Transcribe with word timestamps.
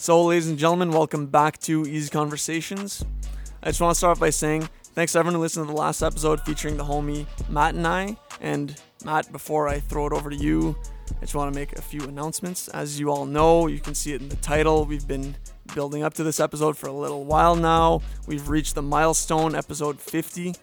So, 0.00 0.24
ladies 0.24 0.48
and 0.48 0.58
gentlemen, 0.58 0.92
welcome 0.92 1.26
back 1.26 1.58
to 1.58 1.84
Easy 1.86 2.08
Conversations. 2.08 3.04
I 3.62 3.66
just 3.66 3.82
want 3.82 3.92
to 3.92 3.98
start 3.98 4.12
off 4.12 4.18
by 4.18 4.30
saying 4.30 4.66
thanks 4.94 5.12
to 5.12 5.18
everyone 5.18 5.34
who 5.34 5.42
listened 5.42 5.66
to 5.66 5.70
the 5.74 5.78
last 5.78 6.00
episode 6.00 6.40
featuring 6.40 6.78
the 6.78 6.84
homie 6.84 7.26
Matt 7.50 7.74
and 7.74 7.86
I. 7.86 8.16
And 8.40 8.80
Matt, 9.04 9.30
before 9.30 9.68
I 9.68 9.78
throw 9.78 10.06
it 10.06 10.14
over 10.14 10.30
to 10.30 10.36
you, 10.36 10.74
I 11.18 11.20
just 11.20 11.34
want 11.34 11.52
to 11.52 11.60
make 11.60 11.74
a 11.74 11.82
few 11.82 12.00
announcements. 12.04 12.68
As 12.68 12.98
you 12.98 13.10
all 13.10 13.26
know, 13.26 13.66
you 13.66 13.78
can 13.78 13.94
see 13.94 14.14
it 14.14 14.22
in 14.22 14.30
the 14.30 14.36
title. 14.36 14.86
We've 14.86 15.06
been 15.06 15.36
building 15.74 16.02
up 16.02 16.14
to 16.14 16.24
this 16.24 16.40
episode 16.40 16.78
for 16.78 16.86
a 16.86 16.92
little 16.94 17.26
while 17.26 17.54
now. 17.54 18.00
We've 18.26 18.48
reached 18.48 18.76
the 18.76 18.82
milestone, 18.82 19.54
episode 19.54 20.00
50. 20.00 20.54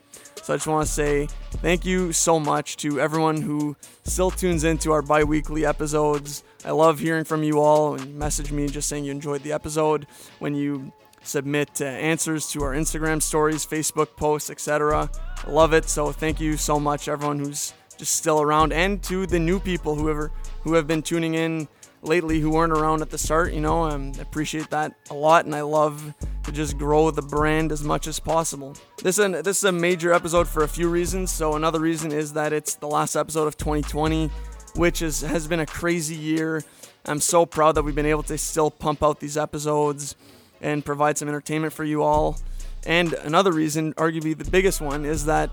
So 0.42 0.54
I 0.54 0.58
just 0.58 0.66
want 0.66 0.88
to 0.88 0.92
say 0.92 1.28
thank 1.58 1.86
you 1.86 2.12
so 2.12 2.40
much 2.40 2.78
to 2.78 3.00
everyone 3.00 3.44
who 3.44 3.76
still 4.04 4.32
tunes 4.32 4.64
into 4.64 4.92
our 4.92 5.04
bi 5.04 5.24
weekly 5.24 5.64
episodes. 5.64 6.44
I 6.66 6.72
love 6.72 7.00
hearing 7.00 7.24
from 7.24 7.44
you 7.44 7.60
all 7.60 7.96
and 7.96 8.16
message 8.16 8.52
me 8.52 8.68
just 8.68 8.90
saying 8.90 9.06
you 9.06 9.12
enjoyed 9.12 9.44
the 9.44 9.54
episode. 9.54 10.08
When 10.40 10.56
you 10.56 10.92
submit 11.24 11.82
uh, 11.82 11.86
answers 11.86 12.50
to 12.52 12.64
our 12.64 12.74
Instagram 12.74 13.22
stories, 13.22 13.66
Facebook 13.66 14.16
posts, 14.16 14.50
etc. 14.50 15.10
I 15.46 15.50
love 15.50 15.74
it. 15.74 15.86
So 15.90 16.12
thank 16.12 16.40
you 16.40 16.58
so 16.58 16.80
much, 16.80 17.08
everyone 17.08 17.40
who's 17.40 17.74
just 17.98 18.16
still 18.16 18.42
around, 18.42 18.74
and 18.74 19.04
to 19.04 19.26
the 19.26 19.40
new 19.40 19.60
people 19.60 19.96
who 19.96 20.10
ever 20.10 20.32
who 20.62 20.74
have 20.74 20.88
been 20.88 21.02
tuning 21.02 21.34
in 21.34 21.68
lately 22.02 22.40
who 22.40 22.52
weren't 22.52 22.72
around 22.72 23.02
at 23.02 23.10
the 23.10 23.18
start. 23.18 23.54
You 23.54 23.62
know, 23.62 23.84
um, 23.84 24.14
I 24.18 24.22
appreciate 24.22 24.70
that 24.70 24.94
a 25.10 25.14
lot, 25.14 25.46
and 25.46 25.56
I 25.56 25.62
love 25.62 26.14
to 26.44 26.52
just 26.52 26.78
grow 26.78 27.12
the 27.12 27.22
brand 27.22 27.72
as 27.72 27.84
much 27.84 28.08
as 28.08 28.20
possible. 28.20 28.76
This 29.04 29.20
is 29.20 29.26
a, 29.26 29.42
this 29.42 29.58
is 29.58 29.64
a 29.66 29.72
major 29.72 30.14
episode 30.14 30.48
for 30.48 30.64
a 30.64 30.68
few 30.68 30.90
reasons. 30.90 31.32
So 31.32 31.56
another 31.56 31.80
reason 31.80 32.12
is 32.12 32.34
that 32.34 32.54
it's 32.54 32.76
the 32.76 32.88
last 32.88 33.16
episode 33.16 33.48
of 33.48 33.58
2020, 33.58 34.32
which 34.78 35.02
is 35.02 35.22
has 35.22 35.48
been 35.48 35.60
a 35.60 35.66
crazy 35.66 36.16
year. 36.16 36.64
I'm 37.06 37.20
so 37.20 37.46
proud 37.46 37.76
that 37.76 37.84
we've 37.84 37.96
been 37.96 38.06
able 38.06 38.24
to 38.24 38.38
still 38.38 38.70
pump 38.70 39.04
out 39.04 39.20
these 39.20 39.38
episodes 39.38 40.16
and 40.62 40.84
provide 40.86 41.18
some 41.18 41.28
entertainment 41.28 41.74
for 41.74 41.84
you 41.84 42.04
all. 42.04 42.38
And 42.86 43.14
another 43.14 43.52
reason, 43.52 43.94
arguably 43.96 44.38
the 44.38 44.50
biggest 44.50 44.80
one, 44.80 45.04
is 45.04 45.26
that 45.26 45.50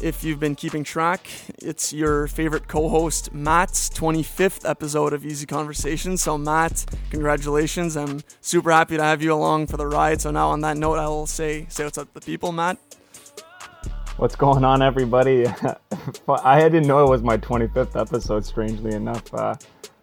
if 0.00 0.24
you've 0.24 0.40
been 0.40 0.54
keeping 0.54 0.82
track, 0.82 1.28
it's 1.58 1.92
your 1.92 2.26
favorite 2.26 2.68
co 2.68 2.88
host, 2.88 3.34
Matt's 3.34 3.90
25th 3.90 4.68
episode 4.68 5.12
of 5.12 5.26
Easy 5.26 5.46
Conversations. 5.46 6.22
So, 6.22 6.38
Matt, 6.38 6.86
congratulations. 7.10 7.96
I'm 7.96 8.22
super 8.40 8.70
happy 8.70 8.96
to 8.96 9.02
have 9.02 9.20
you 9.20 9.34
along 9.34 9.66
for 9.66 9.76
the 9.76 9.86
ride. 9.86 10.22
So, 10.22 10.30
now 10.30 10.48
on 10.48 10.60
that 10.62 10.76
note, 10.78 10.98
I 10.98 11.06
will 11.08 11.26
say, 11.26 11.66
say 11.68 11.84
what's 11.84 11.98
up 11.98 12.08
to 12.08 12.14
the 12.14 12.24
people, 12.24 12.52
Matt. 12.52 12.78
What's 14.20 14.36
going 14.36 14.64
on, 14.64 14.82
everybody? 14.82 15.46
I 16.28 16.60
didn't 16.68 16.86
know 16.86 17.02
it 17.02 17.08
was 17.08 17.22
my 17.22 17.38
25th 17.38 17.98
episode, 17.98 18.44
strangely 18.44 18.92
enough. 18.92 19.32
Uh, 19.32 19.54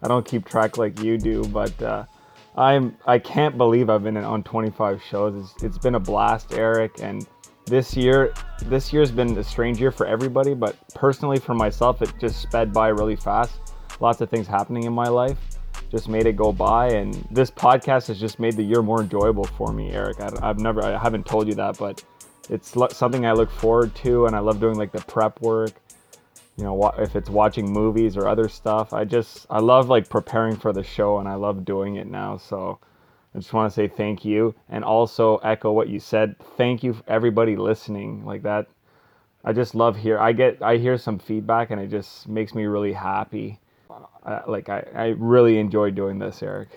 I 0.02 0.08
don't 0.08 0.26
keep 0.26 0.44
track 0.44 0.76
like 0.76 1.00
you 1.00 1.16
do, 1.18 1.44
but. 1.44 1.80
Uh, 1.80 2.04
I'm 2.56 2.96
I 3.06 3.20
can't 3.20 3.56
believe 3.56 3.88
I've 3.88 4.02
been 4.02 4.16
on 4.16 4.42
25 4.42 5.00
shows. 5.00 5.52
It's, 5.54 5.62
it's 5.62 5.78
been 5.78 5.94
a 5.94 6.00
blast, 6.00 6.52
Eric, 6.54 7.00
and 7.00 7.28
this 7.66 7.96
year 7.96 8.34
this 8.64 8.92
year's 8.92 9.12
been 9.12 9.38
a 9.38 9.44
strange 9.44 9.78
year 9.78 9.92
for 9.92 10.04
everybody, 10.04 10.52
but 10.52 10.76
personally 10.96 11.38
for 11.38 11.54
myself, 11.54 12.02
it 12.02 12.12
just 12.20 12.42
sped 12.42 12.72
by 12.72 12.88
really 12.88 13.14
fast. 13.14 13.60
Lots 14.00 14.20
of 14.20 14.28
things 14.28 14.48
happening 14.48 14.82
in 14.82 14.92
my 14.92 15.06
life 15.06 15.38
just 15.92 16.08
made 16.08 16.26
it 16.26 16.34
go 16.34 16.52
by, 16.52 16.88
and 16.88 17.14
this 17.30 17.52
podcast 17.52 18.08
has 18.08 18.18
just 18.18 18.40
made 18.40 18.56
the 18.56 18.62
year 18.62 18.82
more 18.82 19.00
enjoyable 19.00 19.44
for 19.44 19.72
me, 19.72 19.92
Eric. 19.92 20.20
I, 20.20 20.30
I've 20.42 20.58
never 20.58 20.82
I 20.82 20.98
haven't 20.98 21.24
told 21.24 21.46
you 21.46 21.54
that, 21.54 21.78
but 21.78 22.02
it's 22.50 22.74
something 22.96 23.26
I 23.26 23.32
look 23.32 23.50
forward 23.50 23.94
to, 23.96 24.26
and 24.26 24.34
I 24.34 24.38
love 24.40 24.60
doing 24.60 24.76
like 24.76 24.92
the 24.92 25.00
prep 25.00 25.40
work 25.40 25.72
you 26.58 26.64
know 26.64 26.92
if 26.98 27.14
it's 27.14 27.30
watching 27.30 27.72
movies 27.72 28.16
or 28.16 28.26
other 28.28 28.48
stuff. 28.48 28.92
I 28.92 29.04
just 29.04 29.46
i 29.48 29.60
love 29.60 29.88
like 29.88 30.08
preparing 30.08 30.56
for 30.56 30.72
the 30.72 30.82
show 30.82 31.18
and 31.18 31.28
i 31.28 31.34
love 31.34 31.64
doing 31.64 31.96
it 31.96 32.08
now 32.08 32.36
so 32.36 32.78
i 33.34 33.38
just 33.38 33.52
want 33.52 33.72
to 33.72 33.74
say 33.74 33.86
thank 33.88 34.24
you. 34.24 34.54
And 34.68 34.84
also 34.84 35.36
echo 35.38 35.72
what 35.72 35.88
you 35.88 36.00
said 36.00 36.36
thank 36.56 36.82
you 36.82 36.96
everybody 37.06 37.56
listening 37.56 38.26
like 38.26 38.42
that 38.42 38.66
i 39.44 39.52
just 39.52 39.74
love 39.74 39.96
here 39.96 40.18
i 40.18 40.32
get 40.32 40.60
i 40.60 40.76
hear 40.76 40.98
some 40.98 41.18
feedback 41.18 41.70
and 41.70 41.80
it 41.80 41.88
just 41.88 42.28
makes 42.28 42.54
me 42.54 42.64
really 42.64 42.92
happy. 42.92 43.60
Uh, 44.26 44.42
like 44.46 44.68
I, 44.68 44.84
I 44.94 45.06
really 45.16 45.58
enjoy 45.58 45.90
doing 45.92 46.18
this 46.18 46.42
eric 46.42 46.68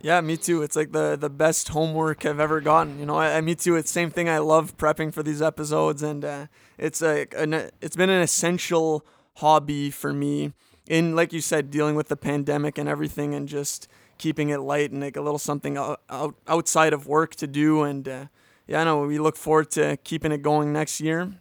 yeah, 0.00 0.20
me 0.20 0.36
too. 0.36 0.62
It's 0.62 0.76
like 0.76 0.92
the 0.92 1.16
the 1.16 1.30
best 1.30 1.68
homework 1.68 2.24
I've 2.24 2.40
ever 2.40 2.60
gotten. 2.60 2.98
You 2.98 3.06
know, 3.06 3.16
I, 3.16 3.36
I 3.36 3.40
me 3.40 3.54
too. 3.54 3.76
It's 3.76 3.90
the 3.90 3.94
same 3.94 4.10
thing. 4.10 4.28
I 4.28 4.38
love 4.38 4.76
prepping 4.76 5.12
for 5.12 5.22
these 5.22 5.42
episodes, 5.42 6.02
and 6.02 6.24
uh, 6.24 6.46
it's 6.76 7.02
a 7.02 7.26
an, 7.36 7.70
it's 7.80 7.96
been 7.96 8.10
an 8.10 8.22
essential 8.22 9.04
hobby 9.36 9.90
for 9.90 10.12
me 10.12 10.52
in 10.88 11.14
like 11.14 11.32
you 11.32 11.40
said 11.40 11.70
dealing 11.70 11.94
with 11.94 12.08
the 12.08 12.16
pandemic 12.16 12.78
and 12.78 12.88
everything 12.88 13.34
and 13.34 13.48
just 13.48 13.86
keeping 14.16 14.48
it 14.48 14.58
light 14.58 14.90
and 14.90 15.00
like 15.00 15.16
a 15.16 15.20
little 15.20 15.38
something 15.38 15.76
out, 15.76 16.00
out 16.10 16.34
outside 16.48 16.92
of 16.92 17.06
work 17.06 17.36
to 17.36 17.46
do 17.46 17.82
and 17.82 18.08
uh, 18.08 18.24
yeah 18.66 18.80
I 18.80 18.84
know 18.84 19.02
we 19.02 19.18
look 19.18 19.36
forward 19.36 19.70
to 19.72 19.96
keeping 19.98 20.32
it 20.32 20.42
going 20.42 20.72
next 20.72 21.00
year 21.00 21.34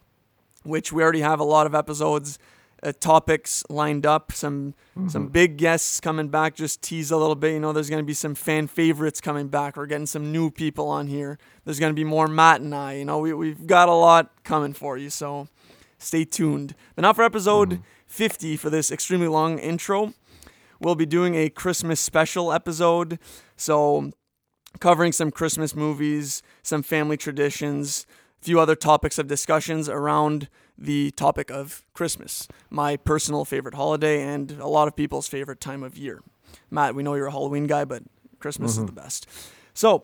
which 0.63 0.91
we 0.93 1.01
already 1.01 1.21
have 1.21 1.39
a 1.39 1.45
lot 1.45 1.65
of 1.65 1.73
episodes 1.73 2.37
uh, 2.83 2.91
topics 2.99 3.63
lined 3.69 4.05
up 4.05 4.31
some 4.31 4.73
mm-hmm. 4.95 5.07
some 5.07 5.27
big 5.27 5.57
guests 5.57 5.99
coming 5.99 6.27
back 6.27 6.55
just 6.55 6.81
tease 6.81 7.11
a 7.11 7.17
little 7.17 7.35
bit 7.35 7.53
you 7.53 7.59
know 7.59 7.73
there's 7.73 7.89
going 7.89 8.01
to 8.01 8.05
be 8.05 8.13
some 8.13 8.35
fan 8.35 8.67
favorites 8.67 9.19
coming 9.19 9.47
back 9.47 9.75
we're 9.75 9.87
getting 9.87 10.05
some 10.05 10.31
new 10.31 10.51
people 10.51 10.87
on 10.87 11.07
here 11.07 11.39
there's 11.65 11.79
going 11.79 11.91
to 11.91 11.95
be 11.95 12.03
more 12.03 12.27
Matt 12.27 12.61
and 12.61 12.73
I 12.75 12.93
you 12.93 13.05
know 13.05 13.17
we, 13.19 13.33
we've 13.33 13.65
got 13.65 13.89
a 13.89 13.93
lot 13.93 14.31
coming 14.43 14.73
for 14.73 14.97
you 14.97 15.09
so 15.09 15.47
Stay 15.97 16.25
tuned. 16.25 16.75
But 16.95 17.01
now 17.03 17.13
for 17.13 17.23
episode 17.23 17.69
mm-hmm. 17.69 17.81
50 18.07 18.57
for 18.57 18.69
this 18.69 18.91
extremely 18.91 19.27
long 19.27 19.59
intro. 19.59 20.13
We'll 20.79 20.95
be 20.95 21.05
doing 21.05 21.35
a 21.35 21.49
Christmas 21.49 21.99
special 21.99 22.53
episode. 22.53 23.17
So, 23.55 24.11
covering 24.79 25.11
some 25.11 25.31
Christmas 25.31 25.75
movies, 25.75 26.43
some 26.61 26.83
family 26.83 27.17
traditions, 27.17 28.05
a 28.39 28.45
few 28.45 28.59
other 28.59 28.75
topics 28.75 29.17
of 29.17 29.27
discussions 29.27 29.89
around 29.89 30.49
the 30.77 31.11
topic 31.11 31.49
of 31.49 31.83
Christmas, 31.93 32.47
my 32.69 32.97
personal 32.97 33.45
favorite 33.45 33.75
holiday 33.75 34.21
and 34.21 34.51
a 34.51 34.67
lot 34.67 34.87
of 34.87 34.95
people's 34.95 35.27
favorite 35.27 35.59
time 35.59 35.83
of 35.83 35.97
year. 35.97 36.21
Matt, 36.69 36.95
we 36.95 37.03
know 37.03 37.15
you're 37.15 37.27
a 37.27 37.31
Halloween 37.31 37.67
guy, 37.67 37.85
but 37.85 38.03
Christmas 38.39 38.73
mm-hmm. 38.73 38.83
is 38.83 38.85
the 38.87 38.91
best. 38.91 39.27
So, 39.73 40.03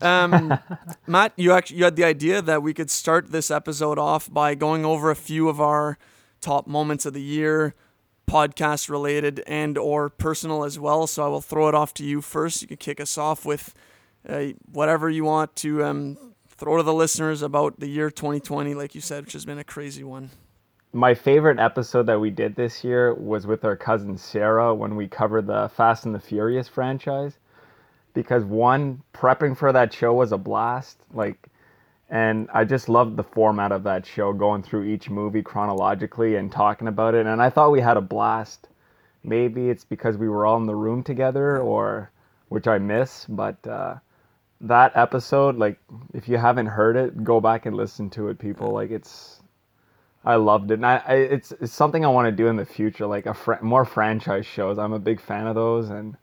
um, 0.00 0.58
Matt, 1.06 1.32
you 1.36 1.52
actually 1.52 1.78
you 1.78 1.84
had 1.84 1.96
the 1.96 2.04
idea 2.04 2.42
that 2.42 2.62
we 2.62 2.74
could 2.74 2.90
start 2.90 3.32
this 3.32 3.50
episode 3.50 3.98
off 3.98 4.32
by 4.32 4.54
going 4.54 4.84
over 4.84 5.10
a 5.10 5.16
few 5.16 5.48
of 5.48 5.60
our 5.60 5.98
top 6.40 6.66
moments 6.66 7.06
of 7.06 7.14
the 7.14 7.22
year, 7.22 7.74
podcast 8.28 8.88
related 8.88 9.42
and 9.46 9.76
or 9.76 10.08
personal 10.08 10.64
as 10.64 10.78
well. 10.78 11.06
So 11.06 11.24
I 11.24 11.28
will 11.28 11.40
throw 11.40 11.68
it 11.68 11.74
off 11.74 11.94
to 11.94 12.04
you 12.04 12.20
first. 12.20 12.62
You 12.62 12.68
can 12.68 12.76
kick 12.76 13.00
us 13.00 13.18
off 13.18 13.44
with 13.44 13.74
uh, 14.28 14.48
whatever 14.70 15.10
you 15.10 15.24
want 15.24 15.54
to 15.56 15.84
um, 15.84 16.31
throw 16.62 16.76
to 16.76 16.82
the 16.84 16.94
listeners 16.94 17.42
about 17.42 17.80
the 17.80 17.88
year 17.88 18.08
2020, 18.08 18.72
like 18.74 18.94
you 18.94 19.00
said, 19.00 19.24
which 19.24 19.32
has 19.32 19.44
been 19.44 19.58
a 19.58 19.64
crazy 19.64 20.04
one. 20.04 20.30
My 20.92 21.12
favorite 21.12 21.58
episode 21.58 22.06
that 22.06 22.20
we 22.20 22.30
did 22.30 22.54
this 22.54 22.84
year 22.84 23.12
was 23.14 23.48
with 23.48 23.64
our 23.64 23.74
cousin 23.74 24.16
Sarah 24.16 24.72
when 24.72 24.94
we 24.94 25.08
covered 25.08 25.48
the 25.48 25.72
Fast 25.76 26.06
and 26.06 26.14
the 26.14 26.20
Furious 26.20 26.68
franchise 26.68 27.36
because 28.14 28.44
one 28.44 29.02
prepping 29.12 29.56
for 29.56 29.72
that 29.72 29.92
show 29.92 30.12
was 30.14 30.30
a 30.30 30.38
blast 30.38 30.98
like 31.12 31.48
and 32.10 32.48
I 32.54 32.62
just 32.62 32.88
loved 32.88 33.16
the 33.16 33.24
format 33.24 33.72
of 33.72 33.82
that 33.82 34.06
show 34.06 34.32
going 34.32 34.62
through 34.62 34.84
each 34.84 35.10
movie 35.10 35.42
chronologically 35.42 36.36
and 36.36 36.52
talking 36.52 36.86
about 36.86 37.14
it 37.14 37.26
and 37.26 37.42
I 37.42 37.50
thought 37.50 37.72
we 37.72 37.80
had 37.80 37.96
a 37.96 38.02
blast 38.02 38.68
maybe 39.24 39.68
it's 39.68 39.84
because 39.84 40.16
we 40.16 40.28
were 40.28 40.46
all 40.46 40.58
in 40.58 40.66
the 40.66 40.76
room 40.76 41.02
together 41.02 41.58
or 41.58 42.12
which 42.50 42.68
I 42.68 42.78
miss 42.78 43.26
but 43.28 43.66
uh, 43.66 43.96
that 44.62 44.92
episode 44.96 45.56
like 45.56 45.78
if 46.14 46.28
you 46.28 46.38
haven't 46.38 46.66
heard 46.66 46.96
it 46.96 47.24
go 47.24 47.40
back 47.40 47.66
and 47.66 47.76
listen 47.76 48.08
to 48.08 48.28
it 48.28 48.38
people 48.38 48.70
like 48.70 48.90
it's 48.90 49.40
I 50.24 50.36
loved 50.36 50.70
it 50.70 50.74
and 50.74 50.86
I, 50.86 51.02
I 51.06 51.14
it's, 51.14 51.52
it's 51.60 51.72
something 51.72 52.04
I 52.04 52.08
want 52.08 52.26
to 52.26 52.32
do 52.32 52.46
in 52.46 52.56
the 52.56 52.64
future 52.64 53.06
like 53.06 53.26
a 53.26 53.34
fr- 53.34 53.60
more 53.60 53.84
franchise 53.84 54.46
shows 54.46 54.78
I'm 54.78 54.92
a 54.92 55.00
big 55.00 55.20
fan 55.20 55.46
of 55.46 55.56
those 55.56 55.90
and 55.90 56.16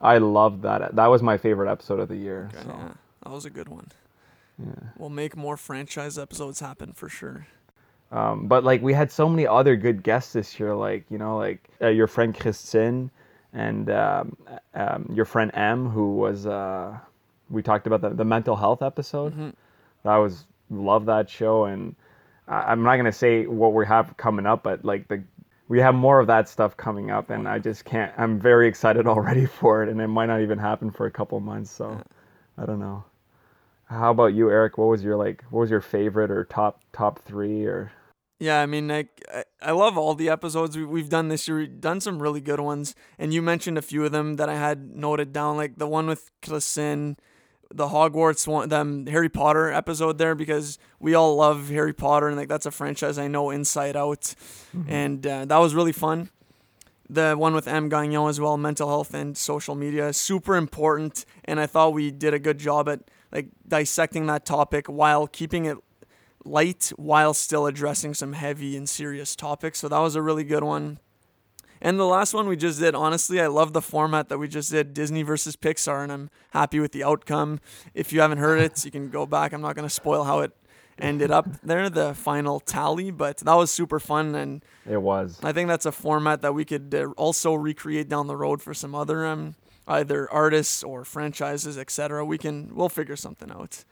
I 0.00 0.18
loved 0.18 0.62
that. 0.62 0.96
That 0.96 1.06
was 1.06 1.22
my 1.22 1.36
favorite 1.36 1.70
episode 1.70 2.00
of 2.00 2.08
the 2.08 2.16
year. 2.16 2.50
Okay, 2.54 2.64
so. 2.64 2.70
Yeah, 2.70 2.92
that 3.24 3.32
was 3.32 3.44
a 3.44 3.50
good 3.50 3.68
one. 3.68 3.88
Yeah. 4.58 4.72
We'll 4.96 5.10
make 5.10 5.36
more 5.36 5.56
franchise 5.56 6.18
episodes 6.18 6.60
happen 6.60 6.92
for 6.92 7.08
sure. 7.08 7.46
Um, 8.12 8.48
but 8.48 8.64
like 8.64 8.82
we 8.82 8.92
had 8.92 9.12
so 9.12 9.28
many 9.28 9.46
other 9.46 9.76
good 9.76 10.02
guests 10.02 10.32
this 10.32 10.58
year, 10.58 10.74
like 10.74 11.04
you 11.10 11.18
know, 11.18 11.36
like 11.36 11.62
uh, 11.80 11.88
your 11.88 12.06
friend 12.06 12.38
Christine 12.38 13.10
and 13.52 13.90
um, 13.90 14.36
um, 14.74 15.10
your 15.14 15.24
friend 15.24 15.50
M, 15.54 15.88
who 15.88 16.16
was 16.16 16.46
uh, 16.46 16.98
we 17.50 17.62
talked 17.62 17.86
about 17.86 18.00
the, 18.00 18.10
the 18.10 18.24
mental 18.24 18.56
health 18.56 18.82
episode. 18.82 19.32
Mm-hmm. 19.32 19.50
That 20.04 20.16
was 20.16 20.46
love 20.70 21.06
that 21.06 21.28
show, 21.28 21.64
and 21.64 21.94
I, 22.48 22.62
I'm 22.62 22.82
not 22.82 22.96
gonna 22.96 23.12
say 23.12 23.46
what 23.46 23.74
we 23.74 23.84
have 23.86 24.16
coming 24.16 24.46
up, 24.46 24.62
but 24.62 24.84
like 24.84 25.08
the 25.08 25.22
we 25.70 25.78
have 25.78 25.94
more 25.94 26.18
of 26.18 26.26
that 26.26 26.48
stuff 26.48 26.76
coming 26.76 27.12
up 27.12 27.30
and 27.30 27.48
i 27.48 27.56
just 27.58 27.84
can't 27.84 28.12
i'm 28.18 28.38
very 28.38 28.68
excited 28.68 29.06
already 29.06 29.46
for 29.46 29.82
it 29.82 29.88
and 29.88 30.00
it 30.00 30.08
might 30.08 30.26
not 30.26 30.42
even 30.42 30.58
happen 30.58 30.90
for 30.90 31.06
a 31.06 31.10
couple 31.10 31.38
months 31.40 31.70
so 31.70 31.98
i 32.58 32.66
don't 32.66 32.80
know 32.80 33.02
how 33.84 34.10
about 34.10 34.34
you 34.34 34.50
eric 34.50 34.76
what 34.76 34.86
was 34.86 35.02
your 35.02 35.16
like 35.16 35.42
what 35.50 35.60
was 35.60 35.70
your 35.70 35.80
favorite 35.80 36.30
or 36.30 36.44
top 36.44 36.82
top 36.92 37.20
three 37.20 37.64
or 37.64 37.90
Yeah, 38.42 38.62
I 38.62 38.66
mean, 38.66 38.88
like 38.88 39.22
I, 39.32 39.44
I 39.60 39.72
love 39.72 39.98
all 39.98 40.14
the 40.14 40.30
episodes 40.30 40.74
we, 40.74 40.86
we've 40.86 41.10
done 41.10 41.28
this 41.28 41.46
year. 41.46 41.58
We've 41.58 41.80
done 41.80 42.00
some 42.00 42.22
really 42.22 42.40
good 42.40 42.58
ones, 42.58 42.94
and 43.18 43.34
you 43.34 43.42
mentioned 43.42 43.76
a 43.76 43.82
few 43.82 44.02
of 44.02 44.12
them 44.12 44.36
that 44.36 44.48
I 44.48 44.54
had 44.54 44.96
noted 44.96 45.34
down, 45.34 45.58
like 45.58 45.76
the 45.76 45.86
one 45.86 46.06
with 46.06 46.30
Klaassen, 46.40 47.18
the 47.72 47.88
Hogwarts 47.88 48.46
one, 48.46 48.68
the 48.68 49.10
Harry 49.10 49.28
Potter 49.28 49.70
episode 49.70 50.18
there, 50.18 50.34
because 50.34 50.78
we 50.98 51.14
all 51.14 51.36
love 51.36 51.68
Harry 51.68 51.92
Potter, 51.92 52.28
and 52.28 52.36
like 52.36 52.48
that's 52.48 52.66
a 52.66 52.70
franchise 52.70 53.18
I 53.18 53.28
know 53.28 53.50
inside 53.50 53.96
out, 53.96 54.34
mm-hmm. 54.76 54.90
and 54.90 55.26
uh, 55.26 55.44
that 55.44 55.58
was 55.58 55.74
really 55.74 55.92
fun. 55.92 56.30
The 57.08 57.34
one 57.34 57.54
with 57.54 57.66
M 57.66 57.88
Gagnon 57.88 58.28
as 58.28 58.40
well, 58.40 58.56
mental 58.56 58.88
health 58.88 59.14
and 59.14 59.36
social 59.36 59.74
media, 59.74 60.12
super 60.12 60.56
important, 60.56 61.24
and 61.44 61.58
I 61.60 61.66
thought 61.66 61.92
we 61.92 62.10
did 62.10 62.34
a 62.34 62.38
good 62.38 62.58
job 62.58 62.88
at 62.88 63.00
like 63.32 63.48
dissecting 63.66 64.26
that 64.26 64.44
topic 64.44 64.86
while 64.86 65.26
keeping 65.26 65.64
it 65.64 65.78
light 66.44 66.92
while 66.96 67.34
still 67.34 67.66
addressing 67.66 68.14
some 68.14 68.32
heavy 68.32 68.76
and 68.76 68.88
serious 68.88 69.36
topics. 69.36 69.78
So 69.78 69.88
that 69.88 69.98
was 69.98 70.16
a 70.16 70.22
really 70.22 70.44
good 70.44 70.64
one. 70.64 70.98
And 71.80 71.98
the 71.98 72.04
last 72.04 72.34
one 72.34 72.46
we 72.46 72.56
just 72.56 72.78
did, 72.78 72.94
honestly, 72.94 73.40
I 73.40 73.46
love 73.46 73.72
the 73.72 73.80
format 73.80 74.28
that 74.28 74.38
we 74.38 74.48
just 74.48 74.70
did 74.70 74.92
Disney 74.92 75.22
versus 75.22 75.56
Pixar, 75.56 76.02
and 76.02 76.12
I'm 76.12 76.30
happy 76.50 76.78
with 76.78 76.92
the 76.92 77.02
outcome. 77.02 77.58
If 77.94 78.12
you 78.12 78.20
haven't 78.20 78.38
heard 78.38 78.60
it, 78.60 78.84
you 78.84 78.90
can 78.90 79.08
go 79.08 79.24
back. 79.24 79.52
I'm 79.52 79.62
not 79.62 79.76
going 79.76 79.88
to 79.88 79.94
spoil 79.94 80.24
how 80.24 80.40
it 80.40 80.52
ended 80.98 81.30
up 81.30 81.48
there, 81.62 81.88
the 81.88 82.14
final 82.14 82.60
tally, 82.60 83.10
but 83.10 83.38
that 83.38 83.54
was 83.54 83.70
super 83.70 83.98
fun. 83.98 84.34
And 84.34 84.62
it 84.88 85.00
was. 85.00 85.40
I 85.42 85.52
think 85.52 85.68
that's 85.68 85.86
a 85.86 85.92
format 85.92 86.42
that 86.42 86.52
we 86.52 86.66
could 86.66 86.94
uh, 86.94 87.10
also 87.16 87.54
recreate 87.54 88.08
down 88.10 88.26
the 88.26 88.36
road 88.36 88.60
for 88.60 88.74
some 88.74 88.94
other 88.94 89.26
um, 89.26 89.54
either 89.88 90.30
artists 90.30 90.82
or 90.82 91.04
franchises, 91.04 91.78
etc. 91.78 92.24
We 92.26 92.36
can, 92.36 92.74
we'll 92.74 92.90
figure 92.90 93.16
something 93.16 93.50
out. 93.50 93.84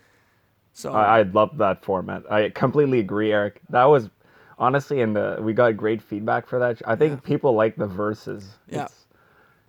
So 0.74 0.92
I, 0.92 1.20
I 1.20 1.22
love 1.22 1.56
that 1.58 1.82
format. 1.84 2.30
I 2.30 2.50
completely 2.50 3.00
agree, 3.00 3.32
Eric. 3.32 3.60
That 3.70 3.86
was 3.86 4.10
honestly, 4.58 5.00
and 5.00 5.14
the 5.14 5.38
we 5.40 5.52
got 5.52 5.76
great 5.76 6.02
feedback 6.02 6.46
for 6.46 6.58
that. 6.58 6.80
I 6.86 6.96
think 6.96 7.12
yeah. 7.12 7.28
people 7.28 7.52
like 7.54 7.76
the 7.76 7.86
verses. 7.86 8.48
Yeah, 8.68 8.84
it's 8.84 9.06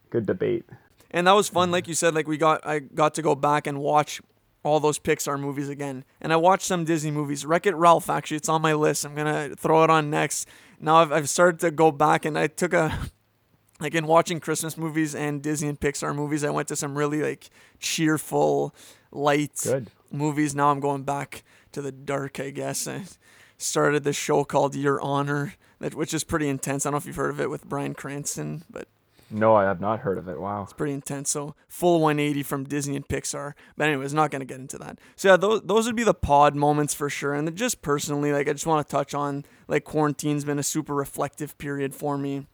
good 0.10 0.26
debate. 0.26 0.66
And 1.12 1.28
that 1.28 1.34
was 1.34 1.50
fun, 1.50 1.72
like 1.72 1.88
you 1.88 1.94
said. 1.94 2.14
Like 2.14 2.28
we 2.28 2.38
got, 2.38 2.66
I 2.66 2.80
got 2.80 3.16
to 3.16 3.22
go 3.22 3.36
back 3.36 3.66
and 3.66 3.80
watch 3.80 4.22
all 4.64 4.80
those 4.80 5.00
Pixar 5.00 5.40
movies 5.40 5.70
again, 5.70 6.04
and 6.22 6.34
I 6.34 6.36
watched 6.36 6.66
some 6.66 6.86
Disney 6.86 7.12
movies. 7.12 7.46
Wreck 7.46 7.66
It 7.66 7.76
Ralph, 7.76 8.10
actually, 8.10 8.38
it's 8.38 8.50
on 8.50 8.62
my 8.62 8.74
list. 8.74 9.06
I'm 9.06 9.16
gonna 9.16 9.56
throw 9.56 9.84
it 9.84 9.90
on 9.90 10.10
next. 10.10 10.48
Now 10.80 10.98
I've, 10.98 11.12
I've 11.12 11.30
started 11.30 11.60
to 11.62 11.72
go 11.72 11.92
back, 11.92 12.26
and 12.26 12.38
I 12.38 12.48
took 12.48 12.74
a 12.74 12.98
like 13.80 13.96
in 13.96 14.06
watching 14.08 14.40
Christmas 14.40 14.78
movies 14.78 15.16
and 15.16 15.42
Disney 15.42 15.70
and 15.70 15.80
Pixar 15.80 16.14
movies. 16.16 16.44
I 16.44 16.50
went 16.50 16.68
to 16.70 16.76
some 16.76 16.98
really 16.98 17.22
like 17.22 17.50
cheerful, 17.80 18.76
light 19.12 19.62
Good 19.64 19.92
movies. 20.12 20.54
Now 20.56 20.72
I'm 20.72 20.80
going 20.80 21.04
back 21.04 21.44
to 21.72 21.82
the 21.82 21.92
dark, 21.92 22.40
I 22.40 22.50
guess. 22.50 22.88
Started 23.62 24.06
this 24.06 24.16
show 24.16 24.46
called 24.46 24.74
Your 24.74 25.02
Honor, 25.02 25.56
that 25.80 25.94
which 25.94 26.14
is 26.14 26.24
pretty 26.24 26.48
intense. 26.48 26.86
I 26.86 26.88
don't 26.88 26.94
know 26.94 26.98
if 26.98 27.06
you've 27.06 27.18
heard 27.18 27.30
of 27.30 27.42
it 27.42 27.50
with 27.50 27.68
Bryan 27.68 27.94
Cranston, 27.94 28.64
but 28.70 28.88
no, 29.30 29.54
I 29.54 29.66
have 29.66 29.82
not 29.82 30.00
heard 30.00 30.18
of 30.18 30.30
it. 30.30 30.40
Wow, 30.40 30.64
it's 30.64 30.72
pretty 30.72 30.94
intense. 30.94 31.30
So 31.30 31.56
full 31.68 32.00
180 32.00 32.42
from 32.44 32.64
Disney 32.64 32.96
and 32.96 33.06
Pixar. 33.06 33.54
But 33.76 33.90
anyways, 33.90 34.14
not 34.14 34.32
gonna 34.32 34.46
get 34.46 34.60
into 34.60 34.78
that. 34.78 34.98
So 35.18 35.28
yeah, 35.28 35.36
those 35.36 35.62
those 35.62 35.86
would 35.88 35.98
be 35.98 36.06
the 36.06 36.14
pod 36.14 36.56
moments 36.56 36.94
for 36.94 37.10
sure. 37.10 37.34
And 37.34 37.54
just 37.56 37.82
personally, 37.82 38.32
like 38.32 38.48
I 38.48 38.54
just 38.54 38.66
want 38.66 38.88
to 38.88 38.90
touch 38.90 39.14
on 39.14 39.44
like 39.68 39.84
quarantine's 39.84 40.46
been 40.46 40.58
a 40.58 40.64
super 40.64 40.96
reflective 40.96 41.58
period 41.58 41.94
for 41.94 42.18
me, 42.18 42.48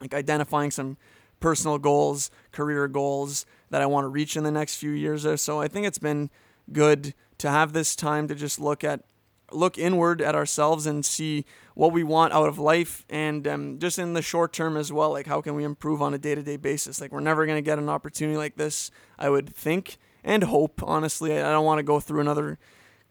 like 0.00 0.12
identifying 0.12 0.70
some 0.70 0.98
personal 1.40 1.78
goals, 1.78 2.30
career 2.52 2.86
goals 2.86 3.46
that 3.70 3.80
I 3.82 3.86
want 3.86 4.04
to 4.04 4.08
reach 4.08 4.36
in 4.36 4.44
the 4.44 4.52
next 4.52 4.76
few 4.76 4.90
years 4.90 5.26
or 5.26 5.38
so. 5.38 5.60
I 5.60 5.68
think 5.68 5.86
it's 5.86 5.98
been 5.98 6.28
good 6.70 7.14
to 7.38 7.50
have 7.50 7.72
this 7.72 7.96
time 7.96 8.28
to 8.28 8.34
just 8.34 8.60
look 8.60 8.84
at 8.84 9.04
look 9.52 9.78
inward 9.78 10.20
at 10.20 10.34
ourselves 10.34 10.86
and 10.86 11.04
see 11.04 11.44
what 11.74 11.92
we 11.92 12.02
want 12.02 12.32
out 12.32 12.48
of 12.48 12.58
life 12.58 13.04
and 13.10 13.46
um, 13.46 13.78
just 13.78 13.98
in 13.98 14.12
the 14.14 14.22
short 14.22 14.52
term 14.52 14.76
as 14.76 14.92
well 14.92 15.10
like 15.10 15.26
how 15.26 15.40
can 15.40 15.54
we 15.54 15.64
improve 15.64 16.00
on 16.00 16.14
a 16.14 16.18
day-to-day 16.18 16.56
basis? 16.56 17.00
Like 17.00 17.12
we're 17.12 17.20
never 17.20 17.46
going 17.46 17.58
to 17.58 17.62
get 17.62 17.78
an 17.78 17.88
opportunity 17.88 18.36
like 18.36 18.56
this 18.56 18.90
i 19.18 19.28
would 19.28 19.54
think 19.54 19.98
and 20.22 20.44
hope 20.44 20.82
honestly. 20.82 21.38
I 21.38 21.50
don't 21.52 21.64
want 21.64 21.78
to 21.78 21.82
go 21.82 22.00
through 22.00 22.20
another 22.20 22.58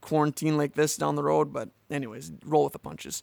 quarantine 0.01 0.57
like 0.57 0.74
this 0.74 0.97
down 0.97 1.15
the 1.15 1.24
road 1.24 1.53
but 1.53 1.69
anyways 1.89 2.31
roll 2.45 2.63
with 2.63 2.74
the 2.74 2.79
punches. 2.79 3.21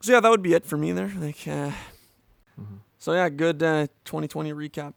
So 0.00 0.12
yeah 0.12 0.20
that 0.20 0.30
would 0.30 0.42
be 0.42 0.54
it 0.54 0.66
for 0.66 0.76
me 0.76 0.92
there 0.92 1.12
like 1.16 1.46
uh, 1.46 1.72
mm-hmm. 2.60 2.76
so 2.98 3.12
yeah 3.12 3.28
good 3.28 3.62
uh, 3.62 3.86
2020 4.04 4.52
recap 4.52 4.94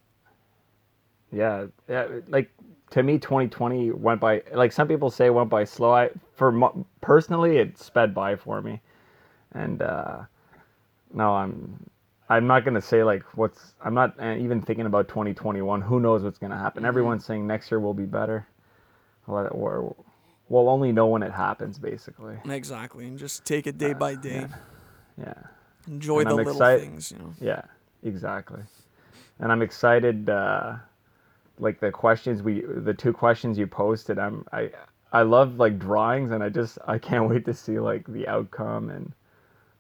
yeah 1.32 1.66
yeah 1.88 2.08
like 2.28 2.52
to 2.92 3.04
me 3.04 3.18
2020 3.18 3.92
went 3.92 4.20
by 4.20 4.44
like 4.54 4.72
some 4.72 4.88
people 4.88 5.10
say 5.10 5.30
went 5.30 5.50
by 5.50 5.64
slow. 5.64 5.94
I 5.94 6.10
for 6.36 6.54
personally 7.00 7.58
it 7.58 7.78
sped 7.78 8.14
by 8.14 8.36
for 8.36 8.62
me. 8.62 8.82
And 9.54 9.82
uh 9.82 10.24
no 11.14 11.34
i'm 11.34 11.90
i'm 12.30 12.48
not 12.48 12.64
going 12.64 12.74
to 12.74 12.82
say 12.82 13.04
like 13.04 13.24
what's 13.38 13.74
i'm 13.84 13.94
not 13.94 14.14
uh, 14.22 14.36
even 14.38 14.62
thinking 14.62 14.86
about 14.86 15.08
2021 15.10 15.82
who 15.82 16.00
knows 16.00 16.24
what's 16.24 16.38
going 16.38 16.52
to 16.52 16.58
happen? 16.58 16.82
Mm-hmm. 16.82 16.88
everyone's 16.88 17.26
saying 17.26 17.46
next 17.48 17.72
year 17.72 17.80
will 17.80 17.94
be 17.94 18.06
better. 18.06 18.48
Or 19.28 19.96
we'll 20.50 20.68
only 20.68 20.92
know 20.92 21.08
when 21.08 21.24
it 21.24 21.32
happens 21.32 21.80
basically. 21.80 22.36
Exactly 22.50 23.06
and 23.08 23.18
just 23.18 23.46
take 23.46 23.68
it 23.68 23.78
day 23.78 23.92
uh, 23.92 23.96
by 23.96 24.16
day. 24.16 24.48
Yeah, 25.18 25.26
yeah. 25.26 25.34
enjoy 25.88 26.20
and 26.20 26.28
the 26.28 26.32
I'm 26.32 26.38
little 26.38 26.52
excited, 26.54 26.82
things 26.82 27.12
you 27.12 27.20
know. 27.20 27.34
yeah 27.40 27.62
exactly. 28.04 28.62
And 29.40 29.52
i'm 29.52 29.62
excited 29.62 30.30
uh 30.30 30.76
like 31.62 31.80
the 31.80 31.92
questions 31.92 32.42
we 32.42 32.62
the 32.62 32.94
two 32.94 33.14
questions 33.14 33.58
you 33.58 33.68
posted 33.68 34.20
i'm 34.20 34.46
i 34.52 34.70
i 35.14 35.22
love 35.22 35.56
like 35.56 35.80
drawings 35.80 36.32
and 36.32 36.44
i 36.44 36.50
just 36.50 36.78
i 36.88 36.98
can't 36.98 37.30
wait 37.30 37.46
to 37.46 37.54
see 37.54 37.80
like 37.80 38.06
the 38.08 38.28
outcome 38.28 38.90
and 38.90 39.14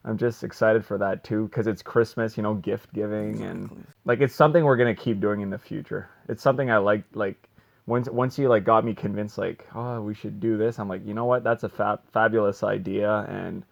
i'm 0.05 0.17
just 0.17 0.43
excited 0.43 0.85
for 0.85 0.97
that 0.97 1.23
too 1.23 1.45
because 1.47 1.67
it's 1.67 1.81
christmas 1.81 2.37
you 2.37 2.43
know 2.43 2.53
gift 2.53 2.93
giving 2.93 3.31
exactly. 3.31 3.47
and 3.47 3.87
like 4.05 4.21
it's 4.21 4.35
something 4.35 4.63
we're 4.63 4.77
gonna 4.77 4.95
keep 4.95 5.19
doing 5.19 5.41
in 5.41 5.49
the 5.49 5.57
future. 5.57 6.09
It's 6.29 6.41
something 6.41 6.69
i 6.71 6.77
like 6.77 7.03
like 7.13 7.49
once 7.87 8.07
once 8.09 8.37
you 8.37 8.47
like 8.47 8.63
got 8.63 8.85
me 8.85 8.93
convinced 8.93 9.37
like 9.37 9.67
oh 9.75 10.01
we 10.01 10.13
should 10.13 10.39
do 10.39 10.57
this 10.57 10.79
i'm 10.79 10.87
like 10.87 11.05
you 11.05 11.13
know 11.13 11.25
what? 11.25 11.43
That's 11.43 11.63
a 11.63 11.69
fa- 11.69 11.99
fabulous 12.13 12.63
idea 12.63 13.25
and 13.27 13.63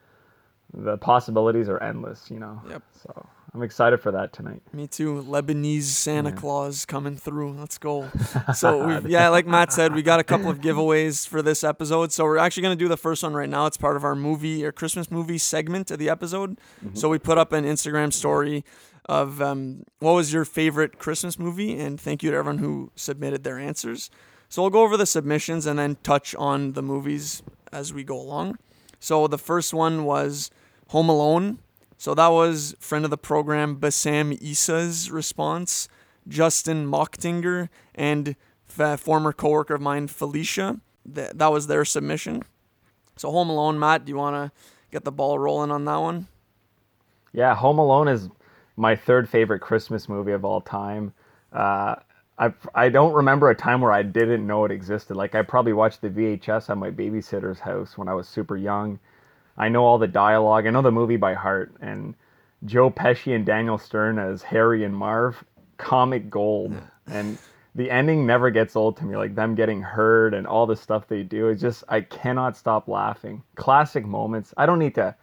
the 0.73 0.97
possibilities 0.97 1.69
are 1.69 1.81
endless 1.81 2.29
you 2.29 2.39
know? 2.39 2.61
Yep. 2.69 2.83
So 3.03 3.29
I'm 3.53 3.63
excited 3.63 3.99
for 4.01 4.11
that 4.11 4.31
tonight. 4.31 4.61
Me 4.73 4.87
too. 4.87 5.23
Lebanese 5.23 5.83
Santa 5.83 6.29
yeah. 6.29 6.35
Claus 6.35 6.85
coming 6.85 7.15
through. 7.15 7.53
Let's 7.53 7.77
go. 7.77 8.09
So 8.55 8.99
yeah, 9.05 9.29
like 9.29 9.47
Matt 9.47 9.71
said, 9.71 9.93
we 9.93 10.01
got 10.01 10.19
a 10.19 10.23
couple 10.23 10.49
of 10.49 10.59
giveaways 10.61 11.27
for 11.27 11.41
this 11.41 11.63
episode. 11.63 12.11
So 12.11 12.23
we're 12.23 12.37
actually 12.37 12.63
gonna 12.63 12.75
do 12.75 12.87
the 12.87 12.97
first 12.97 13.23
one 13.23 13.33
right 13.33 13.49
now. 13.49 13.65
It's 13.65 13.77
part 13.77 13.95
of 13.95 14.03
our 14.03 14.15
movie 14.15 14.65
or 14.65 14.71
Christmas 14.71 15.11
movie 15.11 15.37
segment 15.37 15.91
of 15.91 15.99
the 15.99 16.09
episode. 16.09 16.59
Mm-hmm. 16.83 16.95
So 16.95 17.09
we 17.09 17.19
put 17.19 17.37
up 17.37 17.53
an 17.53 17.65
Instagram 17.65 18.11
story 18.11 18.63
of 19.05 19.41
um, 19.41 19.83
what 19.99 20.13
was 20.13 20.31
your 20.31 20.45
favorite 20.45 20.99
Christmas 20.99 21.39
movie, 21.39 21.79
and 21.79 21.99
thank 21.99 22.21
you 22.21 22.31
to 22.31 22.37
everyone 22.37 22.59
who 22.59 22.91
submitted 22.95 23.43
their 23.43 23.59
answers. 23.59 24.09
So 24.49 24.61
we'll 24.63 24.71
go 24.71 24.83
over 24.83 24.97
the 24.97 25.05
submissions 25.05 25.65
and 25.65 25.77
then 25.77 25.97
touch 26.03 26.35
on 26.35 26.73
the 26.73 26.81
movies 26.81 27.43
as 27.71 27.93
we 27.93 28.03
go 28.03 28.19
along. 28.19 28.57
So 28.99 29.27
the 29.27 29.37
first 29.37 29.73
one 29.73 30.05
was 30.05 30.51
Home 30.89 31.09
Alone 31.09 31.59
so 31.99 32.15
that 32.15 32.29
was 32.29 32.77
friend 32.79 33.03
of 33.03 33.11
the 33.11 33.17
program 33.17 33.75
Bassam 33.75 34.31
Isa's 34.41 35.11
response. 35.11 35.89
Justin 36.29 36.87
Mochtinger 36.87 37.67
and 37.93 38.35
f- 38.79 39.01
former 39.01 39.33
coworker 39.33 39.75
of 39.75 39.81
mine 39.81 40.07
Felicia. 40.07 40.79
Th- 41.13 41.31
that 41.33 41.51
was 41.51 41.67
their 41.67 41.83
submission. 41.83 42.43
So 43.17 43.29
Home 43.31 43.49
Alone, 43.49 43.77
Matt, 43.77 44.05
do 44.05 44.11
you 44.11 44.15
want 44.15 44.35
to 44.35 44.57
get 44.91 45.03
the 45.03 45.11
ball 45.11 45.37
rolling 45.37 45.71
on 45.71 45.83
that 45.85 45.97
one? 45.97 46.27
Yeah, 47.33 47.53
Home 47.53 47.79
Alone 47.79 48.07
is 48.07 48.29
my 48.77 48.95
third 48.95 49.27
favorite 49.27 49.59
Christmas 49.59 50.07
movie 50.07 50.31
of 50.31 50.45
all 50.45 50.61
time. 50.61 51.13
Uh, 51.51 51.95
I 52.37 52.53
I 52.73 52.87
don't 52.87 53.11
remember 53.11 53.49
a 53.49 53.55
time 53.55 53.81
where 53.81 53.91
I 53.91 54.03
didn't 54.03 54.47
know 54.47 54.63
it 54.63 54.71
existed. 54.71 55.17
Like 55.17 55.35
I 55.35 55.41
probably 55.41 55.73
watched 55.73 55.99
the 55.99 56.09
VHS 56.09 56.69
at 56.69 56.77
my 56.77 56.91
babysitter's 56.91 57.59
house 57.59 57.97
when 57.97 58.07
I 58.07 58.13
was 58.13 58.29
super 58.29 58.55
young. 58.55 58.99
I 59.59 59.69
know 59.69 59.85
all 59.85 59.97
the 59.97 60.07
dialogue. 60.07 60.65
I 60.65 60.69
know 60.69 60.81
the 60.81 60.91
movie 60.91 61.17
by 61.17 61.33
heart. 61.33 61.73
And 61.81 62.15
Joe 62.65 62.89
Pesci 62.89 63.35
and 63.35 63.45
Daniel 63.45 63.77
Stern 63.77 64.17
as 64.17 64.41
Harry 64.41 64.83
and 64.83 64.95
Marv, 64.95 65.43
comic 65.77 66.29
gold. 66.29 66.73
and 67.07 67.37
the 67.75 67.91
ending 67.91 68.25
never 68.25 68.49
gets 68.49 68.75
old 68.75 68.97
to 68.97 69.05
me. 69.05 69.17
Like 69.17 69.35
them 69.35 69.55
getting 69.55 69.81
hurt 69.81 70.33
and 70.33 70.47
all 70.47 70.65
the 70.65 70.75
stuff 70.75 71.07
they 71.07 71.23
do. 71.23 71.49
It's 71.49 71.61
just 71.61 71.83
I 71.89 72.01
cannot 72.01 72.57
stop 72.57 72.87
laughing. 72.87 73.43
Classic 73.55 74.05
moments. 74.05 74.53
I 74.57 74.65
don't 74.65 74.79
need 74.79 74.95
to 74.95 75.15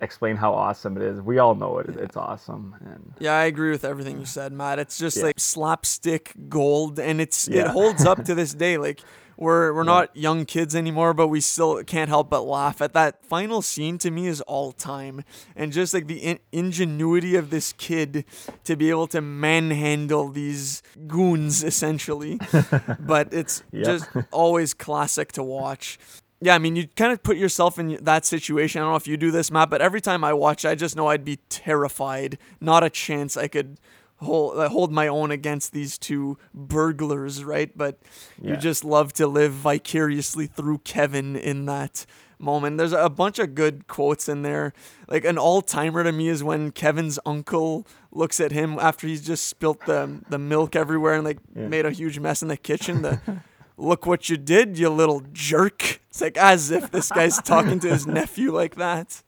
explain 0.00 0.36
how 0.36 0.54
awesome 0.54 0.96
it 0.96 1.02
is. 1.02 1.20
We 1.20 1.38
all 1.38 1.54
know 1.54 1.78
it. 1.78 1.90
Yeah. 1.94 2.02
It's 2.02 2.16
awesome. 2.16 2.74
And 2.84 3.14
yeah, 3.18 3.34
I 3.34 3.44
agree 3.44 3.70
with 3.70 3.84
everything 3.84 4.18
you 4.18 4.26
said, 4.26 4.52
Matt. 4.52 4.78
It's 4.78 4.98
just 4.98 5.18
yeah. 5.18 5.24
like 5.24 5.40
slapstick 5.40 6.32
gold, 6.48 6.98
and 6.98 7.20
it's 7.20 7.48
yeah. 7.48 7.62
it 7.62 7.68
holds 7.68 8.04
up 8.04 8.24
to 8.26 8.34
this 8.34 8.54
day. 8.54 8.78
Like 8.78 9.00
we're 9.38 9.72
we're 9.72 9.84
yeah. 9.84 9.92
not 9.92 10.16
young 10.16 10.44
kids 10.44 10.74
anymore, 10.74 11.14
but 11.14 11.28
we 11.28 11.40
still 11.40 11.82
can't 11.84 12.08
help 12.08 12.28
but 12.28 12.42
laugh 12.42 12.82
at 12.82 12.92
that 12.94 13.24
final 13.24 13.62
scene. 13.62 13.96
To 13.98 14.10
me, 14.10 14.26
is 14.26 14.40
all 14.42 14.72
time, 14.72 15.22
and 15.54 15.72
just 15.72 15.94
like 15.94 16.08
the 16.08 16.18
in- 16.18 16.40
ingenuity 16.50 17.36
of 17.36 17.50
this 17.50 17.72
kid 17.72 18.24
to 18.64 18.74
be 18.74 18.90
able 18.90 19.06
to 19.08 19.20
manhandle 19.20 20.28
these 20.28 20.82
goons 21.06 21.62
essentially. 21.62 22.40
but 23.00 23.32
it's 23.32 23.62
yep. 23.70 23.84
just 23.84 24.06
always 24.32 24.74
classic 24.74 25.30
to 25.32 25.44
watch. 25.44 25.98
yeah, 26.40 26.56
I 26.56 26.58
mean, 26.58 26.74
you 26.74 26.88
kind 26.96 27.12
of 27.12 27.22
put 27.22 27.36
yourself 27.36 27.78
in 27.78 27.96
that 28.02 28.26
situation. 28.26 28.80
I 28.80 28.84
don't 28.84 28.92
know 28.92 28.96
if 28.96 29.06
you 29.06 29.16
do 29.16 29.30
this, 29.30 29.52
Matt, 29.52 29.70
but 29.70 29.80
every 29.80 30.00
time 30.00 30.24
I 30.24 30.32
watch, 30.32 30.64
I 30.64 30.74
just 30.74 30.96
know 30.96 31.06
I'd 31.06 31.24
be 31.24 31.36
terrified. 31.48 32.38
Not 32.60 32.82
a 32.82 32.90
chance 32.90 33.36
I 33.36 33.46
could 33.46 33.78
hold 34.20 34.58
uh, 34.58 34.68
hold 34.68 34.92
my 34.92 35.08
own 35.08 35.30
against 35.30 35.72
these 35.72 35.98
two 35.98 36.38
burglars, 36.54 37.44
right? 37.44 37.76
But 37.76 37.98
Yeah. 38.40 38.50
you 38.52 38.56
just 38.56 38.84
love 38.84 39.12
to 39.14 39.26
live 39.26 39.52
vicariously 39.52 40.46
through 40.46 40.78
Kevin 40.78 41.36
in 41.36 41.66
that 41.66 42.04
moment. 42.40 42.78
There's 42.78 42.92
a 42.92 43.08
bunch 43.08 43.38
of 43.40 43.54
good 43.54 43.86
quotes 43.88 44.28
in 44.28 44.42
there. 44.42 44.72
Like 45.08 45.24
an 45.24 45.38
all 45.38 45.60
timer 45.62 46.04
to 46.04 46.12
me 46.12 46.28
is 46.28 46.42
when 46.44 46.70
Kevin's 46.70 47.18
uncle 47.26 47.86
looks 48.12 48.38
at 48.40 48.52
him 48.52 48.78
after 48.80 49.06
he's 49.06 49.24
just 49.26 49.46
spilt 49.46 49.84
the 49.86 50.20
the 50.28 50.38
milk 50.38 50.76
everywhere 50.76 51.14
and 51.14 51.24
like 51.24 51.38
Yeah. 51.56 51.68
made 51.68 51.86
a 51.86 51.90
huge 51.90 52.18
mess 52.20 52.42
in 52.42 52.48
the 52.48 52.56
kitchen. 52.56 53.02
The 53.02 53.20
look 53.76 54.06
what 54.06 54.28
you 54.28 54.36
did, 54.36 54.78
you 54.78 54.88
little 54.90 55.22
jerk. 55.32 56.00
It's 56.10 56.20
like 56.20 56.36
as 56.36 56.70
if 56.72 56.90
this 56.90 57.08
guy's 57.10 57.38
talking 57.42 57.78
to 57.80 57.88
his 57.88 58.06
nephew 58.18 58.52
like 58.52 58.74
that. 58.76 59.22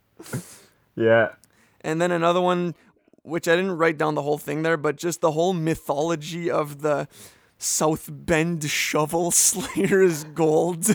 Yeah. 0.96 1.30
And 1.82 2.00
then 2.00 2.10
another 2.10 2.40
one, 2.40 2.74
which 3.30 3.48
I 3.48 3.56
didn't 3.56 3.78
write 3.78 3.96
down 3.96 4.14
the 4.14 4.22
whole 4.22 4.38
thing 4.38 4.62
there, 4.62 4.76
but 4.76 4.96
just 4.96 5.20
the 5.20 5.30
whole 5.32 5.52
mythology 5.52 6.50
of 6.50 6.82
the 6.82 7.08
South 7.58 8.08
Bend 8.10 8.68
shovel 8.68 9.30
slayers 9.30 10.24
gold. 10.24 10.88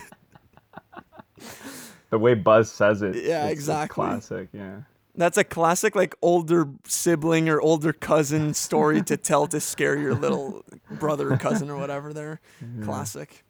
The 2.11 2.19
way 2.19 2.33
Buzz 2.33 2.71
says 2.71 3.01
it. 3.01 3.15
Yeah, 3.15 3.47
exactly. 3.47 4.05
classic. 4.05 4.47
Yeah. 4.53 4.81
That's 5.15 5.37
a 5.37 5.43
classic, 5.43 5.95
like 5.95 6.15
older 6.21 6.69
sibling 6.85 7.49
or 7.49 7.59
older 7.59 7.91
cousin 7.91 8.53
story 8.53 9.01
to 9.03 9.17
tell 9.17 9.47
to 9.47 9.59
scare 9.59 9.97
your 9.97 10.13
little 10.13 10.63
brother 10.91 11.33
or 11.33 11.37
cousin 11.37 11.69
or 11.69 11.77
whatever. 11.77 12.13
There, 12.13 12.39
classic. 12.83 13.43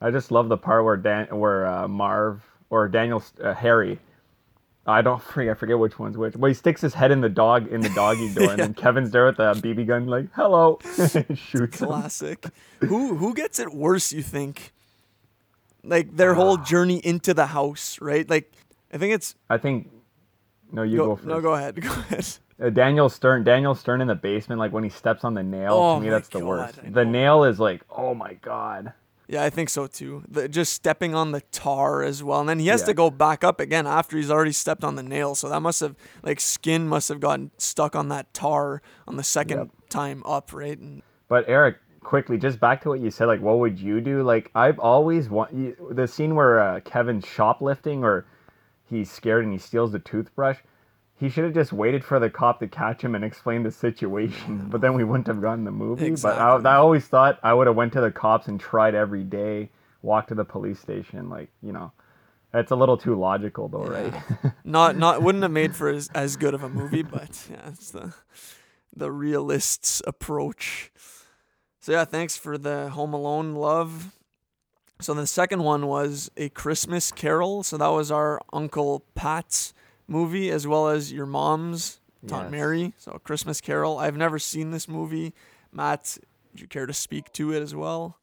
I 0.00 0.10
just 0.10 0.30
love 0.30 0.48
the 0.48 0.56
part 0.56 0.84
where 0.84 0.96
Dan, 0.96 1.26
where 1.36 1.66
uh, 1.66 1.88
Marv 1.88 2.44
or 2.70 2.88
Daniel 2.88 3.24
uh, 3.42 3.54
Harry. 3.54 3.98
I 4.86 5.02
don't 5.02 5.22
forget. 5.32 5.52
I 5.52 5.54
forget 5.54 5.78
which 5.78 5.98
one's 5.98 6.16
which. 6.16 6.36
Well, 6.36 6.48
he 6.48 6.54
sticks 6.54 6.80
his 6.80 6.94
head 6.94 7.10
in 7.10 7.20
the 7.20 7.28
dog 7.28 7.68
in 7.68 7.80
the 7.80 7.88
doggy 7.90 8.32
door, 8.34 8.50
and 8.50 8.58
then 8.60 8.74
Kevin's 8.74 9.10
there 9.10 9.26
with 9.26 9.38
a 9.38 9.52
BB 9.54 9.86
gun, 9.86 10.06
like 10.06 10.26
"Hello," 10.34 10.78
shoots. 11.34 11.78
Classic. 11.78 12.44
who 12.80 13.16
who 13.16 13.34
gets 13.34 13.58
it 13.58 13.72
worse? 13.74 14.12
You 14.12 14.22
think? 14.22 14.72
Like 15.82 16.16
their 16.16 16.34
whole 16.34 16.56
journey 16.56 16.98
into 16.98 17.32
the 17.34 17.46
house, 17.46 17.98
right? 18.00 18.28
Like 18.28 18.52
I 18.92 18.98
think 18.98 19.14
it's 19.14 19.34
I 19.50 19.58
think. 19.58 19.90
No, 20.72 20.82
you 20.82 20.96
go, 20.96 21.06
go, 21.06 21.16
first. 21.16 21.28
no. 21.28 21.40
Go 21.40 21.54
ahead. 21.54 21.80
Go 21.80 21.90
ahead. 21.90 22.26
Uh, 22.60 22.70
Daniel 22.70 23.08
Stern. 23.08 23.44
Daniel 23.44 23.74
Stern 23.74 24.00
in 24.00 24.08
the 24.08 24.14
basement, 24.16 24.58
like 24.58 24.72
when 24.72 24.82
he 24.82 24.90
steps 24.90 25.22
on 25.24 25.34
the 25.34 25.42
nail. 25.42 25.74
Oh 25.74 25.94
to 25.98 26.04
me, 26.04 26.10
that's 26.10 26.28
the 26.28 26.40
God, 26.40 26.48
worst. 26.48 26.80
The 26.92 27.04
nail 27.04 27.44
is 27.44 27.60
like, 27.60 27.82
oh 27.90 28.14
my 28.14 28.34
god. 28.34 28.92
Yeah, 29.28 29.42
I 29.42 29.50
think 29.50 29.68
so 29.70 29.86
too. 29.88 30.22
The, 30.28 30.48
just 30.48 30.72
stepping 30.72 31.14
on 31.14 31.32
the 31.32 31.40
tar 31.52 32.02
as 32.04 32.22
well, 32.22 32.40
and 32.40 32.48
then 32.48 32.58
he 32.60 32.68
has 32.68 32.82
Yeah. 32.82 32.86
to 32.86 32.94
go 32.94 33.10
back 33.10 33.42
up 33.42 33.58
again 33.60 33.86
after 33.86 34.16
he's 34.16 34.30
already 34.30 34.52
stepped 34.52 34.84
on 34.84 34.94
the 34.94 35.02
nail. 35.02 35.34
So 35.34 35.48
that 35.48 35.60
must 35.60 35.80
have 35.80 35.96
like 36.22 36.38
skin 36.40 36.86
must 36.88 37.08
have 37.08 37.18
gotten 37.20 37.50
stuck 37.58 37.96
on 37.96 38.08
that 38.10 38.32
tar 38.32 38.82
on 39.08 39.16
the 39.16 39.24
second 39.24 39.58
Yep. 39.58 39.68
time 39.88 40.22
up, 40.24 40.52
right? 40.52 40.78
And 40.78 41.02
But 41.28 41.44
Eric, 41.48 41.78
quickly, 42.04 42.38
just 42.38 42.60
back 42.60 42.80
to 42.82 42.88
what 42.90 43.00
you 43.00 43.10
said, 43.10 43.26
like, 43.26 43.40
what 43.40 43.58
would 43.58 43.80
you 43.80 44.00
do? 44.00 44.22
Like, 44.22 44.50
I've 44.54 44.78
always 44.78 45.28
want 45.28 45.50
the 45.96 46.06
scene 46.06 46.36
where 46.36 46.60
uh, 46.60 46.80
Kevin's 46.84 47.26
shoplifting 47.26 48.04
or 48.04 48.26
he's 48.84 49.10
scared 49.10 49.42
and 49.42 49.52
he 49.52 49.58
steals 49.58 49.90
the 49.90 49.98
toothbrush. 49.98 50.58
He 51.18 51.30
should 51.30 51.44
have 51.44 51.54
just 51.54 51.72
waited 51.72 52.04
for 52.04 52.20
the 52.20 52.28
cop 52.28 52.60
to 52.60 52.68
catch 52.68 53.02
him 53.02 53.14
and 53.14 53.24
explain 53.24 53.62
the 53.62 53.70
situation, 53.70 54.68
but 54.68 54.82
then 54.82 54.92
we 54.94 55.02
wouldn't 55.02 55.26
have 55.28 55.40
gotten 55.40 55.64
the 55.64 55.70
movie. 55.70 56.10
But 56.10 56.38
I, 56.38 56.56
I 56.56 56.76
always 56.76 57.06
thought 57.06 57.38
I 57.42 57.54
would 57.54 57.66
have 57.66 57.76
went 57.76 57.94
to 57.94 58.02
the 58.02 58.10
cops 58.10 58.48
and 58.48 58.60
tried 58.60 58.94
every 58.94 59.24
day, 59.24 59.70
walk 60.02 60.26
to 60.28 60.34
the 60.34 60.44
police 60.44 60.78
station, 60.78 61.30
like 61.30 61.48
you 61.62 61.72
know. 61.72 61.92
That's 62.52 62.70
a 62.70 62.76
little 62.76 62.96
too 62.96 63.18
logical, 63.18 63.68
though, 63.68 63.84
right? 63.84 64.14
not 64.64 64.96
not 64.96 65.22
wouldn't 65.22 65.42
have 65.42 65.50
made 65.50 65.74
for 65.74 65.88
as, 65.88 66.08
as 66.14 66.36
good 66.36 66.54
of 66.54 66.62
a 66.62 66.68
movie, 66.68 67.02
but 67.02 67.46
yeah, 67.50 67.68
it's 67.68 67.90
the 67.90 68.14
the 68.94 69.10
realist's 69.10 70.02
approach. 70.06 70.90
So 71.80 71.92
yeah, 71.92 72.04
thanks 72.04 72.36
for 72.36 72.58
the 72.58 72.90
Home 72.90 73.12
Alone 73.12 73.54
love. 73.54 74.12
So 75.00 75.12
the 75.14 75.26
second 75.26 75.62
one 75.62 75.86
was 75.86 76.30
a 76.36 76.48
Christmas 76.48 77.12
Carol. 77.12 77.62
So 77.62 77.76
that 77.76 77.88
was 77.88 78.10
our 78.10 78.40
Uncle 78.52 79.04
Pat's 79.14 79.74
movie, 80.06 80.50
as 80.50 80.66
well 80.66 80.88
as 80.88 81.12
your 81.12 81.26
mom's 81.26 82.00
Aunt 82.22 82.44
Yes. 82.44 82.50
Mary. 82.50 82.92
So 82.98 83.12
a 83.12 83.18
Christmas 83.18 83.60
Carol. 83.60 83.98
I've 83.98 84.16
never 84.16 84.38
seen 84.38 84.70
this 84.70 84.88
movie. 84.88 85.32
Matt, 85.72 86.18
would 86.52 86.60
you 86.60 86.66
care 86.66 86.86
to 86.86 86.92
speak 86.92 87.32
to 87.34 87.52
it 87.52 87.60
as 87.62 87.74
well? 87.74 88.18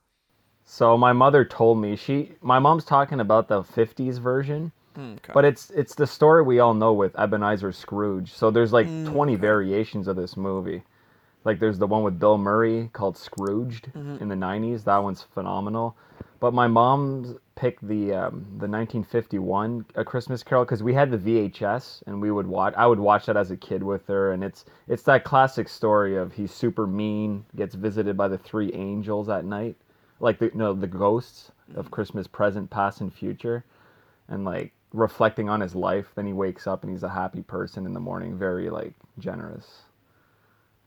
So 0.66 0.98
my 0.98 1.14
mother 1.14 1.44
told 1.46 1.78
me 1.80 1.96
she 1.96 2.32
my 2.42 2.58
mom's 2.60 2.86
talking 2.86 3.20
about 3.20 3.48
the 3.48 3.62
50s 3.64 4.18
version. 4.20 4.72
Okay. 4.98 5.32
But 5.34 5.46
it's 5.46 5.70
it's 5.72 5.96
the 5.96 6.08
story 6.08 6.44
we 6.44 6.60
all 6.60 6.74
know 6.74 6.94
with 6.94 7.18
Ebenezer 7.20 7.72
Scrooge. 7.72 8.32
So 8.32 8.52
there's 8.52 8.72
like 8.74 8.88
Mm, 8.88 9.12
20 9.12 9.36
variations 9.36 10.08
of 10.08 10.16
this 10.16 10.36
movie. 10.38 10.84
Like 11.46 11.60
there's 11.60 11.80
the 11.80 11.88
one 11.88 12.04
with 12.04 12.20
Bill 12.20 12.38
Murray 12.38 12.90
called 12.94 13.18
Scrooged 13.18 13.88
Mm-hmm. 13.94 14.22
in 14.22 14.30
the 14.30 14.36
90s. 14.36 14.84
That 14.86 14.98
one's 15.04 15.24
phenomenal. 15.34 15.96
But 16.40 16.54
my 16.54 16.68
mom's 16.68 17.36
picked 17.56 17.88
the 17.88 18.14
um, 18.14 18.46
the 18.58 18.68
1951 18.68 19.86
A 19.96 20.04
Christmas 20.04 20.44
Carol 20.44 20.66
because 20.66 20.84
we 20.84 20.94
had 20.94 21.12
the 21.12 21.18
VHS 21.18 22.04
and 22.08 22.22
we 22.22 22.32
would 22.32 22.48
watch. 22.48 22.74
I 22.78 22.88
would 22.88 23.00
watch 23.00 23.26
that 23.28 23.38
as 23.38 23.52
a 23.52 23.58
kid 23.58 23.84
with 23.84 24.08
her, 24.08 24.32
and 24.34 24.44
it's 24.44 24.66
it's 24.88 25.04
that 25.04 25.24
classic 25.24 25.70
story 25.70 26.18
of 26.18 26.34
he's 26.34 26.54
super 26.54 26.88
mean, 26.88 27.46
gets 27.56 27.76
visited 27.76 28.18
by 28.18 28.28
the 28.28 28.38
three 28.38 28.72
angels 28.74 29.30
at 29.30 29.46
night, 29.46 29.76
like 30.20 30.40
the 30.40 30.52
no 30.54 30.74
the 30.74 30.88
ghosts 30.88 31.52
of 31.76 31.92
Christmas 31.92 32.28
present, 32.28 32.70
past, 32.70 33.02
and 33.02 33.14
future 33.14 33.64
and 34.28 34.46
like 34.46 34.72
reflecting 34.94 35.50
on 35.50 35.60
his 35.62 35.76
life 35.76 36.08
then 36.16 36.26
he 36.26 36.34
wakes 36.34 36.68
up 36.68 36.84
and 36.84 36.92
he's 36.92 37.04
a 37.04 37.10
happy 37.10 37.42
person 37.42 37.86
in 37.86 37.94
the 37.94 38.00
morning 38.00 38.38
very 38.38 38.70
like 38.70 38.94
generous 39.20 39.84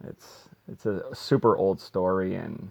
it's 0.05 0.49
it's 0.69 0.87
a 0.87 1.03
super 1.15 1.57
old 1.57 1.81
story 1.81 2.35
and 2.35 2.71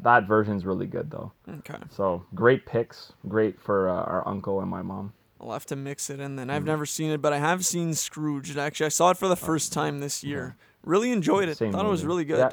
that 0.00 0.26
version's 0.26 0.64
really 0.64 0.86
good 0.86 1.10
though 1.10 1.32
okay. 1.48 1.76
so 1.90 2.24
great 2.34 2.64
picks 2.66 3.12
great 3.28 3.60
for 3.60 3.88
uh, 3.88 3.92
our 3.92 4.26
uncle 4.26 4.60
and 4.60 4.70
my 4.70 4.82
mom 4.82 5.12
I'll 5.44 5.52
have 5.52 5.66
to 5.66 5.76
mix 5.76 6.08
it 6.10 6.20
in 6.20 6.36
then. 6.36 6.48
Mm. 6.48 6.52
I've 6.52 6.64
never 6.64 6.86
seen 6.86 7.10
it, 7.10 7.20
but 7.20 7.32
I 7.32 7.38
have 7.38 7.66
seen 7.66 7.92
Scrooge. 7.94 8.56
Actually, 8.56 8.86
I 8.86 8.90
saw 8.90 9.10
it 9.10 9.18
for 9.18 9.28
the 9.28 9.36
first 9.36 9.72
time 9.72 10.00
this 10.00 10.24
year. 10.24 10.56
Really 10.82 11.12
enjoyed 11.12 11.48
it. 11.48 11.58
Same 11.58 11.72
Thought 11.72 11.84
it 11.84 11.90
was 11.90 12.04
really 12.04 12.24
good. 12.24 12.38
Yeah, 12.38 12.50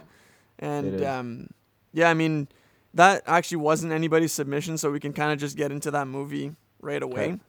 and 0.60 0.88
it 0.88 0.94
is. 0.96 1.04
um, 1.04 1.50
yeah, 1.94 2.10
I 2.10 2.14
mean, 2.14 2.50
that 2.94 3.24
actually 3.26 3.58
wasn't 3.58 3.94
anybody's 3.94 4.34
submission, 4.34 4.78
so 4.78 4.92
we 4.92 5.00
can 5.00 5.14
kind 5.14 5.32
of 5.32 5.40
just 5.40 5.56
get 5.56 5.72
into 5.72 5.92
that 5.92 6.08
movie 6.08 6.54
right 6.82 7.02
away. 7.02 7.24
Okay. 7.24 7.40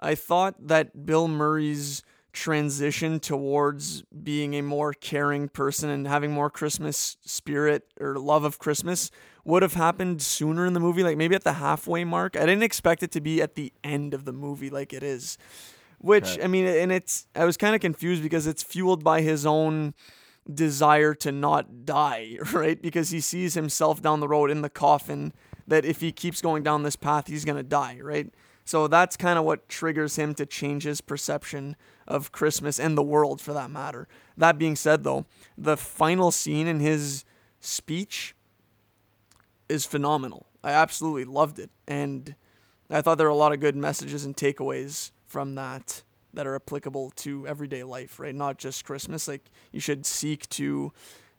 I 0.00 0.14
thought 0.14 0.54
that 0.66 1.06
Bill 1.06 1.28
Murray's 1.28 2.02
transition 2.34 3.20
towards 3.20 4.02
being 4.02 4.54
a 4.54 4.60
more 4.60 4.92
caring 4.92 5.48
person 5.48 5.88
and 5.88 6.06
having 6.06 6.32
more 6.32 6.50
Christmas 6.50 7.16
spirit 7.24 7.84
or 7.98 8.18
love 8.18 8.44
of 8.44 8.58
Christmas 8.58 9.10
would 9.44 9.62
have 9.62 9.74
happened 9.74 10.20
sooner 10.20 10.66
in 10.66 10.72
the 10.72 10.80
movie, 10.80 11.02
like 11.02 11.16
maybe 11.16 11.34
at 11.34 11.44
the 11.44 11.54
halfway 11.54 12.04
mark. 12.04 12.36
I 12.36 12.40
didn't 12.40 12.64
expect 12.64 13.02
it 13.02 13.12
to 13.12 13.20
be 13.20 13.40
at 13.40 13.54
the 13.54 13.72
end 13.82 14.12
of 14.12 14.24
the 14.24 14.32
movie 14.32 14.68
like 14.68 14.92
it 14.92 15.02
is. 15.02 15.38
Which 15.98 16.32
Okay. 16.32 16.42
I 16.42 16.46
mean, 16.48 16.66
and 16.66 16.92
it's 16.92 17.26
I 17.34 17.44
was 17.44 17.56
kind 17.56 17.74
of 17.74 17.80
confused 17.80 18.22
because 18.22 18.46
it's 18.46 18.62
fueled 18.62 19.02
by 19.02 19.22
his 19.22 19.46
own 19.46 19.94
desire 20.52 21.14
to 21.14 21.32
not 21.32 21.86
die, 21.86 22.36
right? 22.52 22.80
Because 22.82 23.10
he 23.10 23.20
sees 23.20 23.54
himself 23.54 24.02
down 24.02 24.20
the 24.20 24.28
road 24.28 24.50
in 24.50 24.60
the 24.60 24.68
coffin 24.68 25.32
that 25.66 25.84
if 25.84 26.00
he 26.00 26.12
keeps 26.12 26.42
going 26.42 26.62
down 26.62 26.82
this 26.82 26.96
path, 26.96 27.28
he's 27.28 27.44
going 27.44 27.56
to 27.56 27.62
die, 27.62 27.98
right? 28.02 28.28
So 28.66 28.88
that's 28.88 29.16
kind 29.16 29.38
of 29.38 29.44
what 29.44 29.68
triggers 29.68 30.16
him 30.16 30.34
to 30.34 30.44
change 30.44 30.82
his 30.82 31.00
perception 31.00 31.76
of 32.06 32.32
Christmas 32.32 32.78
and 32.78 32.96
the 32.96 33.02
world 33.02 33.40
for 33.40 33.52
that 33.52 33.70
matter. 33.70 34.08
That 34.36 34.58
being 34.58 34.76
said, 34.76 35.04
though, 35.04 35.26
the 35.56 35.76
final 35.76 36.30
scene 36.30 36.66
in 36.66 36.80
his 36.80 37.24
speech 37.60 38.34
is 39.68 39.86
phenomenal. 39.86 40.46
I 40.62 40.72
absolutely 40.72 41.24
loved 41.24 41.58
it. 41.58 41.70
And 41.86 42.34
I 42.90 43.00
thought 43.00 43.18
there 43.18 43.26
were 43.26 43.32
a 43.32 43.36
lot 43.36 43.52
of 43.52 43.60
good 43.60 43.76
messages 43.76 44.24
and 44.24 44.36
takeaways 44.36 45.10
from 45.26 45.54
that 45.54 46.02
that 46.32 46.46
are 46.46 46.56
applicable 46.56 47.10
to 47.10 47.46
everyday 47.46 47.84
life, 47.84 48.18
right? 48.18 48.34
Not 48.34 48.58
just 48.58 48.84
Christmas. 48.84 49.28
Like 49.28 49.50
you 49.72 49.80
should 49.80 50.04
seek 50.04 50.48
to 50.50 50.92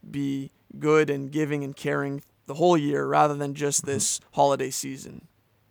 be 0.10 0.52
good 0.80 1.10
and 1.10 1.32
giving 1.32 1.64
and 1.64 1.76
caring 1.76 2.22
the 2.46 2.56
whole 2.56 2.78
year 2.78 3.06
rather 3.06 3.36
than 3.36 3.54
just 3.54 3.82
mm-hmm. 3.82 3.92
this 3.92 4.20
holiday 4.34 4.70
season. 4.70 5.28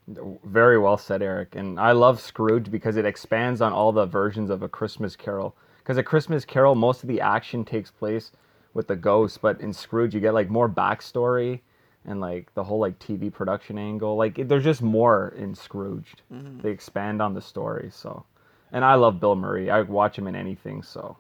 Very 0.07 0.79
well 0.79 0.97
said 0.97 1.23
eric. 1.23 1.55
And 1.55 1.81
i 1.81 1.93
love 1.93 2.21
scrooge 2.21 2.71
because 2.71 2.97
it 2.97 3.07
expands 3.07 3.61
on 3.61 3.73
all 3.73 3.93
the 3.93 4.07
versions 4.07 4.51
of 4.51 4.63
a 4.63 4.69
christmas 4.69 5.17
carol. 5.17 5.57
Because 5.79 5.97
a 5.97 6.03
christmas 6.03 6.45
carol 6.45 6.75
most 6.75 7.03
of 7.03 7.09
the 7.09 7.21
action 7.21 7.65
takes 7.65 7.91
place 7.91 8.33
with 8.75 8.89
the 8.89 8.97
ghost 8.97 9.41
but 9.41 9.61
in 9.61 9.73
scrooge 9.73 10.15
you 10.15 10.21
get 10.21 10.35
like 10.35 10.51
more 10.51 10.69
backstory 10.69 11.61
and 12.07 12.21
like 12.21 12.53
the 12.55 12.65
whole 12.65 12.79
like 12.79 12.99
tv 12.99 13.33
production 13.33 13.79
angle. 13.79 14.17
Like 14.17 14.39
it, 14.39 14.49
there's 14.49 14.65
just 14.65 14.83
more 14.83 15.35
in 15.37 15.55
scrooge. 15.55 16.15
Mm-hmm. 16.33 16.61
They 16.61 16.71
expand 16.71 17.23
on 17.23 17.35
the 17.35 17.41
story 17.41 17.91
so. 17.93 18.25
And 18.73 18.85
i 18.85 18.95
love 18.95 19.21
bill 19.21 19.37
murray. 19.37 19.71
I 19.71 19.81
watch 19.83 20.19
him 20.19 20.27
in 20.27 20.37
anything 20.37 20.83
so. 20.83 21.17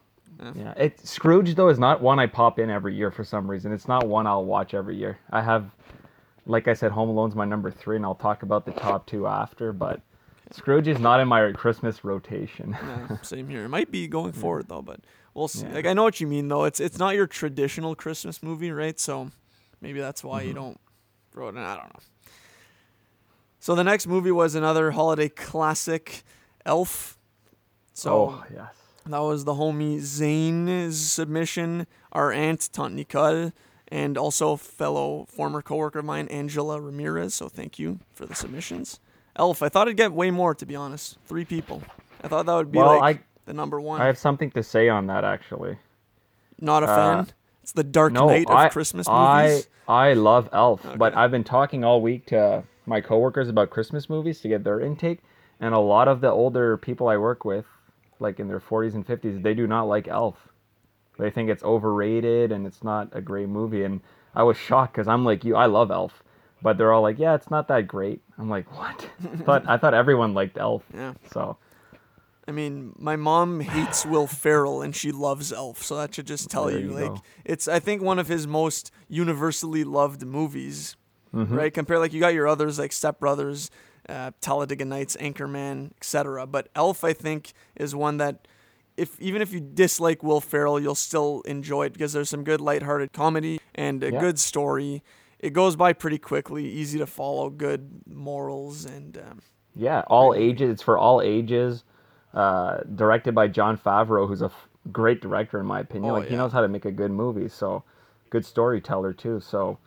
Yeah. 0.54 0.74
It 0.76 1.00
scrooge 1.06 1.54
though 1.54 1.68
is 1.68 1.78
not 1.78 2.02
one 2.02 2.18
i 2.18 2.26
pop 2.26 2.58
in 2.58 2.68
every 2.68 2.94
year 2.94 3.10
for 3.10 3.24
some 3.24 3.50
reason. 3.50 3.72
It's 3.72 3.88
not 3.88 4.06
one 4.06 4.26
i'll 4.26 4.44
watch 4.44 4.74
every 4.74 4.96
year. 4.96 5.18
I 5.30 5.40
have 5.40 5.70
like 6.46 6.68
I 6.68 6.74
said, 6.74 6.90
Home 6.92 7.08
Alone's 7.08 7.34
my 7.34 7.44
number 7.44 7.70
three, 7.70 7.96
and 7.96 8.04
I'll 8.04 8.14
talk 8.14 8.42
about 8.42 8.66
the 8.66 8.72
top 8.72 9.06
two 9.06 9.26
after. 9.26 9.72
But 9.72 10.00
Scrooge 10.52 10.88
is 10.88 10.98
not 10.98 11.20
in 11.20 11.28
my 11.28 11.52
Christmas 11.52 12.04
rotation. 12.04 12.76
Yeah, 12.80 13.16
same 13.22 13.48
here. 13.48 13.64
It 13.64 13.68
might 13.68 13.90
be 13.90 14.06
going 14.08 14.32
forward 14.32 14.68
though, 14.68 14.82
but 14.82 15.00
we'll 15.34 15.48
see. 15.48 15.66
Yeah. 15.66 15.74
Like 15.74 15.86
I 15.86 15.92
know 15.94 16.02
what 16.02 16.20
you 16.20 16.26
mean 16.26 16.48
though. 16.48 16.64
It's 16.64 16.80
it's 16.80 16.98
not 16.98 17.14
your 17.14 17.26
traditional 17.26 17.94
Christmas 17.94 18.42
movie, 18.42 18.70
right? 18.70 18.98
So 19.00 19.30
maybe 19.80 20.00
that's 20.00 20.22
why 20.24 20.40
Mm-hmm. 20.40 20.48
you 20.48 20.54
don't 20.54 20.80
throw 21.32 21.46
it 21.48 21.56
in. 21.56 21.58
I 21.58 21.76
don't 21.76 21.92
know. 21.94 22.00
So 23.58 23.74
the 23.74 23.84
next 23.84 24.06
movie 24.06 24.30
was 24.30 24.54
another 24.54 24.90
holiday 24.90 25.28
classic, 25.30 26.22
Elf. 26.66 27.18
So 27.94 28.12
oh 28.12 28.44
yes. 28.52 28.74
that 29.06 29.18
was 29.20 29.44
the 29.44 29.54
homie 29.54 30.00
Zane's 30.00 31.00
submission, 31.00 31.86
our 32.12 32.30
aunt 32.32 32.68
Tante 32.72 32.94
Nicole, 32.96 33.52
and 33.94 34.18
also 34.18 34.56
fellow 34.56 35.24
former 35.28 35.62
coworker 35.62 36.00
of 36.00 36.04
mine, 36.04 36.26
Angela 36.26 36.80
Ramirez. 36.80 37.32
So 37.32 37.48
thank 37.48 37.78
you 37.78 38.00
for 38.12 38.26
the 38.26 38.34
submissions. 38.34 38.98
Elf, 39.36 39.62
I 39.62 39.68
thought 39.68 39.86
it'd 39.86 39.96
get 39.96 40.12
way 40.12 40.32
more 40.32 40.52
to 40.56 40.66
be 40.66 40.74
honest. 40.74 41.16
Three 41.26 41.44
people. 41.44 41.80
I 42.22 42.26
thought 42.26 42.44
that 42.46 42.54
would 42.54 42.72
be 42.72 42.78
Well, 42.78 42.98
like 42.98 43.18
I 43.18 43.20
the 43.46 43.54
number 43.54 43.80
one. 43.80 44.00
I 44.00 44.06
have 44.06 44.18
something 44.18 44.50
to 44.50 44.64
say 44.64 44.88
on 44.88 45.06
that 45.06 45.22
actually. 45.22 45.78
Not 46.60 46.82
a 46.82 46.86
uh, 46.86 46.96
fan. 46.96 47.32
It's 47.62 47.70
the 47.70 47.84
Dark 47.84 48.12
No, 48.12 48.26
Knight 48.26 48.50
of 48.50 48.56
I, 48.56 48.68
Christmas 48.68 49.06
movies. 49.08 49.68
I 49.86 50.14
love 50.14 50.48
Elf, 50.52 50.84
but 50.96 51.16
I've 51.16 51.30
been 51.30 51.44
talking 51.44 51.84
all 51.84 52.00
week 52.02 52.26
to 52.26 52.64
my 52.86 53.00
coworkers 53.00 53.48
about 53.48 53.70
Christmas 53.70 54.10
movies 54.10 54.40
to 54.40 54.48
get 54.48 54.64
their 54.64 54.80
intake, 54.80 55.20
and 55.60 55.72
a 55.72 55.78
lot 55.78 56.08
of 56.08 56.20
the 56.20 56.30
older 56.30 56.76
people 56.78 57.08
I 57.08 57.16
work 57.16 57.44
with, 57.44 57.64
like 58.18 58.40
in 58.40 58.48
their 58.48 58.60
40s 58.60 58.94
and 58.94 59.06
50s, 59.06 59.42
they 59.42 59.54
do 59.54 59.66
not 59.66 59.84
like 59.84 60.08
Elf. 60.08 60.36
They 61.18 61.30
think 61.30 61.50
it's 61.50 61.62
overrated 61.62 62.52
and 62.52 62.66
it's 62.66 62.82
not 62.82 63.08
a 63.12 63.20
great 63.20 63.48
movie. 63.48 63.84
And 63.84 64.00
I 64.34 64.42
was 64.42 64.56
shocked 64.56 64.94
because 64.94 65.08
I'm 65.08 65.24
like 65.24 65.44
you, 65.44 65.56
I 65.56 65.66
love 65.66 65.90
Elf, 65.90 66.22
but 66.62 66.76
they're 66.76 66.92
all 66.92 67.02
like, 67.02 67.18
yeah, 67.18 67.34
it's 67.34 67.50
not 67.50 67.68
that 67.68 67.86
great. 67.86 68.20
I'm 68.38 68.50
like, 68.50 68.70
what? 68.76 69.08
but 69.44 69.68
I 69.68 69.76
thought 69.76 69.94
everyone 69.94 70.34
liked 70.34 70.58
Elf. 70.58 70.82
Yeah. 70.92 71.14
So 71.32 71.56
I 72.46 72.52
mean, 72.52 72.92
my 72.98 73.16
mom 73.16 73.60
hates 73.60 74.04
Will 74.04 74.26
Ferrell 74.26 74.82
and 74.82 74.94
she 74.94 75.12
loves 75.12 75.52
Elf, 75.52 75.82
so 75.82 75.96
that 75.96 76.14
should 76.14 76.26
just 76.26 76.50
tell 76.50 76.70
you, 76.70 76.78
you 76.78 76.90
like 76.90 77.14
go. 77.14 77.22
it's 77.44 77.68
I 77.68 77.78
think 77.78 78.02
one 78.02 78.18
of 78.18 78.28
his 78.28 78.46
most 78.46 78.90
universally 79.08 79.84
loved 79.84 80.24
movies. 80.26 80.96
Mm-hmm. 81.34 81.54
Right? 81.54 81.74
Compare 81.74 81.98
like 81.98 82.12
you 82.12 82.20
got 82.20 82.34
your 82.34 82.46
others 82.46 82.78
like 82.78 82.92
Step 82.92 83.18
Brothers, 83.18 83.70
uh, 84.08 84.30
Talladega 84.40 84.84
Nights, 84.84 85.16
Anchorman, 85.16 85.90
etc. 85.96 86.46
But 86.46 86.68
Elf 86.76 87.02
I 87.02 87.12
think 87.12 87.54
is 87.74 87.94
one 87.94 88.18
that 88.18 88.46
if 88.96 89.20
even 89.20 89.42
if 89.42 89.52
you 89.52 89.60
dislike 89.60 90.22
Will 90.22 90.40
Ferrell, 90.40 90.78
you'll 90.80 90.94
still 90.94 91.42
enjoy 91.46 91.86
it 91.86 91.92
because 91.92 92.12
there's 92.12 92.30
some 92.30 92.44
good 92.44 92.60
lighthearted 92.60 93.12
comedy 93.12 93.60
and 93.74 94.02
a 94.02 94.12
Yeah. 94.12 94.20
good 94.20 94.38
story. 94.38 95.02
It 95.38 95.52
goes 95.52 95.76
by 95.76 95.92
pretty 95.92 96.18
quickly, 96.18 96.66
easy 96.66 96.98
to 96.98 97.06
follow, 97.06 97.50
good 97.50 98.02
morals 98.06 98.84
and 98.84 99.18
um, 99.18 99.42
Yeah, 99.74 100.02
all 100.06 100.34
ages. 100.34 100.70
It's 100.70 100.82
for 100.82 100.96
all 100.96 101.20
ages. 101.20 101.84
Uh, 102.32 102.78
directed 102.96 103.34
by 103.34 103.46
Jon 103.48 103.76
Favreau, 103.78 104.26
who's 104.26 104.42
a 104.42 104.46
f- 104.46 104.68
great 104.90 105.20
director 105.20 105.60
in 105.60 105.66
my 105.66 105.80
opinion. 105.80 106.10
Oh, 106.12 106.14
like 106.18 106.28
he 106.28 106.36
knows 106.36 106.52
how 106.52 106.60
to 106.62 106.68
make 106.68 106.84
a 106.84 106.90
good 106.90 107.10
movie. 107.12 107.48
So, 107.48 107.84
good 108.30 108.44
storyteller 108.44 109.12
too. 109.12 109.38
So, 109.40 109.78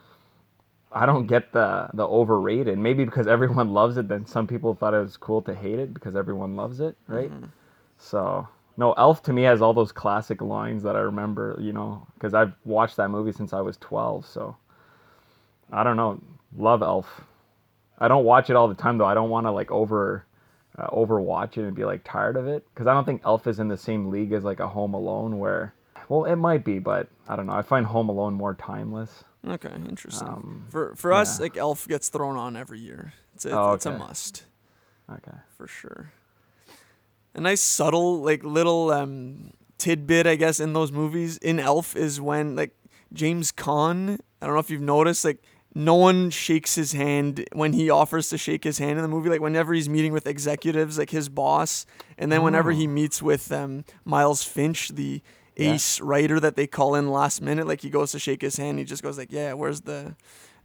I 0.92 1.06
don't 1.06 1.28
get 1.28 1.52
the 1.52 1.90
the 1.94 2.08
overrated. 2.08 2.78
Maybe 2.78 3.04
because 3.04 3.28
everyone 3.36 3.74
loves 3.74 3.98
it, 3.98 4.08
then 4.08 4.26
some 4.26 4.48
people 4.48 4.74
thought 4.76 4.94
it 4.94 5.00
was 5.02 5.18
cool 5.18 5.42
to 5.44 5.54
hate 5.56 5.80
it 5.80 5.94
because 5.94 6.16
everyone 6.16 6.56
loves 6.56 6.80
it, 6.80 6.96
right? 7.08 7.30
Mm-hmm. 7.32 7.46
So, 7.98 8.48
no, 8.78 8.94
Elf 8.94 9.24
to 9.24 9.34
me 9.34 9.44
has 9.44 9.62
all 9.62 9.74
those 9.74 9.92
classic 9.92 10.42
lines 10.42 10.84
that 10.84 10.96
I 10.96 11.00
remember. 11.00 11.58
You 11.60 11.74
know, 11.74 12.06
because 12.14 12.34
I've 12.34 12.54
watched 12.66 12.96
that 12.98 13.10
movie 13.10 13.32
since 13.32 13.54
I 13.54 13.62
was 13.62 13.78
twelve. 13.78 14.26
So, 14.26 14.56
I 15.72 15.84
don't 15.84 15.98
know. 15.98 16.22
Love 16.56 16.82
Elf. 16.82 17.22
I 18.00 18.08
don't 18.08 18.24
watch 18.26 18.50
it 18.50 18.56
all 18.56 18.68
the 18.68 18.76
time 18.76 18.98
though. 18.98 19.06
I 19.06 19.14
don't 19.14 19.30
want 19.30 19.48
to 19.48 19.52
like 19.52 19.72
over 19.72 20.26
uh, 20.78 20.88
overwatch 20.88 21.58
it 21.58 21.64
and 21.66 21.76
be 21.76 21.86
like 21.86 22.04
tired 22.04 22.38
of 22.38 22.48
it 22.48 22.66
because 22.74 22.88
I 22.88 22.94
don't 22.94 23.06
think 23.06 23.22
Elf 23.26 23.48
is 23.48 23.60
in 23.60 23.68
the 23.68 23.78
same 23.78 24.10
league 24.10 24.32
as 24.34 24.44
like 24.44 24.60
a 24.60 24.68
Home 24.68 24.94
Alone 24.94 25.40
where 25.40 25.74
well 26.08 26.26
it 26.26 26.36
might 26.36 26.64
be 26.64 26.80
but 26.80 27.08
I 27.28 27.36
don't 27.36 27.48
know. 27.48 27.54
I 27.54 27.64
find 27.64 27.86
Home 27.86 28.10
Alone 28.10 28.34
more 28.36 28.54
timeless. 28.54 29.24
Okay, 29.48 29.72
interesting. 29.90 30.28
Um, 30.28 30.66
for 30.70 30.94
for 30.96 31.14
us, 31.14 31.40
yeah. 31.40 31.44
like 31.44 31.58
Elf 31.58 31.88
gets 31.88 32.10
thrown 32.10 32.38
on 32.38 32.56
every 32.56 32.80
year. 32.80 33.14
It's 33.36 33.46
a, 33.46 33.52
Oh, 33.52 33.74
it's 33.74 33.86
a 33.86 33.98
must 33.98 34.46
Okay. 35.12 35.38
for 35.58 35.68
sure. 35.68 36.12
A 37.38 37.40
nice 37.40 37.62
subtle 37.62 38.22
like 38.22 38.44
little 38.44 38.90
um, 38.92 39.52
tidbit, 39.78 40.26
I 40.26 40.36
guess, 40.36 40.60
in 40.60 40.74
those 40.74 40.92
movies 40.92 41.38
in 41.38 41.60
Elf 41.60 41.96
is 41.96 42.20
when 42.20 42.56
like 42.56 42.72
James 43.14 43.52
Caan. 43.52 44.20
I 44.42 44.46
don't 44.48 44.56
know 44.56 44.60
if 44.60 44.70
you've 44.72 44.82
noticed, 44.82 45.24
like 45.24 45.42
no 45.76 45.94
one 45.94 46.32
shakes 46.32 46.74
his 46.74 46.94
hand 46.94 47.46
when 47.54 47.74
he 47.74 47.92
offers 47.92 48.30
to 48.30 48.38
shake 48.40 48.64
his 48.64 48.80
hand 48.80 48.98
in 48.98 49.04
the 49.04 49.08
movie. 49.08 49.30
Like 49.30 49.42
whenever 49.42 49.74
he's 49.74 49.88
meeting 49.88 50.14
with 50.14 50.26
executives, 50.26 50.98
like 50.98 51.12
his 51.12 51.30
boss, 51.30 51.86
and 52.18 52.32
then 52.32 52.42
whenever 52.42 52.72
he 52.72 52.88
meets 52.88 53.22
with 53.22 53.52
um, 53.52 53.86
Miles 54.04 54.42
Finch, 54.44 54.90
the 54.90 55.22
Yeah. 55.56 55.74
ace 55.74 56.02
writer 56.02 56.40
that 56.40 56.56
they 56.56 56.66
call 56.68 56.96
in 56.96 57.12
last 57.12 57.42
minute, 57.42 57.68
like 57.68 57.82
he 57.82 57.90
goes 57.92 58.12
to 58.14 58.20
shake 58.20 58.42
his 58.42 58.58
hand, 58.58 58.80
he 58.80 58.86
just 58.86 59.04
goes 59.04 59.18
like, 59.18 59.32
"Yeah, 59.32 59.54
where's 59.54 59.82
the?" 59.82 60.16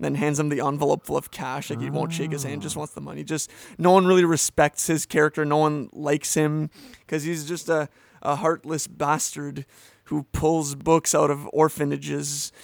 Then 0.02 0.16
hands 0.16 0.38
him 0.40 0.48
the 0.48 0.60
envelope 0.60 1.06
full 1.06 1.16
of 1.16 1.30
cash. 1.30 1.70
Like 1.70 1.80
he 1.80 1.88
won't 1.88 2.12
shake 2.12 2.32
his 2.32 2.42
hand, 2.42 2.60
just 2.60 2.76
wants 2.76 2.92
the 2.92 3.00
money. 3.00 3.22
Just 3.22 3.50
no 3.78 3.92
one 3.92 4.04
really 4.04 4.24
respects 4.24 4.88
his 4.88 5.06
character. 5.06 5.44
No 5.44 5.58
one 5.58 5.88
likes 5.92 6.34
him 6.34 6.70
because 7.00 7.22
he's 7.22 7.46
just 7.46 7.68
a, 7.68 7.88
a 8.20 8.34
heartless 8.36 8.88
bastard 8.88 9.64
who 10.06 10.24
pulls 10.32 10.74
books 10.74 11.14
out 11.14 11.30
of 11.30 11.48
orphanages. 11.52 12.52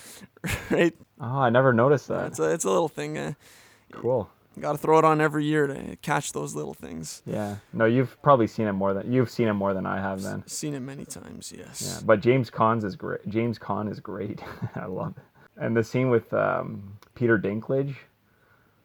Right? 0.70 0.94
Oh, 1.20 1.38
I 1.38 1.50
never 1.50 1.72
noticed 1.72 2.06
that. 2.08 2.26
It's 2.28 2.38
a 2.38 2.50
it's 2.52 2.64
a 2.64 2.70
little 2.70 2.88
thing. 2.88 3.18
Uh, 3.18 3.32
Cool. 3.92 4.28
Got 4.60 4.72
to 4.72 4.78
throw 4.78 4.98
it 4.98 5.04
on 5.04 5.20
every 5.20 5.44
year 5.44 5.66
to 5.68 5.96
catch 6.02 6.32
those 6.32 6.54
little 6.54 6.74
things. 6.74 7.22
Yeah. 7.26 7.56
No, 7.72 7.84
you've 7.84 8.20
probably 8.22 8.46
seen 8.48 8.66
it 8.66 8.72
more 8.72 8.92
than 8.94 9.12
you've 9.12 9.30
seen 9.30 9.48
it 9.48 9.52
more 9.54 9.72
than 9.74 9.86
I 9.86 10.00
have 10.00 10.22
then. 10.22 10.44
Seen 10.46 10.74
it 10.74 10.80
many 10.80 11.04
times. 11.04 11.52
Yes. 11.56 11.82
Yeah, 11.86 12.00
but 12.04 12.20
James 12.20 12.50
Caan's 12.50 12.84
is 12.84 12.96
great. 12.96 13.26
James 13.28 13.58
Caan 13.58 13.90
is 13.90 14.00
great. 14.00 14.40
I 14.74 14.86
love 14.86 15.14
it. 15.16 15.22
And 15.60 15.76
the 15.76 15.82
scene 15.84 16.08
with 16.10 16.32
um, 16.32 16.98
Peter 17.18 17.36
Dinklage 17.38 17.96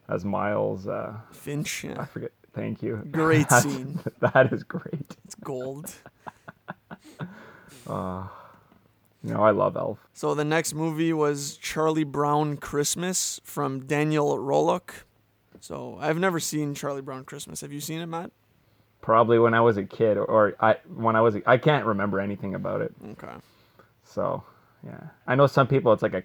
as 0.09 0.25
Miles, 0.25 0.87
uh, 0.87 1.13
Finch. 1.31 1.85
I 1.85 2.05
forget. 2.05 2.31
Thank 2.53 2.81
you. 2.81 2.97
Great 3.11 3.47
That's- 3.49 3.63
scene. 3.63 3.99
That 4.19 4.51
is 4.51 4.63
great. 4.63 5.15
It's 5.25 5.35
gold. 5.35 5.93
No, 9.25 9.41
I 9.41 9.51
love 9.51 9.77
Elf. 9.77 9.99
So 10.13 10.35
the 10.35 10.43
next 10.43 10.73
movie 10.73 11.13
was 11.13 11.55
Charlie 11.57 12.03
Brown 12.03 12.57
Christmas 12.57 13.39
from 13.45 13.85
Daniel 13.85 14.37
Rolock. 14.37 14.91
So 15.61 15.97
I've 16.01 16.17
never 16.19 16.41
seen 16.41 16.73
Charlie 16.75 17.01
Brown 17.01 17.23
Christmas. 17.23 17.61
Have 17.61 17.71
you 17.71 17.79
seen 17.79 18.01
it, 18.01 18.07
Matt? 18.07 18.31
Probably 19.01 19.39
when 19.39 19.53
I 19.53 19.61
was 19.61 19.77
a 19.77 19.83
kid, 19.83 20.17
or 20.17 20.55
I 20.59 20.75
when 20.93 21.15
I 21.15 21.21
was 21.21 21.35
a, 21.35 21.49
I 21.49 21.57
can't 21.57 21.85
remember 21.85 22.19
anything 22.19 22.53
about 22.55 22.81
it. 22.81 22.93
Okay. 23.11 23.31
So 24.03 24.43
yeah, 24.85 24.99
I 25.25 25.35
know 25.35 25.47
some 25.47 25.67
people. 25.67 25.93
It's 25.93 26.03
like 26.03 26.13
a 26.15 26.23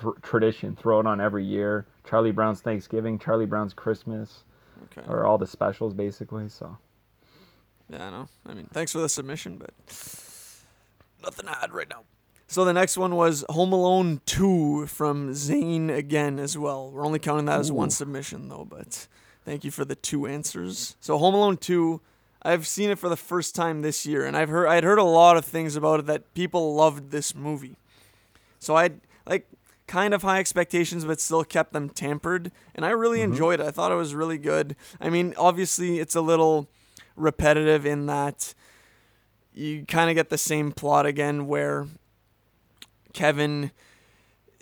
th- 0.00 0.14
tradition. 0.22 0.76
Throw 0.76 1.00
it 1.00 1.06
on 1.06 1.20
every 1.20 1.44
year. 1.44 1.86
Charlie 2.08 2.30
Brown's 2.32 2.60
Thanksgiving, 2.60 3.18
Charlie 3.18 3.46
Brown's 3.46 3.74
Christmas, 3.74 4.44
Okay. 4.96 5.06
or 5.08 5.26
all 5.26 5.38
the 5.38 5.46
specials 5.46 5.92
basically. 5.94 6.48
So 6.48 6.76
Yeah, 7.90 8.06
I 8.06 8.10
know. 8.10 8.28
I 8.46 8.54
mean, 8.54 8.68
thanks 8.72 8.92
for 8.92 8.98
the 8.98 9.08
submission, 9.08 9.56
but 9.58 9.70
nothing 11.22 11.46
to 11.46 11.62
add 11.62 11.72
right 11.72 11.88
now. 11.88 12.04
So 12.46 12.64
the 12.64 12.72
next 12.72 12.96
one 12.96 13.14
was 13.14 13.44
Home 13.50 13.72
Alone 13.72 14.20
2 14.24 14.86
from 14.86 15.34
Zane 15.34 15.90
again 15.90 16.38
as 16.38 16.56
well. 16.56 16.90
We're 16.90 17.04
only 17.04 17.18
counting 17.18 17.44
that 17.46 17.60
as 17.60 17.70
one 17.70 17.90
submission 17.90 18.48
though, 18.48 18.64
but 18.68 19.06
thank 19.44 19.64
you 19.64 19.70
for 19.70 19.84
the 19.84 19.94
two 19.94 20.26
answers. 20.26 20.96
So 21.00 21.18
Home 21.18 21.34
Alone 21.34 21.58
2, 21.58 22.00
I've 22.42 22.66
seen 22.66 22.88
it 22.88 22.98
for 22.98 23.10
the 23.10 23.16
first 23.16 23.54
time 23.54 23.82
this 23.82 24.06
year 24.06 24.24
and 24.24 24.34
I've 24.36 24.48
heard 24.48 24.66
I'd 24.68 24.84
heard 24.84 24.98
a 24.98 25.02
lot 25.04 25.36
of 25.36 25.44
things 25.44 25.76
about 25.76 26.00
it 26.00 26.06
that 26.06 26.32
people 26.34 26.74
loved 26.74 27.10
this 27.10 27.34
movie. 27.34 27.76
So 28.60 28.76
I'd 28.76 29.00
like 29.26 29.46
kind 29.88 30.14
of 30.14 30.22
high 30.22 30.38
expectations 30.38 31.04
but 31.04 31.20
still 31.20 31.42
kept 31.42 31.72
them 31.72 31.88
tampered. 31.88 32.52
and 32.74 32.86
I 32.86 32.90
really 32.90 33.22
enjoyed 33.22 33.58
it. 33.58 33.66
I 33.66 33.72
thought 33.72 33.90
it 33.90 33.96
was 33.96 34.14
really 34.14 34.38
good. 34.38 34.76
I 35.00 35.10
mean, 35.10 35.34
obviously 35.36 35.98
it's 35.98 36.14
a 36.14 36.20
little 36.20 36.68
repetitive 37.16 37.84
in 37.84 38.06
that 38.06 38.54
you 39.52 39.84
kind 39.86 40.08
of 40.08 40.14
get 40.14 40.30
the 40.30 40.38
same 40.38 40.70
plot 40.70 41.04
again 41.04 41.48
where 41.48 41.88
Kevin 43.12 43.72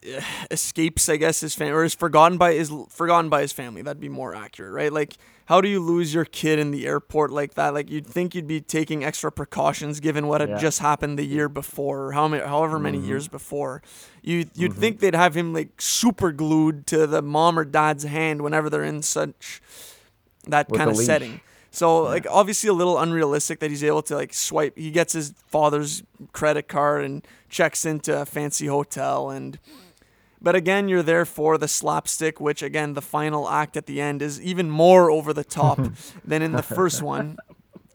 eh, 0.02 0.22
escapes, 0.50 1.08
I 1.08 1.16
guess, 1.16 1.40
his 1.40 1.54
family 1.54 1.74
or 1.74 1.84
is 1.84 1.94
forgotten 1.94 2.38
by 2.38 2.52
is 2.52 2.72
forgotten 2.88 3.28
by 3.28 3.42
his 3.42 3.52
family. 3.52 3.82
That'd 3.82 4.00
be 4.00 4.08
more 4.08 4.34
accurate, 4.34 4.72
right? 4.72 4.92
Like, 4.92 5.18
how 5.46 5.60
do 5.60 5.68
you 5.68 5.80
lose 5.80 6.12
your 6.12 6.24
kid 6.24 6.58
in 6.58 6.72
the 6.72 6.86
airport 6.86 7.30
like 7.30 7.54
that? 7.54 7.72
Like, 7.72 7.88
you'd 7.88 8.06
think 8.06 8.34
you'd 8.34 8.48
be 8.48 8.60
taking 8.60 9.04
extra 9.04 9.30
precautions 9.30 10.00
given 10.00 10.26
what 10.26 10.40
had 10.40 10.50
Yeah. 10.50 10.58
just 10.58 10.80
happened 10.80 11.18
the 11.18 11.24
year 11.24 11.48
before, 11.48 12.06
or 12.06 12.12
how 12.12 12.26
many, 12.28 12.44
however 12.44 12.78
many 12.78 12.98
mm-hmm. 12.98 13.08
years 13.08 13.28
before. 13.28 13.80
You 14.22 14.46
you'd 14.54 14.72
mm-hmm. 14.72 14.80
think 14.80 15.00
they'd 15.00 15.14
have 15.14 15.36
him 15.36 15.54
like 15.54 15.80
super 15.80 16.32
glued 16.32 16.86
to 16.88 17.06
the 17.06 17.22
mom 17.22 17.58
or 17.58 17.64
dad's 17.64 18.04
hand 18.04 18.42
whenever 18.42 18.68
they're 18.68 18.84
in 18.84 19.02
such 19.02 19.62
that 20.48 20.68
With 20.68 20.78
kind 20.78 20.90
of 20.90 20.96
leash. 20.96 21.06
setting. 21.06 21.40
So 21.70 22.02
like 22.02 22.26
obviously 22.28 22.68
a 22.68 22.72
little 22.72 22.98
unrealistic 22.98 23.60
that 23.60 23.70
he's 23.70 23.84
able 23.84 24.02
to 24.02 24.16
like 24.16 24.32
swipe. 24.32 24.76
He 24.76 24.90
gets 24.90 25.12
his 25.12 25.34
father's 25.46 26.02
credit 26.32 26.68
card 26.68 27.04
and 27.04 27.26
checks 27.48 27.84
into 27.84 28.18
a 28.20 28.24
fancy 28.24 28.66
hotel 28.66 29.30
and 29.30 29.58
But 30.40 30.54
again, 30.54 30.88
you're 30.88 31.02
there 31.02 31.24
for 31.24 31.58
the 31.58 31.68
slapstick, 31.68 32.40
which 32.40 32.62
again, 32.62 32.94
the 32.94 33.02
final 33.02 33.48
act 33.48 33.76
at 33.76 33.86
the 33.86 34.00
end 34.00 34.22
is 34.22 34.40
even 34.40 34.70
more 34.70 35.10
over 35.10 35.32
the 35.32 35.44
top 35.44 35.80
than 36.24 36.42
in 36.42 36.52
the 36.52 36.62
first 36.62 37.02
one. 37.02 37.36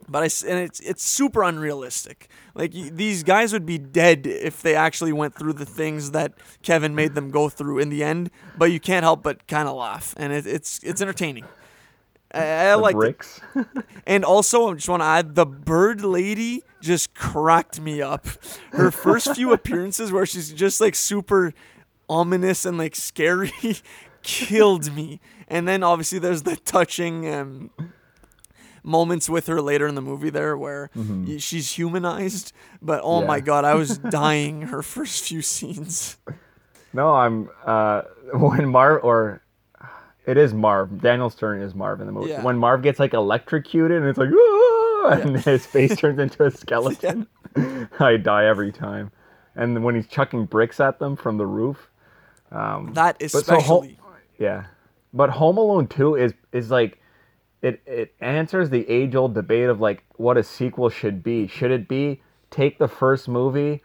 But 0.08 0.24
I 0.24 0.50
and 0.50 0.60
it's 0.60 0.82
it's 0.82 1.06
super 1.06 1.42
unrealistic. 1.42 2.28
Like 2.54 2.74
these 2.74 3.24
guys 3.24 3.54
would 3.54 3.66
be 3.66 3.78
dead 3.78 4.28
if 4.28 4.62
they 4.62 4.76
actually 4.76 5.14
went 5.14 5.36
through 5.36 5.54
the 5.54 5.66
things 5.66 6.12
that 6.12 6.34
Kevin 6.64 6.94
made 6.96 7.16
them 7.16 7.32
go 7.32 7.48
through 7.48 7.80
in 7.80 7.90
the 7.90 8.04
end. 8.04 8.30
But 8.58 8.72
you 8.72 8.80
can't 8.82 9.04
help 9.04 9.24
but 9.24 9.48
kind 9.48 9.70
of 9.70 9.78
laugh, 9.78 10.14
and 10.18 10.34
it, 10.34 10.46
it's 10.46 10.80
it's 10.84 11.02
entertaining. 11.02 11.46
I, 12.34 12.46
I 12.68 12.76
like 12.76 12.96
bricks. 12.96 13.40
and 14.06 14.26
also, 14.26 14.70
I 14.70 14.74
just 14.74 14.90
want 14.90 15.02
to 15.02 15.06
add 15.06 15.36
the 15.36 15.46
bird 15.46 16.02
lady 16.02 16.64
just 16.82 17.14
cracked 17.14 17.80
me 17.80 18.02
up. 18.02 18.28
Her 18.72 18.92
first 18.92 19.36
few 19.36 19.54
appearances, 19.54 20.12
where 20.12 20.26
she's 20.26 20.52
just 20.52 20.82
like 20.82 20.96
super 20.96 21.54
ominous 22.12 22.66
and 22.66 22.78
like 22.78 22.96
scary, 22.96 23.52
killed 24.24 24.94
me. 24.94 25.22
And 25.48 25.68
then 25.68 25.82
obviously 25.84 26.20
there's 26.20 26.44
the 26.44 26.58
touching 26.58 27.34
um, 27.34 27.72
moments 28.84 29.30
with 29.30 29.48
her 29.48 29.62
later 29.62 29.88
in 29.88 29.96
the 29.96 30.02
movie 30.02 30.30
there 30.30 30.58
where 30.58 30.90
mm-hmm. 30.96 31.38
she's 31.38 31.72
humanized. 31.72 32.52
But 32.82 33.02
oh 33.04 33.22
yeah. 33.22 33.28
my 33.28 33.40
god, 33.40 33.66
I 33.66 33.76
was 33.76 33.98
dying 34.10 34.64
her 34.64 34.84
first 34.84 35.24
few 35.24 35.42
scenes. 35.42 36.18
No, 36.94 37.14
I'm 37.14 37.50
uh, 37.66 38.02
when 38.34 38.70
Marv 38.70 39.04
or 39.04 39.42
it 40.26 40.38
is 40.38 40.54
Marv. 40.54 41.02
Daniel 41.02 41.30
Stern 41.30 41.62
is 41.62 41.74
Marv 41.74 42.02
in 42.02 42.08
the 42.08 42.14
movie. 42.14 42.32
Yeah. 42.32 42.44
When 42.44 42.58
Marv 42.58 42.82
gets 42.82 43.00
like 43.00 43.14
electrocuted 43.14 44.02
and 44.02 44.08
it's 44.08 44.18
like, 44.18 44.30
yeah. 44.30 45.18
and 45.20 45.40
his 45.40 45.66
face 45.66 45.96
turns 45.96 46.20
into 46.20 46.44
a 46.44 46.52
skeleton. 46.56 47.28
I 48.00 48.18
die 48.18 48.46
every 48.46 48.72
time. 48.72 49.12
And 49.56 49.84
when 49.84 49.96
he's 49.96 50.08
chucking 50.08 50.46
bricks 50.46 50.80
at 50.80 51.00
them 51.00 51.16
from 51.16 51.38
the 51.38 51.46
roof, 51.46 51.91
um, 52.52 52.94
that 52.94 53.22
especially, 53.22 53.98
so 53.98 54.18
yeah. 54.38 54.66
But 55.14 55.30
Home 55.32 55.58
Alone 55.58 55.88
Two 55.88 56.16
is 56.16 56.34
is 56.52 56.72
like 56.72 57.00
it 57.62 57.82
it 57.86 58.14
answers 58.20 58.70
the 58.70 58.88
age 58.90 59.16
old 59.16 59.34
debate 59.34 59.70
of 59.70 59.80
like 59.80 60.04
what 60.18 60.38
a 60.38 60.44
sequel 60.44 60.90
should 60.90 61.24
be. 61.24 61.48
Should 61.48 61.72
it 61.72 61.88
be 61.88 62.22
take 62.50 62.78
the 62.78 62.88
first 62.88 63.28
movie, 63.28 63.84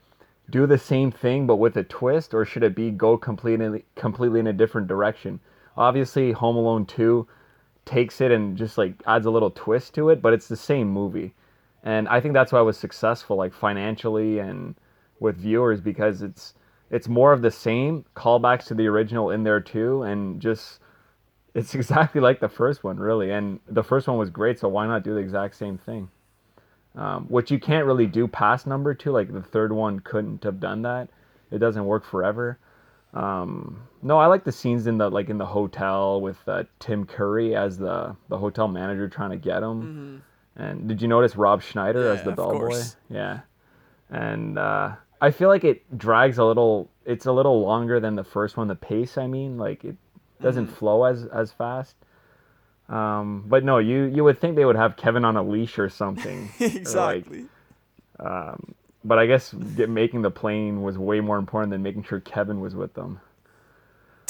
do 0.51 0.67
the 0.67 0.79
same 0.79 1.11
thing 1.11 1.47
but 1.47 1.57
with 1.57 1.77
a 1.77 1.85
twist, 1.85 2.35
or 2.35 2.45
should 2.45 2.63
it 2.63 2.75
be 2.75 2.91
go 2.91 3.17
completely 3.17 3.85
completely 3.95 4.41
in 4.41 4.47
a 4.47 4.53
different 4.53 4.89
direction? 4.89 5.41
Obviously, 5.77 6.33
Home 6.33 6.57
Alone 6.57 6.87
Two 6.87 7.29
takes 7.85 8.21
it 8.21 8.33
and 8.33 8.57
just 8.57 8.77
like 8.77 8.95
adds 9.07 9.27
a 9.27 9.31
little 9.31 9.51
twist 9.51 9.95
to 9.95 10.11
it, 10.11 10.21
but 10.21 10.33
it's 10.33 10.49
the 10.49 10.57
same 10.57 10.89
movie. 10.89 11.35
And 11.83 12.09
I 12.09 12.21
think 12.21 12.35
that's 12.35 12.51
why 12.51 12.61
it 12.61 12.65
was 12.65 12.77
successful, 12.77 13.37
like 13.37 13.55
financially 13.55 14.41
and 14.41 14.75
with 15.21 15.37
viewers, 15.37 15.81
because 15.81 16.21
it's 16.21 16.55
it's 16.91 17.09
more 17.09 17.33
of 17.33 17.43
the 17.43 17.51
same 17.51 18.05
callbacks 18.15 18.67
to 18.67 18.75
the 18.75 18.87
original 18.87 19.31
in 19.31 19.45
there 19.45 19.61
too, 19.61 20.03
and 20.03 20.41
just 20.41 20.81
it's 21.55 21.75
exactly 21.75 22.21
like 22.21 22.41
the 22.41 22.49
first 22.49 22.85
one, 22.85 22.99
really. 22.99 23.31
And 23.31 23.61
the 23.69 23.83
first 23.83 24.07
one 24.07 24.19
was 24.19 24.31
great, 24.31 24.59
so 24.59 24.69
why 24.69 24.87
not 24.87 25.03
do 25.03 25.15
the 25.15 25.21
exact 25.21 25.57
same 25.57 25.79
thing? 25.79 26.09
Um, 26.95 27.27
which 27.27 27.51
you 27.51 27.59
can't 27.59 27.85
really 27.85 28.07
do 28.07 28.27
past 28.27 28.67
number 28.67 28.95
two. 28.95 29.11
Like 29.11 29.33
the 29.33 29.43
third 29.43 29.73
one 29.73 30.01
couldn't 30.01 30.45
have 30.45 30.61
done 30.61 30.83
that. 30.83 31.09
It 31.51 31.59
doesn't 31.59 31.85
work 31.85 32.05
forever. 32.05 32.59
Um, 33.13 33.83
no, 34.03 34.19
I 34.19 34.27
like 34.27 34.45
the 34.45 34.53
scenes 34.53 34.87
in 34.87 34.99
the 34.99 35.11
like 35.11 35.29
in 35.29 35.39
the 35.39 35.47
hotel 35.47 36.21
with 36.21 36.37
uh, 36.47 36.65
Tim 36.79 37.07
Curry 37.07 37.55
as 37.55 37.79
the 37.79 38.17
the 38.29 38.39
hotel 38.39 38.69
manager 38.69 39.09
trying 39.09 39.31
to 39.31 39.37
get 39.37 39.63
him. 39.63 39.83
Mm-hmm. 39.83 40.63
And 40.63 40.89
did 40.89 41.03
you 41.03 41.09
notice 41.09 41.37
Rob 41.37 41.63
Schneider 41.63 42.05
yeah, 42.05 42.13
as 42.13 42.25
the 42.25 42.33
bellboy? 42.33 42.83
Yeah, 43.11 43.41
and 44.11 44.59
uh, 44.59 44.97
I 45.27 45.33
feel 45.33 45.49
like 45.49 45.65
it 45.65 45.99
drags 45.99 46.39
a 46.39 46.45
little. 46.45 46.89
It's 47.05 47.27
a 47.27 47.33
little 47.33 47.61
longer 47.61 47.99
than 47.99 48.15
the 48.15 48.23
first 48.23 48.57
one. 48.57 48.69
The 48.69 48.77
pace, 48.77 49.19
I 49.19 49.27
mean, 49.27 49.59
like 49.59 49.85
it 49.85 49.97
doesn't 50.41 50.69
mm. 50.69 50.73
flow 50.73 51.05
as 51.05 51.25
as 51.27 51.51
fast. 51.51 51.97
Um, 52.89 53.45
but 53.49 53.65
no, 53.65 53.79
you 53.79 54.05
you 54.05 54.23
would 54.23 54.41
think 54.41 54.55
they 54.55 54.65
would 54.65 54.77
have 54.77 54.97
Kevin 54.97 55.25
on 55.25 55.37
a 55.37 55.43
leash 55.43 55.81
or 55.81 55.89
something. 55.89 56.51
exactly. 56.61 57.47
Or 58.19 58.25
like, 58.25 58.53
um, 58.55 58.75
but 59.05 59.19
I 59.19 59.27
guess 59.27 59.53
get, 59.53 59.91
making 59.91 60.23
the 60.23 60.31
plane 60.31 60.81
was 60.81 60.97
way 60.97 61.21
more 61.21 61.39
important 61.39 61.73
than 61.73 61.83
making 61.83 62.05
sure 62.05 62.21
Kevin 62.21 62.61
was 62.61 62.77
with 62.77 62.95
them. 62.95 63.21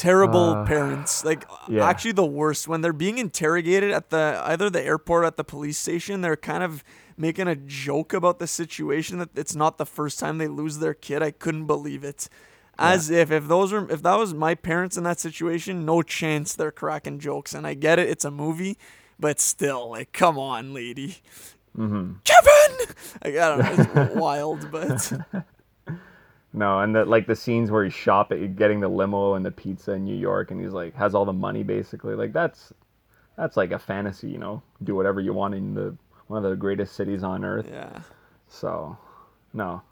Terrible 0.06 0.50
uh, 0.50 0.66
parents, 0.66 1.24
like 1.24 1.44
yeah. 1.68 1.88
actually 1.88 2.12
the 2.12 2.24
worst 2.24 2.68
when 2.68 2.80
they're 2.80 2.92
being 2.92 3.18
interrogated 3.18 3.90
at 3.90 4.10
the 4.10 4.40
either 4.44 4.70
the 4.70 4.82
airport 4.82 5.24
or 5.24 5.26
at 5.26 5.36
the 5.36 5.44
police 5.44 5.78
station. 5.78 6.20
They're 6.20 6.36
kind 6.36 6.62
of 6.62 6.84
making 7.16 7.48
a 7.48 7.56
joke 7.56 8.12
about 8.12 8.38
the 8.38 8.46
situation 8.46 9.18
that 9.18 9.30
it's 9.34 9.56
not 9.56 9.78
the 9.78 9.86
first 9.86 10.20
time 10.20 10.38
they 10.38 10.46
lose 10.46 10.78
their 10.78 10.94
kid. 10.94 11.22
I 11.22 11.32
couldn't 11.32 11.66
believe 11.66 12.04
it 12.04 12.28
as 12.78 13.10
yeah. 13.10 13.18
if 13.18 13.30
if 13.30 13.48
those 13.48 13.72
were 13.72 13.90
if 13.90 14.02
that 14.02 14.16
was 14.16 14.34
my 14.34 14.54
parents 14.54 14.96
in 14.96 15.04
that 15.04 15.20
situation, 15.20 15.84
no 15.84 16.02
chance 16.02 16.54
they're 16.54 16.70
cracking 16.72 17.18
jokes. 17.18 17.54
And 17.54 17.66
I 17.66 17.74
get 17.74 17.98
it, 17.98 18.08
it's 18.08 18.24
a 18.24 18.30
movie, 18.30 18.78
but 19.18 19.40
still, 19.40 19.90
like, 19.90 20.12
come 20.12 20.38
on, 20.38 20.74
lady, 20.74 21.16
mm-hmm. 21.76 22.12
Kevin. 22.24 22.94
Like, 23.24 23.36
I 23.36 23.48
don't 23.48 23.94
know, 23.94 24.02
it's 24.02 24.14
wild, 24.14 24.70
but. 24.70 25.12
No, 26.52 26.80
and 26.80 26.94
the, 26.94 27.04
like 27.04 27.26
the 27.26 27.36
scenes 27.36 27.70
where 27.70 27.84
he's 27.84 27.92
shopping, 27.92 28.54
getting 28.54 28.80
the 28.80 28.88
limo 28.88 29.34
and 29.34 29.44
the 29.44 29.50
pizza 29.50 29.92
in 29.92 30.04
New 30.04 30.16
York, 30.16 30.50
and 30.50 30.60
he's 30.60 30.72
like 30.72 30.94
has 30.94 31.14
all 31.14 31.24
the 31.24 31.32
money 31.32 31.62
basically. 31.62 32.14
Like 32.14 32.32
that's 32.32 32.72
that's 33.36 33.56
like 33.56 33.72
a 33.72 33.78
fantasy, 33.78 34.30
you 34.30 34.38
know. 34.38 34.62
Do 34.82 34.94
whatever 34.94 35.20
you 35.20 35.34
want 35.34 35.54
in 35.54 35.74
the 35.74 35.94
one 36.28 36.44
of 36.44 36.50
the 36.50 36.56
greatest 36.56 36.94
cities 36.94 37.22
on 37.22 37.44
earth. 37.44 37.68
Yeah. 37.70 38.00
So, 38.48 38.96
no, 39.52 39.82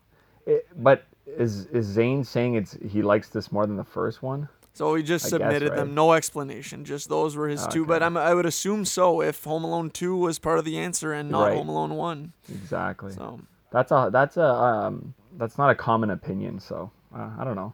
it, 0.46 0.66
but 0.76 1.04
is 1.26 1.66
is 1.66 1.86
Zane 1.86 2.24
saying 2.24 2.54
it's 2.54 2.76
he 2.88 3.02
likes 3.02 3.28
this 3.28 3.52
more 3.52 3.66
than 3.66 3.76
the 3.76 3.84
first 3.84 4.22
one? 4.22 4.48
So 4.72 4.94
he 4.96 5.02
just 5.02 5.26
I 5.26 5.28
submitted 5.28 5.60
guess, 5.60 5.70
right? 5.70 5.76
them, 5.76 5.94
no 5.94 6.14
explanation. 6.14 6.84
Just 6.84 7.08
those 7.08 7.36
were 7.36 7.48
his 7.48 7.62
okay. 7.62 7.72
two. 7.72 7.86
But 7.86 8.02
I'm, 8.02 8.16
I 8.16 8.34
would 8.34 8.46
assume 8.46 8.84
so 8.84 9.20
if 9.22 9.44
Home 9.44 9.64
Alone 9.64 9.90
two 9.90 10.16
was 10.16 10.38
part 10.38 10.58
of 10.58 10.64
the 10.64 10.78
answer 10.78 11.12
and 11.12 11.30
not 11.30 11.48
right. 11.48 11.56
Home 11.56 11.68
Alone 11.68 11.94
one. 11.94 12.32
Exactly. 12.48 13.12
So 13.12 13.40
that's 13.70 13.92
a 13.92 14.10
that's 14.12 14.36
a 14.36 14.44
um, 14.44 15.14
that's 15.36 15.58
not 15.58 15.70
a 15.70 15.74
common 15.74 16.10
opinion. 16.10 16.60
So 16.60 16.90
uh, 17.14 17.30
I 17.38 17.44
don't 17.44 17.56
know. 17.56 17.72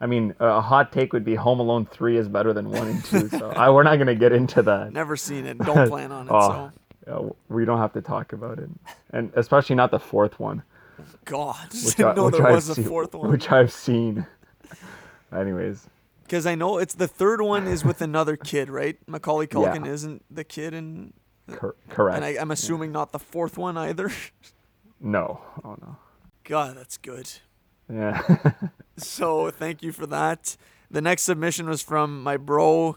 I 0.00 0.06
mean, 0.06 0.34
a 0.40 0.60
hot 0.60 0.92
take 0.92 1.12
would 1.12 1.24
be 1.24 1.34
Home 1.34 1.60
Alone 1.60 1.86
three 1.86 2.16
is 2.16 2.28
better 2.28 2.52
than 2.52 2.70
one 2.70 2.88
and 2.88 3.04
two. 3.04 3.28
So 3.38 3.50
I, 3.50 3.70
we're 3.70 3.84
not 3.84 3.96
gonna 3.96 4.14
get 4.14 4.32
into 4.32 4.62
that. 4.62 4.92
Never 4.92 5.16
seen 5.16 5.46
it. 5.46 5.58
Don't 5.58 5.88
plan 5.88 6.12
on 6.12 6.26
it. 6.26 6.30
oh, 6.34 6.72
so. 7.06 7.36
we 7.48 7.64
don't 7.64 7.78
have 7.78 7.92
to 7.94 8.02
talk 8.02 8.32
about 8.32 8.58
it, 8.58 8.68
and 9.12 9.32
especially 9.34 9.76
not 9.76 9.90
the 9.90 9.98
fourth 9.98 10.38
one. 10.38 10.62
God, 11.24 11.56
which 11.72 11.96
didn't 11.96 12.12
I, 12.12 12.14
know 12.14 12.30
there 12.30 12.46
I've 12.46 12.54
was 12.54 12.68
a 12.68 12.74
seen, 12.74 12.84
fourth 12.84 13.14
one. 13.14 13.30
Which 13.30 13.50
I've 13.50 13.72
seen. 13.72 14.26
Anyways. 15.34 15.88
Because 16.22 16.46
I 16.46 16.54
know 16.54 16.78
it's 16.78 16.94
the 16.94 17.08
third 17.08 17.42
one 17.42 17.66
is 17.66 17.84
with 17.84 18.00
another 18.00 18.36
kid, 18.36 18.70
right? 18.70 18.96
Macaulay 19.06 19.46
Culkin 19.46 19.84
yeah. 19.84 19.92
isn't 19.92 20.24
the 20.30 20.44
kid 20.44 20.72
in. 20.72 21.12
Cor- 21.50 21.76
correct. 21.90 22.16
And 22.16 22.24
I, 22.24 22.40
am 22.40 22.50
assuming 22.50 22.90
yeah. 22.90 23.00
not 23.00 23.12
the 23.12 23.18
fourth 23.18 23.58
one 23.58 23.76
either. 23.76 24.10
no. 25.00 25.40
Oh 25.64 25.76
no. 25.80 25.96
God, 26.44 26.76
that's 26.76 26.98
good. 26.98 27.30
Yeah. 27.92 28.22
so 28.96 29.50
thank 29.50 29.82
you 29.82 29.92
for 29.92 30.06
that. 30.06 30.56
The 30.90 31.00
next 31.00 31.22
submission 31.22 31.68
was 31.68 31.82
from 31.82 32.22
my 32.22 32.36
bro 32.36 32.96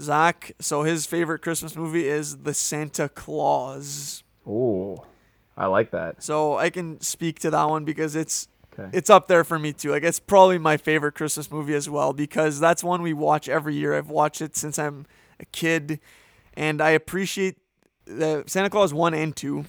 Zach. 0.00 0.52
So 0.60 0.82
his 0.82 1.06
favorite 1.06 1.40
Christmas 1.40 1.76
movie 1.76 2.06
is 2.06 2.38
The 2.38 2.54
Santa 2.54 3.08
Claus. 3.08 4.22
Oh. 4.46 5.04
I 5.56 5.66
like 5.66 5.90
that. 5.90 6.22
So 6.22 6.56
I 6.56 6.70
can 6.70 7.00
speak 7.00 7.40
to 7.40 7.50
that 7.50 7.68
one 7.68 7.84
because 7.84 8.14
it's 8.14 8.46
okay. 8.72 8.88
it's 8.92 9.10
up 9.10 9.26
there 9.26 9.42
for 9.42 9.58
me 9.58 9.72
too. 9.72 9.90
Like 9.90 10.04
it's 10.04 10.20
probably 10.20 10.58
my 10.58 10.76
favorite 10.76 11.12
Christmas 11.16 11.50
movie 11.50 11.74
as 11.74 11.90
well 11.90 12.12
because 12.12 12.60
that's 12.60 12.84
one 12.84 13.02
we 13.02 13.12
watch 13.12 13.48
every 13.48 13.74
year. 13.74 13.96
I've 13.96 14.08
watched 14.08 14.40
it 14.40 14.56
since 14.56 14.78
I'm 14.78 15.04
a 15.40 15.44
kid, 15.46 15.98
and 16.54 16.80
I 16.80 16.90
appreciate 16.90 17.56
the 18.04 18.44
Santa 18.46 18.70
Claus 18.70 18.94
one 18.94 19.14
and 19.14 19.34
two 19.34 19.64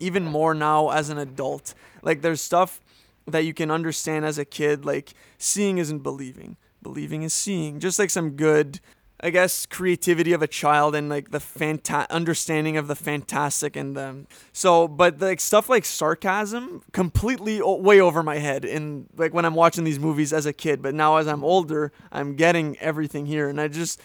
even 0.00 0.24
more 0.24 0.54
now 0.54 0.90
as 0.90 1.10
an 1.10 1.18
adult. 1.18 1.74
Like 2.02 2.22
there's 2.22 2.40
stuff 2.40 2.80
that 3.26 3.44
you 3.44 3.54
can 3.54 3.70
understand 3.70 4.24
as 4.24 4.38
a 4.38 4.44
kid, 4.44 4.84
like 4.84 5.14
seeing 5.38 5.78
isn't 5.78 6.00
believing, 6.00 6.56
believing 6.82 7.22
is 7.22 7.32
seeing. 7.32 7.80
Just 7.80 7.98
like 7.98 8.10
some 8.10 8.30
good 8.30 8.80
I 9.20 9.30
guess 9.30 9.64
creativity 9.64 10.32
of 10.32 10.42
a 10.42 10.46
child 10.46 10.94
and 10.94 11.08
like 11.08 11.30
the 11.30 11.38
fanta- 11.38 12.08
understanding 12.10 12.76
of 12.76 12.88
the 12.88 12.94
fantastic 12.94 13.74
and 13.74 13.96
them. 13.96 14.26
So, 14.52 14.88
but 14.88 15.20
like 15.20 15.40
stuff 15.40 15.68
like 15.68 15.84
sarcasm 15.84 16.82
completely 16.92 17.58
o- 17.60 17.76
way 17.76 18.00
over 18.00 18.22
my 18.22 18.36
head 18.36 18.66
in 18.66 19.06
like 19.16 19.32
when 19.32 19.46
I'm 19.46 19.54
watching 19.54 19.84
these 19.84 19.98
movies 19.98 20.32
as 20.34 20.46
a 20.46 20.52
kid. 20.52 20.82
But 20.82 20.94
now 20.94 21.16
as 21.16 21.28
I'm 21.28 21.44
older, 21.44 21.90
I'm 22.10 22.34
getting 22.34 22.76
everything 22.80 23.24
here, 23.24 23.48
and 23.48 23.60
I 23.60 23.68
just 23.68 23.98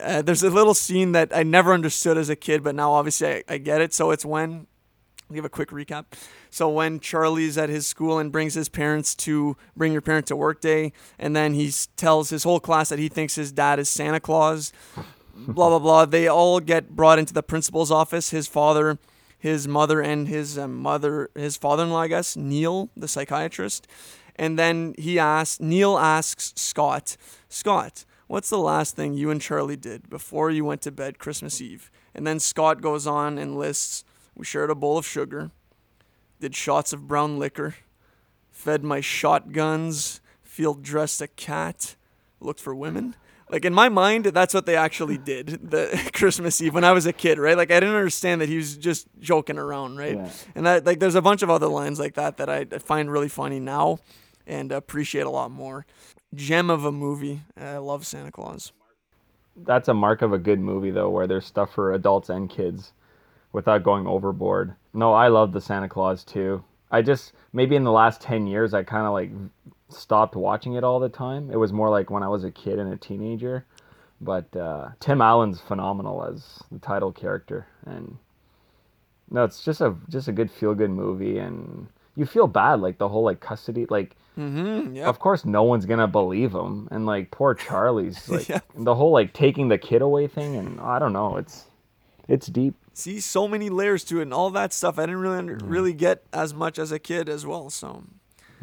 uh, 0.00 0.22
there's 0.22 0.42
a 0.42 0.50
little 0.50 0.74
scene 0.74 1.12
that 1.12 1.36
I 1.36 1.42
never 1.42 1.74
understood 1.74 2.16
as 2.16 2.30
a 2.30 2.36
kid, 2.36 2.62
but 2.62 2.74
now 2.74 2.92
obviously 2.92 3.28
I, 3.28 3.44
I 3.48 3.58
get 3.58 3.80
it. 3.80 3.92
So 3.92 4.10
it's 4.10 4.24
when 4.24 4.68
give 5.32 5.44
a 5.44 5.48
quick 5.48 5.70
recap. 5.70 6.04
So 6.50 6.68
when 6.68 7.00
Charlie's 7.00 7.58
at 7.58 7.68
his 7.68 7.86
school 7.86 8.18
and 8.18 8.30
brings 8.30 8.54
his 8.54 8.68
parents 8.68 9.14
to 9.16 9.56
bring 9.76 9.92
your 9.92 10.02
parent 10.02 10.26
to 10.26 10.36
work 10.36 10.60
day, 10.60 10.92
and 11.18 11.34
then 11.34 11.54
he 11.54 11.72
tells 11.96 12.30
his 12.30 12.44
whole 12.44 12.60
class 12.60 12.88
that 12.88 12.98
he 12.98 13.08
thinks 13.08 13.34
his 13.34 13.52
dad 13.52 13.78
is 13.78 13.88
Santa 13.88 14.20
Claus, 14.20 14.72
blah 15.36 15.68
blah 15.68 15.78
blah. 15.78 16.04
They 16.04 16.28
all 16.28 16.60
get 16.60 16.94
brought 16.94 17.18
into 17.18 17.34
the 17.34 17.42
principal's 17.42 17.90
office. 17.90 18.30
His 18.30 18.46
father, 18.46 18.98
his 19.38 19.66
mother, 19.66 20.00
and 20.00 20.28
his 20.28 20.56
uh, 20.58 20.68
mother, 20.68 21.30
his 21.34 21.56
father-in-law, 21.56 22.00
I 22.00 22.08
guess, 22.08 22.36
Neil, 22.36 22.90
the 22.96 23.08
psychiatrist. 23.08 23.86
And 24.36 24.58
then 24.58 24.94
he 24.98 25.18
asks, 25.18 25.60
Neil 25.60 25.96
asks 25.96 26.52
Scott, 26.56 27.16
Scott, 27.48 28.04
what's 28.26 28.50
the 28.50 28.58
last 28.58 28.94
thing 28.94 29.14
you 29.14 29.30
and 29.30 29.40
Charlie 29.40 29.76
did 29.76 30.10
before 30.10 30.50
you 30.50 30.64
went 30.64 30.82
to 30.82 30.92
bed 30.92 31.18
Christmas 31.18 31.60
Eve? 31.60 31.90
And 32.14 32.26
then 32.26 32.38
Scott 32.38 32.82
goes 32.82 33.06
on 33.06 33.38
and 33.38 33.56
lists, 33.56 34.04
we 34.36 34.44
shared 34.44 34.70
a 34.70 34.74
bowl 34.74 34.98
of 34.98 35.06
sugar, 35.06 35.50
did 36.40 36.54
shots 36.54 36.92
of 36.92 37.08
brown 37.08 37.38
liquor, 37.38 37.76
fed 38.50 38.84
my 38.84 39.00
shotguns, 39.00 40.20
field 40.42 40.82
dressed 40.82 41.20
a 41.22 41.26
cat, 41.26 41.96
looked 42.40 42.60
for 42.60 42.74
women. 42.74 43.16
Like 43.50 43.64
in 43.64 43.72
my 43.72 43.88
mind, 43.88 44.26
that's 44.26 44.52
what 44.52 44.66
they 44.66 44.76
actually 44.76 45.18
did 45.18 45.46
the 45.70 46.10
Christmas 46.12 46.60
Eve 46.60 46.74
when 46.74 46.84
I 46.84 46.92
was 46.92 47.06
a 47.06 47.12
kid, 47.12 47.38
right? 47.38 47.56
Like 47.56 47.70
I 47.70 47.80
didn't 47.80 47.94
understand 47.94 48.40
that 48.40 48.48
he 48.48 48.56
was 48.56 48.76
just 48.76 49.06
joking 49.20 49.58
around, 49.58 49.96
right? 49.96 50.16
Yeah. 50.16 50.30
And 50.54 50.66
that 50.66 50.84
like 50.84 51.00
there's 51.00 51.14
a 51.14 51.22
bunch 51.22 51.42
of 51.42 51.50
other 51.50 51.68
lines 51.68 51.98
like 51.98 52.14
that 52.14 52.36
that 52.36 52.50
I 52.50 52.64
find 52.64 53.10
really 53.10 53.28
funny 53.28 53.60
now 53.60 54.00
and 54.46 54.70
appreciate 54.70 55.26
a 55.26 55.30
lot 55.30 55.50
more. 55.50 55.86
Gem 56.34 56.68
of 56.68 56.84
a 56.84 56.92
movie. 56.92 57.42
I 57.56 57.78
love 57.78 58.06
Santa 58.06 58.30
Claus. 58.30 58.72
That's 59.56 59.88
a 59.88 59.94
mark 59.94 60.20
of 60.20 60.32
a 60.34 60.38
good 60.38 60.60
movie 60.60 60.90
though, 60.90 61.08
where 61.08 61.26
there's 61.26 61.46
stuff 61.46 61.72
for 61.72 61.94
adults 61.94 62.28
and 62.28 62.50
kids 62.50 62.92
without 63.56 63.82
going 63.82 64.06
overboard. 64.06 64.74
No, 64.92 65.14
I 65.14 65.28
love 65.28 65.52
the 65.52 65.60
Santa 65.62 65.88
Claus 65.88 66.22
too. 66.22 66.62
I 66.90 67.00
just 67.00 67.32
maybe 67.54 67.74
in 67.74 67.84
the 67.84 67.90
last 68.02 68.20
10 68.20 68.46
years 68.46 68.74
I 68.74 68.82
kind 68.84 69.06
of 69.06 69.12
like 69.14 69.30
stopped 69.88 70.36
watching 70.36 70.74
it 70.74 70.84
all 70.84 71.00
the 71.00 71.08
time. 71.08 71.50
It 71.50 71.56
was 71.56 71.72
more 71.72 71.88
like 71.88 72.10
when 72.10 72.22
I 72.22 72.28
was 72.28 72.44
a 72.44 72.50
kid 72.50 72.78
and 72.78 72.92
a 72.92 72.96
teenager. 72.96 73.64
But 74.20 74.54
uh, 74.54 74.90
Tim 75.00 75.20
Allen's 75.22 75.60
phenomenal 75.60 76.22
as 76.24 76.62
the 76.70 76.78
title 76.78 77.12
character, 77.12 77.66
and 77.84 78.16
no, 79.30 79.44
it's 79.44 79.62
just 79.64 79.80
a 79.82 79.94
just 80.08 80.28
a 80.28 80.32
good 80.32 80.50
feel 80.50 80.74
good 80.74 80.90
movie, 80.90 81.36
and 81.38 81.86
you 82.14 82.24
feel 82.24 82.46
bad 82.46 82.80
like 82.80 82.96
the 82.98 83.08
whole 83.08 83.24
like 83.24 83.40
custody 83.40 83.86
like. 83.90 84.16
Mm-hmm. 84.38 84.96
Yeah. 84.96 85.06
Of 85.08 85.18
course, 85.18 85.44
no 85.46 85.62
one's 85.64 85.84
gonna 85.86 86.06
believe 86.08 86.52
him, 86.54 86.88
and 86.90 87.04
like 87.04 87.30
poor 87.30 87.54
Charlie's 87.54 88.26
like 88.36 88.48
Yeah. 88.48 88.60
the 88.74 88.94
whole 88.94 89.12
like 89.12 89.32
taking 89.34 89.68
the 89.68 89.76
kid 89.78 90.00
away 90.02 90.26
thing, 90.28 90.56
and 90.56 90.80
I 90.80 90.98
don't 90.98 91.12
know, 91.12 91.36
it's 91.36 91.64
it's 92.28 92.46
deep. 92.46 92.74
See, 92.96 93.20
so 93.20 93.46
many 93.46 93.68
layers 93.68 94.04
to 94.04 94.20
it 94.20 94.22
and 94.22 94.32
all 94.32 94.48
that 94.48 94.72
stuff. 94.72 94.98
I 94.98 95.02
didn't 95.02 95.20
really 95.20 95.36
under, 95.36 95.56
mm-hmm. 95.56 95.68
really 95.68 95.92
get 95.92 96.22
as 96.32 96.54
much 96.54 96.78
as 96.78 96.92
a 96.92 96.98
kid 96.98 97.28
as 97.28 97.44
well. 97.44 97.68
So 97.68 98.04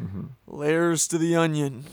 mm-hmm. 0.02 0.24
layers 0.48 1.06
to 1.08 1.18
the 1.18 1.36
onion. 1.36 1.84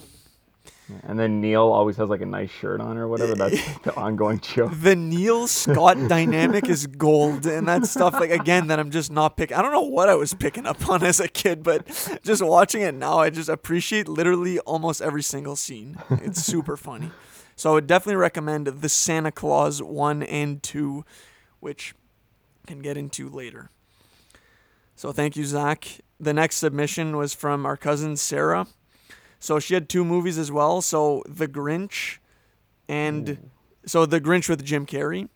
And 1.04 1.20
then 1.20 1.40
Neil 1.40 1.62
always 1.62 1.98
has 1.98 2.10
like 2.10 2.22
a 2.22 2.26
nice 2.26 2.50
shirt 2.50 2.82
on 2.82 2.98
or 2.98 3.08
whatever. 3.08 3.36
That's 3.36 3.78
the 3.84 3.96
ongoing 3.96 4.40
joke. 4.40 4.72
The 4.74 4.96
Neil 4.96 5.46
Scott 5.46 6.08
dynamic 6.08 6.68
is 6.68 6.88
gold, 6.88 7.46
and 7.46 7.68
that 7.68 7.86
stuff 7.86 8.16
like 8.16 8.32
again 8.32 8.68
that 8.68 8.80
I'm 8.80 8.90
just 8.90 9.12
not 9.12 9.38
picking. 9.38 9.56
I 9.56 9.62
don't 9.62 9.72
know 9.72 9.82
what 9.82 10.10
I 10.10 10.16
was 10.16 10.34
picking 10.34 10.66
up 10.66 10.90
on 10.90 11.04
as 11.04 11.20
a 11.20 11.28
kid, 11.28 11.62
but 11.62 11.86
just 12.24 12.44
watching 12.44 12.82
it 12.82 12.96
now, 12.96 13.20
I 13.20 13.30
just 13.30 13.50
appreciate 13.50 14.08
literally 14.08 14.58
almost 14.62 15.00
every 15.00 15.24
single 15.24 15.56
scene. 15.56 15.98
It's 16.10 16.44
super 16.44 16.76
funny. 16.76 17.12
So 17.56 17.70
I 17.70 17.74
would 17.76 17.88
definitely 17.88 18.16
recommend 18.16 18.66
the 18.66 18.90
Santa 18.90 19.32
Claus 19.32 19.80
one 19.80 20.24
and 20.24 20.64
two, 20.64 21.06
which 21.60 21.94
can 22.68 22.80
get 22.80 22.98
into 22.98 23.30
later. 23.30 23.70
So 24.96 25.12
thank 25.12 25.36
you, 25.36 25.46
Zach. 25.46 25.88
The 26.20 26.34
next 26.34 26.58
submission 26.58 27.18
was 27.18 27.34
from 27.34 27.66
our 27.66 27.78
cousin 27.78 28.16
Sarah. 28.18 28.68
So 29.40 29.60
she 29.60 29.74
had 29.74 29.90
two 29.90 30.06
movies 30.06 30.38
as 30.38 30.52
well. 30.52 30.82
So 30.82 31.24
The 31.28 31.48
Grinch 31.48 32.18
and 32.88 33.50
so 33.86 34.06
The 34.06 34.22
Grinch 34.22 34.48
with 34.48 34.64
Jim 34.64 34.86
Carrey 34.86 35.30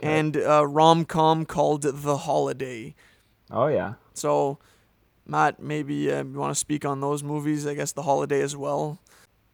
and 0.00 0.36
a 0.36 0.66
rom 0.66 1.04
com 1.04 1.46
called 1.46 1.82
The 1.82 2.18
Holiday. 2.18 2.94
Oh 3.50 3.68
yeah. 3.68 3.94
So 4.14 4.58
Matt, 5.26 5.60
maybe 5.62 6.10
uh, 6.12 6.24
you 6.24 6.38
want 6.38 6.52
to 6.52 6.58
speak 6.58 6.84
on 6.84 7.00
those 7.00 7.22
movies? 7.22 7.66
I 7.66 7.74
guess 7.74 7.92
The 7.92 8.02
Holiday 8.02 8.42
as 8.42 8.56
well. 8.56 8.98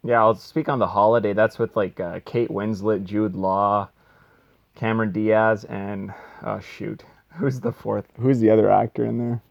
Yeah, 0.05 0.21
I'll 0.21 0.35
speak 0.35 0.69
on 0.69 0.79
the 0.79 0.87
holiday. 0.87 1.33
That's 1.33 1.59
with 1.59 1.75
like 1.77 1.99
uh, 1.99 2.21
Kate 2.27 2.51
Winslet, 2.51 3.05
Jude 3.05 3.35
Law, 3.35 3.89
Cameron 4.75 5.13
Diaz, 5.13 5.65
and 5.65 6.13
oh 6.43 6.61
shoot, 6.61 7.05
who's 7.37 7.61
the 7.61 7.73
fourth? 7.73 8.07
Who's 8.19 8.41
the 8.41 8.51
other 8.51 8.71
actor 8.71 9.05
in 9.05 9.19
there? 9.19 9.43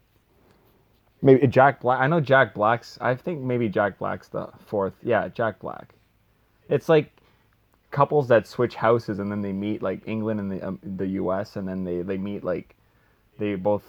Maybe 1.21 1.47
Jack 1.47 1.79
Black. 1.81 2.01
I 2.01 2.07
know 2.07 2.19
Jack 2.19 2.53
Black's. 2.53 2.97
I 2.99 3.15
think 3.15 3.41
maybe 3.41 3.69
Jack 3.69 3.97
Black's 3.97 4.27
the 4.27 4.49
fourth. 4.65 4.93
Yeah, 5.01 5.29
Jack 5.29 5.59
Black. 5.59 5.93
It's 6.69 6.89
like 6.89 7.11
couples 7.91 8.27
that 8.27 8.47
switch 8.47 8.75
houses 8.75 9.19
and 9.19 9.31
then 9.31 9.41
they 9.41 9.53
meet 9.53 9.81
like 9.81 10.01
England 10.07 10.39
and 10.39 10.51
the 10.51 10.61
um, 10.61 10.79
the 10.83 11.07
U.S. 11.07 11.55
and 11.55 11.67
then 11.67 11.83
they 11.83 12.01
they 12.01 12.17
meet 12.17 12.43
like 12.43 12.75
they 13.37 13.55
both 13.55 13.83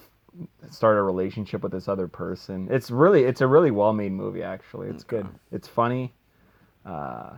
start 0.70 0.97
a 0.97 1.03
relationship 1.03 1.62
with 1.62 1.73
this 1.73 1.88
other 1.88 2.07
person. 2.07 2.68
It's 2.70 2.90
really 2.90 3.25
it's 3.25 3.40
a 3.40 3.47
really 3.47 3.70
well 3.70 3.92
made 3.92 4.12
movie 4.12 4.42
actually. 4.42 4.88
It's 4.88 5.05
good. 5.05 5.27
It's 5.51 5.66
funny. 5.66 6.12
Uh, 6.87 7.31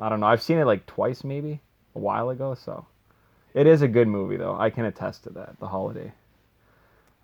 I 0.00 0.08
don't 0.08 0.20
know. 0.20 0.26
I've 0.26 0.42
seen 0.42 0.58
it 0.58 0.64
like 0.64 0.84
twice 0.86 1.24
maybe 1.24 1.60
a 1.94 1.98
while 1.98 2.30
ago, 2.30 2.54
so 2.54 2.86
it 3.58 3.66
is 3.66 3.82
a 3.82 3.88
good 3.88 4.06
movie 4.06 4.36
though. 4.36 4.56
I 4.56 4.70
can 4.70 4.84
attest 4.84 5.24
to 5.24 5.30
that. 5.30 5.58
The 5.58 5.66
Holiday. 5.66 6.12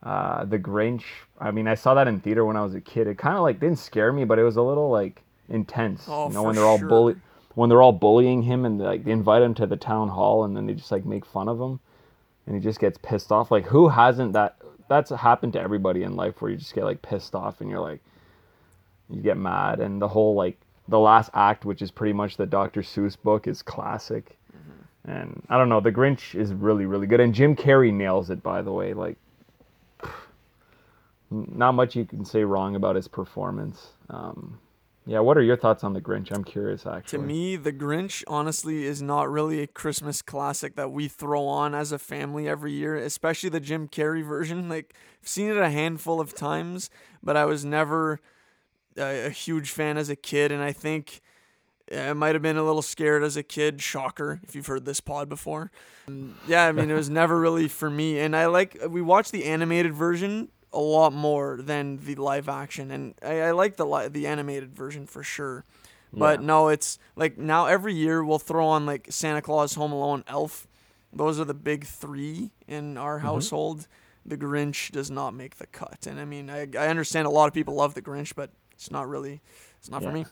Uh, 0.02 0.44
the 0.44 0.58
Grinch. 0.58 1.04
I 1.40 1.52
mean, 1.52 1.68
I 1.68 1.76
saw 1.76 1.94
that 1.94 2.08
in 2.08 2.18
theater 2.18 2.44
when 2.44 2.56
I 2.56 2.62
was 2.62 2.74
a 2.74 2.80
kid. 2.80 3.06
It 3.06 3.18
kind 3.18 3.36
of 3.36 3.42
like 3.42 3.60
didn't 3.60 3.78
scare 3.78 4.12
me, 4.12 4.24
but 4.24 4.40
it 4.40 4.42
was 4.42 4.56
a 4.56 4.62
little 4.62 4.90
like 4.90 5.22
intense. 5.48 6.06
Oh, 6.08 6.26
you 6.26 6.34
know, 6.34 6.42
when 6.42 6.56
they're 6.56 6.64
all 6.64 6.80
sure. 6.80 6.88
bully, 6.88 7.16
when 7.54 7.68
they're 7.68 7.82
all 7.82 7.92
bullying 7.92 8.42
him 8.42 8.64
and 8.64 8.80
like 8.80 9.04
they 9.04 9.12
invite 9.12 9.42
him 9.42 9.54
to 9.54 9.66
the 9.66 9.76
town 9.76 10.08
hall 10.08 10.44
and 10.44 10.56
then 10.56 10.66
they 10.66 10.74
just 10.74 10.90
like 10.90 11.04
make 11.04 11.24
fun 11.24 11.48
of 11.48 11.60
him, 11.60 11.78
and 12.46 12.56
he 12.56 12.60
just 12.60 12.80
gets 12.80 12.98
pissed 12.98 13.30
off. 13.30 13.52
Like 13.52 13.66
who 13.66 13.88
hasn't 13.88 14.32
that? 14.32 14.56
That's 14.88 15.10
happened 15.10 15.52
to 15.52 15.60
everybody 15.60 16.02
in 16.02 16.16
life 16.16 16.42
where 16.42 16.50
you 16.50 16.56
just 16.56 16.74
get 16.74 16.82
like 16.82 17.00
pissed 17.00 17.36
off 17.36 17.60
and 17.60 17.70
you're 17.70 17.80
like, 17.80 18.00
you 19.08 19.22
get 19.22 19.36
mad, 19.36 19.78
and 19.78 20.02
the 20.02 20.08
whole 20.08 20.34
like 20.34 20.58
the 20.88 20.98
last 20.98 21.30
act, 21.32 21.64
which 21.64 21.80
is 21.80 21.92
pretty 21.92 22.12
much 22.12 22.36
the 22.36 22.44
Dr. 22.44 22.82
Seuss 22.82 23.16
book, 23.16 23.46
is 23.46 23.62
classic. 23.62 24.36
And 25.06 25.42
I 25.48 25.58
don't 25.58 25.68
know, 25.68 25.80
The 25.80 25.92
Grinch 25.92 26.34
is 26.34 26.52
really, 26.52 26.86
really 26.86 27.06
good, 27.06 27.20
and 27.20 27.34
Jim 27.34 27.54
Carrey 27.56 27.92
nails 27.92 28.30
it. 28.30 28.42
By 28.42 28.62
the 28.62 28.72
way, 28.72 28.94
like 28.94 29.16
not 31.30 31.72
much 31.72 31.94
you 31.94 32.04
can 32.04 32.24
say 32.24 32.44
wrong 32.44 32.74
about 32.76 32.96
his 32.96 33.08
performance. 33.08 33.88
Um, 34.08 34.58
yeah, 35.06 35.20
what 35.20 35.36
are 35.36 35.42
your 35.42 35.58
thoughts 35.58 35.84
on 35.84 35.92
The 35.92 36.00
Grinch? 36.00 36.32
I'm 36.32 36.44
curious, 36.44 36.86
actually. 36.86 37.18
To 37.18 37.24
me, 37.24 37.56
The 37.56 37.74
Grinch 37.74 38.24
honestly 38.26 38.84
is 38.84 39.02
not 39.02 39.30
really 39.30 39.60
a 39.60 39.66
Christmas 39.66 40.22
classic 40.22 40.76
that 40.76 40.92
we 40.92 41.08
throw 41.08 41.46
on 41.46 41.74
as 41.74 41.92
a 41.92 41.98
family 41.98 42.48
every 42.48 42.72
year, 42.72 42.96
especially 42.96 43.50
the 43.50 43.60
Jim 43.60 43.86
Carrey 43.86 44.24
version. 44.26 44.70
Like, 44.70 44.94
I've 45.20 45.28
seen 45.28 45.50
it 45.50 45.58
a 45.58 45.68
handful 45.68 46.20
of 46.20 46.34
times, 46.34 46.88
but 47.22 47.36
I 47.36 47.44
was 47.44 47.66
never 47.66 48.18
a, 48.96 49.26
a 49.26 49.30
huge 49.30 49.70
fan 49.70 49.98
as 49.98 50.08
a 50.08 50.16
kid, 50.16 50.50
and 50.50 50.62
I 50.62 50.72
think 50.72 51.20
I 51.94 52.12
might 52.14 52.34
have 52.34 52.42
been 52.42 52.56
a 52.56 52.62
little 52.64 52.82
scared 52.82 53.22
as 53.22 53.36
a 53.36 53.42
kid. 53.42 53.80
Shocker, 53.82 54.40
if 54.42 54.54
you've 54.54 54.66
heard 54.66 54.84
this 54.84 55.00
pod 55.00 55.28
before. 55.28 55.70
Um, 56.08 56.36
yeah, 56.48 56.66
I 56.66 56.72
mean, 56.72 56.90
it 56.90 56.94
was 56.94 57.10
never 57.10 57.38
really 57.38 57.68
for 57.68 57.90
me. 57.90 58.18
And 58.20 58.34
I 58.34 58.46
like, 58.46 58.78
we 58.88 59.02
watched 59.02 59.32
the 59.32 59.44
animated 59.44 59.92
version 59.94 60.48
a 60.72 60.78
lot 60.80 61.12
more 61.12 61.58
than 61.62 61.98
the 62.04 62.14
live 62.16 62.48
action, 62.48 62.90
and 62.90 63.14
I, 63.22 63.40
I 63.42 63.50
like 63.52 63.76
the 63.76 63.86
li- 63.86 64.08
the 64.08 64.26
animated 64.26 64.74
version 64.74 65.06
for 65.06 65.22
sure. 65.22 65.64
But 66.12 66.40
Yeah. 66.40 66.46
no, 66.46 66.68
it's 66.68 66.98
like 67.16 67.38
now 67.38 67.66
every 67.66 67.94
year 67.94 68.24
we'll 68.24 68.38
throw 68.40 68.66
on 68.66 68.84
like 68.86 69.06
Santa 69.10 69.40
Claus, 69.42 69.74
Home 69.74 69.92
Alone, 69.92 70.24
Elf. 70.26 70.66
Those 71.12 71.38
are 71.38 71.44
the 71.44 71.54
big 71.54 71.84
three 71.84 72.50
in 72.66 72.96
our 72.96 73.18
Mm-hmm. 73.18 73.26
household. 73.26 73.86
The 74.26 74.36
Grinch 74.36 74.90
does 74.90 75.10
not 75.12 75.32
make 75.34 75.58
the 75.58 75.66
cut, 75.66 76.06
and 76.08 76.18
I 76.18 76.24
mean, 76.24 76.48
I, 76.50 76.62
I 76.78 76.88
understand 76.88 77.26
a 77.26 77.30
lot 77.30 77.46
of 77.46 77.52
people 77.54 77.74
love 77.74 77.94
the 77.94 78.02
Grinch, 78.02 78.32
but 78.34 78.50
it's 78.72 78.90
not 78.90 79.06
really, 79.08 79.42
it's 79.78 79.90
not 79.90 80.02
Yeah. 80.02 80.08
for 80.08 80.14
me. 80.14 80.24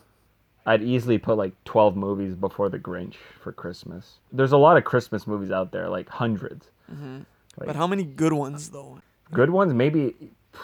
I'd 0.65 0.81
easily 0.83 1.17
put 1.17 1.37
like 1.37 1.53
12 1.65 1.95
movies 1.95 2.35
before 2.35 2.69
The 2.69 2.79
Grinch 2.79 3.15
for 3.41 3.51
Christmas. 3.51 4.13
There's 4.31 4.51
a 4.53 4.57
lot 4.57 4.77
of 4.77 4.83
Christmas 4.85 5.27
movies 5.27 5.51
out 5.51 5.71
there, 5.71 5.89
like 5.89 6.07
100s. 6.09 6.61
Like- 6.89 7.67
But 7.67 7.75
how 7.75 7.87
many 7.87 8.03
good 8.03 8.33
ones 8.33 8.69
though? 8.69 8.99
Good 9.31 9.49
ones, 9.49 9.73
maybe 9.73 10.15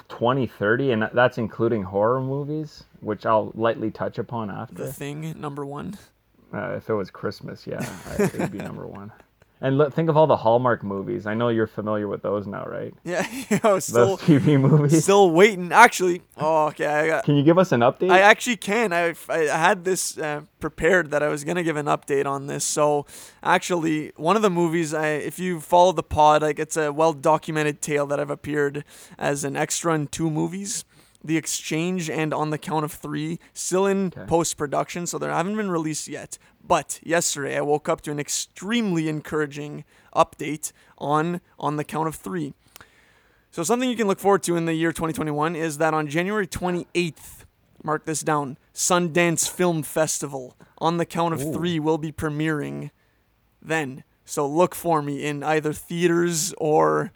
20, 0.09 0.45
30, 0.47 0.91
and 0.91 1.09
that's 1.13 1.37
including 1.37 1.83
horror 1.83 2.21
movies, 2.21 2.83
which 3.01 3.25
I'll 3.25 3.51
lightly 3.55 3.89
touch 3.91 4.17
upon 4.19 4.49
after. 4.51 4.75
The 4.85 4.93
Thing, 4.93 5.39
number 5.39 5.65
one. 5.65 5.97
Uh, 6.53 6.73
if 6.77 6.89
it 6.89 6.93
was 6.93 7.09
Christmas, 7.11 7.65
yeah, 7.67 7.83
it 8.17 8.37
would 8.39 8.51
be 8.51 8.57
number 8.69 8.87
one. 8.87 9.11
And 9.61 9.77
look, 9.77 9.93
think 9.93 10.09
of 10.09 10.15
all 10.15 10.25
the 10.25 10.37
Hallmark 10.37 10.83
movies. 10.83 11.25
I 11.27 11.33
know 11.33 11.49
you're 11.49 11.67
familiar 11.67 12.07
with 12.07 12.21
those 12.21 12.47
now, 12.47 12.63
right? 12.63 12.93
Yeah, 13.03 13.25
I 13.63 13.73
was 13.73 13.85
still 13.85 14.15
Those 14.17 14.19
TV 14.21 14.59
movies. 14.59 15.03
still 15.03 15.31
waiting. 15.31 15.73
Actually, 15.73 16.21
oh, 16.37 16.67
okay, 16.67 16.85
I 16.85 17.07
got. 17.07 17.23
Can 17.25 17.35
you 17.35 17.43
give 17.43 17.57
us 17.57 17.73
an 17.73 17.81
update? 17.81 18.09
I 18.09 18.19
actually 18.21 18.55
can. 18.55 18.93
I, 18.93 19.15
I 19.27 19.39
had 19.45 19.83
this 19.83 20.17
uh, 20.17 20.41
prepared 20.61 21.11
that 21.11 21.21
I 21.21 21.27
was 21.27 21.43
gonna 21.43 21.63
give 21.63 21.75
an 21.75 21.87
update 21.87 22.25
on 22.25 22.47
this. 22.47 22.63
So 22.63 23.05
actually, 23.43 24.13
one 24.15 24.37
of 24.37 24.41
the 24.41 24.49
movies, 24.49 24.93
I, 24.93 25.07
if 25.07 25.39
you 25.39 25.59
follow 25.59 25.91
the 25.91 26.03
pod, 26.03 26.41
like 26.41 26.57
it's 26.59 26.77
a 26.77 26.93
well 26.93 27.11
documented 27.11 27.81
tale 27.81 28.05
that 28.07 28.19
I've 28.19 28.29
appeared 28.29 28.85
as 29.17 29.43
an 29.43 29.57
extra 29.57 29.93
in 29.93 30.07
two 30.07 30.31
movies. 30.31 30.85
The 31.23 31.37
Exchange 31.37 32.09
and 32.09 32.33
On 32.33 32.49
the 32.49 32.57
Count 32.57 32.85
of 32.85 32.91
Three, 32.93 33.39
still 33.53 33.85
in 33.85 34.07
Okay. 34.07 34.25
post 34.25 34.57
production, 34.57 35.05
so 35.05 35.17
they 35.17 35.27
haven't 35.27 35.57
been 35.57 35.69
released 35.69 36.07
yet. 36.07 36.37
But 36.65 36.99
yesterday, 37.03 37.57
I 37.57 37.61
woke 37.61 37.89
up 37.89 38.01
to 38.01 38.11
an 38.11 38.19
extremely 38.19 39.09
encouraging 39.09 39.83
update 40.15 40.71
on 40.97 41.41
On 41.59 41.75
the 41.75 41.83
Count 41.83 42.07
of 42.07 42.15
Three. 42.15 42.53
So 43.51 43.63
something 43.63 43.89
you 43.89 43.95
can 43.97 44.07
look 44.07 44.19
forward 44.19 44.43
to 44.43 44.55
in 44.55 44.65
the 44.65 44.73
year 44.75 44.91
2021 44.91 45.55
is 45.55 45.77
that 45.79 45.93
on 45.93 46.07
January 46.07 46.45
28th 46.47 47.39
mark 47.83 48.05
this 48.05 48.21
down. 48.21 48.57
Sundance 48.73 49.49
Film 49.49 49.83
Festival. 49.83 50.55
On 50.77 50.97
the 50.97 51.05
count 51.05 51.33
of 51.33 51.41
Ooh. 51.41 51.53
three, 51.53 51.79
will 51.79 51.97
be 51.97 52.11
premiering 52.11 52.91
then. 53.61 54.03
So 54.25 54.47
look 54.47 54.75
for 54.75 55.01
me 55.01 55.25
in 55.25 55.43
either 55.43 55.73
theaters 55.73 56.53
or 56.57 57.11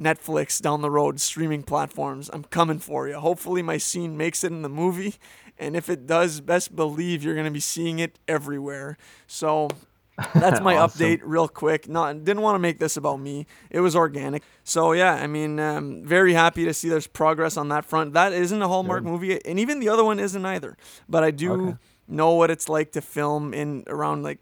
Netflix 0.00 0.60
down 0.60 0.80
the 0.82 0.90
road, 0.90 1.20
streaming 1.20 1.62
platforms. 1.62 2.30
I'm 2.32 2.44
coming 2.44 2.78
for 2.78 3.08
you. 3.08 3.14
Hopefully, 3.18 3.62
my 3.62 3.78
scene 3.78 4.16
makes 4.16 4.44
it 4.44 4.52
in 4.52 4.62
the 4.62 4.68
movie. 4.68 5.14
And 5.58 5.76
if 5.76 5.88
it 5.88 6.06
does, 6.06 6.40
best 6.40 6.76
believe 6.76 7.22
you're 7.24 7.34
going 7.34 7.44
to 7.46 7.50
be 7.50 7.60
seeing 7.60 7.98
it 7.98 8.18
everywhere. 8.28 8.96
So 9.26 9.76
that's 10.38 10.60
my 10.60 10.74
Awesome. 10.74 11.18
update, 11.18 11.20
real 11.22 11.48
quick. 11.48 11.88
Not 11.88 12.24
didn't 12.24 12.42
want 12.42 12.54
to 12.54 12.58
make 12.60 12.78
this 12.78 12.96
about 12.96 13.18
me. 13.20 13.46
It 13.70 13.80
was 13.80 13.96
organic. 13.96 14.42
So 14.64 14.92
yeah, 14.92 15.14
I 15.14 15.26
mean, 15.26 15.58
um, 15.58 16.04
very 16.04 16.32
happy 16.34 16.64
to 16.64 16.72
see 16.72 16.88
there's 16.88 17.06
progress 17.08 17.56
on 17.56 17.68
that 17.68 17.84
front. 17.84 18.12
That 18.14 18.32
isn't 18.32 18.62
a 18.62 18.68
Hallmark 18.68 19.02
Good. 19.02 19.10
movie, 19.10 19.44
and 19.44 19.58
even 19.58 19.80
the 19.80 19.88
other 19.88 20.04
one 20.04 20.20
isn't 20.20 20.44
either. 20.44 20.76
But 21.08 21.24
I 21.24 21.30
do 21.30 21.52
Okay. 21.54 21.78
know 22.06 22.34
what 22.34 22.50
it's 22.50 22.68
like 22.68 22.92
to 22.92 23.00
film 23.00 23.52
in 23.52 23.84
around 23.88 24.22
like 24.22 24.38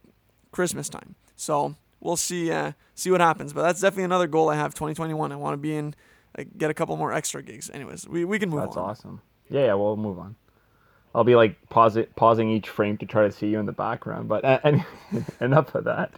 Christmas 0.52 0.88
time. 0.88 1.14
So 1.36 1.76
we'll 2.00 2.16
see 2.16 2.50
uh, 2.50 2.72
see 2.94 3.10
what 3.10 3.20
happens. 3.20 3.52
But 3.52 3.62
that's 3.62 3.80
definitely 3.80 4.04
another 4.04 4.26
goal 4.26 4.48
I 4.48 4.56
have 4.56 4.74
2021. 4.74 5.32
I 5.32 5.36
want 5.36 5.54
to 5.54 5.58
be 5.58 5.74
in 5.76 5.94
like, 6.36 6.56
get 6.58 6.70
a 6.70 6.74
couple 6.74 6.96
more 6.96 7.12
extra 7.12 7.42
gigs. 7.42 7.70
Anyways, 7.70 8.06
we, 8.08 8.24
we 8.24 8.38
can 8.38 8.50
move 8.50 8.60
That's 8.60 8.76
on. 8.76 8.88
That's 8.88 9.00
awesome. 9.00 9.20
Yeah, 9.48 9.66
yeah, 9.66 9.74
we'll 9.74 9.96
move 9.96 10.18
on. 10.18 10.36
I'll 11.14 11.24
be 11.24 11.34
like 11.34 11.68
pause 11.70 11.96
it, 11.96 12.14
pausing 12.16 12.50
each 12.50 12.68
frame 12.68 12.98
to 12.98 13.06
try 13.06 13.22
to 13.24 13.32
see 13.32 13.48
you 13.48 13.58
in 13.58 13.66
the 13.66 13.72
background. 13.72 14.28
But 14.28 14.44
uh, 14.44 14.58
any, 14.64 14.84
enough 15.40 15.74
of 15.74 15.84
that. 15.84 16.12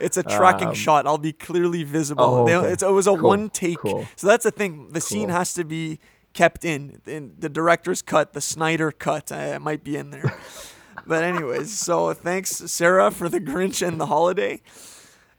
It's 0.00 0.16
a 0.16 0.22
tracking 0.22 0.68
Um, 0.68 0.74
shot. 0.74 1.06
I'll 1.06 1.18
be 1.18 1.32
clearly 1.34 1.84
visible. 1.84 2.24
Oh, 2.24 2.46
They- 2.46 2.56
okay. 2.56 2.72
it's, 2.72 2.82
it 2.82 2.90
was 2.90 3.06
a 3.06 3.10
Cool, 3.10 3.28
one 3.28 3.50
take. 3.50 3.78
cool. 3.78 4.06
So 4.16 4.26
that's 4.26 4.44
the 4.44 4.50
thing. 4.50 4.88
The 4.92 5.00
scene 5.02 5.28
has 5.28 5.52
to 5.54 5.64
be 5.64 6.00
kept 6.32 6.64
in. 6.64 7.00
in 7.06 7.34
the 7.38 7.48
director's 7.50 8.00
cut, 8.02 8.32
the 8.32 8.40
Snyder 8.40 8.90
cut, 8.90 9.30
uh, 9.30 9.34
it 9.36 9.60
might 9.60 9.84
be 9.84 9.96
in 9.96 10.10
there. 10.10 10.34
but 11.06 11.22
anyways, 11.22 11.78
so 11.78 12.12
thanks 12.14 12.50
Sarah 12.50 13.10
for 13.10 13.28
the 13.28 13.38
Grinch 13.40 13.86
and 13.86 14.00
the 14.00 14.06
holiday. 14.06 14.60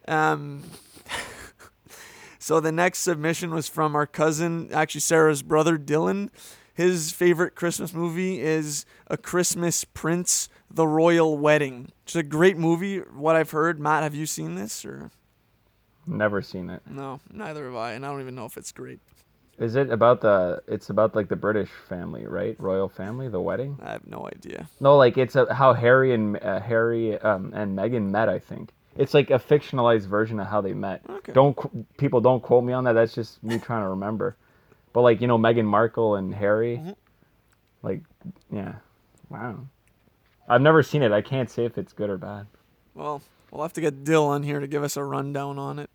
Um, 0.08 0.64
so 2.40 2.60
the 2.60 2.72
next 2.72 3.00
submission 3.00 3.54
was 3.54 3.68
from 3.68 3.96
our 3.96 4.08
cousin, 4.08 4.70
actually 4.74 5.02
Sarah's 5.02 5.42
brother 5.42 5.78
Dylan. 5.78 6.30
His 6.74 7.12
favorite 7.12 7.56
Christmas 7.56 7.94
movie 7.94 8.40
is 8.40 8.86
A 9.08 9.18
Christmas 9.18 9.84
Prince: 9.84 10.48
The 10.70 10.88
Royal 10.88 11.38
Wedding. 11.38 11.92
It's 12.04 12.16
a 12.16 12.22
great 12.24 12.56
movie. 12.58 13.00
What 13.00 13.36
I've 13.36 13.50
heard, 13.52 13.80
Matt, 13.80 14.04
have 14.04 14.14
you 14.14 14.26
seen 14.28 14.56
this 14.56 14.86
or 14.86 15.10
Never 16.06 16.42
seen 16.42 16.70
it. 16.70 16.82
no? 16.90 17.20
Neither 17.34 17.66
have 17.66 17.76
I, 17.76 17.94
and 17.94 18.06
I 18.06 18.10
don't 18.12 18.22
even 18.22 18.36
know 18.36 18.46
if 18.46 18.56
it's 18.58 18.72
great. 18.72 19.00
Is 19.58 19.76
it 19.76 19.90
about 19.90 20.22
the? 20.22 20.62
It's 20.68 20.92
about 20.92 21.16
like 21.16 21.30
the 21.30 21.36
British 21.36 21.70
family, 21.90 22.28
right? 22.28 22.56
Royal 22.60 22.88
family, 22.88 23.28
the 23.28 23.42
wedding. 23.42 23.80
I 23.84 23.94
have 23.94 24.06
no 24.06 24.30
idea. 24.32 24.70
No, 24.80 24.96
like 24.98 25.18
it's 25.18 25.36
a, 25.36 25.52
how 25.52 25.74
Harry 25.74 26.14
and 26.14 26.38
uh, 26.44 26.60
Harry 26.60 27.20
um, 27.20 27.52
and 27.56 27.76
Meghan 27.76 28.12
met. 28.12 28.30
I 28.30 28.38
think 28.38 28.70
it's 28.98 29.14
like 29.14 29.30
a 29.30 29.40
fictionalized 29.40 30.08
version 30.08 30.40
of 30.40 30.48
how 30.48 30.62
they 30.62 30.74
met. 30.74 31.02
Okay. 31.10 31.34
Don't 31.34 31.98
people 31.98 32.22
don't 32.22 32.42
quote 32.42 32.64
me 32.64 32.74
on 32.74 32.84
that. 32.86 32.94
That's 32.94 33.14
just 33.14 33.44
me 33.44 33.58
trying 33.60 33.84
to 33.84 33.90
remember. 33.90 34.36
But 34.94 35.02
like 35.02 35.22
you 35.22 35.28
know 35.28 35.38
Meghan 35.38 35.66
Markle 35.66 36.16
and 36.16 36.34
Harry, 36.34 36.78
Mm-hmm. 36.78 36.92
like 37.84 38.02
yeah, 38.52 38.76
wow. 39.30 39.60
I've 40.50 40.62
never 40.62 40.82
seen 40.84 41.04
it. 41.04 41.12
I 41.12 41.22
can't 41.22 41.50
say 41.50 41.66
if 41.66 41.78
it's 41.78 41.92
good 41.94 42.10
or 42.10 42.18
bad. 42.18 42.48
Well, 42.96 43.22
we'll 43.52 43.64
have 43.64 43.74
to 43.74 43.82
get 43.82 44.04
Dylan 44.04 44.28
on 44.30 44.44
here 44.44 44.60
to 44.62 44.68
give 44.68 44.82
us 44.84 44.96
a 44.98 45.04
rundown 45.04 45.60
on 45.60 45.78
it. 45.80 45.90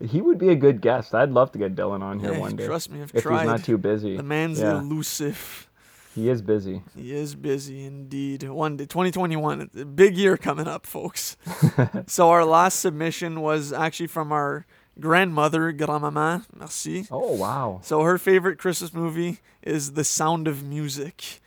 He 0.00 0.20
would 0.20 0.38
be 0.38 0.48
a 0.50 0.54
good 0.54 0.80
guest. 0.80 1.12
I'd 1.14 1.30
love 1.30 1.50
to 1.52 1.58
get 1.58 1.74
Dylan 1.74 2.02
on 2.02 2.20
here 2.20 2.32
Yeah, 2.32 2.38
one 2.38 2.54
day. 2.54 2.66
trust 2.66 2.90
me, 2.90 3.02
I've 3.02 3.10
if 3.12 3.24
tried. 3.24 3.40
he's 3.40 3.46
not 3.48 3.64
too 3.64 3.76
busy. 3.76 4.16
The 4.16 4.22
man's 4.22 4.60
yeah, 4.60 4.78
elusive. 4.78 5.68
He 6.14 6.28
is 6.28 6.42
busy. 6.42 6.82
He 6.96 7.14
is 7.14 7.34
busy 7.34 7.84
indeed. 7.84 8.42
One 8.42 8.76
day, 8.76 8.84
2021, 8.84 9.92
big 9.94 10.16
year 10.16 10.36
coming 10.36 10.68
up, 10.68 10.86
folks. 10.86 11.36
so 12.06 12.28
our 12.30 12.44
last 12.44 12.80
submission 12.80 13.40
was 13.40 13.72
actually 13.72 14.08
from 14.08 14.32
our 14.32 14.66
grandmother, 15.00 15.72
grandmama. 15.72 16.44
Merci. 16.54 17.06
Oh 17.10 17.32
wow. 17.32 17.80
So 17.82 18.02
her 18.02 18.18
favorite 18.18 18.58
Christmas 18.58 18.92
movie 18.92 19.38
is 19.62 19.92
The 19.92 20.04
Sound 20.04 20.46
of 20.48 20.62
Music. 20.62 21.40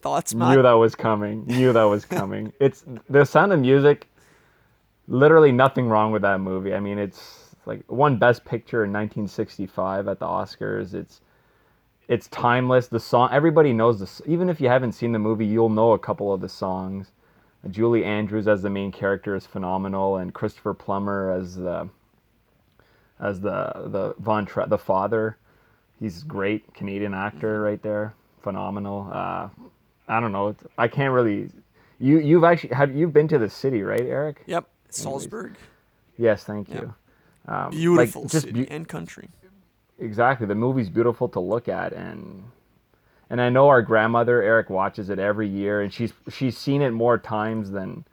Thoughts, 0.00 0.34
Matt? 0.34 0.56
Knew 0.56 0.62
that 0.62 0.72
was 0.72 0.94
coming. 0.94 1.46
Knew 1.46 1.72
that 1.72 1.84
was 1.84 2.04
coming. 2.18 2.52
it's 2.60 2.84
the 3.08 3.24
sound 3.24 3.52
of 3.52 3.60
music. 3.60 4.08
Literally 5.06 5.52
nothing 5.52 5.88
wrong 5.88 6.10
with 6.12 6.22
that 6.22 6.40
movie. 6.40 6.74
I 6.74 6.80
mean, 6.80 6.98
it's 6.98 7.54
like 7.66 7.84
one 7.90 8.16
Best 8.18 8.44
Picture 8.44 8.84
in 8.84 8.92
1965 8.92 10.08
at 10.08 10.18
the 10.18 10.26
Oscars. 10.26 10.94
It's 10.94 11.20
it's 12.12 12.28
timeless. 12.28 12.88
The 12.88 13.00
song 13.00 13.30
everybody 13.32 13.72
knows 13.72 13.98
this. 13.98 14.20
Even 14.26 14.50
if 14.50 14.60
you 14.60 14.68
haven't 14.68 14.92
seen 14.92 15.12
the 15.12 15.18
movie, 15.18 15.46
you'll 15.46 15.70
know 15.70 15.92
a 15.92 15.98
couple 15.98 16.30
of 16.30 16.42
the 16.42 16.48
songs. 16.48 17.10
Julie 17.70 18.04
Andrews 18.04 18.46
as 18.48 18.60
the 18.60 18.68
main 18.68 18.92
character 18.92 19.34
is 19.34 19.46
phenomenal, 19.46 20.16
and 20.18 20.34
Christopher 20.34 20.74
Plummer 20.74 21.30
as 21.30 21.56
the 21.56 21.88
as 23.18 23.40
the 23.40 23.72
the 23.86 24.14
Von 24.18 24.44
Tra- 24.44 24.66
the 24.68 24.76
father. 24.76 25.38
He's 25.98 26.22
great 26.22 26.74
Canadian 26.74 27.14
actor 27.14 27.62
right 27.62 27.82
there, 27.82 28.12
phenomenal. 28.42 29.08
Uh, 29.10 29.48
I 30.06 30.20
don't 30.20 30.32
know. 30.32 30.54
I 30.76 30.88
can't 30.88 31.14
really. 31.14 31.48
You 31.98 32.18
you've 32.18 32.44
actually 32.44 32.74
have 32.74 32.94
you've 32.94 33.14
been 33.14 33.28
to 33.28 33.38
the 33.38 33.48
city, 33.48 33.82
right, 33.82 34.02
Eric? 34.02 34.42
Yep, 34.46 34.68
Salzburg. 34.90 35.54
Yes, 36.18 36.44
thank 36.44 36.68
you. 36.68 36.92
Um, 37.48 37.64
like, 37.64 37.70
Beautiful 37.72 38.26
just 38.26 38.46
city 38.46 38.64
beau- 38.64 38.74
and 38.74 38.86
country. 38.86 39.30
Exactly. 40.02 40.46
The 40.46 40.54
movie's 40.54 40.90
beautiful 40.90 41.28
to 41.30 41.40
look 41.40 41.68
at, 41.68 41.92
and 41.92 42.44
and 43.30 43.40
I 43.40 43.48
know 43.48 43.68
our 43.68 43.82
grandmother 43.82 44.42
Eric 44.42 44.70
watches 44.70 45.08
it 45.10 45.18
every 45.18 45.48
year, 45.48 45.80
and 45.80 45.92
she's 45.92 46.12
she's 46.30 46.56
seen 46.58 46.82
it 46.82 46.90
more 46.90 47.18
times 47.18 47.70
than, 47.70 48.04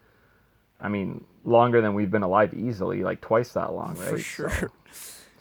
I 0.79 0.87
mean, 0.87 1.25
longer 1.43 1.81
than 1.81 1.93
we've 1.93 2.11
been 2.11 2.23
alive 2.23 2.53
easily, 2.53 3.03
like 3.03 3.21
twice 3.21 3.53
that 3.53 3.73
long, 3.73 3.95
right? 3.97 4.09
For 4.09 4.19
sure. 4.19 4.71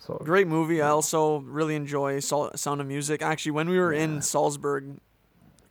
So, 0.00 0.20
Great 0.24 0.46
movie. 0.46 0.80
I 0.80 0.88
also 0.88 1.40
really 1.40 1.74
enjoy 1.74 2.20
Sound 2.20 2.80
of 2.80 2.86
Music. 2.86 3.20
Actually, 3.20 3.52
when 3.52 3.68
we 3.68 3.78
were 3.78 3.92
in 3.92 4.22
Salzburg, 4.22 4.96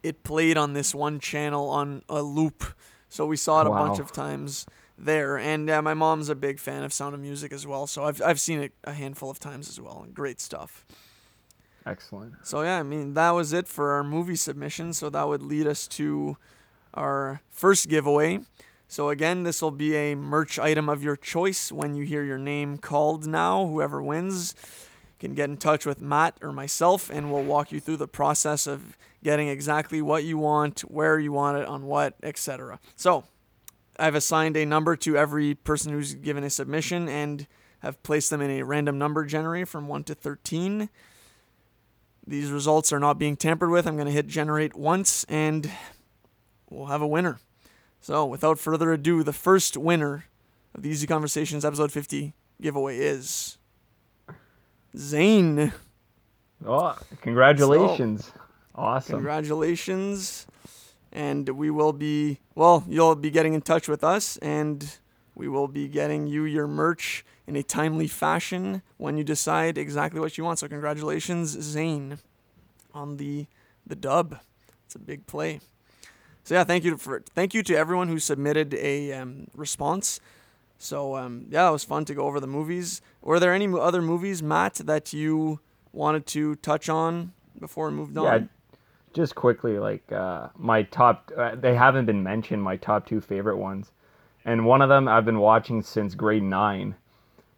it 0.04 0.24
played 0.24 0.58
on 0.58 0.74
this 0.74 0.94
one 0.94 1.20
channel 1.20 1.70
on 1.70 2.04
a 2.08 2.22
loop, 2.22 2.64
so 3.10 3.26
we 3.26 3.36
saw 3.36 3.62
it 3.62 3.68
a 3.68 3.72
bunch 3.72 3.98
of 3.98 4.12
times 4.12 4.68
there. 4.98 5.38
And 5.38 5.70
uh, 5.70 5.82
my 5.82 5.94
mom's 5.94 6.30
a 6.30 6.36
big 6.36 6.60
fan 6.60 6.84
of 6.84 6.92
Sound 6.94 7.14
of 7.16 7.22
Music 7.22 7.52
as 7.54 7.66
well, 7.68 7.88
so 7.88 8.06
I've 8.06 8.22
I've 8.22 8.40
seen 8.40 8.60
it 8.62 8.74
a 8.84 8.94
handful 8.94 9.30
of 9.30 9.40
times 9.40 9.70
as 9.70 9.80
well. 9.80 10.06
Great 10.14 10.40
stuff. 10.42 10.86
excellent. 11.86 12.34
So 12.44 12.62
yeah, 12.62 12.80
I 12.80 12.84
mean 12.84 13.14
that 13.14 13.32
was 13.32 13.54
it 13.54 13.68
for 13.68 13.92
our 13.92 14.04
movie 14.04 14.36
submission. 14.36 14.94
So 14.94 15.10
that 15.10 15.28
would 15.28 15.42
lead 15.42 15.68
us 15.68 15.88
to 15.90 16.38
our 16.94 17.42
first 17.50 17.88
giveaway. 17.90 18.40
So 18.88 19.10
again, 19.10 19.44
this 19.44 19.62
will 19.62 19.72
be 19.72 19.96
a 19.96 20.16
merch 20.16 20.58
item 20.58 20.88
of 20.90 21.04
your 21.04 21.18
choice 21.18 21.72
when 21.72 21.94
you 21.94 22.06
hear 22.06 22.24
your 22.24 22.38
name 22.38 22.78
called 22.78 23.28
now. 23.28 23.66
Whoever 23.68 24.02
wins 24.02 24.56
can 25.20 25.34
get 25.34 25.50
in 25.50 25.58
touch 25.58 25.86
with 25.86 26.00
Matt 26.02 26.38
or 26.42 26.52
myself 26.54 27.10
and 27.10 27.32
we'll 27.32 27.44
walk 27.44 27.72
you 27.72 27.80
through 27.80 27.98
the 27.98 28.08
process 28.08 28.66
of 28.68 28.98
getting 29.24 29.50
exactly 29.50 30.02
what 30.02 30.24
you 30.24 30.38
want, 30.38 30.82
where 30.82 31.20
you 31.20 31.34
want 31.34 31.58
it, 31.58 31.68
on 31.68 31.84
what, 31.86 32.16
etc. 32.24 32.80
So, 32.96 33.26
I've 34.00 34.16
assigned 34.16 34.58
a 34.58 34.66
number 34.66 34.96
to 34.98 35.18
every 35.18 35.56
person 35.56 35.92
who's 35.92 36.14
given 36.14 36.44
a 36.44 36.50
submission 36.50 37.08
and 37.10 37.48
have 37.80 38.02
placed 38.04 38.30
them 38.30 38.42
in 38.42 38.52
a 38.52 38.64
random 38.64 38.98
number 38.98 39.26
generator 39.26 39.66
from 39.66 39.88
1 39.88 40.04
to 40.06 40.16
13. 40.16 40.90
These 42.26 42.52
results 42.52 42.92
are 42.92 43.00
not 43.00 43.18
being 43.18 43.38
tampered 43.38 43.70
with. 43.70 43.88
I'm 43.88 43.96
going 43.96 44.08
to 44.08 44.12
hit 44.12 44.28
generate 44.28 44.76
once 44.76 45.24
and 45.26 45.70
we'll 46.70 46.88
have 46.88 47.02
a 47.02 47.08
winner. 47.08 47.40
So, 48.02 48.26
without 48.26 48.60
further 48.60 48.92
ado, 48.92 49.24
the 49.24 49.34
first 49.34 49.78
winner 49.78 50.26
of 50.76 50.84
the 50.84 50.90
Easy 50.90 51.08
Conversations 51.08 51.66
episode 51.66 51.92
50 51.92 52.34
giveaway 52.62 52.98
is 53.00 53.58
Zane. 54.96 55.74
Oh, 56.66 56.98
congratulations! 57.22 58.32
awesome. 58.76 59.16
Congratulations. 59.16 60.48
And 61.12 61.50
we 61.50 61.70
will 61.70 61.94
be, 61.94 62.40
well, 62.56 62.84
you'll 62.88 63.16
be 63.16 63.32
getting 63.32 63.54
in 63.54 63.62
touch 63.62 63.88
with 63.88 64.04
us 64.04 64.38
and 64.38 64.98
we 65.36 65.48
will 65.48 65.68
be 65.68 65.88
getting 65.88 66.28
you 66.28 66.44
your 66.46 66.68
merch 66.68 67.24
in 67.46 67.56
a 67.56 67.64
timely 67.64 68.08
fashion 68.08 68.82
when 68.98 69.18
you 69.18 69.24
decide 69.24 69.78
exactly 69.78 70.20
what 70.20 70.38
you 70.38 70.44
want. 70.44 70.60
So 70.60 70.68
congratulations, 70.68 71.50
Zane, 71.50 72.20
on 72.94 73.18
the 73.18 73.48
the 73.86 73.96
dub. 73.96 74.40
It's 74.86 74.96
a 74.96 75.00
big 75.00 75.28
play. 75.28 75.62
So 76.44 76.56
yeah, 76.56 76.64
thank 76.64 76.84
you 76.84 76.98
for 76.98 77.22
thank 77.36 77.54
you 77.54 77.64
to 77.64 77.76
everyone 77.76 78.08
who 78.08 78.20
submitted 78.20 78.74
a 78.74 79.14
um, 79.14 79.48
response. 79.54 80.20
So 80.78 81.16
um, 81.16 81.46
yeah, 81.50 81.70
it 81.70 81.72
was 81.72 81.84
fun 81.84 82.06
to 82.06 82.14
go 82.14 82.26
over 82.26 82.40
the 82.40 82.48
movies. 82.48 83.02
Were 83.22 83.40
there 83.40 83.54
any 83.54 83.68
other 83.68 84.02
movies, 84.02 84.42
Matt, 84.44 84.76
that 84.76 85.14
you 85.14 85.60
wanted 85.92 86.26
to 86.28 86.56
touch 86.56 86.90
on 86.90 87.34
before 87.60 87.90
we 87.90 87.96
moved 87.96 88.18
on? 88.18 88.24
Yeah, 88.42 88.48
just 89.14 89.36
quickly, 89.36 89.80
like 89.80 90.12
uh, 90.12 90.50
my 90.56 90.84
top, 90.84 91.32
uh, 91.38 91.56
they 91.56 91.76
haven't 91.76 92.06
been 92.06 92.24
mentioned. 92.24 92.62
My 92.62 92.78
top 92.78 93.06
two 93.06 93.22
favorite 93.22 93.58
ones, 93.58 93.92
and 94.46 94.66
one 94.66 94.82
of 94.82 94.90
them 94.90 95.08
I've 95.08 95.26
been 95.26 95.40
watching 95.40 95.82
since 95.82 96.16
grade 96.16 96.44
nine, 96.44 96.96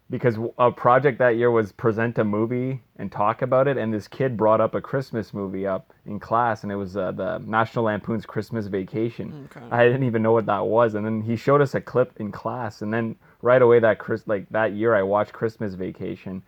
because 0.08 0.36
a 0.58 0.70
project 0.72 1.18
that 1.18 1.36
year 1.36 1.50
was 1.50 1.70
present 1.70 2.18
a 2.18 2.24
movie 2.24 2.80
and 2.96 3.12
talk 3.12 3.42
about 3.42 3.68
it, 3.68 3.76
and 3.76 3.94
this 3.94 4.08
kid 4.08 4.36
brought 4.36 4.60
up 4.60 4.74
a 4.74 4.80
Christmas 4.80 5.32
movie 5.32 5.66
up 5.66 5.92
in 6.06 6.18
class, 6.18 6.62
and 6.62 6.72
it 6.72 6.76
was 6.76 6.96
uh, 6.96 7.12
the 7.12 7.38
National 7.46 7.84
Lampoon's 7.84 8.26
Christmas 8.26 8.66
Vacation. 8.66 9.48
Okay. 9.56 9.64
I 9.70 9.84
didn't 9.84 10.04
even 10.04 10.22
know 10.22 10.32
what 10.32 10.46
that 10.46 10.66
was, 10.66 10.94
and 10.94 11.04
then 11.06 11.20
he 11.22 11.36
showed 11.36 11.60
us 11.60 11.74
a 11.74 11.80
clip 11.80 12.12
in 12.18 12.32
class, 12.32 12.82
and 12.82 12.92
then 12.92 13.16
right 13.42 13.62
away 13.62 13.78
that 13.80 13.98
Chris 13.98 14.26
like 14.26 14.48
that 14.50 14.72
year 14.72 14.94
I 14.94 15.02
watched 15.02 15.32
Christmas 15.32 15.74
Vacation, 15.74 16.42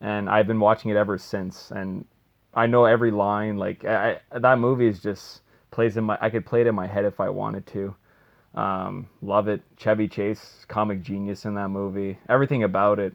and 0.00 0.30
I've 0.30 0.46
been 0.46 0.60
watching 0.60 0.90
it 0.90 0.96
ever 0.96 1.18
since, 1.18 1.72
and 1.72 2.04
I 2.54 2.66
know 2.66 2.84
every 2.84 3.10
line. 3.10 3.56
Like 3.56 3.84
I, 3.84 4.20
I, 4.32 4.38
that 4.38 4.58
movie 4.58 4.86
is 4.86 5.00
just 5.00 5.42
plays 5.70 5.96
in 5.96 6.04
my. 6.04 6.18
I 6.20 6.30
could 6.30 6.46
play 6.46 6.60
it 6.60 6.66
in 6.66 6.74
my 6.74 6.86
head 6.86 7.04
if 7.04 7.20
I 7.20 7.28
wanted 7.28 7.66
to. 7.68 7.94
Um, 8.54 9.08
love 9.22 9.48
it. 9.48 9.62
Chevy 9.76 10.08
Chase, 10.08 10.64
comic 10.68 11.02
genius 11.02 11.44
in 11.44 11.54
that 11.54 11.68
movie. 11.68 12.18
Everything 12.28 12.64
about 12.64 12.98
it. 12.98 13.14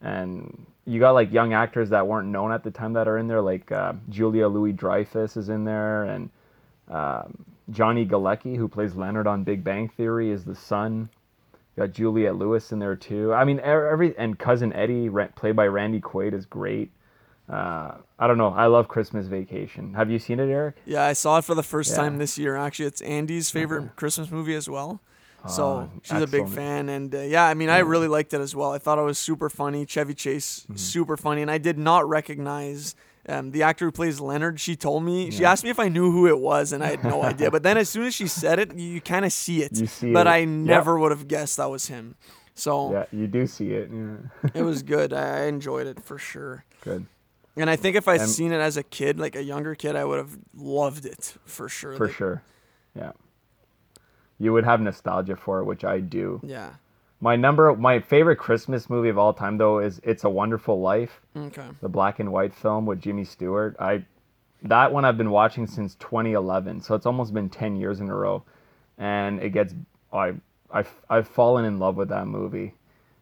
And 0.00 0.66
you 0.86 0.98
got 0.98 1.12
like 1.12 1.32
young 1.32 1.52
actors 1.52 1.90
that 1.90 2.06
weren't 2.06 2.28
known 2.28 2.52
at 2.52 2.64
the 2.64 2.70
time 2.70 2.94
that 2.94 3.06
are 3.06 3.18
in 3.18 3.28
there, 3.28 3.42
like 3.42 3.70
uh, 3.70 3.92
Julia 4.08 4.48
Louis 4.48 4.72
Dreyfus 4.72 5.36
is 5.36 5.50
in 5.50 5.64
there, 5.64 6.04
and 6.04 6.30
um, 6.88 7.44
Johnny 7.70 8.06
Galecki, 8.06 8.56
who 8.56 8.66
plays 8.66 8.94
Leonard 8.96 9.26
on 9.26 9.44
Big 9.44 9.62
Bang 9.62 9.88
Theory, 9.88 10.30
is 10.30 10.44
the 10.44 10.54
son. 10.54 11.10
Got 11.76 11.92
Juliette 11.92 12.36
Lewis 12.36 12.72
in 12.72 12.78
there 12.78 12.96
too. 12.96 13.32
I 13.32 13.44
mean, 13.44 13.60
every 13.60 14.16
and 14.18 14.38
cousin 14.38 14.72
Eddie, 14.72 15.08
played 15.36 15.54
by 15.54 15.66
Randy 15.66 16.00
Quaid, 16.00 16.32
is 16.34 16.46
great. 16.46 16.90
Uh, 17.50 17.96
I 18.18 18.26
don't 18.26 18.38
know. 18.38 18.50
I 18.50 18.66
love 18.66 18.86
Christmas 18.88 19.26
Vacation. 19.26 19.94
Have 19.94 20.10
you 20.10 20.18
seen 20.18 20.38
it, 20.38 20.48
Eric? 20.48 20.76
Yeah, 20.86 21.04
I 21.04 21.14
saw 21.14 21.38
it 21.38 21.44
for 21.44 21.54
the 21.54 21.62
first 21.62 21.90
Yeah. 21.90 21.96
time 21.96 22.18
this 22.18 22.38
year. 22.38 22.56
Actually, 22.56 22.86
it's 22.86 23.00
Andy's 23.02 23.50
favorite 23.50 23.96
Christmas 23.96 24.30
movie 24.30 24.54
as 24.54 24.68
well. 24.68 25.00
So 25.46 25.88
Ah, 25.90 25.98
she's 26.02 26.20
a 26.20 26.26
big 26.26 26.46
fan, 26.48 26.90
and 26.90 27.14
uh, 27.14 27.20
yeah, 27.20 27.44
I 27.46 27.54
mean, 27.54 27.70
I 27.70 27.78
really 27.78 28.08
liked 28.08 28.34
it 28.34 28.40
as 28.42 28.54
well. 28.54 28.72
I 28.72 28.78
thought 28.78 28.98
it 28.98 29.02
was 29.02 29.18
super 29.18 29.48
funny. 29.48 29.86
Chevy 29.86 30.12
Chase, 30.14 30.60
Mm-hmm. 30.64 30.76
super 30.76 31.16
funny, 31.16 31.40
and 31.40 31.50
I 31.50 31.56
did 31.56 31.78
not 31.78 32.06
recognize 32.06 32.94
um, 33.26 33.50
the 33.50 33.62
actor 33.62 33.86
who 33.86 33.90
plays 33.92 34.20
Leonard. 34.20 34.60
She 34.60 34.76
told 34.76 35.02
me, 35.02 35.30
she 35.30 35.44
asked 35.46 35.64
me 35.64 35.70
if 35.70 35.78
I 35.80 35.88
knew 35.88 36.12
who 36.12 36.26
it 36.26 36.38
was, 36.38 36.72
and 36.72 36.84
I 36.84 36.90
had 36.90 37.02
no 37.04 37.22
idea. 37.22 37.50
But 37.50 37.62
then 37.62 37.78
as 37.78 37.88
soon 37.88 38.04
as 38.04 38.14
she 38.14 38.28
said 38.28 38.58
it, 38.58 38.74
you, 38.76 39.00
kind 39.00 39.24
of 39.24 39.32
see 39.32 39.62
it. 39.62 39.78
You 39.78 39.86
see 39.86 40.12
but 40.12 40.26
it. 40.26 40.30
I 40.30 40.38
Yep. 40.38 40.48
never 40.48 40.98
would 40.98 41.10
have 41.10 41.26
guessed 41.26 41.56
that 41.56 41.70
was 41.70 41.86
him. 41.86 42.16
So 42.54 42.92
Yeah, 42.92 43.06
you 43.10 43.26
do 43.26 43.46
see 43.46 43.70
it. 43.72 43.90
Yeah. 43.90 44.50
it 44.52 44.62
was 44.62 44.82
good. 44.94 45.14
I 45.14 45.44
enjoyed 45.44 45.86
it 45.86 46.04
for 46.04 46.18
sure. 46.18 46.64
Good. 46.82 47.06
And 47.56 47.68
I 47.68 47.76
think 47.76 47.96
if 47.96 48.06
I'd 48.08 48.20
And- 48.20 48.28
seen 48.30 48.52
it 48.52 48.60
as 48.60 48.76
a 48.76 48.82
kid, 48.82 49.18
like 49.18 49.34
a 49.36 49.42
younger 49.42 49.74
kid, 49.74 49.96
I 49.96 50.04
would 50.04 50.18
have 50.18 50.38
loved 50.56 51.04
it 51.04 51.34
for 51.44 51.68
sure. 51.68 51.94
For 51.96 52.06
Like, 52.06 52.14
sure. 52.16 52.42
Yeah. 52.94 53.12
You 54.38 54.52
would 54.52 54.64
have 54.64 54.80
nostalgia 54.80 55.36
for 55.36 55.58
it, 55.60 55.64
which 55.64 55.84
I 55.84 56.00
do. 56.00 56.40
Yeah. 56.42 56.70
My 57.20 57.36
number, 57.36 57.74
my 57.76 58.00
favorite 58.00 58.36
Christmas 58.36 58.88
movie 58.88 59.10
of 59.10 59.18
all 59.18 59.34
time, 59.34 59.58
though, 59.58 59.78
is 59.78 60.00
"It's 60.02 60.24
a 60.24 60.30
Wonderful 60.30 60.80
Life," 60.80 61.20
Okay. 61.36 61.68
the 61.82 61.88
black 61.90 62.18
and 62.18 62.32
white 62.32 62.54
film 62.54 62.86
with 62.86 63.00
Jimmy 63.00 63.24
Stewart. 63.24 63.76
I, 63.78 64.06
that 64.62 64.92
one 64.92 65.04
I've 65.04 65.18
been 65.18 65.30
watching 65.30 65.66
since 65.66 65.94
2011, 65.96 66.80
so 66.80 66.94
it's 66.94 67.04
almost 67.04 67.34
been 67.34 67.50
10 67.50 67.76
years 67.76 68.00
in 68.00 68.08
a 68.08 68.14
row, 68.16 68.42
and 68.96 69.38
it 69.42 69.50
gets, 69.50 69.74
I, 70.12 70.34
I've, 70.70 70.94
I've 71.10 71.28
fallen 71.28 71.66
in 71.66 71.78
love 71.78 71.96
with 71.96 72.08
that 72.08 72.26
movie, 72.26 72.72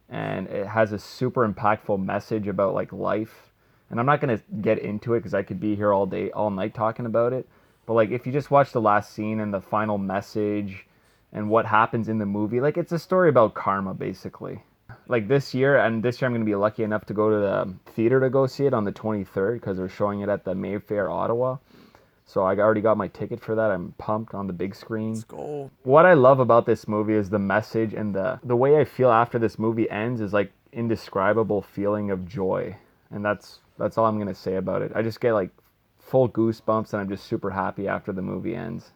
and 0.09 0.47
it 0.47 0.69
has 0.69 0.93
a 0.93 0.99
super 1.01 1.49
impactful 1.49 2.01
message 2.05 2.47
about 2.47 2.75
like 2.75 2.93
life, 2.93 3.48
and 3.91 3.99
I'm 4.01 4.07
not 4.07 4.21
gonna 4.21 4.41
get 4.61 4.79
into 4.79 5.15
it 5.15 5.21
because 5.21 5.35
I 5.35 5.43
could 5.43 5.61
be 5.61 5.77
here 5.77 5.93
all 5.93 6.07
day, 6.07 6.31
all 6.31 6.51
night 6.51 6.75
talking 6.75 7.07
about 7.07 7.33
it, 7.33 7.49
but 7.87 7.95
like 7.95 8.11
if 8.11 8.27
you 8.27 8.33
just 8.33 8.51
watch 8.51 8.73
the 8.73 8.81
last 8.81 9.13
scene 9.13 9.41
and 9.41 9.53
the 9.53 9.61
final 9.61 9.99
message 9.99 10.87
and 11.33 11.51
what 11.51 11.67
happens 11.67 12.09
in 12.09 12.19
the 12.19 12.27
movie. 12.27 12.61
Like 12.61 12.77
it's 12.77 12.93
a 12.93 12.99
story 12.99 13.29
about 13.29 13.55
karma, 13.55 13.95
basically. 13.95 14.63
Like 15.07 15.29
this 15.29 15.55
year, 15.55 15.79
and 15.79 16.03
this 16.03 16.21
year 16.21 16.27
I'm 16.27 16.33
going 16.33 16.43
to 16.43 16.51
be 16.51 16.55
lucky 16.55 16.83
enough 16.83 17.07
to 17.07 17.15
go 17.15 17.31
to 17.31 17.37
the 17.37 17.93
theater 17.93 18.21
to 18.21 18.31
go 18.31 18.47
see 18.47 18.67
it 18.67 18.75
on 18.75 18.85
the 18.85 18.93
23rd 18.93 19.55
because 19.55 19.77
they're 19.77 19.89
showing 19.89 20.21
it 20.21 20.29
at 20.29 20.45
the 20.45 20.55
Mayfair, 20.55 21.11
Ottawa. 21.11 21.57
So 22.27 22.43
I 22.43 22.57
already 22.57 22.83
got 22.83 22.99
my 22.99 23.09
ticket 23.09 23.41
for 23.41 23.55
that. 23.55 23.71
I'm 23.71 23.95
pumped 23.97 24.35
on 24.35 24.47
the 24.47 24.53
big 24.53 24.75
screen. 24.75 25.15
Let's 25.15 25.25
go. 25.25 25.71
What 25.83 26.05
I 26.05 26.13
love 26.13 26.41
about 26.41 26.67
this 26.67 26.87
movie 26.87 27.15
is 27.15 27.31
the 27.31 27.39
message 27.39 27.95
and 27.95 28.15
the 28.15 28.39
the 28.45 28.57
way 28.57 28.79
I 28.79 28.85
feel 28.85 29.11
after 29.11 29.39
this 29.39 29.59
movie 29.59 29.89
ends 29.89 30.21
is 30.21 30.35
like 30.35 30.53
indescribable 30.73 31.63
feeling 31.63 32.11
of 32.11 32.29
joy, 32.29 32.77
and 33.11 33.25
that's 33.25 33.61
that's 33.79 33.99
all 33.99 34.07
I'm 34.07 34.19
gonna 34.19 34.35
say 34.35 34.57
about 34.57 34.83
it. 34.83 34.93
I 34.95 35.03
just 35.03 35.21
get 35.21 35.33
like 35.33 35.51
full 35.99 36.29
goosebumps, 36.29 36.93
and 36.93 37.01
I'm 37.01 37.09
just 37.09 37.25
super 37.27 37.51
happy 37.51 37.89
after 37.89 38.13
the 38.13 38.23
movie 38.23 38.55
ends, 38.55 38.93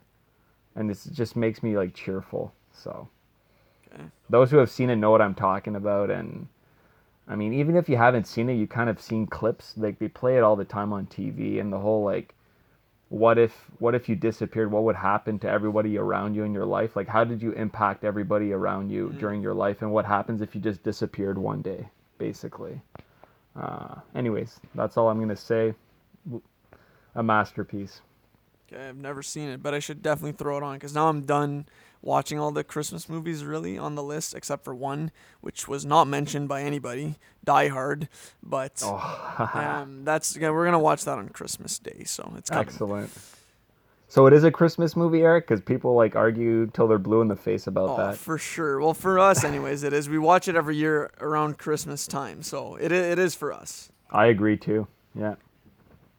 and 0.77 0.91
it 0.91 0.99
just 1.13 1.37
makes 1.37 1.63
me 1.63 1.77
like 1.77 1.95
cheerful. 1.95 2.53
So 2.73 3.09
Okay. 3.95 4.05
those 4.31 4.51
who 4.51 4.57
have 4.57 4.71
seen 4.71 4.89
it 4.89 4.97
know 4.97 5.11
what 5.11 5.21
I'm 5.21 5.35
talking 5.35 5.77
about, 5.77 6.11
and 6.11 6.49
I 7.29 7.37
mean 7.37 7.53
even 7.53 7.77
if 7.77 7.89
you 7.89 7.97
haven't 7.97 8.27
seen 8.27 8.49
it, 8.49 8.55
you 8.55 8.67
kind 8.67 8.91
of 8.91 9.01
seen 9.01 9.27
clips. 9.27 9.75
Like 9.77 9.99
they 9.99 10.09
play 10.09 10.37
it 10.37 10.43
all 10.43 10.57
the 10.57 10.65
time 10.65 10.93
on 10.93 11.07
TV, 11.07 11.61
and 11.61 11.73
the 11.73 11.79
whole 11.79 12.05
like 12.05 12.35
what 13.13 13.37
if 13.37 13.71
what 13.79 13.95
if 13.95 14.09
you 14.09 14.17
disappeared 14.17 14.73
what 14.73 14.85
would 14.85 14.97
happen 14.97 15.39
to 15.39 15.47
everybody 15.49 15.99
around 15.99 16.35
you 16.35 16.45
in 16.45 16.55
your 16.55 16.65
life 16.65 16.97
like 16.97 17.07
how 17.07 17.23
did 17.23 17.43
you 17.43 17.53
impact 17.53 18.05
everybody 18.05 18.53
around 18.55 18.89
you 18.91 19.09
mm. 19.09 19.19
during 19.19 19.43
your 19.43 19.53
life 19.53 19.83
and 19.83 19.93
what 19.93 20.07
happens 20.07 20.41
if 20.41 20.55
you 20.55 20.61
just 20.63 20.83
disappeared 20.83 21.37
one 21.37 21.61
day 21.61 21.87
basically 22.17 22.81
uh, 23.57 23.95
anyways 24.15 24.61
that's 24.75 24.97
all 24.97 25.09
i'm 25.09 25.19
going 25.19 25.29
to 25.29 25.37
say 25.37 25.75
a 27.15 27.23
masterpiece 27.23 28.01
Okay, 28.73 28.89
I've 28.89 28.97
never 28.97 29.23
seen 29.23 29.51
it, 29.51 29.63
but 29.63 29.75
I 29.75 29.81
should 29.81 30.03
definitely 30.03 30.33
throw 30.33 30.57
it 30.57 30.63
on 30.63 30.75
because 30.75 30.95
now 30.95 31.09
I'm 31.09 31.23
done 31.23 31.67
watching 32.01 32.39
all 32.39 32.51
the 32.51 32.65
Christmas 32.65 33.09
movies 33.09 33.45
really 33.45 33.77
on 33.77 33.97
the 33.97 34.03
list, 34.03 34.35
except 34.35 34.65
for 34.65 34.75
one, 34.75 35.11
which 35.41 35.69
was 35.69 35.85
not 35.85 36.07
mentioned 36.07 36.49
by 36.49 36.63
anybody, 36.63 37.17
Die 37.45 37.69
Hard. 37.69 38.09
But 38.43 38.83
oh, 38.83 39.51
um, 39.55 40.05
that's 40.05 40.37
yeah, 40.37 40.51
we're 40.51 40.65
gonna 40.65 40.79
watch 40.79 41.05
that 41.05 41.19
on 41.19 41.29
Christmas 41.29 41.79
Day, 41.79 42.05
so 42.05 42.33
it's 42.37 42.49
coming. 42.49 42.67
excellent 42.67 43.11
so 44.13 44.27
it 44.27 44.33
is 44.35 44.45
a 44.45 44.51
christmas 44.51 44.95
movie 44.97 45.23
eric 45.23 45.47
because 45.47 45.61
people 45.63 45.95
like 45.95 46.15
argue 46.17 46.67
till 46.75 46.87
they're 46.89 46.99
blue 47.09 47.23
in 47.23 47.29
the 47.29 47.37
face 47.37 47.67
about 47.67 47.91
Oh, 47.91 47.97
that 47.97 48.17
for 48.19 48.37
sure. 48.39 48.79
Well, 48.81 48.95
for 48.95 49.19
us, 49.19 49.43
anyways, 49.45 49.83
it 49.85 49.93
is. 49.93 50.09
We 50.09 50.19
watch 50.19 50.49
it 50.49 50.55
every 50.57 50.77
year 50.77 51.11
around 51.21 51.59
Christmas 51.59 52.07
time, 52.07 52.43
so 52.43 52.77
it 52.77 52.93
it 52.93 53.19
is 53.19 53.35
for 53.35 53.51
us. 53.63 53.91
i 54.11 54.27
agree 54.27 54.57
too 54.69 54.87
yeah 55.25 55.35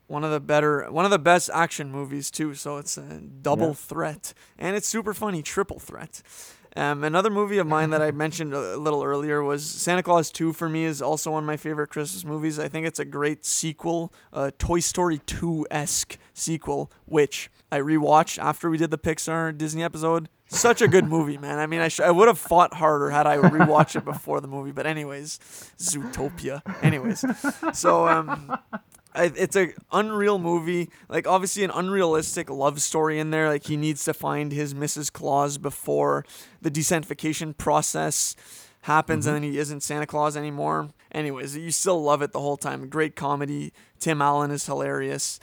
One 0.08 0.24
of 0.26 0.32
the 0.32 0.40
better, 0.40 0.72
one 0.92 1.06
of 1.06 1.12
the 1.12 1.24
best 1.34 1.50
action 1.54 1.92
movies 1.92 2.30
too. 2.32 2.54
So 2.56 2.78
it's 2.82 2.98
a 2.98 3.22
double 3.50 3.68
Yeah. 3.74 3.90
threat, 3.92 4.34
and 4.58 4.76
it's 4.78 4.88
super 4.88 5.14
funny, 5.14 5.42
triple 5.42 5.80
threat. 5.80 6.22
Um, 6.76 7.04
another 7.04 7.30
movie 7.30 7.60
of 7.60 7.68
mine 7.68 7.92
that 7.92 8.02
I 8.02 8.10
mentioned 8.12 8.54
a 8.54 8.78
little 8.78 9.04
earlier 9.04 9.44
was 9.44 9.64
Santa 9.64 10.02
Claus 10.02 10.32
2 10.32 10.54
for 10.54 10.68
me 10.68 10.86
is 10.86 11.02
also 11.04 11.32
one 11.32 11.44
of 11.44 11.48
my 11.48 11.58
favorite 11.58 11.90
Christmas 11.90 12.26
movies. 12.26 12.58
I 12.58 12.68
think 12.68 12.88
it's 12.88 12.98
a 13.00 13.06
great 13.06 13.46
sequel, 13.46 14.12
a 14.32 14.50
Toy 14.52 14.80
Story 14.80 15.20
2 15.20 15.68
esque 15.70 16.18
sequel, 16.34 16.92
which 17.06 17.52
I 17.72 17.78
rewatched 17.80 18.40
after 18.40 18.70
we 18.72 18.78
did 18.78 18.90
the 18.90 18.98
Pixar 18.98 19.56
Disney 19.56 19.84
episode. 19.84 20.30
Such 20.48 20.82
a 20.82 20.88
good 20.88 21.06
movie, 21.06 21.38
man. 21.38 21.60
I 21.60 21.68
mean, 21.68 21.80
I, 21.82 21.88
sh- 21.88 22.00
I 22.00 22.12
would 22.12 22.28
have 22.28 22.38
fought 22.40 22.74
harder 22.76 23.10
had 23.12 23.26
I 23.28 23.38
rewatched 23.38 23.96
it 23.96 24.06
before 24.06 24.42
the 24.42 24.48
movie. 24.48 24.72
But 24.72 24.86
anyways, 24.88 25.40
Zootopia. 25.80 26.62
Anyways, 26.84 27.24
so 27.78 28.08
um, 28.08 28.56
it's 29.16 29.56
a 29.56 29.74
unreal 29.92 30.40
movie. 30.40 30.90
Like 31.10 31.28
obviously 31.28 31.64
an 31.64 31.72
unrealistic 31.72 32.50
love 32.50 32.82
story 32.82 33.20
in 33.20 33.32
there. 33.32 33.50
Like 33.50 33.66
he 33.66 33.78
needs 33.78 34.04
to 34.06 34.14
find 34.14 34.52
his 34.52 34.74
Mrs. 34.74 35.12
Claus 35.12 35.58
before 35.58 36.26
the 36.62 36.72
desanctification 36.72 37.58
process 37.58 38.36
happens, 38.82 39.26
and 39.26 39.36
then 39.36 39.44
he 39.44 39.58
isn't 39.58 39.82
Santa 39.82 40.06
Claus 40.06 40.36
anymore. 40.36 40.90
Anyways, 41.12 41.56
you 41.56 41.72
still 41.72 42.02
love 42.02 42.22
it 42.22 42.32
the 42.32 42.40
whole 42.40 42.58
time. 42.58 42.90
Great 42.90 43.16
comedy. 43.16 43.72
Tim 44.00 44.22
Allen 44.22 44.52
is 44.52 44.66
hilarious. 44.66 45.40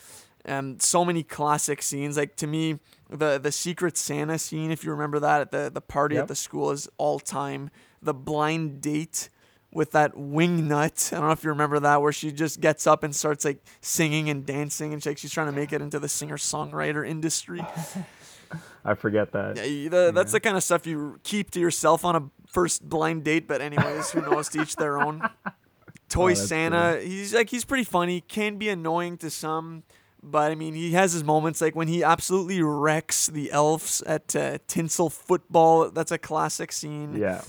Um, 0.46 0.78
so 0.78 1.04
many 1.04 1.22
classic 1.22 1.82
scenes. 1.82 2.16
Like 2.16 2.36
to 2.36 2.46
me, 2.46 2.78
the 3.08 3.38
the 3.38 3.52
Secret 3.52 3.96
Santa 3.96 4.38
scene, 4.38 4.70
if 4.70 4.84
you 4.84 4.90
remember 4.90 5.18
that 5.20 5.40
at 5.40 5.50
the 5.50 5.70
the 5.72 5.80
party 5.80 6.16
at 6.16 6.28
the 6.28 6.34
school, 6.34 6.70
is 6.70 6.88
all 6.98 7.18
time. 7.18 7.70
The 8.02 8.14
blind 8.14 8.80
date 8.80 9.28
with 9.72 9.92
that 9.92 10.16
wing 10.16 10.68
nut. 10.68 11.10
I 11.12 11.16
don't 11.16 11.26
know 11.26 11.32
if 11.32 11.44
you 11.44 11.50
remember 11.50 11.80
that, 11.80 12.02
where 12.02 12.12
she 12.12 12.32
just 12.32 12.60
gets 12.60 12.86
up 12.86 13.02
and 13.04 13.14
starts 13.14 13.44
like 13.44 13.62
singing 13.80 14.28
and 14.28 14.44
dancing, 14.44 14.92
and 14.92 15.02
she's, 15.02 15.10
like, 15.10 15.18
she's 15.18 15.32
trying 15.32 15.46
to 15.46 15.52
make 15.52 15.72
it 15.72 15.80
into 15.80 15.98
the 15.98 16.08
singer 16.08 16.36
songwriter 16.36 17.06
industry. 17.06 17.60
i 18.84 18.94
forget 18.94 19.30
that 19.32 19.56
Yeah, 19.56 19.88
the, 19.88 20.12
that's 20.12 20.32
the 20.32 20.40
kind 20.40 20.56
of 20.56 20.64
stuff 20.64 20.86
you 20.86 21.20
keep 21.22 21.50
to 21.52 21.60
yourself 21.60 22.04
on 22.04 22.16
a 22.16 22.30
first 22.48 22.88
blind 22.88 23.24
date. 23.24 23.46
But 23.46 23.60
anyways, 23.60 24.10
who 24.10 24.22
knows? 24.22 24.48
To 24.50 24.62
each 24.62 24.76
their 24.76 25.00
own. 25.00 25.22
Toy 26.08 26.32
Oh, 26.32 26.34
that's 26.34 26.48
Santa, 26.48 27.00
he's 27.00 27.32
like 27.32 27.50
he's 27.50 27.64
pretty 27.64 27.84
funny. 27.84 28.22
Can 28.22 28.56
be 28.56 28.68
annoying 28.68 29.16
to 29.18 29.30
some, 29.30 29.84
but 30.20 30.50
I 30.50 30.56
mean 30.56 30.74
he 30.74 30.90
has 30.92 31.12
his 31.12 31.22
moments. 31.22 31.60
Like 31.60 31.76
when 31.76 31.86
he 31.86 32.02
absolutely 32.02 32.60
wrecks 32.62 33.28
the 33.28 33.52
elves 33.52 34.02
at 34.02 34.34
uh, 34.34 34.58
tinsel 34.66 35.08
football. 35.08 35.90
That's 35.90 36.10
a 36.10 36.18
classic 36.18 36.72
scene. 36.72 37.14
yeah 37.14 37.42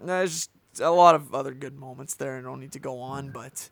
There's 0.00 0.32
just 0.32 0.50
a 0.80 0.90
lot 0.90 1.14
of 1.14 1.34
other 1.34 1.54
good 1.54 1.78
moments 1.78 2.14
there. 2.14 2.36
I 2.36 2.40
don't 2.40 2.60
need 2.60 2.72
to 2.72 2.78
go 2.78 3.00
on, 3.00 3.30
but 3.30 3.70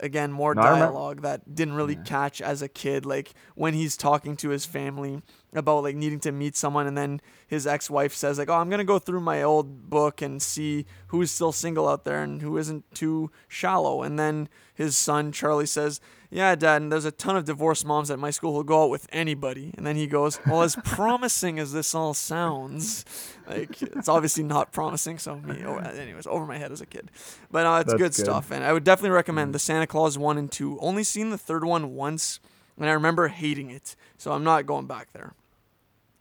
again 0.00 0.32
more 0.32 0.52
dialogue 0.54 1.22
that 1.22 1.54
didn't 1.54 1.74
really 1.74 1.94
catch 1.96 2.42
as 2.42 2.60
a 2.60 2.68
kid 2.68 3.06
like 3.06 3.32
when 3.54 3.72
he's 3.72 3.96
talking 3.96 4.36
to 4.36 4.48
his 4.48 4.66
family 4.66 5.22
about 5.54 5.82
like 5.82 5.96
needing 5.96 6.20
to 6.20 6.32
meet 6.32 6.56
someone 6.56 6.86
and 6.86 6.96
then 6.96 7.20
his 7.46 7.66
ex-wife 7.66 8.14
says 8.14 8.38
like 8.38 8.48
oh 8.48 8.54
i'm 8.54 8.70
gonna 8.70 8.84
go 8.84 8.98
through 8.98 9.20
my 9.20 9.42
old 9.42 9.90
book 9.90 10.22
and 10.22 10.40
see 10.40 10.86
who's 11.08 11.30
still 11.30 11.52
single 11.52 11.86
out 11.86 12.04
there 12.04 12.22
and 12.22 12.40
who 12.40 12.56
isn't 12.56 12.82
too 12.94 13.30
shallow. 13.46 14.02
And 14.02 14.18
then 14.18 14.48
his 14.74 14.96
son 14.96 15.30
charlie 15.30 15.66
says 15.66 16.00
yeah 16.30 16.54
dad 16.54 16.80
and 16.80 16.90
there's 16.90 17.04
a 17.04 17.10
ton 17.10 17.36
of 17.36 17.44
divorced 17.44 17.84
moms 17.84 18.10
at 18.10 18.18
my 18.18 18.30
school 18.30 18.54
who'll 18.54 18.62
go 18.62 18.84
out 18.84 18.90
with 18.90 19.06
anybody. 19.12 19.72
And 19.76 19.86
then 19.86 19.96
he 19.96 20.06
goes 20.06 20.40
well 20.46 20.62
as 20.62 20.76
promising 20.84 21.58
as 21.58 21.72
this 21.72 21.94
all 21.94 22.14
sounds 22.14 23.04
like 23.46 23.82
it's 23.82 24.08
obviously 24.08 24.42
not 24.42 24.72
promising 24.72 25.18
so 25.18 25.36
me 25.36 25.62
oh, 25.64 25.76
anyways 25.76 26.26
over 26.26 26.46
my 26.46 26.58
head 26.58 26.72
as 26.72 26.80
a 26.80 26.86
kid. 26.86 27.10
But 27.50 27.66
uh, 27.66 27.82
it's 27.84 27.92
good, 27.92 27.98
good. 27.98 28.14
stuff 28.14 28.50
and 28.50 28.64
i 28.64 28.72
would 28.72 28.84
definitely 28.84 29.10
recommend 29.10 29.54
the 29.54 29.58
santa 29.58 29.86
claus 29.86 30.16
1 30.16 30.38
and 30.38 30.50
2 30.50 30.78
only 30.80 31.04
seen 31.04 31.30
the 31.30 31.38
third 31.38 31.64
one 31.64 31.94
once 31.94 32.40
and 32.78 32.88
i 32.88 32.92
remember 32.92 33.28
hating 33.28 33.70
it 33.70 33.94
so 34.16 34.32
i'm 34.32 34.44
not 34.44 34.66
going 34.66 34.86
back 34.86 35.12
there 35.12 35.34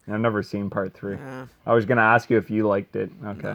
I've 0.08 0.20
never 0.20 0.41
seen 0.43 0.70
part 0.70 0.93
three. 0.93 1.16
Yeah. 1.16 1.45
I 1.66 1.74
was 1.74 1.86
gonna 1.86 2.02
ask 2.02 2.30
you 2.30 2.38
if 2.38 2.49
you 2.49 2.68
liked 2.68 2.95
it. 2.95 3.12
Okay. 3.26 3.54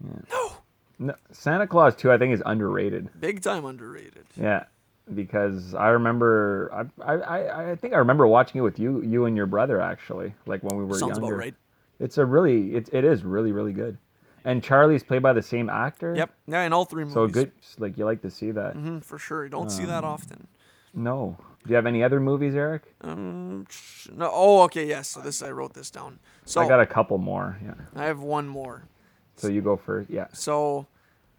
No. 0.00 0.52
No, 0.98 1.14
Santa 1.32 1.66
Claus 1.66 1.96
2, 1.96 2.12
I 2.12 2.18
think, 2.18 2.32
is 2.32 2.42
underrated. 2.46 3.08
big 3.20 3.42
time 3.42 3.64
underrated 3.64 4.24
Yeah, 4.36 4.64
because 5.12 5.74
I 5.74 5.88
remember, 5.88 6.70
I, 7.04 7.14
I, 7.14 7.14
I, 7.16 7.70
I 7.72 7.76
think 7.76 7.94
I 7.94 7.96
remember 7.98 8.28
watching 8.28 8.60
it 8.60 8.62
with 8.62 8.78
you, 8.78 9.02
you 9.02 9.24
and 9.24 9.36
your 9.36 9.46
brother 9.46 9.80
actually, 9.80 10.34
like 10.46 10.62
when 10.62 10.78
we 10.78 10.84
were 10.84 10.96
sounds 10.96 11.18
younger. 11.18 11.34
about 11.34 11.38
right 11.40 11.54
It's 11.98 12.16
a 12.16 12.24
really, 12.24 12.76
it, 12.76 12.90
it 12.92 13.04
is 13.04 13.24
really, 13.24 13.50
really 13.50 13.72
good. 13.72 13.98
And 14.44 14.62
Charlie's 14.62 15.02
played 15.02 15.22
by 15.22 15.32
the 15.32 15.42
same 15.42 15.68
actor. 15.68 16.14
yep 16.14 16.30
yeah 16.46 16.62
in 16.62 16.72
all 16.72 16.84
three 16.84 17.02
movies 17.02 17.14
So 17.14 17.26
good, 17.26 17.50
like 17.78 17.98
you 17.98 18.04
like 18.04 18.22
to 18.22 18.30
see 18.30 18.52
that. 18.52 18.76
Mm-hmm, 18.76 18.98
for 19.00 19.18
sure 19.18 19.42
you 19.44 19.50
don't 19.50 19.70
see 19.70 19.82
Um, 19.82 19.88
that 19.88 20.04
often 20.04 20.46
No. 20.94 21.36
Do 21.64 21.70
you 21.70 21.76
have 21.76 21.86
any 21.86 22.02
other 22.04 22.20
movies, 22.20 22.54
Eric? 22.54 22.82
um, 23.00 23.66
no 24.12 24.30
oh 24.32 24.62
okay 24.62 24.86
yes 24.86 25.08
so 25.08 25.20
this 25.20 25.42
i 25.42 25.50
wrote 25.50 25.72
this 25.74 25.90
down 25.90 26.18
so 26.44 26.60
I 26.60 26.68
got 26.68 26.80
a 26.80 26.86
couple 26.86 27.16
more. 27.18 27.58
Yeah. 27.64 27.74
I 27.96 28.04
have 28.04 28.20
one 28.20 28.46
more 28.48 28.84
So 29.36 29.48
you 29.48 29.62
go 29.62 29.76
first. 29.76 30.10
Yeah. 30.10 30.26
So 30.32 30.86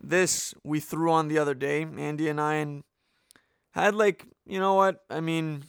this 0.02 0.54
we 0.64 0.80
threw 0.80 1.12
on 1.12 1.28
the 1.28 1.38
other 1.38 1.54
day, 1.54 1.84
Andy 1.84 2.28
and 2.28 2.42
I, 2.42 2.56
and 2.56 2.84
had 3.72 3.94
like 3.96 4.26
you 4.46 4.60
know 4.60 4.74
what 4.74 5.04
I 5.10 5.20
mean. 5.22 5.64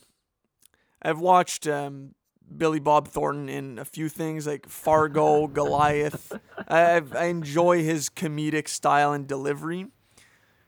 I've 1.02 1.20
watched 1.20 1.68
um, 1.68 2.14
Billy 2.56 2.80
Bob 2.80 3.08
Thornton 3.08 3.48
in 3.48 3.78
a 3.78 3.84
few 3.84 4.08
things 4.08 4.46
like 4.46 4.68
Fargo, 4.68 5.46
Goliath. 5.60 6.32
I 6.66 7.02
I 7.14 7.24
enjoy 7.26 7.82
his 7.82 8.08
comedic 8.08 8.68
style 8.68 9.12
and 9.12 9.26
delivery. 9.26 9.86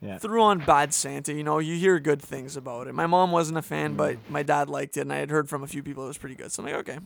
Yeah. 0.00 0.18
Threw 0.18 0.40
on 0.42 0.58
Bad 0.60 0.94
Santa, 0.94 1.32
you 1.32 1.42
know, 1.42 1.58
you 1.58 1.74
hear 1.76 1.98
good 1.98 2.22
things 2.22 2.56
about 2.56 2.86
it. 2.86 2.94
My 2.94 3.06
mom 3.06 3.32
wasn't 3.32 3.58
a 3.58 3.62
fan, 3.62 3.94
but 3.94 4.14
Mm. 4.14 4.30
my 4.30 4.42
dad 4.44 4.70
liked 4.70 4.96
it, 4.96 5.00
and 5.00 5.12
I 5.12 5.16
had 5.16 5.30
heard 5.30 5.48
from 5.48 5.64
a 5.64 5.66
few 5.66 5.82
people 5.82 6.04
it 6.04 6.08
was 6.08 6.18
pretty 6.18 6.36
good. 6.36 6.52
So 6.52 6.62
I'm 6.62 6.68
like, 6.70 6.76
okay, 6.88 6.98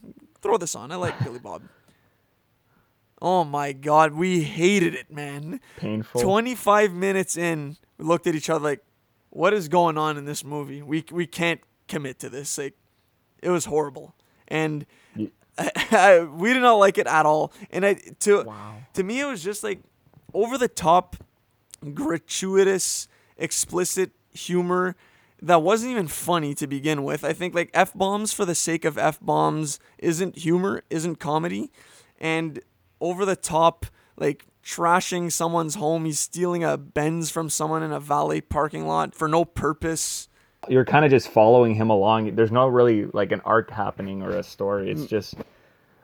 throw 0.42 0.58
this 0.58 0.74
on. 0.74 0.92
I 0.92 0.96
like 0.96 1.18
Billy 1.24 1.38
Bob. 1.38 1.62
Oh 3.20 3.44
my 3.44 3.72
God, 3.72 4.12
we 4.14 4.42
hated 4.42 4.94
it, 4.94 5.10
man. 5.10 5.60
Painful. 5.76 6.20
25 6.20 6.92
minutes 6.92 7.36
in, 7.36 7.76
we 7.98 8.04
looked 8.04 8.26
at 8.26 8.34
each 8.34 8.50
other 8.50 8.62
like, 8.64 8.80
what 9.30 9.54
is 9.54 9.68
going 9.68 9.96
on 9.96 10.18
in 10.18 10.24
this 10.24 10.44
movie? 10.44 10.82
We, 10.82 11.04
we 11.10 11.26
can't 11.26 11.60
commit 11.88 12.18
to 12.18 12.28
this. 12.28 12.58
Like, 12.58 12.74
it 13.40 13.48
was 13.50 13.64
horrible. 13.66 14.14
And 14.48 14.84
Ye- 15.14 15.30
we 15.58 16.52
did 16.52 16.60
not 16.62 16.74
like 16.74 16.98
it 16.98 17.06
at 17.06 17.24
all. 17.24 17.52
And 17.70 17.86
I, 17.86 17.94
to, 18.20 18.42
Wow. 18.42 18.74
to 18.94 19.02
me, 19.02 19.20
it 19.20 19.24
was 19.24 19.42
just 19.42 19.62
like 19.62 19.80
over 20.34 20.58
the 20.58 20.68
top, 20.68 21.16
gratuitous, 21.94 23.08
explicit 23.36 24.12
humor 24.32 24.96
that 25.42 25.60
wasn't 25.60 25.90
even 25.90 26.06
funny 26.06 26.54
to 26.54 26.66
begin 26.66 27.02
with. 27.02 27.24
I 27.24 27.32
think 27.32 27.54
like 27.54 27.70
F 27.74 27.92
bombs 27.94 28.32
for 28.32 28.44
the 28.44 28.54
sake 28.54 28.84
of 28.84 28.96
F 28.96 29.18
bombs 29.20 29.80
isn't 29.98 30.38
humor, 30.38 30.84
isn't 30.88 31.16
comedy. 31.16 31.72
And 32.20 32.60
over 33.00 33.24
the 33.24 33.34
top, 33.34 33.86
like 34.16 34.46
trashing 34.64 35.32
someone's 35.32 35.74
home, 35.74 36.04
he's 36.04 36.20
stealing 36.20 36.62
a 36.62 36.76
Benz 36.76 37.30
from 37.30 37.50
someone 37.50 37.82
in 37.82 37.90
a 37.90 37.98
valet 37.98 38.40
parking 38.40 38.86
lot 38.86 39.14
for 39.14 39.26
no 39.26 39.44
purpose. 39.44 40.28
You're 40.68 40.84
kind 40.84 41.04
of 41.04 41.10
just 41.10 41.28
following 41.28 41.74
him 41.74 41.90
along. 41.90 42.36
There's 42.36 42.52
no 42.52 42.68
really 42.68 43.06
like 43.06 43.32
an 43.32 43.40
arc 43.40 43.70
happening 43.70 44.22
or 44.22 44.30
a 44.30 44.44
story. 44.44 44.86
Mm. 44.86 44.92
It's 44.92 45.06
just. 45.06 45.34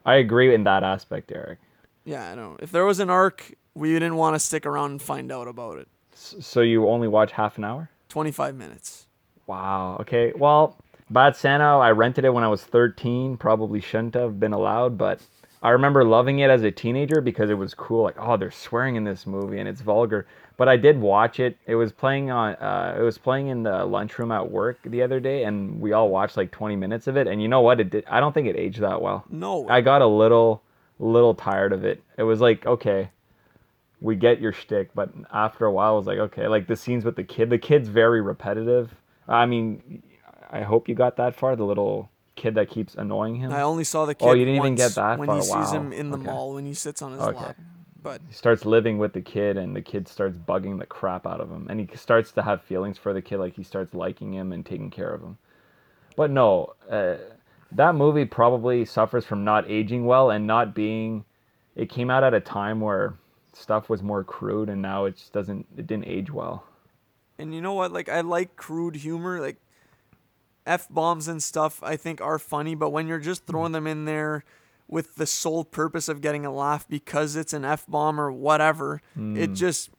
I 0.05 0.17
agree 0.17 0.53
in 0.53 0.65
that 0.65 0.83
aspect, 0.83 1.31
Eric. 1.31 1.59
Yeah, 2.05 2.31
I 2.31 2.35
know. 2.35 2.57
If 2.61 2.73
there 2.73 2.87
was 2.87 2.99
an 2.99 3.11
arc, 3.11 3.53
we 3.79 3.93
didn't 3.93 4.17
want 4.17 4.35
to 4.35 4.41
stick 4.41 4.67
around 4.67 4.91
and 4.91 5.03
find 5.03 5.31
out 5.31 5.49
about 5.49 5.79
it. 5.79 5.89
So 6.15 6.61
you 6.61 6.89
only 6.89 7.09
watch 7.09 7.33
half 7.33 7.59
an 7.59 7.65
hour? 7.65 7.91
25 8.09 8.55
minutes. 8.55 9.07
Wow. 9.47 9.99
Okay. 10.01 10.33
Well, 10.37 10.77
Bad 11.11 11.37
Santa, 11.37 11.79
I 11.79 11.93
rented 11.93 12.25
it 12.25 12.35
when 12.35 12.45
I 12.45 12.49
was 12.49 12.63
13. 12.63 13.37
Probably 13.37 13.81
shouldn't 13.81 14.15
have 14.15 14.39
been 14.41 14.53
allowed, 14.53 14.99
but 14.99 15.21
I 15.63 15.71
remember 15.71 16.05
loving 16.05 16.41
it 16.41 16.51
as 16.51 16.63
a 16.63 16.71
teenager 16.71 17.21
because 17.21 17.51
it 17.51 17.55
was 17.55 17.73
cool. 17.73 18.03
Like, 18.03 18.17
oh, 18.19 18.37
they're 18.37 18.51
swearing 18.51 18.97
in 18.97 19.05
this 19.05 19.27
movie 19.27 19.59
and 19.59 19.69
it's 19.69 19.81
vulgar. 19.81 20.27
But 20.57 20.69
I 20.69 20.77
did 20.77 21.01
watch 21.01 21.39
it. 21.39 21.57
It 21.67 21.77
was 21.77 21.93
playing 21.93 22.31
on. 22.31 22.55
Uh, 22.57 22.97
it 22.99 23.03
was 23.03 23.17
playing 23.17 23.47
in 23.47 23.63
the 23.63 23.85
lunchroom 23.85 24.33
at 24.33 24.51
work 24.51 24.81
the 24.85 25.03
other 25.03 25.21
day, 25.21 25.45
and 25.45 25.81
we 25.81 25.93
all 25.93 26.09
watched 26.09 26.37
like 26.37 26.51
20 26.51 26.75
minutes 26.75 27.07
of 27.07 27.17
it. 27.17 27.29
And 27.29 27.41
you 27.41 27.47
know 27.47 27.61
what? 27.61 27.79
It 27.79 27.91
did. 27.91 28.05
I 28.11 28.19
don't 28.19 28.33
think 28.33 28.49
it 28.49 28.57
aged 28.57 28.81
that 28.81 29.01
well. 29.01 29.25
No. 29.31 29.69
I 29.69 29.81
got 29.81 30.03
a 30.03 30.07
little, 30.07 30.63
little 30.99 31.35
tired 31.35 31.73
of 31.73 31.85
it. 31.85 32.03
It 32.17 32.25
was 32.25 32.41
like, 32.41 32.67
okay, 32.67 33.09
we 34.01 34.17
get 34.17 34.41
your 34.41 34.53
shtick, 34.53 34.91
but 34.95 35.11
after 35.33 35.65
a 35.67 35.73
while, 35.73 35.95
I 35.95 35.97
was 35.97 36.07
like, 36.07 36.19
okay, 36.19 36.47
like 36.47 36.67
the 36.67 36.77
scenes 36.77 37.05
with 37.05 37.17
the 37.17 37.25
kid. 37.25 37.51
The 37.51 37.59
kid's 37.59 37.89
very 37.89 38.21
repetitive. 38.21 38.95
I 39.27 39.47
mean, 39.47 40.03
I 40.51 40.63
hope 40.63 40.89
you 40.89 40.95
got 40.95 41.17
that 41.17 41.35
far. 41.35 41.57
The 41.57 41.65
little 41.65 42.11
kid 42.37 42.55
that 42.55 42.71
keeps 42.71 42.95
annoying 42.95 43.35
him. 43.37 43.53
I 43.53 43.63
only 43.63 43.85
saw 43.85 44.07
the 44.07 44.15
kid 44.15 44.27
Oh, 44.27 44.33
you 44.33 44.45
didn't 44.45 44.57
even 44.57 44.75
get 44.77 44.95
that 44.95 45.19
when 45.19 45.29
far? 45.29 45.37
he 45.37 45.43
sees 45.43 45.51
Wow. 45.51 45.73
him 45.73 45.93
in 45.93 46.11
the 46.11 46.19
Okay. 46.19 46.29
mall 46.29 46.55
when 46.55 46.67
he 46.67 46.75
sits 46.75 47.03
on 47.03 47.13
his 47.13 47.23
Okay. 47.23 47.45
lap. 47.45 47.57
But 48.01 48.21
he 48.29 48.33
starts 48.33 48.65
living 48.65 48.99
with 48.99 49.13
the 49.13 49.21
kid, 49.21 49.57
and 49.57 49.75
the 49.75 49.83
kid 49.83 50.07
starts 50.07 50.37
bugging 50.39 50.79
the 50.79 50.87
crap 50.87 51.27
out 51.27 51.41
of 51.41 51.51
him, 51.51 51.67
and 51.69 51.81
he 51.81 51.89
starts 51.97 52.31
to 52.33 52.43
have 52.43 52.63
feelings 52.63 52.97
for 52.97 53.13
the 53.13 53.21
kid, 53.21 53.39
like 53.39 53.57
he 53.57 53.65
starts 53.65 53.93
liking 53.93 54.33
him 54.33 54.53
and 54.53 54.65
taking 54.65 54.91
care 54.91 55.13
of 55.13 55.21
him. 55.21 55.37
But 56.17 56.31
no, 56.31 56.75
uh, 56.89 57.17
that 57.73 57.95
movie 57.97 58.25
probably 58.25 58.85
suffers 58.85 59.25
from 59.25 59.45
not 59.45 59.69
aging 59.69 60.07
well 60.07 60.31
and 60.31 60.47
not 60.47 60.75
being. 60.75 61.25
It 61.75 61.91
came 61.91 62.11
out 62.11 62.25
at 62.25 62.35
a 62.35 62.41
time 62.41 62.81
where 62.81 63.15
stuff 63.59 63.89
was 63.89 64.03
more 64.03 64.25
crude, 64.25 64.69
and 64.69 64.81
now 64.81 65.05
it 65.05 65.17
just 65.17 65.33
doesn't. 65.33 65.67
It 65.77 65.87
didn't 65.87 66.07
age 66.07 66.31
well. 66.31 66.65
and 67.39 67.55
you 67.55 67.61
know 67.61 67.75
what? 67.75 67.93
Like 67.93 68.09
I 68.09 68.21
like 68.21 68.57
crude 68.57 68.97
humor, 68.97 69.41
like 69.41 69.57
f 70.67 70.89
bombs 70.91 71.29
and 71.29 71.43
stuff. 71.43 71.83
I 71.83 71.97
think 71.97 72.21
are 72.21 72.39
funny, 72.39 72.75
but 72.75 72.91
when 72.91 73.07
you're 73.07 73.19
just 73.19 73.47
throwing 73.47 73.73
mm-hmm. 73.73 73.85
them 73.85 73.87
in 73.87 74.05
there 74.05 74.45
with 74.87 75.17
the 75.17 75.27
sole 75.27 75.65
purpose 75.65 76.09
of 76.09 76.21
getting 76.21 76.47
a 76.47 76.53
laugh 76.53 76.89
because 76.89 77.37
it's 77.37 77.53
an 77.53 77.65
f 77.65 77.87
bomb 77.87 78.21
or 78.21 78.33
whatever, 78.33 79.03
it 79.15 79.51
mm. 79.51 79.57
just 79.57 79.91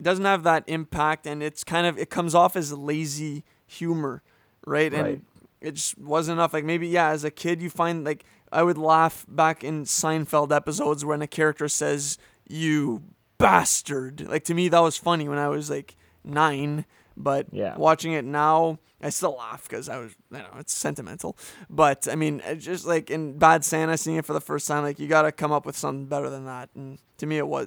doesn't 0.00 0.24
have 0.24 0.42
that 0.42 0.64
impact, 0.66 1.26
and 1.26 1.42
it's 1.42 1.64
kind 1.64 1.86
of 1.86 1.98
it 1.98 2.10
comes 2.10 2.34
off 2.34 2.56
as 2.56 2.72
lazy 2.72 3.44
humor, 3.66 4.22
right? 4.66 4.92
Right. 4.92 5.04
And 5.04 5.24
it 5.60 5.74
just 5.74 5.96
wasn't 5.98 6.36
enough. 6.36 6.52
Like 6.52 6.64
maybe 6.64 6.88
yeah, 6.88 7.08
as 7.08 7.24
a 7.24 7.30
kid 7.30 7.62
you 7.62 7.70
find 7.70 8.04
like 8.04 8.24
I 8.50 8.62
would 8.62 8.78
laugh 8.78 9.24
back 9.28 9.64
in 9.64 9.84
Seinfeld 9.84 10.54
episodes 10.54 11.04
when 11.04 11.22
a 11.22 11.26
character 11.26 11.68
says 11.68 12.18
"you 12.52 13.02
bastard." 13.38 14.26
Like 14.28 14.44
to 14.44 14.54
me 14.54 14.68
that 14.68 14.80
was 14.80 14.96
funny 14.96 15.28
when 15.28 15.38
I 15.38 15.48
was 15.48 15.70
like 15.70 15.96
nine, 16.24 16.84
but 17.16 17.46
Yeah. 17.52 17.76
watching 17.76 18.12
it 18.12 18.24
now. 18.24 18.78
I 19.04 19.10
still 19.10 19.34
laugh 19.36 19.68
because 19.68 19.88
I 19.88 19.98
was, 19.98 20.12
you 20.30 20.38
know, 20.38 20.46
it's 20.60 20.72
sentimental. 20.72 21.36
But 21.68 22.06
I 22.08 22.14
mean, 22.14 22.40
just 22.58 22.86
like 22.86 23.10
in 23.10 23.36
Bad 23.36 23.64
Santa, 23.64 23.98
seeing 23.98 24.16
it 24.16 24.24
for 24.24 24.32
the 24.32 24.40
first 24.40 24.68
time, 24.68 24.84
like 24.84 25.00
you 25.00 25.08
got 25.08 25.22
to 25.22 25.32
come 25.32 25.50
up 25.50 25.66
with 25.66 25.76
something 25.76 26.06
better 26.06 26.30
than 26.30 26.44
that. 26.44 26.68
And 26.76 26.98
to 27.18 27.26
me, 27.26 27.38
it 27.38 27.48
was 27.48 27.66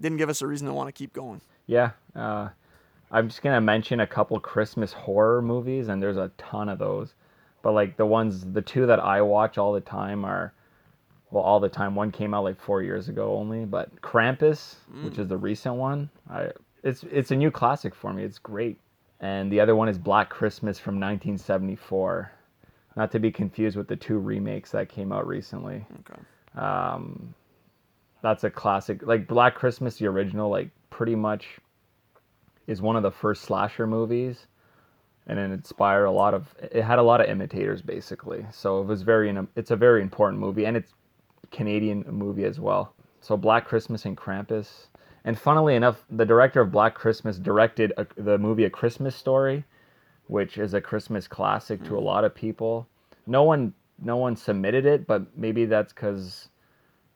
didn't 0.00 0.16
give 0.16 0.30
us 0.30 0.40
a 0.40 0.46
reason 0.46 0.66
to 0.68 0.72
want 0.72 0.88
to 0.88 0.92
keep 0.92 1.12
going. 1.12 1.42
Yeah. 1.66 1.90
Uh, 2.16 2.48
I'm 3.10 3.28
just 3.28 3.42
gonna 3.42 3.60
mention 3.60 4.00
a 4.00 4.06
couple 4.06 4.40
Christmas 4.40 4.94
horror 4.94 5.42
movies, 5.42 5.88
and 5.88 6.02
there's 6.02 6.16
a 6.16 6.30
ton 6.38 6.70
of 6.70 6.78
those. 6.78 7.12
But 7.60 7.72
like 7.72 7.98
the 7.98 8.06
ones, 8.06 8.46
the 8.52 8.62
two 8.62 8.86
that 8.86 9.00
I 9.00 9.20
watch 9.20 9.58
all 9.58 9.74
the 9.74 9.80
time 9.82 10.24
are, 10.24 10.54
well, 11.30 11.42
all 11.44 11.60
the 11.60 11.68
time. 11.68 11.94
One 11.94 12.10
came 12.10 12.34
out 12.34 12.44
like 12.44 12.60
four 12.60 12.82
years 12.82 13.08
ago 13.08 13.34
only, 13.36 13.64
but 13.64 14.00
Krampus, 14.02 14.76
which 15.02 15.18
is 15.18 15.28
the 15.28 15.36
recent 15.36 15.76
one, 15.76 16.10
I 16.28 16.50
it's 16.82 17.04
it's 17.10 17.30
a 17.30 17.36
new 17.36 17.50
classic 17.50 17.94
for 17.94 18.12
me. 18.12 18.24
It's 18.24 18.38
great. 18.38 18.78
And 19.20 19.52
the 19.52 19.60
other 19.60 19.76
one 19.76 19.88
is 19.88 19.98
Black 19.98 20.30
Christmas 20.30 20.78
from 20.78 20.94
1974, 20.94 22.32
not 22.96 23.10
to 23.12 23.18
be 23.18 23.30
confused 23.30 23.76
with 23.76 23.86
the 23.86 23.96
two 23.96 24.18
remakes 24.18 24.70
that 24.72 24.88
came 24.88 25.12
out 25.12 25.26
recently 25.26 25.84
Okay. 26.00 26.20
um, 26.56 27.34
that's 28.22 28.44
a 28.44 28.50
classic 28.50 29.02
like 29.06 29.26
black 29.26 29.54
christmas 29.54 29.96
the 29.96 30.06
original 30.06 30.50
like 30.50 30.68
pretty 30.90 31.14
much 31.14 31.58
is 32.66 32.82
one 32.82 32.96
of 32.96 33.02
the 33.02 33.10
first 33.10 33.42
slasher 33.42 33.86
movies 33.86 34.46
and 35.26 35.38
it 35.38 35.50
inspired 35.50 36.04
a 36.04 36.10
lot 36.10 36.34
of 36.34 36.54
it 36.60 36.82
had 36.82 36.98
a 36.98 37.02
lot 37.02 37.20
of 37.20 37.28
imitators 37.28 37.80
basically 37.82 38.44
so 38.50 38.80
it 38.80 38.86
was 38.86 39.02
very 39.02 39.34
it's 39.56 39.70
a 39.70 39.76
very 39.76 40.02
important 40.02 40.38
movie 40.40 40.66
and 40.66 40.76
it's 40.76 40.92
canadian 41.50 42.04
movie 42.08 42.44
as 42.44 42.60
well 42.60 42.94
so 43.20 43.36
black 43.36 43.66
christmas 43.66 44.04
and 44.04 44.16
krampus 44.16 44.86
And 45.24 45.38
funnily 45.38 45.74
enough, 45.74 46.04
the 46.10 46.24
director 46.24 46.60
of 46.60 46.72
Black 46.72 46.94
Christmas 46.94 47.38
directed 47.38 47.92
a, 47.96 48.06
the 48.16 48.38
movie 48.38 48.64
A 48.64 48.70
Christmas 48.70 49.14
Story, 49.14 49.64
which 50.28 50.56
is 50.56 50.74
a 50.74 50.80
Christmas 50.80 51.28
classic 51.28 51.82
to 51.84 51.96
a 51.96 52.00
mm. 52.00 52.04
lot 52.04 52.24
of 52.24 52.34
people. 52.34 52.88
No 53.26 53.42
one 53.42 53.74
no 54.02 54.16
one 54.16 54.34
submitted 54.36 54.86
it, 54.86 55.06
but 55.06 55.36
maybe 55.36 55.66
that's 55.66 55.92
because 55.92 56.48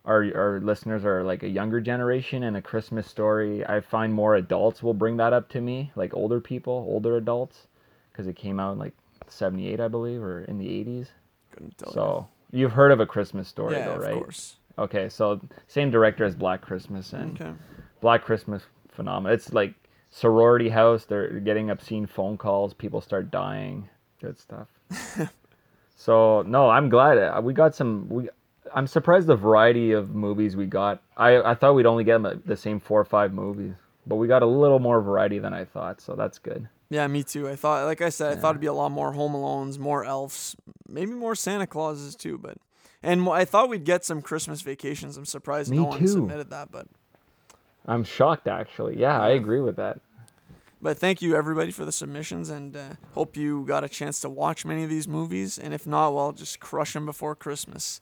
our 0.05 0.23
our 0.37 0.61
listeners 0.61 1.05
are 1.05 1.23
like 1.23 1.43
a 1.43 1.49
younger 1.49 1.81
generation 1.81 2.43
and 2.43 2.57
a 2.57 2.63
Christmas 2.63 3.07
story. 3.07 3.65
I 3.67 3.81
find 3.81 4.13
more 4.13 4.35
adults 4.35 4.83
will 4.83 4.95
bring 4.95 5.17
that 5.17 5.33
up 5.33 5.49
to 5.51 5.61
me, 5.63 5.91
like 5.97 6.13
older 6.13 6.41
people, 6.41 6.85
older 6.89 7.17
adults, 7.17 7.69
because 8.13 8.27
it 8.27 8.37
came 8.37 8.61
out 8.61 8.73
in 8.73 8.79
like 8.79 8.93
'78, 9.29 9.81
I 9.81 9.89
believe, 9.89 10.23
or 10.23 10.43
in 10.43 10.59
the 10.59 10.67
'80s. 10.67 11.09
Couldn't 11.53 11.79
tell 11.79 11.93
So 11.93 12.29
you've 12.55 12.73
heard 12.73 12.93
of 12.93 13.01
a 13.01 13.07
Christmas 13.07 13.49
story, 13.49 13.77
yeah, 13.77 13.87
though, 13.87 13.97
right? 13.97 14.13
of 14.15 14.23
course. 14.23 14.57
Okay, 14.79 15.09
so 15.09 15.41
same 15.69 15.91
director 15.91 16.25
as 16.25 16.35
Black 16.35 16.61
Christmas 16.61 17.13
and 17.13 17.41
Okay. 17.41 17.53
Black 18.01 18.25
Christmas 18.25 18.63
phenomenal. 18.91 19.35
It's 19.35 19.53
like 19.53 19.75
sorority 20.11 20.69
house. 20.69 21.05
They're 21.05 21.41
getting 21.41 21.71
obscene 21.71 22.07
phone 22.07 22.37
calls. 22.37 22.75
People 22.75 23.01
start 23.01 23.31
dying. 23.31 23.89
Good 24.21 24.39
stuff. 24.39 24.69
so 25.97 26.43
no, 26.43 26.71
I'm 26.71 26.89
glad 26.89 27.19
uh, 27.19 27.41
we 27.43 27.53
got 27.53 27.75
some. 27.75 28.09
We 28.09 28.29
I'm 28.75 28.87
surprised 28.87 29.27
the 29.27 29.37
variety 29.37 29.93
of 29.93 30.15
movies 30.15 30.57
we 30.57 30.67
got. 30.67 31.03
I 31.17 31.37
I 31.39 31.55
thought 31.55 31.75
we'd 31.75 31.87
only 31.87 32.05
get 32.05 32.21
the 32.47 32.57
same 32.57 32.81
four 32.81 33.01
or 33.01 33.05
five 33.05 33.33
movies, 33.33 33.75
but 34.07 34.17
we 34.17 34.27
got 34.27 34.43
a 34.43 34.47
little 34.47 34.79
more 34.79 35.01
variety 35.01 35.39
than 35.39 35.53
I 35.55 35.65
thought. 35.65 36.01
So 36.01 36.15
that's 36.15 36.39
good. 36.39 36.69
Yeah, 36.91 37.07
me 37.07 37.23
too. 37.23 37.49
I 37.49 37.57
thought, 37.57 37.85
like 37.87 38.03
I 38.03 38.09
said, 38.11 38.37
I 38.37 38.41
thought 38.41 38.51
it'd 38.51 38.61
be 38.61 38.67
a 38.67 38.73
lot 38.73 38.93
more 38.93 39.13
Home 39.13 39.33
Alones, 39.33 39.79
more 39.79 40.05
Elves, 40.05 40.55
maybe 40.89 41.13
more 41.13 41.35
Santa 41.35 41.67
Clauses 41.67 42.15
too. 42.15 42.39
But 42.39 42.59
and 43.03 43.29
I 43.29 43.45
thought 43.45 43.69
we'd 43.69 43.85
get 43.85 44.05
some 44.05 44.23
Christmas 44.23 44.61
Vacations. 44.63 45.17
I'm 45.17 45.25
surprised 45.25 45.71
Me 45.71 45.79
no 45.79 45.85
one 45.85 45.99
too. 46.01 46.09
submitted 46.09 46.51
that. 46.51 46.71
But 46.71 46.87
I'm 47.87 48.05
shocked 48.05 48.47
actually. 48.49 48.99
Yeah, 48.99 49.21
I 49.21 49.31
agree 49.31 49.61
with 49.61 49.77
that. 49.77 50.01
but 50.81 50.99
thank 50.99 51.23
you 51.23 51.35
everybody 51.35 51.71
for 51.73 51.85
the 51.85 51.93
submissions, 51.93 52.51
and 52.51 52.77
uh, 52.77 52.83
hope 53.15 53.37
you 53.37 53.65
got 53.67 53.83
a 53.85 53.89
chance 53.89 54.21
to 54.21 54.29
watch 54.29 54.65
many 54.65 54.85
of 54.85 54.91
these 54.91 55.09
movies. 55.09 55.59
And 55.59 55.73
if 55.75 55.87
not, 55.87 56.15
well, 56.15 56.33
just 56.33 56.61
crush 56.61 56.93
them 56.93 57.07
before 57.07 57.35
Christmas. 57.35 58.01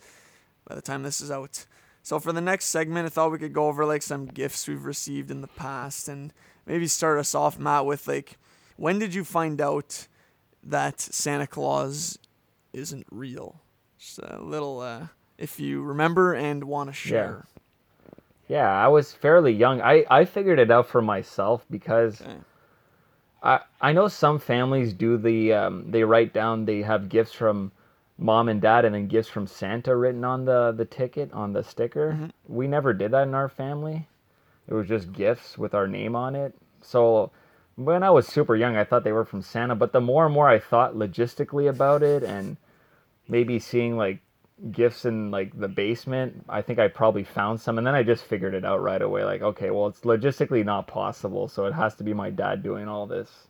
By 0.69 0.75
the 0.75 0.83
time 0.83 1.03
this 1.03 1.21
is 1.21 1.31
out. 1.31 1.67
So 2.05 2.19
for 2.19 2.33
the 2.33 2.41
next 2.41 2.67
segment, 2.67 3.07
I 3.07 3.11
thought 3.11 3.31
we 3.31 3.39
could 3.39 3.53
go 3.53 3.69
over 3.69 3.85
like 3.87 4.03
some 4.03 4.27
gifts 4.27 4.67
we've 4.67 4.85
received 4.85 5.31
in 5.31 5.41
the 5.41 5.49
past, 5.49 6.09
and 6.09 6.33
maybe 6.67 6.89
start 6.89 7.19
us 7.21 7.33
off, 7.35 7.59
Matt, 7.61 7.87
with 7.87 8.07
like, 8.09 8.39
when 8.77 8.99
did 8.99 9.15
you 9.15 9.25
find 9.25 9.61
out 9.61 10.07
that 10.63 11.01
Santa 11.01 11.47
Claus 11.47 12.19
isn't 12.73 13.07
real? 13.11 13.61
Just 13.99 14.19
a 14.19 14.41
little, 14.41 14.81
uh, 14.81 15.09
if 15.39 15.61
you 15.61 15.83
remember 15.83 16.35
and 16.35 16.65
want 16.65 16.91
to 16.91 16.93
share. 16.93 17.47
Yeah, 18.49 18.57
yeah. 18.57 18.71
I 18.71 18.89
was 18.89 19.13
fairly 19.13 19.53
young. 19.53 19.81
I 19.81 20.05
I 20.11 20.25
figured 20.25 20.59
it 20.59 20.71
out 20.71 20.87
for 20.87 21.03
myself 21.03 21.65
because. 21.71 22.21
Okay. 22.21 22.37
I 23.43 23.61
I 23.81 23.93
know 23.93 24.09
some 24.09 24.39
families 24.39 24.93
do 24.93 25.17
the 25.17 25.53
um, 25.53 25.91
they 25.91 26.05
write 26.05 26.33
down 26.33 26.65
they 26.65 26.83
have 26.83 27.09
gifts 27.09 27.33
from 27.33 27.73
mom 28.19 28.49
and 28.49 28.61
dad 28.61 28.85
and 28.85 28.95
then 28.95 29.09
gifts 29.09 29.29
from 29.29 29.47
Santa 29.47 29.97
written 29.97 30.25
on 30.25 30.45
the 30.45 30.73
the 30.73 30.85
ticket 30.85 31.33
on 31.33 31.53
the 31.53 31.65
sticker. 31.65 32.31
We 32.47 32.69
never 32.69 32.93
did 32.93 33.11
that 33.11 33.27
in 33.27 33.35
our 33.35 33.49
family. 33.49 34.07
It 34.69 34.75
was 34.75 34.87
just 34.87 35.13
gifts 35.13 35.59
with 35.59 35.75
our 35.75 35.89
name 35.89 36.15
on 36.15 36.37
it. 36.37 36.55
So 36.83 37.33
when 37.77 38.03
I 38.03 38.11
was 38.11 38.27
super 38.27 38.57
young, 38.57 38.77
I 38.77 38.85
thought 38.85 39.05
they 39.05 39.13
were 39.13 39.25
from 39.25 39.43
Santa. 39.43 39.75
But 39.75 39.93
the 39.93 40.01
more 40.01 40.27
and 40.27 40.35
more 40.35 40.49
I 40.49 40.59
thought 40.59 40.95
logistically 40.95 41.69
about 41.69 42.03
it 42.03 42.23
and 42.23 42.57
maybe 43.29 43.59
seeing 43.59 43.97
like 43.97 44.21
gifts 44.71 45.05
in 45.05 45.31
like 45.31 45.59
the 45.59 45.67
basement 45.67 46.45
i 46.49 46.63
think 46.63 46.79
i 46.79 46.87
probably 46.87 47.25
found 47.25 47.61
some 47.61 47.79
and 47.79 47.87
then 47.87 47.97
i 47.97 48.03
just 48.03 48.23
figured 48.23 48.55
it 48.55 48.65
out 48.65 48.81
right 48.81 49.03
away 49.03 49.25
like 49.25 49.43
okay 49.43 49.71
well 49.71 49.89
it's 49.89 50.03
logistically 50.03 50.65
not 50.65 50.87
possible 50.87 51.49
so 51.49 51.65
it 51.67 51.73
has 51.73 51.97
to 51.97 52.05
be 52.05 52.15
my 52.15 52.31
dad 52.31 52.63
doing 52.63 52.87
all 52.87 53.07
this 53.07 53.49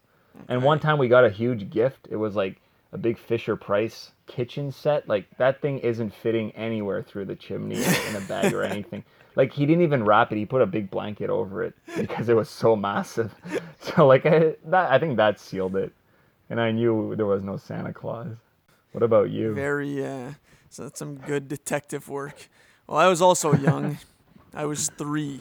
and 0.49 0.63
one 0.63 0.81
time 0.81 0.97
we 0.97 1.09
got 1.09 1.25
a 1.25 1.31
huge 1.31 1.69
gift 1.69 2.09
it 2.11 2.17
was 2.17 2.35
like 2.35 2.61
a 2.93 2.99
big 2.99 3.19
fisher 3.19 3.57
price 3.57 4.13
kitchen 4.27 4.71
set 4.71 5.09
like 5.09 5.27
that 5.39 5.61
thing 5.61 5.79
isn't 5.79 6.15
fitting 6.15 6.51
anywhere 6.53 7.03
through 7.03 7.25
the 7.25 7.37
chimney 7.37 7.77
in 7.77 8.17
a 8.17 8.21
bag 8.23 8.53
or 8.53 8.63
anything 8.75 9.05
like 9.35 9.53
he 9.53 9.67
didn't 9.67 9.83
even 9.83 10.05
wrap 10.05 10.31
it 10.33 10.37
he 10.37 10.47
put 10.47 10.63
a 10.63 10.67
big 10.67 10.91
blanket 10.91 11.31
over 11.31 11.63
it 11.63 11.75
because 11.97 12.29
it 12.29 12.37
was 12.37 12.49
so 12.49 12.77
massive 12.77 13.35
so 13.81 14.07
like 14.07 14.27
I, 14.27 14.55
that 14.67 14.91
i 14.91 14.99
think 14.99 15.17
that 15.17 15.41
sealed 15.41 15.77
it 15.77 15.93
and 16.51 16.61
i 16.61 16.71
knew 16.71 17.15
there 17.17 17.27
was 17.27 17.43
no 17.43 17.57
santa 17.57 17.93
claus 17.93 18.37
what 18.93 19.03
about 19.03 19.31
you 19.31 19.55
Very, 19.55 20.05
uh, 20.05 20.33
so 20.69 20.83
that's 20.85 20.99
some 20.99 21.17
good 21.17 21.49
detective 21.49 22.09
work. 22.09 22.49
Well, 22.87 22.99
I 22.99 23.09
was 23.09 23.23
also 23.23 23.55
young. 23.55 23.99
I 24.55 24.67
was 24.67 24.91
three, 24.91 25.41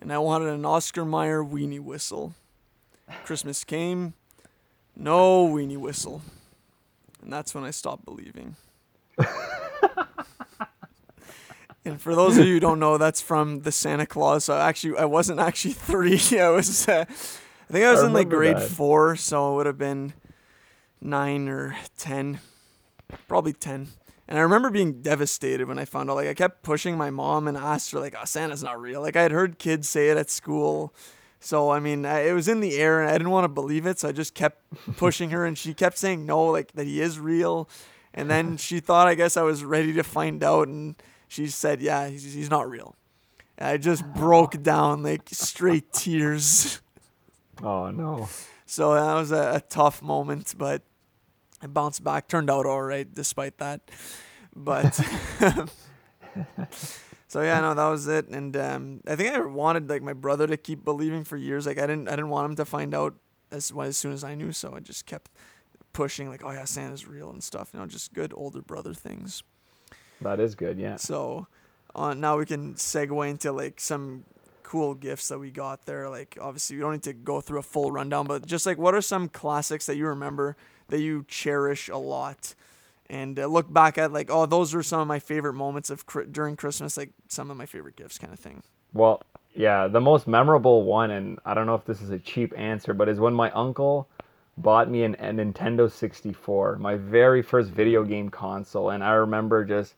and 0.00 0.10
I 0.10 0.16
wanted 0.18 0.48
an 0.48 0.64
Oscar 0.64 1.04
Mayer 1.04 1.44
weenie 1.44 1.80
whistle. 1.80 2.34
Christmas 3.24 3.64
came, 3.64 4.14
no 4.96 5.46
weenie 5.46 5.76
whistle. 5.76 6.22
And 7.26 7.32
that's 7.32 7.56
when 7.56 7.64
I 7.64 7.72
stopped 7.72 8.04
believing. 8.04 8.54
and 11.84 12.00
for 12.00 12.14
those 12.14 12.38
of 12.38 12.46
you 12.46 12.52
who 12.54 12.60
don't 12.60 12.78
know, 12.78 12.98
that's 12.98 13.20
from 13.20 13.62
the 13.62 13.72
Santa 13.72 14.06
Claus. 14.06 14.44
So 14.44 14.56
actually, 14.56 14.96
I 14.96 15.06
wasn't 15.06 15.40
actually 15.40 15.72
three. 15.74 16.20
I 16.38 16.50
was, 16.50 16.88
uh, 16.88 17.04
I 17.08 17.72
think 17.72 17.84
I 17.84 17.90
was 17.90 18.04
I 18.04 18.06
in 18.06 18.12
like 18.12 18.28
grade 18.28 18.58
that. 18.58 18.68
four, 18.68 19.16
so 19.16 19.50
it 19.50 19.56
would 19.56 19.66
have 19.66 19.76
been 19.76 20.12
nine 21.00 21.48
or 21.48 21.76
ten, 21.98 22.38
probably 23.26 23.52
ten. 23.52 23.88
And 24.28 24.38
I 24.38 24.42
remember 24.42 24.70
being 24.70 25.02
devastated 25.02 25.66
when 25.66 25.80
I 25.80 25.84
found 25.84 26.08
out. 26.08 26.14
Like 26.14 26.28
I 26.28 26.34
kept 26.34 26.62
pushing 26.62 26.96
my 26.96 27.10
mom 27.10 27.48
and 27.48 27.56
asked 27.56 27.90
her, 27.90 27.98
like, 27.98 28.14
"Oh, 28.16 28.24
Santa's 28.24 28.62
not 28.62 28.80
real." 28.80 29.00
Like 29.02 29.16
I 29.16 29.22
had 29.22 29.32
heard 29.32 29.58
kids 29.58 29.88
say 29.88 30.10
it 30.10 30.16
at 30.16 30.30
school, 30.30 30.94
so 31.40 31.70
I 31.70 31.80
mean, 31.80 32.04
I, 32.04 32.28
it 32.28 32.32
was 32.32 32.48
in 32.48 32.60
the 32.60 32.76
air, 32.76 33.00
and 33.00 33.10
I 33.10 33.12
didn't 33.12 33.30
want 33.30 33.44
to 33.44 33.48
believe 33.48 33.86
it. 33.86 33.98
So 34.00 34.08
I 34.08 34.12
just 34.12 34.34
kept 34.34 34.62
pushing 34.96 35.30
her, 35.30 35.44
and 35.44 35.56
she 35.56 35.74
kept 35.74 35.98
saying 35.98 36.26
no, 36.26 36.44
like 36.46 36.72
that 36.72 36.86
he 36.86 37.00
is 37.00 37.18
real. 37.18 37.68
And 38.14 38.30
then 38.30 38.56
she 38.56 38.80
thought, 38.80 39.08
I 39.08 39.14
guess, 39.14 39.36
I 39.36 39.42
was 39.42 39.64
ready 39.64 39.92
to 39.94 40.02
find 40.02 40.42
out, 40.42 40.68
and 40.68 40.96
she 41.28 41.46
said, 41.48 41.80
"Yeah, 41.80 42.08
he's, 42.08 42.32
he's 42.32 42.50
not 42.50 42.68
real." 42.68 42.96
And 43.58 43.68
I 43.68 43.76
just 43.76 44.04
broke 44.14 44.62
down, 44.62 45.02
like 45.02 45.28
straight 45.32 45.92
tears. 45.92 46.80
oh 47.62 47.90
no 47.90 48.28
So 48.66 48.94
that 48.94 49.14
was 49.14 49.32
a, 49.32 49.54
a 49.54 49.60
tough 49.60 50.02
moment, 50.02 50.54
but 50.58 50.82
I 51.62 51.66
bounced 51.66 52.04
back. 52.04 52.28
Turned 52.28 52.50
out 52.50 52.66
all 52.66 52.82
right 52.82 53.12
despite 53.12 53.58
that. 53.58 53.80
But 54.54 54.98
so 57.28 57.42
yeah, 57.42 57.60
no, 57.60 57.74
that 57.74 57.88
was 57.88 58.06
it. 58.06 58.28
And 58.28 58.56
um, 58.56 59.00
I 59.06 59.16
think 59.16 59.34
I 59.34 59.40
wanted 59.40 59.88
like 59.88 60.02
my 60.02 60.12
brother 60.12 60.46
to 60.46 60.56
keep 60.56 60.84
believing 60.84 61.24
for 61.24 61.36
years. 61.36 61.66
Like 61.66 61.78
I 61.78 61.86
didn't, 61.86 62.08
I 62.08 62.12
didn't 62.12 62.30
want 62.30 62.50
him 62.50 62.56
to 62.56 62.64
find 62.64 62.94
out 62.94 63.14
as 63.50 63.72
well, 63.72 63.86
as 63.86 63.96
soon 63.96 64.12
as 64.12 64.22
I 64.22 64.34
knew. 64.34 64.52
So 64.52 64.74
I 64.74 64.80
just 64.80 65.06
kept 65.06 65.30
pushing, 65.92 66.28
like, 66.28 66.44
oh 66.44 66.50
yeah, 66.50 66.64
Santa's 66.64 67.06
real 67.06 67.30
and 67.30 67.42
stuff. 67.42 67.70
You 67.72 67.80
know, 67.80 67.86
just 67.86 68.12
good 68.12 68.32
older 68.36 68.62
brother 68.62 68.94
things. 68.94 69.42
That 70.20 70.40
is 70.40 70.54
good, 70.54 70.78
yeah. 70.78 70.96
So 70.96 71.46
uh, 71.94 72.14
now 72.14 72.38
we 72.38 72.46
can 72.46 72.74
segue 72.74 73.28
into 73.28 73.52
like 73.52 73.80
some 73.80 74.24
cool 74.62 74.94
gifts 74.94 75.28
that 75.28 75.38
we 75.38 75.50
got 75.50 75.86
there. 75.86 76.08
Like 76.08 76.38
obviously 76.40 76.76
we 76.76 76.82
don't 76.82 76.92
need 76.92 77.02
to 77.04 77.12
go 77.12 77.40
through 77.40 77.58
a 77.58 77.62
full 77.62 77.90
rundown, 77.90 78.26
but 78.26 78.46
just 78.46 78.66
like 78.66 78.78
what 78.78 78.94
are 78.94 79.00
some 79.00 79.28
classics 79.28 79.86
that 79.86 79.96
you 79.96 80.06
remember 80.06 80.56
that 80.88 81.00
you 81.00 81.24
cherish 81.28 81.88
a 81.88 81.96
lot? 81.96 82.54
And 83.08 83.38
uh, 83.38 83.46
look 83.46 83.72
back 83.72 83.98
at 83.98 84.12
like, 84.12 84.30
oh, 84.30 84.46
those 84.46 84.74
were 84.74 84.82
some 84.82 85.00
of 85.00 85.08
my 85.08 85.18
favorite 85.18 85.54
moments 85.54 85.90
of 85.90 86.04
during 86.30 86.56
Christmas, 86.56 86.96
like 86.96 87.10
some 87.28 87.50
of 87.50 87.56
my 87.56 87.66
favorite 87.66 87.96
gifts, 87.96 88.18
kind 88.18 88.32
of 88.32 88.38
thing. 88.38 88.62
Well, 88.92 89.22
yeah, 89.54 89.88
the 89.88 90.00
most 90.00 90.26
memorable 90.26 90.84
one, 90.84 91.10
and 91.10 91.38
I 91.44 91.54
don't 91.54 91.66
know 91.66 91.74
if 91.74 91.84
this 91.84 92.02
is 92.02 92.10
a 92.10 92.18
cheap 92.18 92.52
answer, 92.56 92.92
but 92.94 93.08
is 93.08 93.18
when 93.18 93.34
my 93.34 93.50
uncle 93.52 94.08
bought 94.58 94.90
me 94.90 95.04
an, 95.04 95.14
a 95.16 95.32
Nintendo 95.32 95.90
64, 95.90 96.76
my 96.76 96.96
very 96.96 97.42
first 97.42 97.70
video 97.70 98.04
game 98.04 98.28
console. 98.28 98.90
And 98.90 99.02
I 99.04 99.12
remember 99.12 99.64
just 99.64 99.94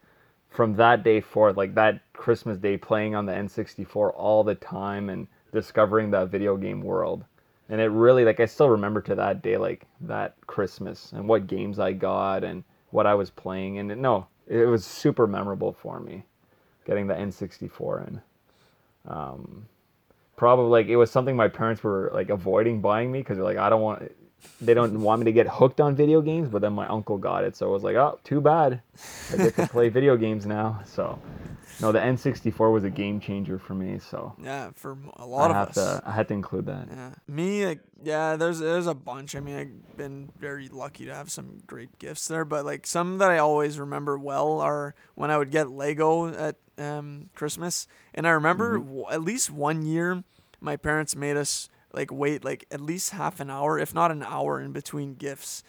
from 0.50 0.74
that 0.76 1.02
day 1.02 1.20
forth, 1.20 1.56
like 1.56 1.74
that 1.74 2.00
Christmas 2.12 2.58
day, 2.58 2.76
playing 2.76 3.14
on 3.14 3.26
the 3.26 3.32
N64 3.32 4.12
all 4.14 4.44
the 4.44 4.54
time 4.54 5.08
and 5.10 5.26
discovering 5.52 6.10
that 6.10 6.28
video 6.28 6.56
game 6.56 6.80
world. 6.80 7.24
And 7.68 7.80
it 7.80 7.88
really, 7.88 8.24
like, 8.24 8.40
I 8.40 8.46
still 8.46 8.70
remember 8.70 9.00
to 9.02 9.14
that 9.16 9.42
day, 9.42 9.56
like, 9.58 9.86
that 10.00 10.34
Christmas 10.46 11.12
and 11.12 11.28
what 11.28 11.46
games 11.46 11.78
I 11.78 11.92
got 11.92 12.42
and 12.42 12.64
what 12.90 13.06
I 13.06 13.14
was 13.14 13.30
playing. 13.30 13.78
And 13.78 13.92
it, 13.92 13.98
no, 13.98 14.26
it 14.46 14.66
was 14.66 14.84
super 14.84 15.26
memorable 15.26 15.72
for 15.72 16.00
me 16.00 16.24
getting 16.84 17.06
the 17.06 17.14
N64 17.14 18.08
in 18.08 18.22
um, 19.08 19.66
probably 20.36 20.70
like 20.70 20.86
it 20.86 20.96
was 20.96 21.10
something 21.10 21.34
my 21.34 21.48
parents 21.48 21.82
were 21.82 22.10
like 22.14 22.30
avoiding 22.30 22.80
buying 22.80 23.10
me 23.10 23.20
because 23.20 23.36
they're 23.36 23.44
like 23.44 23.56
I 23.56 23.68
don't 23.68 23.82
want 23.82 24.10
they 24.60 24.74
don't 24.74 25.00
want 25.00 25.20
me 25.20 25.24
to 25.26 25.32
get 25.32 25.46
hooked 25.46 25.80
on 25.80 25.94
video 25.94 26.20
games 26.20 26.48
but 26.48 26.60
then 26.62 26.72
my 26.72 26.86
uncle 26.88 27.16
got 27.18 27.44
it 27.44 27.56
so 27.56 27.68
I 27.68 27.70
was 27.72 27.82
like 27.82 27.96
oh 27.96 28.18
too 28.24 28.40
bad. 28.40 28.80
I 29.32 29.36
get 29.36 29.54
to 29.56 29.66
play 29.68 29.88
video 29.88 30.16
games 30.16 30.46
now. 30.46 30.80
So 30.84 31.18
no 31.80 31.92
the 31.92 32.00
N64 32.00 32.72
was 32.72 32.82
a 32.82 32.90
game 32.90 33.20
changer 33.20 33.58
for 33.58 33.74
me 33.74 33.98
so 34.00 34.34
Yeah, 34.42 34.70
for 34.74 34.96
a 35.16 35.26
lot 35.26 35.50
of 35.50 35.56
us. 35.68 35.74
to 35.74 36.02
I 36.04 36.12
had 36.12 36.26
to 36.28 36.34
include 36.34 36.66
that. 36.66 36.88
Yeah, 36.90 37.10
me, 37.28 37.66
like, 37.66 37.80
yeah, 38.02 38.34
there's 38.36 38.58
there's 38.58 38.86
a 38.88 38.94
bunch. 38.94 39.36
I 39.36 39.40
mean, 39.40 39.56
I've 39.56 39.96
been 39.96 40.30
very 40.38 40.68
lucky 40.68 41.04
to 41.06 41.14
have 41.14 41.30
some 41.30 41.58
great 41.66 41.98
gifts 41.98 42.26
there, 42.26 42.44
but 42.44 42.64
like 42.64 42.86
some 42.86 43.18
that 43.18 43.30
I 43.30 43.38
always 43.38 43.78
remember 43.78 44.18
well 44.18 44.60
are 44.60 44.94
when 45.14 45.30
I 45.30 45.38
would 45.38 45.50
get 45.52 45.70
Lego 45.70 46.32
at 46.34 46.56
um, 46.78 47.30
Christmas, 47.34 47.86
and 48.14 48.26
I 48.26 48.30
remember 48.30 48.78
w- 48.78 49.04
at 49.10 49.22
least 49.22 49.50
one 49.50 49.84
year 49.84 50.24
my 50.60 50.76
parents 50.76 51.14
made 51.14 51.36
us 51.36 51.68
like 51.92 52.12
wait 52.12 52.44
like 52.44 52.66
at 52.70 52.80
least 52.80 53.10
half 53.10 53.40
an 53.40 53.50
hour, 53.50 53.78
if 53.78 53.94
not 53.94 54.10
an 54.10 54.22
hour, 54.22 54.60
in 54.60 54.72
between 54.72 55.14
gifts. 55.14 55.62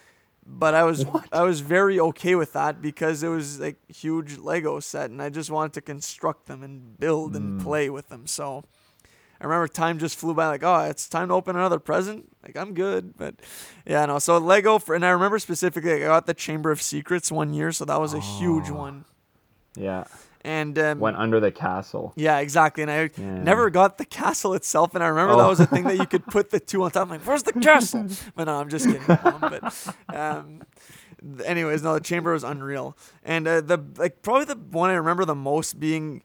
But 0.46 0.74
I 0.74 0.84
was 0.84 1.04
What? 1.04 1.28
I 1.32 1.42
was 1.42 1.60
very 1.60 2.00
okay 2.00 2.34
with 2.34 2.54
that 2.54 2.80
because 2.82 3.22
it 3.22 3.28
was 3.28 3.60
like 3.60 3.76
huge 3.88 4.38
Lego 4.38 4.80
set, 4.80 5.10
and 5.10 5.22
I 5.22 5.28
just 5.28 5.50
wanted 5.50 5.74
to 5.74 5.80
construct 5.80 6.46
them 6.46 6.62
and 6.62 6.98
build 6.98 7.36
and 7.36 7.60
mm. 7.60 7.62
play 7.62 7.90
with 7.90 8.08
them. 8.08 8.26
So 8.26 8.64
I 9.40 9.44
remember 9.44 9.68
time 9.68 9.98
just 9.98 10.18
flew 10.18 10.34
by. 10.34 10.48
Like, 10.48 10.62
oh, 10.62 10.80
it's 10.84 11.08
time 11.08 11.28
to 11.28 11.34
open 11.34 11.56
another 11.56 11.78
present. 11.78 12.28
Like, 12.42 12.56
I'm 12.56 12.74
good, 12.74 13.16
but 13.16 13.36
yeah, 13.86 14.04
no. 14.06 14.18
So 14.18 14.38
Lego 14.38 14.78
for, 14.78 14.94
and 14.94 15.04
I 15.04 15.10
remember 15.10 15.38
specifically, 15.38 15.92
like, 15.92 16.02
I 16.02 16.06
got 16.06 16.26
the 16.26 16.34
Chamber 16.34 16.70
of 16.70 16.82
Secrets 16.82 17.32
one 17.32 17.54
year, 17.54 17.72
so 17.72 17.84
that 17.84 18.00
was 18.00 18.12
a 18.12 18.20
huge 18.20 18.70
oh. 18.70 18.74
one. 18.74 19.04
Yeah. 19.76 20.04
And 20.42 20.78
um, 20.78 20.98
Went 21.00 21.16
under 21.18 21.38
the 21.38 21.50
castle. 21.50 22.12
yeah, 22.16 22.38
exactly. 22.38 22.82
And 22.82 22.90
I 22.90 23.10
Yeah. 23.16 23.42
never 23.42 23.68
got 23.68 23.98
the 23.98 24.06
castle 24.06 24.54
itself. 24.54 24.94
And 24.94 25.04
I 25.04 25.08
remember 25.08 25.36
that 25.36 25.44
Oh. 25.44 25.48
was 25.50 25.60
a 25.60 25.66
thing 25.66 25.84
that 25.84 25.98
you 25.98 26.06
could 26.06 26.24
put 26.26 26.48
the 26.50 26.58
two 26.58 26.82
on 26.82 26.90
top. 26.92 27.02
I'm 27.04 27.10
like, 27.10 27.26
where's 27.26 27.42
the 27.42 27.52
castle? 27.52 28.06
But 28.34 28.44
no, 28.44 28.56
I'm 28.58 28.70
just 28.70 28.86
kidding. 28.86 29.02
Mom. 29.06 29.40
But 29.40 29.94
um, 30.16 30.62
anyways, 31.44 31.82
no, 31.82 31.92
the 31.92 32.00
chamber 32.00 32.32
was 32.32 32.42
unreal. 32.42 32.96
And 33.22 33.46
uh, 33.46 33.60
the 33.60 33.78
like 33.98 34.22
probably 34.22 34.46
the 34.46 34.56
one 34.56 34.88
I 34.88 34.94
remember 34.94 35.26
the 35.26 35.34
most 35.34 35.78
being 35.78 36.22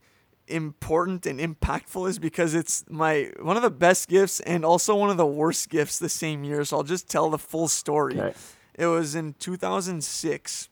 important 0.47 1.25
and 1.25 1.39
impactful 1.39 2.07
is 2.07 2.17
because 2.19 2.53
it's 2.53 2.85
my 2.87 3.31
one 3.41 3.57
of 3.57 3.63
the 3.63 3.69
best 3.71 4.07
gifts 4.07 4.39
and 4.41 4.63
also 4.63 4.95
one 4.95 5.09
of 5.09 5.17
the 5.17 5.25
worst 5.25 5.69
gifts 5.69 5.99
the 5.99 6.07
same 6.09 6.43
year. 6.45 6.63
So 6.63 6.77
I'll 6.77 6.83
just 6.83 7.09
tell 7.09 7.29
the 7.29 7.39
full 7.39 7.67
story. 7.67 8.17
Okay. 8.19 8.33
It 8.75 8.85
was 8.87 9.15
in 9.15 9.33
2006, 9.39 10.69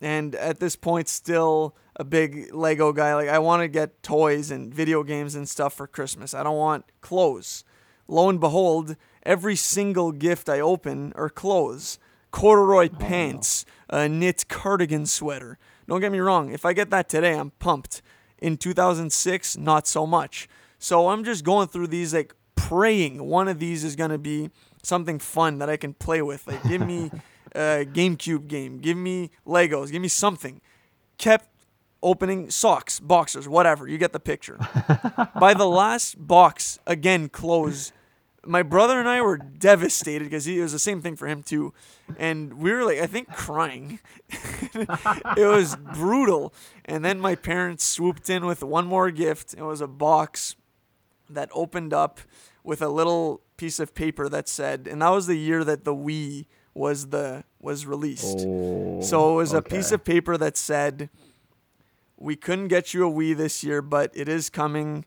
and 0.00 0.34
at 0.34 0.60
this 0.60 0.76
point, 0.76 1.08
still 1.08 1.74
a 1.96 2.04
big 2.04 2.52
Lego 2.52 2.92
guy. 2.92 3.14
Like 3.14 3.28
I 3.28 3.38
want 3.38 3.62
to 3.62 3.68
get 3.68 4.02
toys 4.02 4.50
and 4.50 4.72
video 4.72 5.02
games 5.02 5.34
and 5.34 5.48
stuff 5.48 5.74
for 5.74 5.86
Christmas. 5.86 6.34
I 6.34 6.42
don't 6.42 6.56
want 6.56 6.84
clothes. 7.00 7.64
Lo 8.08 8.28
and 8.28 8.40
behold, 8.40 8.96
every 9.22 9.56
single 9.56 10.12
gift 10.12 10.48
I 10.48 10.60
open 10.60 11.12
are 11.14 11.30
clothes, 11.30 11.98
corduroy 12.30 12.88
oh, 12.92 12.96
pants, 12.96 13.64
a 13.88 14.08
knit 14.08 14.48
cardigan 14.48 15.06
sweater. 15.06 15.58
Don't 15.86 16.00
get 16.00 16.12
me 16.12 16.18
wrong. 16.18 16.50
If 16.50 16.64
I 16.64 16.72
get 16.72 16.90
that 16.90 17.08
today, 17.08 17.34
I'm 17.34 17.50
pumped. 17.52 18.02
In 18.38 18.56
2006, 18.56 19.56
not 19.56 19.86
so 19.86 20.06
much. 20.06 20.48
So 20.78 21.08
I'm 21.10 21.22
just 21.22 21.44
going 21.44 21.68
through 21.68 21.88
these 21.88 22.12
like 22.12 22.34
praying 22.56 23.22
one 23.28 23.48
of 23.48 23.58
these 23.58 23.84
is 23.84 23.96
gonna 23.96 24.18
be 24.18 24.50
something 24.82 25.18
fun 25.18 25.58
that 25.58 25.70
I 25.70 25.76
can 25.76 25.94
play 25.94 26.22
with. 26.22 26.46
Like 26.46 26.62
give 26.64 26.80
me 26.80 27.10
a 27.54 27.84
GameCube 27.84 28.48
game, 28.48 28.78
give 28.78 28.96
me 28.96 29.30
Legos, 29.46 29.92
give 29.92 30.02
me 30.02 30.08
something. 30.08 30.60
Kept 31.18 31.51
opening 32.02 32.50
socks, 32.50 33.00
boxers, 33.00 33.48
whatever. 33.48 33.86
You 33.86 33.98
get 33.98 34.12
the 34.12 34.20
picture. 34.20 34.58
By 35.38 35.54
the 35.54 35.66
last 35.68 36.16
box, 36.26 36.78
again 36.86 37.28
close. 37.28 37.92
My 38.44 38.62
brother 38.64 38.98
and 38.98 39.08
I 39.08 39.20
were 39.20 39.38
devastated 39.38 40.24
because 40.24 40.46
it 40.48 40.60
was 40.60 40.72
the 40.72 40.78
same 40.78 41.00
thing 41.00 41.14
for 41.14 41.28
him 41.28 41.44
too, 41.44 41.72
and 42.18 42.54
we 42.54 42.72
were 42.72 42.84
like, 42.84 42.98
I 42.98 43.06
think 43.06 43.32
crying. 43.32 44.00
it 44.30 45.46
was 45.46 45.76
brutal. 45.76 46.52
And 46.84 47.04
then 47.04 47.20
my 47.20 47.36
parents 47.36 47.84
swooped 47.84 48.28
in 48.28 48.44
with 48.44 48.64
one 48.64 48.86
more 48.86 49.12
gift. 49.12 49.54
It 49.54 49.62
was 49.62 49.80
a 49.80 49.86
box 49.86 50.56
that 51.30 51.50
opened 51.54 51.94
up 51.94 52.20
with 52.64 52.82
a 52.82 52.88
little 52.88 53.42
piece 53.56 53.78
of 53.78 53.94
paper 53.94 54.28
that 54.28 54.48
said, 54.48 54.88
and 54.90 55.02
that 55.02 55.10
was 55.10 55.28
the 55.28 55.36
year 55.36 55.62
that 55.62 55.84
the 55.84 55.94
Wii 55.94 56.46
was 56.74 57.08
the 57.08 57.44
was 57.60 57.86
released. 57.86 58.38
Oh, 58.40 59.00
So 59.02 59.18
it 59.18 59.32
oh, 59.32 59.34
was 59.36 59.52
a 59.52 59.62
piece 59.62 59.92
of 59.92 60.04
paper 60.04 60.36
that 60.36 60.56
said, 60.56 61.10
"We 62.22 62.36
couldn't 62.36 62.68
get 62.68 62.94
you 62.94 63.06
a 63.08 63.10
Wii 63.10 63.36
this 63.36 63.62
year, 63.64 63.82
but 63.82 64.10
it 64.14 64.28
is 64.28 64.48
coming. 64.50 65.04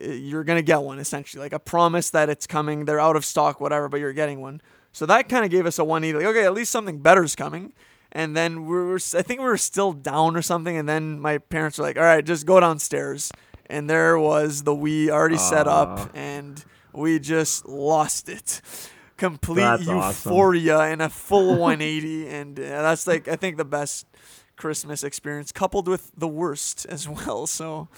Uh, 0.00 0.06
You're 0.10 0.44
gonna 0.44 0.62
get 0.62 0.82
one, 0.82 0.98
essentially, 0.98 1.40
like 1.40 1.52
a 1.52 1.58
promise 1.58 2.10
that 2.10 2.28
it's 2.28 2.46
coming. 2.46 2.84
They're 2.84 3.00
out 3.00 3.16
of 3.16 3.24
stock, 3.24 3.60
whatever, 3.60 3.88
but 3.88 4.00
you're 4.00 4.12
getting 4.12 4.40
one." 4.40 4.60
So 4.92 5.06
that 5.06 5.28
kind 5.28 5.44
of 5.44 5.50
gave 5.50 5.66
us 5.66 5.78
a 5.78 5.84
one 5.84 6.04
eighty. 6.04 6.18
Like, 6.18 6.26
okay, 6.26 6.44
at 6.44 6.54
least 6.54 6.70
something 6.72 6.98
better's 6.98 7.34
coming. 7.36 7.72
And 8.10 8.34
then 8.36 8.64
we 8.64 8.74
were, 8.74 8.96
I 9.14 9.22
think 9.22 9.40
we 9.40 9.46
were 9.46 9.58
still 9.58 9.92
down 9.92 10.34
or 10.34 10.40
something. 10.42 10.76
And 10.76 10.88
then 10.88 11.20
my 11.20 11.38
parents 11.38 11.78
were 11.78 11.84
like, 11.84 11.96
"All 11.98 12.04
right, 12.04 12.24
just 12.24 12.46
go 12.46 12.58
downstairs." 12.58 13.30
And 13.66 13.88
there 13.88 14.18
was 14.18 14.62
the 14.62 14.74
Wii 14.74 15.10
already 15.10 15.36
set 15.36 15.68
up, 15.68 16.10
and 16.14 16.64
we 16.92 17.18
just 17.18 17.68
lost 17.68 18.28
it. 18.30 18.62
Complete 19.18 19.62
That's 19.62 19.88
awesome. 19.88 20.30
euphoria 20.32 20.78
and 20.80 21.02
a 21.02 21.08
full 21.10 21.56
180, 21.58 22.28
and 22.28 22.58
uh, 22.58 22.62
that's 22.62 23.06
like 23.06 23.28
I 23.28 23.36
think 23.36 23.56
the 23.58 23.64
best 23.64 24.06
Christmas 24.58 25.02
experience, 25.02 25.52
coupled 25.52 25.88
with 25.88 26.12
the 26.16 26.28
worst 26.28 26.84
as 26.90 27.08
well. 27.08 27.46
So, 27.46 27.88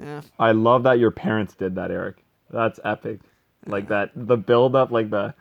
yeah, 0.00 0.22
I 0.38 0.50
love 0.52 0.82
that 0.82 0.98
your 0.98 1.10
parents 1.12 1.54
did 1.54 1.76
that, 1.76 1.90
Eric. 1.90 2.24
That's 2.50 2.80
epic. 2.84 3.20
Like 3.66 3.88
that, 3.88 4.10
the 4.16 4.36
build 4.36 4.74
up, 4.74 4.90
like 4.90 5.10
the, 5.10 5.34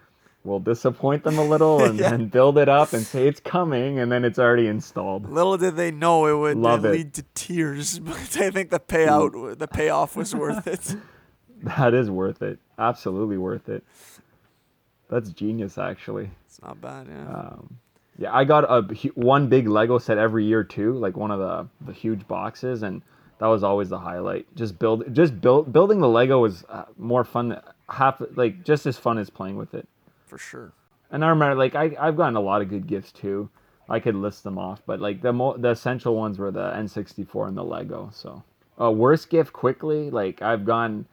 we'll 0.44 0.60
disappoint 0.60 1.24
them 1.24 1.38
a 1.38 1.44
little 1.46 1.84
and 1.86 1.98
Yeah. 1.98 2.10
then 2.10 2.28
build 2.28 2.58
it 2.58 2.68
up 2.68 2.92
and 2.94 3.06
say 3.06 3.28
it's 3.28 3.40
coming, 3.40 4.00
and 4.00 4.12
then 4.12 4.26
it's 4.26 4.38
already 4.40 4.68
installed. 4.68 5.30
little 5.32 5.58
did 5.58 5.76
they 5.78 5.92
know 5.92 6.26
it 6.26 6.38
would 6.38 6.58
Love 6.58 6.84
it. 6.86 6.92
lead 6.92 7.14
to 7.14 7.24
tears, 7.34 8.00
but 8.08 8.38
I 8.40 8.52
think 8.52 8.70
the 8.70 8.80
payout, 8.80 9.58
the 9.58 9.68
payoff 9.68 10.16
was 10.16 10.36
worth 10.36 10.68
it. 10.68 10.96
That 11.64 11.96
is 11.96 12.12
worth 12.12 12.44
it. 12.44 12.60
Absolutely 12.78 13.40
worth 13.40 13.68
it. 13.68 13.84
That's 15.10 15.30
genius, 15.32 15.80
actually. 15.80 16.30
It's 16.46 16.62
not 16.62 16.80
bad, 16.80 17.08
yeah. 17.10 17.28
Um, 17.28 17.80
yeah, 18.18 18.36
I 18.36 18.44
got 18.46 18.64
a 18.64 18.82
one 19.16 19.48
big 19.48 19.68
Lego 19.68 19.98
set 20.00 20.18
every 20.18 20.46
year 20.46 20.64
too, 20.64 20.94
like 20.94 21.16
one 21.18 21.32
of 21.32 21.40
the 21.40 21.68
the 21.86 21.94
huge 21.94 22.28
boxes, 22.28 22.84
and 22.84 23.02
that 23.40 23.48
was 23.48 23.64
always 23.64 23.90
the 23.90 24.00
highlight. 24.00 24.48
Just 24.56 24.80
build, 24.80 25.14
just 25.14 25.40
build, 25.40 25.72
building 25.72 26.00
the 26.00 26.08
Lego 26.08 26.40
was 26.40 26.66
uh, 26.70 26.86
more 26.98 27.24
fun, 27.24 27.50
Than, 27.50 27.62
half 27.90 28.22
like 28.36 28.64
just 28.64 28.86
as 28.88 28.98
fun 28.98 29.18
as 29.20 29.30
playing 29.30 29.58
with 29.58 29.74
it. 29.76 29.88
for 30.26 30.38
sure. 30.40 30.72
And 31.12 31.24
I 31.24 31.30
remember, 31.30 31.56
like, 31.56 31.76
I 31.76 31.96
I've 32.00 32.18
gotten 32.18 32.36
a 32.36 32.42
lot 32.42 32.62
of 32.62 32.70
good 32.70 32.88
gifts 32.88 33.12
too. 33.12 33.50
I 33.90 34.00
could 34.00 34.16
list 34.16 34.44
them 34.44 34.58
off, 34.58 34.82
but 34.86 35.00
like 35.00 35.22
the 35.22 35.32
mo- 35.32 35.56
the 35.56 35.70
essential 35.70 36.16
ones 36.16 36.38
were 36.40 36.52
the 36.52 36.72
N64 36.72 37.48
and 37.48 37.56
the 37.56 37.64
Lego. 37.64 38.10
So, 38.12 38.44
uh, 38.82 38.92
worst 38.92 39.30
gift 39.30 39.54
quickly, 39.54 40.10
like 40.10 40.42
I've 40.42 40.66
gotten 40.66 41.06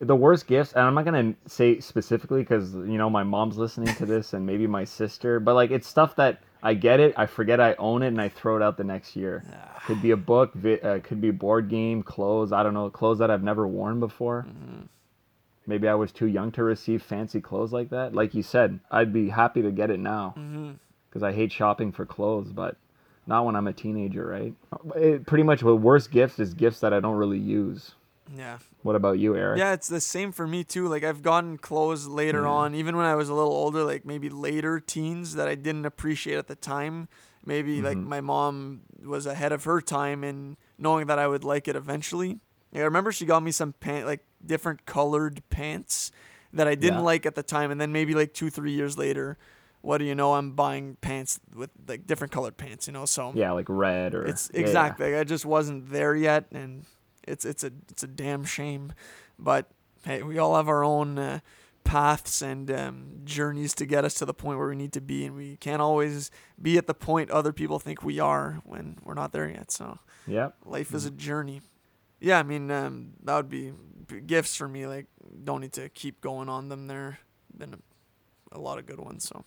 the 0.00 0.16
worst 0.16 0.46
gifts, 0.46 0.72
and 0.72 0.84
I'm 0.84 0.94
not 0.94 1.04
gonna 1.04 1.34
say 1.46 1.80
specifically 1.80 2.40
because 2.40 2.74
you 2.74 2.98
know 2.98 3.10
my 3.10 3.22
mom's 3.22 3.58
listening 3.58 3.94
to 3.96 4.06
this 4.06 4.32
and 4.32 4.46
maybe 4.46 4.66
my 4.66 4.84
sister, 4.84 5.40
but 5.40 5.54
like 5.54 5.70
it's 5.70 5.88
stuff 5.88 6.16
that 6.16 6.40
I 6.62 6.74
get 6.74 7.00
it, 7.00 7.14
I 7.16 7.26
forget 7.26 7.60
I 7.60 7.74
own 7.74 8.02
it, 8.02 8.08
and 8.08 8.20
I 8.20 8.28
throw 8.28 8.56
it 8.56 8.62
out 8.62 8.76
the 8.76 8.84
next 8.84 9.16
year. 9.16 9.44
Ah. 9.52 9.82
Could 9.86 10.02
be 10.02 10.10
a 10.12 10.16
book, 10.16 10.54
vi- 10.54 10.80
uh, 10.80 11.00
could 11.00 11.20
be 11.20 11.28
a 11.28 11.32
board 11.32 11.68
game, 11.68 12.02
clothes. 12.02 12.52
I 12.52 12.62
don't 12.62 12.74
know, 12.74 12.90
clothes 12.90 13.18
that 13.18 13.30
I've 13.30 13.42
never 13.42 13.66
worn 13.66 14.00
before. 14.00 14.46
Mm-hmm. 14.48 14.82
Maybe 15.66 15.88
I 15.88 15.94
was 15.94 16.12
too 16.12 16.26
young 16.26 16.50
to 16.52 16.64
receive 16.64 17.02
fancy 17.02 17.40
clothes 17.40 17.72
like 17.72 17.90
that. 17.90 18.14
Like 18.14 18.34
you 18.34 18.42
said, 18.42 18.80
I'd 18.90 19.12
be 19.12 19.28
happy 19.28 19.62
to 19.62 19.70
get 19.70 19.90
it 19.90 20.00
now 20.00 20.34
mm-hmm. 20.36 20.72
because 21.08 21.22
I 21.22 21.32
hate 21.32 21.52
shopping 21.52 21.92
for 21.92 22.06
clothes, 22.06 22.52
but 22.52 22.76
not 23.26 23.44
when 23.44 23.54
I'm 23.54 23.66
a 23.66 23.72
teenager, 23.72 24.26
right? 24.26 24.54
It, 24.96 25.26
pretty 25.26 25.44
much 25.44 25.62
what 25.62 25.80
worst 25.80 26.10
gifts 26.10 26.38
is 26.38 26.54
gifts 26.54 26.80
that 26.80 26.94
I 26.94 27.00
don't 27.00 27.16
really 27.16 27.38
use. 27.38 27.92
Yeah. 28.36 28.58
What 28.82 28.96
about 28.96 29.18
you, 29.18 29.36
Eric? 29.36 29.58
Yeah, 29.58 29.72
it's 29.72 29.88
the 29.88 30.00
same 30.00 30.32
for 30.32 30.46
me 30.46 30.64
too. 30.64 30.88
Like 30.88 31.04
I've 31.04 31.22
gotten 31.22 31.58
clothes 31.58 32.06
later 32.06 32.42
mm. 32.42 32.50
on, 32.50 32.74
even 32.74 32.96
when 32.96 33.06
I 33.06 33.14
was 33.14 33.28
a 33.28 33.34
little 33.34 33.52
older, 33.52 33.84
like 33.84 34.04
maybe 34.04 34.28
later 34.28 34.80
teens 34.80 35.34
that 35.34 35.48
I 35.48 35.54
didn't 35.54 35.86
appreciate 35.86 36.36
at 36.36 36.46
the 36.46 36.54
time. 36.54 37.08
Maybe 37.44 37.80
like 37.80 37.96
mm-hmm. 37.96 38.08
my 38.08 38.20
mom 38.20 38.82
was 39.04 39.26
ahead 39.26 39.52
of 39.52 39.64
her 39.64 39.80
time 39.80 40.22
in 40.24 40.56
knowing 40.76 41.06
that 41.06 41.18
I 41.18 41.26
would 41.26 41.44
like 41.44 41.66
it 41.68 41.76
eventually. 41.76 42.40
Yeah, 42.72 42.82
I 42.82 42.84
remember 42.84 43.12
she 43.12 43.24
got 43.24 43.42
me 43.42 43.50
some 43.50 43.72
pant 43.72 44.06
like 44.06 44.24
different 44.44 44.84
colored 44.84 45.42
pants 45.48 46.12
that 46.52 46.68
I 46.68 46.74
didn't 46.74 46.98
Yeah. 46.98 47.04
like 47.04 47.26
at 47.26 47.34
the 47.34 47.42
time, 47.42 47.70
and 47.70 47.80
then 47.80 47.92
maybe 47.92 48.14
like 48.14 48.34
two 48.34 48.50
three 48.50 48.72
years 48.72 48.98
later, 48.98 49.38
what 49.80 49.98
do 49.98 50.04
you 50.04 50.14
know? 50.14 50.34
I'm 50.34 50.52
buying 50.52 50.96
pants 51.00 51.40
with 51.54 51.70
like 51.86 52.06
different 52.06 52.32
colored 52.32 52.56
pants, 52.56 52.86
you 52.86 52.92
know. 52.92 53.06
So 53.06 53.32
Yeah, 53.34 53.52
like 53.52 53.66
red 53.68 54.14
or 54.14 54.24
it's 54.24 54.50
yeah, 54.52 54.60
yeah. 54.60 54.66
exactly. 54.66 55.12
Like, 55.12 55.20
I 55.20 55.24
just 55.24 55.46
wasn't 55.46 55.90
there 55.90 56.14
yet, 56.14 56.46
and 56.52 56.84
it's 57.28 57.44
it's 57.44 57.64
a 57.64 57.72
it's 57.90 58.02
a 58.02 58.06
damn 58.08 58.44
shame. 58.44 58.92
But 59.38 59.70
hey, 60.04 60.22
we 60.22 60.38
all 60.38 60.56
have 60.56 60.68
our 60.68 60.84
own 60.84 61.18
uh, 61.18 61.40
paths 61.84 62.42
and 62.42 62.70
um, 62.70 63.20
journeys 63.24 63.74
to 63.74 63.86
get 63.86 64.04
us 64.04 64.14
to 64.14 64.24
the 64.24 64.34
point 64.34 64.58
where 64.58 64.68
we 64.68 64.76
need 64.76 64.92
to 64.94 65.00
be, 65.00 65.24
and 65.24 65.36
we 65.36 65.56
can't 65.56 65.80
always 65.82 66.30
be 66.60 66.76
at 66.76 66.86
the 66.86 66.94
point 66.94 67.30
other 67.30 67.52
people 67.52 67.78
think 67.78 68.02
we 68.02 68.18
are 68.18 68.60
when 68.64 68.98
we're 69.04 69.14
not 69.14 69.32
there 69.32 69.48
yet. 69.48 69.70
So 69.70 69.98
Yep. 70.26 70.56
life 70.66 70.92
is 70.92 71.06
a 71.06 71.10
journey. 71.10 71.62
Yeah, 72.20 72.38
I 72.38 72.42
mean 72.42 72.70
um, 72.70 73.12
that 73.24 73.36
would 73.36 73.48
be 73.48 73.72
gifts 74.26 74.56
for 74.56 74.68
me. 74.68 74.86
Like 74.86 75.06
don't 75.44 75.60
need 75.60 75.72
to 75.74 75.88
keep 75.88 76.20
going 76.20 76.48
on 76.48 76.68
them. 76.68 76.86
There 76.86 77.18
been 77.56 77.74
a, 78.52 78.58
a 78.58 78.60
lot 78.60 78.78
of 78.78 78.86
good 78.86 79.00
ones. 79.00 79.26
So 79.28 79.44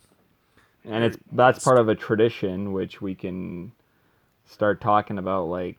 and 0.84 1.04
it's 1.04 1.18
that's 1.32 1.62
part 1.62 1.78
of 1.78 1.88
a 1.88 1.94
tradition 1.94 2.72
which 2.72 3.00
we 3.00 3.14
can 3.14 3.72
start 4.46 4.80
talking 4.80 5.18
about 5.18 5.46
like 5.46 5.78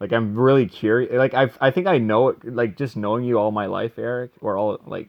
like 0.00 0.12
i'm 0.12 0.36
really 0.36 0.66
curious 0.66 1.12
like 1.12 1.34
i 1.34 1.48
i 1.60 1.70
think 1.70 1.86
i 1.86 1.98
know 1.98 2.28
it 2.28 2.54
like 2.54 2.76
just 2.76 2.96
knowing 2.96 3.24
you 3.24 3.38
all 3.38 3.50
my 3.50 3.66
life 3.66 3.98
eric 3.98 4.30
or 4.40 4.56
all 4.56 4.80
like 4.86 5.08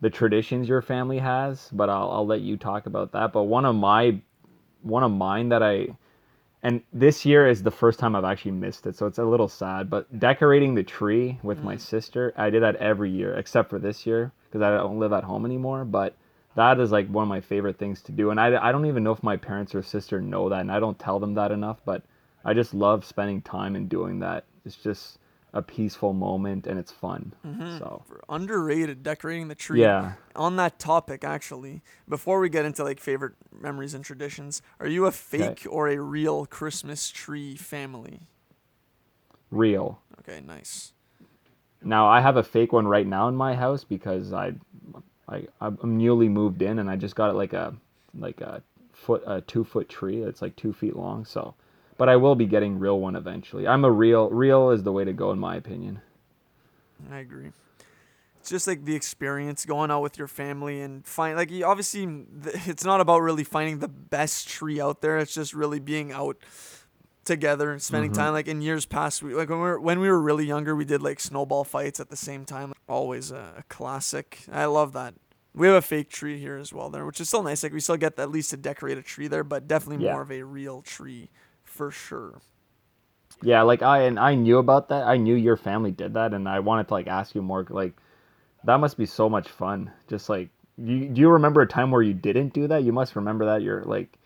the 0.00 0.10
traditions 0.10 0.68
your 0.68 0.82
family 0.82 1.18
has 1.18 1.68
but 1.72 1.88
i'll, 1.88 2.10
I'll 2.10 2.26
let 2.26 2.40
you 2.40 2.56
talk 2.56 2.86
about 2.86 3.12
that 3.12 3.32
but 3.32 3.44
one 3.44 3.64
of 3.64 3.74
my 3.74 4.20
one 4.82 5.02
of 5.02 5.12
mine 5.12 5.50
that 5.50 5.62
i 5.62 5.88
and 6.64 6.82
this 6.94 7.26
year 7.26 7.46
is 7.46 7.62
the 7.62 7.70
first 7.70 7.98
time 7.98 8.16
I've 8.16 8.24
actually 8.24 8.52
missed 8.52 8.86
it, 8.86 8.96
so 8.96 9.04
it's 9.04 9.18
a 9.18 9.24
little 9.24 9.48
sad. 9.48 9.90
But 9.90 10.18
decorating 10.18 10.74
the 10.74 10.82
tree 10.82 11.38
with 11.42 11.62
my 11.62 11.76
mm. 11.76 11.80
sister, 11.80 12.32
I 12.38 12.48
did 12.48 12.62
that 12.62 12.76
every 12.76 13.10
year 13.10 13.34
except 13.34 13.68
for 13.68 13.78
this 13.78 14.06
year 14.06 14.32
because 14.46 14.62
I 14.62 14.70
don't 14.70 14.98
live 14.98 15.12
at 15.12 15.24
home 15.24 15.44
anymore. 15.44 15.84
But 15.84 16.16
that 16.56 16.80
is 16.80 16.90
like 16.90 17.06
one 17.08 17.24
of 17.24 17.28
my 17.28 17.42
favorite 17.42 17.78
things 17.78 18.00
to 18.04 18.12
do, 18.12 18.30
and 18.30 18.40
I, 18.40 18.68
I 18.68 18.72
don't 18.72 18.86
even 18.86 19.04
know 19.04 19.12
if 19.12 19.22
my 19.22 19.36
parents 19.36 19.74
or 19.74 19.82
sister 19.82 20.22
know 20.22 20.48
that, 20.48 20.60
and 20.60 20.72
I 20.72 20.80
don't 20.80 20.98
tell 20.98 21.20
them 21.20 21.34
that 21.34 21.52
enough. 21.52 21.80
But 21.84 22.02
I 22.44 22.54
just 22.54 22.74
love 22.74 23.04
spending 23.04 23.40
time 23.42 23.76
and 23.76 23.88
doing 23.88 24.18
that. 24.20 24.44
It's 24.64 24.76
just 24.76 25.18
a 25.52 25.62
peaceful 25.62 26.12
moment 26.12 26.66
and 26.66 26.78
it's 26.78 26.90
fun. 26.90 27.32
Mm-hmm. 27.46 27.78
So 27.78 28.02
For 28.06 28.22
underrated 28.28 29.02
decorating 29.02 29.48
the 29.48 29.54
tree. 29.54 29.80
yeah, 29.80 30.14
On 30.34 30.56
that 30.56 30.78
topic, 30.78 31.22
actually, 31.24 31.82
before 32.08 32.40
we 32.40 32.48
get 32.48 32.64
into 32.64 32.82
like 32.82 32.98
favorite 33.00 33.34
memories 33.60 33.94
and 33.94 34.04
traditions, 34.04 34.62
are 34.80 34.88
you 34.88 35.06
a 35.06 35.12
fake 35.12 35.64
or 35.70 35.88
a 35.88 35.98
real 36.00 36.44
Christmas 36.46 37.08
tree 37.10 37.56
family? 37.56 38.28
real. 39.50 40.00
Okay, 40.20 40.40
nice. 40.40 40.92
Now 41.82 42.06
I 42.08 42.20
have 42.20 42.36
a 42.36 42.42
fake 42.42 42.72
one 42.72 42.86
right 42.86 43.06
now 43.06 43.28
in 43.28 43.36
my 43.36 43.54
house 43.54 43.84
because 43.84 44.32
I, 44.32 44.54
I 45.28 45.42
I'm 45.60 45.96
newly 45.96 46.28
moved 46.28 46.62
in 46.62 46.78
and 46.78 46.90
I 46.90 46.96
just 46.96 47.14
got 47.14 47.30
it 47.30 47.34
like 47.34 47.52
a 47.52 47.74
like 48.18 48.40
a 48.40 48.62
foot 48.92 49.22
a 49.26 49.40
two 49.42 49.64
foot 49.64 49.88
tree. 49.88 50.22
It's 50.22 50.42
like 50.42 50.56
two 50.56 50.72
feet 50.72 50.96
long. 50.96 51.24
So, 51.24 51.54
but 51.96 52.08
I 52.08 52.16
will 52.16 52.34
be 52.34 52.46
getting 52.46 52.78
real 52.78 53.00
one 53.00 53.16
eventually. 53.16 53.66
I'm 53.66 53.84
a 53.84 53.90
real 53.90 54.28
real 54.30 54.70
is 54.70 54.82
the 54.82 54.92
way 54.92 55.04
to 55.04 55.12
go 55.12 55.30
in 55.30 55.38
my 55.38 55.56
opinion. 55.56 56.00
I 57.10 57.18
agree. 57.18 57.52
It's 58.40 58.50
just 58.50 58.66
like 58.66 58.84
the 58.84 58.94
experience 58.94 59.64
going 59.64 59.90
out 59.90 60.02
with 60.02 60.18
your 60.18 60.28
family 60.28 60.80
and 60.80 61.04
find 61.06 61.36
like 61.36 61.50
obviously 61.64 62.04
it's 62.66 62.84
not 62.84 63.00
about 63.00 63.20
really 63.20 63.44
finding 63.44 63.78
the 63.78 63.88
best 63.88 64.48
tree 64.48 64.80
out 64.80 65.00
there. 65.00 65.18
It's 65.18 65.34
just 65.34 65.54
really 65.54 65.80
being 65.80 66.12
out 66.12 66.36
together 67.24 67.72
and 67.72 67.80
spending 67.80 68.10
mm-hmm. 68.10 68.20
time. 68.20 68.32
Like 68.32 68.48
in 68.48 68.60
years 68.60 68.86
past, 68.86 69.22
we 69.22 69.34
like 69.34 69.48
when 69.48 69.58
we 69.58 69.64
were 69.64 69.80
when 69.80 70.00
we 70.00 70.08
were 70.08 70.20
really 70.20 70.44
younger, 70.44 70.76
we 70.76 70.84
did 70.84 71.02
like 71.02 71.20
snowball 71.20 71.64
fights 71.64 72.00
at 72.00 72.10
the 72.10 72.16
same 72.16 72.44
time. 72.44 72.72
Always 72.88 73.30
a, 73.30 73.54
a 73.58 73.62
classic. 73.68 74.40
I 74.52 74.66
love 74.66 74.92
that. 74.92 75.14
We 75.54 75.68
have 75.68 75.76
a 75.76 75.82
fake 75.82 76.10
tree 76.10 76.38
here 76.38 76.56
as 76.56 76.72
well 76.72 76.90
there, 76.90 77.06
which 77.06 77.20
is 77.20 77.28
still 77.28 77.44
nice. 77.44 77.62
Like 77.62 77.72
we 77.72 77.80
still 77.80 77.96
get 77.96 78.18
at 78.18 78.30
least 78.30 78.50
to 78.50 78.56
decorate 78.56 78.98
a 78.98 79.02
tree 79.02 79.28
there, 79.28 79.44
but 79.44 79.68
definitely 79.68 80.04
Yeah. 80.04 80.12
more 80.12 80.22
of 80.22 80.32
a 80.32 80.42
real 80.42 80.82
tree 80.82 81.30
for 81.74 81.90
sure. 81.90 82.40
Yeah, 83.42 83.62
like 83.62 83.82
I 83.82 84.02
and 84.02 84.18
I 84.18 84.34
knew 84.34 84.58
about 84.58 84.88
that. 84.88 85.06
I 85.06 85.16
knew 85.16 85.34
your 85.34 85.56
family 85.56 85.90
did 85.90 86.14
that, 86.14 86.32
and 86.32 86.48
I 86.48 86.60
wanted 86.60 86.88
to 86.88 86.94
like 86.94 87.06
ask 87.08 87.34
you 87.34 87.42
more. 87.42 87.66
Like, 87.68 87.94
that 88.64 88.78
must 88.80 88.96
be 88.96 89.06
so 89.06 89.28
much 89.28 89.48
fun. 89.48 89.90
Just 90.08 90.28
like, 90.28 90.48
you, 90.78 91.08
do 91.08 91.20
you 91.20 91.28
remember 91.30 91.60
a 91.62 91.68
time 91.68 91.90
where 91.90 92.02
you 92.02 92.14
didn't 92.14 92.54
do 92.54 92.68
that? 92.68 92.84
You 92.84 92.92
must 92.92 93.16
remember 93.16 93.44
that. 93.46 93.62
You're 93.62 93.84
like, 93.84 94.18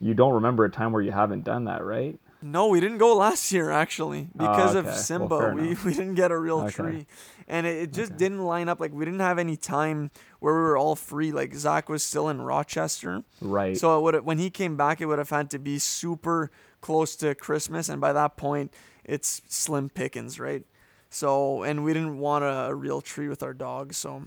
you 0.00 0.14
don't 0.14 0.34
remember 0.34 0.64
a 0.64 0.70
time 0.70 0.92
where 0.92 1.02
you 1.02 1.12
haven't 1.12 1.44
done 1.44 1.64
that, 1.66 1.84
right? 1.84 2.18
No, 2.42 2.68
we 2.68 2.80
didn't 2.80 2.98
go 2.98 3.16
last 3.16 3.50
year 3.50 3.70
actually 3.70 4.28
ah, 4.38 4.38
because 4.38 4.74
Oh, 4.74 4.78
of 4.78 4.86
okay. 4.86 4.90
Well, 5.16 5.28
Simba. 5.28 5.36
fair 5.36 5.54
we 5.54 5.74
we 5.84 5.92
didn't 5.94 6.14
get 6.14 6.30
a 6.30 6.38
real 6.38 6.62
Okay. 6.62 6.72
tree, 6.72 7.06
and 7.48 7.66
it, 7.66 7.76
it 7.84 7.92
just 7.92 8.16
didn't 8.16 8.44
line 8.44 8.68
up. 8.68 8.78
Like 8.78 8.92
we 8.92 9.04
didn't 9.04 9.20
have 9.20 9.38
any 9.38 9.56
time 9.56 10.10
where 10.40 10.54
we 10.54 10.60
were 10.60 10.76
all 10.76 10.96
free. 10.96 11.32
Like 11.32 11.54
Zach 11.54 11.88
was 11.88 12.04
still 12.04 12.28
in 12.28 12.42
Rochester, 12.42 13.24
Right. 13.40 13.76
so 13.76 13.98
it 13.98 14.02
would 14.02 14.24
when 14.24 14.38
he 14.38 14.50
came 14.50 14.76
back, 14.76 15.00
it 15.00 15.06
would 15.06 15.18
have 15.18 15.30
had 15.30 15.50
to 15.50 15.58
be 15.58 15.78
super 15.78 16.50
close 16.86 17.16
to 17.16 17.34
Christmas, 17.34 17.88
and 17.88 18.00
by 18.00 18.12
that 18.12 18.36
point, 18.36 18.72
it's 19.04 19.42
slim 19.48 19.88
pickings, 19.90 20.38
right? 20.38 20.62
So 21.10 21.64
and 21.64 21.82
we 21.82 21.92
didn't 21.92 22.18
want 22.18 22.44
a, 22.44 22.66
a 22.66 22.74
real 22.74 23.00
tree 23.00 23.28
with 23.28 23.42
our 23.42 23.52
dog, 23.52 23.92
so 23.92 24.22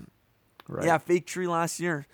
right. 0.68 0.84
yeah, 0.84 0.98
fake 0.98 1.26
tree 1.26 1.46
last 1.46 1.80
year. 1.80 2.06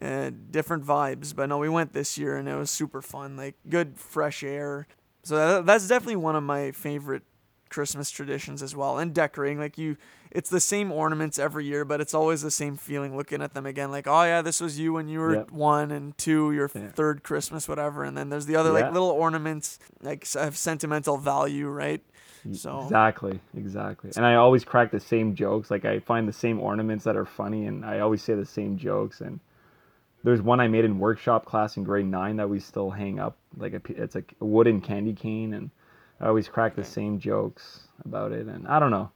Uh, 0.00 0.30
different 0.50 0.82
vibes, 0.82 1.36
but 1.36 1.50
no, 1.50 1.58
we 1.58 1.68
went 1.68 1.92
this 1.92 2.16
year 2.16 2.38
and 2.38 2.48
it 2.48 2.54
was 2.54 2.70
super 2.70 3.02
fun. 3.02 3.36
Like 3.36 3.56
good 3.68 3.98
fresh 3.98 4.42
air. 4.42 4.86
So 5.24 5.36
that, 5.36 5.66
that's 5.66 5.86
definitely 5.86 6.16
one 6.16 6.34
of 6.36 6.42
my 6.42 6.70
favorite 6.72 7.24
Christmas 7.68 8.10
traditions 8.10 8.62
as 8.62 8.74
well. 8.74 8.98
And 8.98 9.12
decorating, 9.12 9.58
like 9.58 9.76
you, 9.76 9.98
it's 10.30 10.50
the 10.50 10.60
same 10.60 10.92
ornaments 10.92 11.38
every 11.38 11.64
year, 11.66 11.84
but 11.84 12.00
it's 12.00 12.14
always 12.14 12.42
the 12.42 12.50
same 12.50 12.76
feeling 12.76 13.16
looking 13.16 13.42
at 13.42 13.54
them 13.54 13.66
again. 13.66 13.90
Like, 13.90 14.06
oh 14.06 14.22
yeah, 14.22 14.42
this 14.42 14.60
was 14.60 14.78
you 14.78 14.92
when 14.92 15.08
you 15.08 15.18
were 15.20 15.34
Yep. 15.34 15.50
one 15.50 15.90
and 15.90 16.16
two, 16.16 16.52
your 16.52 16.70
Yeah. 16.74 16.90
third 16.90 17.22
Christmas, 17.22 17.68
whatever. 17.68 18.04
And 18.04 18.16
then 18.16 18.28
there's 18.30 18.46
the 18.46 18.56
other 18.56 18.70
like 18.72 18.92
little 18.92 19.10
ornaments, 19.10 19.78
like 20.02 20.30
have 20.32 20.56
sentimental 20.56 21.16
value, 21.16 21.68
right? 21.68 22.02
So 22.52 22.80
Exactly, 22.84 23.38
exactly. 23.56 24.12
And 24.16 24.24
I 24.24 24.36
always 24.36 24.64
crack 24.64 24.90
the 24.90 25.00
same 25.00 25.34
jokes. 25.34 25.70
Like 25.70 25.84
I 25.84 25.98
find 26.00 26.26
the 26.26 26.32
same 26.32 26.58
ornaments 26.60 27.04
that 27.04 27.16
are 27.16 27.26
funny, 27.26 27.66
and 27.66 27.84
I 27.84 28.00
always 28.00 28.22
say 28.22 28.34
the 28.34 28.46
same 28.46 28.78
jokes. 28.78 29.20
And 29.20 29.40
there's 30.24 30.40
one 30.40 30.60
I 30.60 30.68
made 30.68 30.84
in 30.84 30.98
workshop 30.98 31.44
class 31.44 31.76
in 31.76 31.84
grade 31.84 32.06
nine 32.06 32.36
that 32.36 32.48
we 32.48 32.60
still 32.60 32.90
hang 32.90 33.18
up. 33.18 33.36
Like 33.56 33.74
a, 33.74 33.80
it's 33.88 34.14
like 34.14 34.34
a 34.40 34.44
wooden 34.44 34.80
candy 34.80 35.12
cane, 35.12 35.52
and 35.54 35.70
I 36.20 36.28
always 36.28 36.48
crack 36.48 36.76
the 36.76 36.84
same 36.84 37.18
jokes 37.18 37.80
about 38.04 38.32
it. 38.32 38.46
And 38.46 38.66
I 38.68 38.78
don't 38.78 38.90
know, 38.90 39.10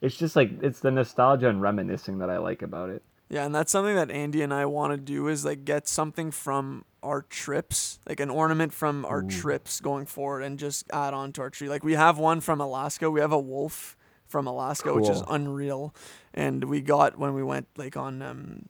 it's 0.00 0.16
just 0.16 0.36
like 0.36 0.50
it's 0.62 0.80
the 0.80 0.90
nostalgia 0.90 1.48
and 1.48 1.60
reminiscing 1.62 2.18
that 2.18 2.30
I 2.30 2.38
like 2.38 2.62
about 2.62 2.90
it. 2.90 3.02
Yeah, 3.30 3.44
and 3.44 3.54
that's 3.54 3.70
something 3.70 3.94
that 3.94 4.10
Andy 4.10 4.40
and 4.42 4.54
I 4.54 4.64
want 4.64 4.92
to 4.92 4.96
do 4.96 5.28
is 5.28 5.44
like 5.44 5.64
get 5.66 5.86
something 5.86 6.30
from 6.30 6.84
our 7.02 7.22
trips, 7.22 7.98
like 8.08 8.20
an 8.20 8.30
ornament 8.30 8.72
from 8.72 9.04
our 9.04 9.22
trips 9.22 9.80
going 9.80 10.06
forward 10.06 10.42
and 10.42 10.58
just 10.58 10.86
add 10.92 11.12
on 11.14 11.32
to 11.32 11.42
our 11.42 11.50
tree. 11.50 11.68
Like 11.68 11.84
we 11.84 11.92
have 11.94 12.18
one 12.18 12.40
from 12.40 12.60
Alaska. 12.60 13.10
We 13.10 13.20
have 13.20 13.32
a 13.32 13.38
wolf 13.38 13.96
from 14.26 14.46
Alaska, 14.46 14.94
which 14.94 15.08
is 15.10 15.22
unreal. 15.28 15.94
And 16.32 16.64
we 16.64 16.80
got 16.80 17.18
when 17.18 17.34
we 17.34 17.42
went 17.42 17.66
like 17.76 17.96
on 17.96 18.22
um 18.22 18.66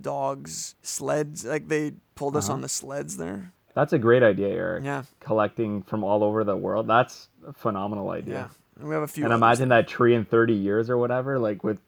dogs 0.00 0.74
sleds, 0.82 1.44
like 1.44 1.68
they 1.68 1.92
pulled 2.14 2.36
us 2.36 2.46
Uh-huh. 2.46 2.54
on 2.54 2.60
the 2.60 2.68
sleds 2.68 3.16
there. 3.16 3.52
That's 3.74 3.92
a 3.92 3.98
great 3.98 4.22
idea, 4.22 4.48
Eric. 4.48 4.84
Yeah. 4.84 5.04
Collecting 5.20 5.82
from 5.82 6.04
all 6.04 6.22
over 6.22 6.44
the 6.44 6.56
world. 6.56 6.86
That's 6.86 7.28
a 7.46 7.52
phenomenal 7.52 8.10
idea. 8.10 8.42
And 8.42 8.50
we 8.80 8.94
have 8.94 9.02
a 9.02 9.08
few 9.08 9.24
And 9.24 9.32
imagine 9.32 9.68
that 9.70 9.88
tree 9.88 10.14
in 10.14 10.24
30 10.24 10.54
years 10.54 10.88
or 10.90 10.96
whatever, 10.98 11.38
like 11.38 11.62
with 11.64 11.78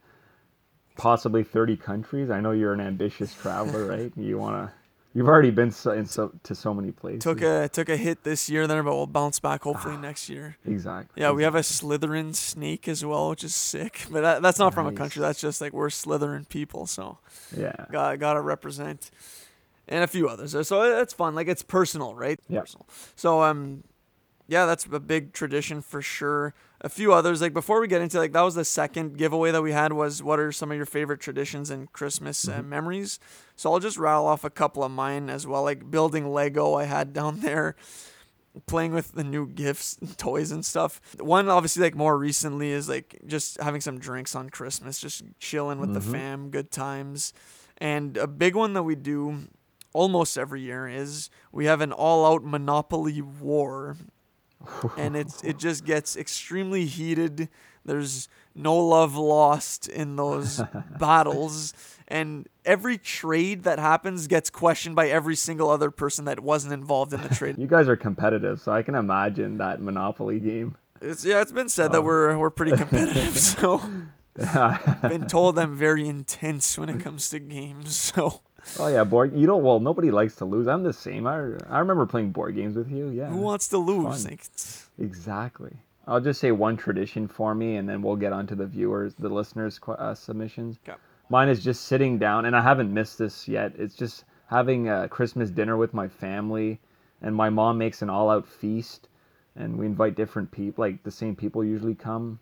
possibly 0.96 1.42
30 1.42 1.76
countries. 1.76 2.30
I 2.30 2.40
know 2.40 2.52
you're 2.52 2.72
an 2.72 2.80
ambitious 2.80 3.34
traveler, 3.34 3.86
right? 3.88 4.12
You 4.16 4.38
want 4.38 4.56
to, 4.68 4.72
you've 5.12 5.26
already 5.26 5.50
been 5.50 5.70
so, 5.70 5.90
in 5.92 6.06
so, 6.06 6.32
to 6.44 6.54
so 6.54 6.72
many 6.72 6.92
places. 6.92 7.22
took 7.22 7.42
a 7.42 7.68
took 7.68 7.88
a 7.88 7.96
hit 7.96 8.22
this 8.24 8.48
year 8.48 8.66
there, 8.66 8.82
but 8.82 8.94
we'll 8.94 9.06
bounce 9.06 9.40
back 9.40 9.62
Ah. 9.64 9.72
hopefully 9.72 9.96
next 9.96 10.28
year. 10.28 10.56
Exactly. 10.66 11.20
Yeah, 11.22 11.32
we 11.32 11.42
have 11.42 11.54
a 11.54 11.60
Slytherin 11.60 12.34
snake 12.34 12.86
as 12.86 13.04
well, 13.04 13.30
which 13.30 13.42
is 13.44 13.54
sick. 13.54 14.06
But 14.10 14.20
that, 14.22 14.42
that's 14.42 14.58
not 14.58 14.74
from 14.74 14.86
a 14.86 14.92
country. 14.92 15.20
That's 15.20 15.40
just 15.40 15.60
like 15.60 15.72
we're 15.72 15.88
Slytherin 15.88 16.48
people, 16.48 16.86
so 16.86 17.18
Yeah. 17.56 17.72
got 17.90 18.18
gotta 18.18 18.40
represent, 18.40 19.10
and 19.88 20.04
a 20.04 20.06
few 20.06 20.28
others. 20.28 20.52
So 20.68 20.82
it's 21.00 21.12
fun. 21.14 21.34
Like 21.34 21.48
it's 21.48 21.62
personal, 21.62 22.14
right? 22.14 22.38
Yeah. 22.48 22.60
Personal. 22.60 22.86
So 23.16 23.42
um, 23.42 23.82
yeah, 24.46 24.66
that's 24.66 24.86
a 24.86 25.00
big 25.00 25.32
tradition 25.32 25.80
for 25.82 26.00
sure. 26.02 26.54
A 26.84 26.88
few 26.90 27.14
others. 27.14 27.40
Like 27.40 27.54
before 27.54 27.80
we 27.80 27.88
get 27.88 28.02
into 28.02 28.18
like 28.18 28.32
that 28.32 28.42
was 28.42 28.54
the 28.54 28.64
second 28.64 29.16
giveaway 29.16 29.50
that 29.50 29.62
we 29.62 29.72
had 29.72 29.94
was 29.94 30.22
what 30.22 30.38
are 30.38 30.52
some 30.52 30.70
of 30.70 30.76
your 30.76 30.86
favorite 30.86 31.18
traditions 31.18 31.70
and 31.70 31.90
Christmas 31.92 32.46
uh, 32.46 32.62
memories. 32.62 33.18
So 33.56 33.72
I'll 33.72 33.80
just 33.80 33.96
rattle 33.96 34.26
off 34.26 34.44
a 34.44 34.50
couple 34.50 34.84
of 34.84 34.92
mine 34.92 35.30
as 35.30 35.46
well. 35.46 35.62
Like 35.62 35.90
building 35.90 36.30
Lego, 36.30 36.74
I 36.74 36.84
had 36.84 37.14
down 37.14 37.40
there 37.40 37.74
playing 38.66 38.92
with 38.92 39.12
the 39.12 39.24
new 39.24 39.46
gifts 39.48 39.96
and 40.00 40.16
toys 40.18 40.52
and 40.52 40.64
stuff. 40.64 41.00
One 41.18 41.48
obviously 41.48 41.82
like 41.82 41.94
more 41.94 42.18
recently 42.18 42.70
is 42.70 42.88
like 42.88 43.18
just 43.26 43.60
having 43.60 43.80
some 43.80 43.98
drinks 43.98 44.34
on 44.34 44.50
Christmas, 44.50 45.00
just 45.00 45.22
chilling 45.38 45.80
with 45.80 45.94
the 45.94 46.00
fam, 46.00 46.50
good 46.50 46.70
times. 46.70 47.32
And 47.78 48.16
a 48.16 48.26
big 48.26 48.54
one 48.54 48.74
that 48.74 48.82
we 48.82 48.94
do 48.94 49.48
almost 49.94 50.36
every 50.36 50.60
year 50.60 50.86
is 50.86 51.30
we 51.50 51.64
have 51.64 51.80
an 51.80 51.92
all-out 51.92 52.44
monopoly 52.44 53.22
war. 53.22 53.96
And 54.96 55.16
it's 55.16 55.42
it 55.42 55.58
just 55.58 55.84
gets 55.84 56.16
extremely 56.16 56.86
heated. 56.86 57.48
There's 57.84 58.28
no 58.54 58.76
love 58.76 59.16
lost 59.16 59.88
in 59.88 60.16
those 60.16 60.62
battles 60.98 61.74
and 62.08 62.46
every 62.64 62.98
trade 62.98 63.64
that 63.64 63.78
happens 63.78 64.26
gets 64.26 64.50
questioned 64.50 64.94
by 64.94 65.08
every 65.08 65.36
single 65.36 65.70
other 65.70 65.90
person 65.90 66.26
that 66.26 66.40
wasn't 66.40 66.72
involved 66.72 67.12
in 67.12 67.22
the 67.22 67.28
trade. 67.34 67.56
You 67.58 67.66
guys 67.66 67.88
are 67.88 67.96
competitive, 67.96 68.60
so 68.60 68.72
I 68.72 68.82
can 68.82 68.94
imagine 68.94 69.58
that 69.58 69.80
Monopoly 69.80 70.40
game. 70.40 70.76
It's 71.00 71.24
yeah, 71.24 71.40
it's 71.40 71.52
been 71.52 71.68
said 71.68 71.92
that 71.92 71.98
oh. 71.98 72.02
we're 72.02 72.38
we're 72.38 72.50
pretty 72.50 72.76
competitive. 72.76 73.38
So 73.38 73.82
been 75.02 75.26
told 75.26 75.58
I'm 75.58 75.76
very 75.76 76.08
intense 76.08 76.78
when 76.78 76.88
it 76.88 77.00
comes 77.00 77.28
to 77.30 77.38
games. 77.38 77.96
So 77.96 78.40
oh 78.78 78.88
yeah, 78.88 79.04
board. 79.04 79.36
You 79.36 79.46
don't. 79.46 79.62
Well, 79.62 79.80
nobody 79.80 80.10
likes 80.10 80.36
to 80.36 80.44
lose. 80.44 80.66
I'm 80.66 80.82
the 80.82 80.92
same. 80.92 81.26
I 81.26 81.34
I 81.68 81.78
remember 81.78 82.06
playing 82.06 82.30
board 82.30 82.54
games 82.54 82.76
with 82.76 82.90
you. 82.90 83.08
Yeah. 83.10 83.28
who 83.28 83.38
wants 83.38 83.68
to 83.68 83.78
lose? 83.78 84.24
Like, 84.24 84.40
Exactly. 84.98 85.76
I'll 86.06 86.20
just 86.20 86.40
say 86.40 86.52
one 86.52 86.76
tradition 86.76 87.28
for 87.28 87.54
me, 87.54 87.76
and 87.76 87.88
then 87.88 88.02
we'll 88.02 88.16
get 88.16 88.32
on 88.32 88.46
to 88.48 88.54
the 88.54 88.66
viewers, 88.66 89.14
the 89.14 89.28
listeners' 89.28 89.80
uh, 89.88 90.14
submissions. 90.14 90.78
Okay. 90.86 90.98
Mine 91.30 91.48
is 91.48 91.64
just 91.64 91.86
sitting 91.86 92.18
down, 92.18 92.44
and 92.44 92.54
I 92.54 92.60
haven't 92.60 92.92
missed 92.92 93.18
this 93.18 93.48
yet. 93.48 93.72
It's 93.78 93.94
just 93.94 94.24
having 94.48 94.88
a 94.90 95.08
Christmas 95.08 95.50
dinner 95.50 95.76
with 95.78 95.94
my 95.94 96.06
family, 96.08 96.78
and 97.22 97.34
my 97.34 97.48
mom 97.48 97.78
makes 97.78 98.02
an 98.02 98.10
all-out 98.10 98.46
feast, 98.46 99.08
and 99.56 99.78
we 99.78 99.86
invite 99.86 100.14
different 100.14 100.50
people. 100.50 100.82
Like 100.84 101.02
the 101.02 101.10
same 101.10 101.34
people 101.34 101.64
usually 101.64 101.94
come. 101.94 102.38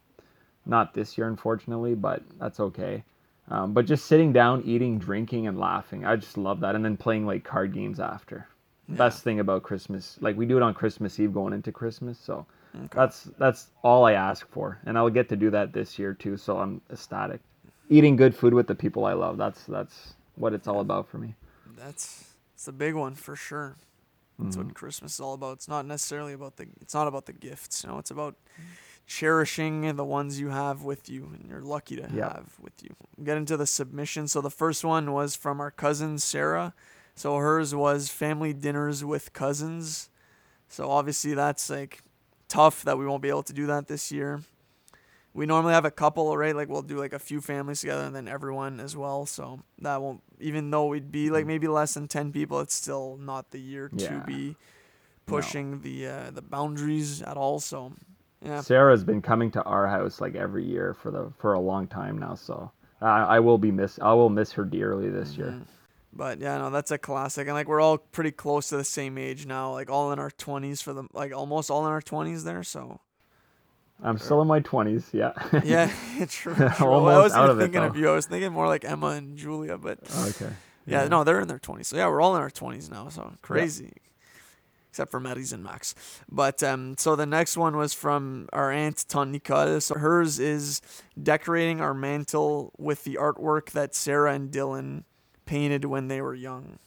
Not 0.66 0.94
this 0.94 1.16
year, 1.16 1.28
unfortunately, 1.28 1.94
but 1.94 2.22
that's 2.40 2.58
okay. 2.58 3.04
Um, 3.48 3.72
but 3.72 3.86
just 3.86 4.06
sitting 4.06 4.32
down, 4.32 4.62
eating, 4.64 4.98
drinking, 4.98 5.46
and 5.46 5.58
laughing. 5.58 6.04
I 6.04 6.16
just 6.16 6.38
love 6.38 6.60
that, 6.60 6.74
and 6.74 6.84
then 6.84 6.96
playing 6.96 7.26
like 7.26 7.44
card 7.44 7.72
games 7.74 8.00
after. 8.00 8.48
best 8.88 9.22
thing 9.24 9.40
about 9.40 9.62
Christmas. 9.62 10.18
Like 10.20 10.36
we 10.36 10.46
do 10.46 10.56
it 10.56 10.62
on 10.62 10.74
Christmas 10.74 11.18
Eve, 11.20 11.32
going 11.34 11.52
into 11.52 11.72
Christmas. 11.72 12.18
So 12.18 12.46
Okay. 12.84 13.00
that's 13.00 13.24
that's 13.38 13.70
all 13.82 14.04
I 14.04 14.12
ask 14.12 14.48
for, 14.50 14.78
and 14.86 14.96
I'll 14.98 15.10
get 15.10 15.28
to 15.30 15.36
do 15.36 15.50
that 15.50 15.72
this 15.72 15.98
year 15.98 16.14
too. 16.14 16.36
So 16.36 16.58
I'm 16.58 16.80
ecstatic. 16.90 17.40
Eating 17.90 18.16
good 18.16 18.34
food 18.34 18.54
with 18.54 18.66
the 18.66 18.74
people 18.74 19.04
I 19.04 19.12
love. 19.14 19.36
That's 19.38 19.64
that's 19.64 20.14
what 20.36 20.52
it's 20.54 20.68
all 20.68 20.80
about 20.80 21.08
for 21.08 21.18
me. 21.18 21.34
That's 21.76 22.34
it's 22.54 22.68
a 22.68 22.72
big 22.72 22.94
one 22.94 23.14
for 23.14 23.36
sure. 23.36 23.76
That's 24.42 24.56
Mm-hmm. 24.56 24.66
what 24.66 24.74
Christmas 24.74 25.14
is 25.14 25.20
all 25.20 25.34
about. 25.34 25.54
It's 25.54 25.68
not 25.68 25.86
necessarily 25.86 26.32
about 26.32 26.56
the 26.56 26.66
it's 26.80 26.94
not 26.94 27.08
about 27.08 27.26
the 27.26 27.32
gifts, 27.32 27.84
you 27.84 27.90
know, 27.90 27.98
it's 27.98 28.10
about 28.10 28.36
cherishing 29.06 29.96
the 29.96 30.04
ones 30.04 30.40
you 30.40 30.48
have 30.50 30.82
with 30.82 31.08
you 31.08 31.30
and 31.34 31.46
you're 31.48 31.60
lucky 31.60 31.96
to 31.96 32.08
Yeah. 32.14 32.32
have 32.34 32.52
with 32.60 32.82
you. 32.82 32.94
Get 33.22 33.36
into 33.36 33.56
the 33.56 33.66
submission. 33.66 34.28
So 34.28 34.40
the 34.40 34.50
first 34.50 34.84
one 34.84 35.12
was 35.12 35.36
from 35.36 35.60
our 35.60 35.70
cousin 35.70 36.18
Sarah. 36.18 36.74
So 37.14 37.36
hers 37.36 37.74
was 37.74 38.08
family 38.08 38.52
dinners 38.54 39.04
with 39.04 39.32
cousins. 39.32 40.08
So 40.68 40.90
obviously 40.90 41.34
that's 41.34 41.68
like 41.68 42.02
tough 42.48 42.82
that 42.84 42.96
we 42.98 43.06
won't 43.06 43.22
be 43.22 43.28
able 43.28 43.42
to 43.44 43.52
do 43.52 43.66
that 43.66 43.86
this 43.88 44.10
year. 44.10 44.42
We 45.34 45.46
normally 45.46 45.72
have 45.72 45.84
a 45.86 45.90
couple, 45.90 46.34
right? 46.36 46.54
Like 46.54 46.68
we'll 46.68 46.82
do 46.82 46.98
like 46.98 47.12
a 47.14 47.18
few 47.18 47.40
families 47.40 47.80
together 47.80 48.02
and 48.04 48.14
then 48.14 48.28
everyone 48.28 48.80
as 48.80 48.96
well. 48.96 49.24
So 49.26 49.60
that 49.80 50.00
won't 50.00 50.22
even 50.40 50.70
though 50.70 50.86
we'd 50.86 51.10
be 51.12 51.30
like 51.30 51.46
maybe 51.46 51.68
less 51.68 51.94
than 51.94 52.08
10 52.08 52.32
people, 52.32 52.60
it's 52.60 52.74
still 52.74 53.16
not 53.20 53.50
the 53.50 53.58
year 53.60 53.90
Yeah. 53.92 54.08
to 54.20 54.24
be 54.26 54.56
pushing 55.26 55.80
the 55.82 56.06
uh, 56.06 56.30
the 56.30 56.42
boundaries 56.42 57.22
at 57.22 57.36
all. 57.36 57.60
So 57.60 57.92
yeah. 58.44 58.60
Sarah's 58.60 59.04
been 59.04 59.22
coming 59.22 59.50
to 59.52 59.62
our 59.62 59.86
house 59.86 60.20
like 60.20 60.34
every 60.34 60.64
year 60.64 60.94
for 60.94 61.10
the 61.10 61.32
for 61.38 61.54
a 61.54 61.60
long 61.60 61.86
time 61.86 62.18
now. 62.18 62.34
So 62.34 62.70
I, 63.00 63.36
I 63.36 63.40
will 63.40 63.58
be 63.58 63.70
miss 63.70 63.98
I 64.00 64.12
will 64.12 64.30
miss 64.30 64.52
her 64.52 64.64
dearly 64.64 65.10
this 65.10 65.36
year. 65.36 65.48
Mhm. 65.58 65.66
But 66.14 66.40
yeah, 66.40 66.58
no, 66.58 66.68
that's 66.68 66.90
a 66.90 66.98
classic, 66.98 67.46
and 67.46 67.54
like 67.54 67.68
we're 67.68 67.80
all 67.80 67.96
pretty 67.96 68.32
close 68.32 68.68
to 68.68 68.76
the 68.76 68.84
same 68.84 69.16
age 69.16 69.46
now, 69.46 69.72
like 69.72 69.88
all 69.88 70.12
in 70.12 70.18
our 70.18 70.30
twenties 70.30 70.82
for 70.82 70.92
the 70.92 71.04
like 71.14 71.32
almost 71.32 71.70
all 71.70 71.86
in 71.86 71.90
our 71.90 72.02
twenties 72.02 72.44
there. 72.44 72.62
So 72.62 73.00
I'm 74.02 74.18
still 74.18 74.42
in 74.42 74.48
my 74.48 74.60
twenties. 74.60 75.08
Yeah. 75.12 75.32
yeah, 75.64 75.90
true. 76.28 76.54
true. 76.54 76.66
I 76.66 76.84
wasn't 76.84 77.40
out 77.40 77.44
even 77.44 77.50
of 77.50 77.60
it, 77.60 77.62
thinking 77.62 77.82
of 77.82 77.96
you. 77.96 78.10
I 78.10 78.14
was 78.14 78.26
thinking 78.26 78.52
more 78.52 78.66
like 78.66 78.84
Emma 78.84 79.08
and 79.08 79.38
Julia, 79.38 79.78
but 79.78 80.00
okay. 80.26 80.52
yeah, 80.86 81.08
no, 81.08 81.24
they're 81.24 81.40
in 81.40 81.48
their 81.48 81.58
twenties. 81.58 81.88
So 81.88 81.96
yeah, 81.96 82.08
we're 82.08 82.20
all 82.20 82.36
in 82.36 82.42
our 82.42 82.50
twenties 82.50 82.90
now. 82.90 83.08
So 83.08 83.32
crazy. 83.40 83.94
Except 84.92 85.10
for 85.10 85.20
Maddie's 85.20 85.54
and 85.54 85.64
Max. 85.64 85.94
But 86.30 86.62
um, 86.62 86.96
so 86.98 87.16
the 87.16 87.24
next 87.24 87.56
one 87.56 87.78
was 87.78 87.94
from 87.94 88.46
our 88.52 88.70
aunt 88.70 88.96
Tonika. 88.96 89.80
So 89.80 89.94
hers 89.94 90.38
is 90.38 90.82
decorating 91.20 91.80
our 91.80 91.94
mantle 91.94 92.74
with 92.76 93.04
the 93.04 93.14
artwork 93.18 93.70
that 93.70 93.94
Sarah 93.94 94.34
and 94.34 94.50
Dylan 94.50 95.04
painted 95.46 95.86
when 95.86 96.08
they 96.08 96.20
were 96.20 96.34
young. 96.34 96.78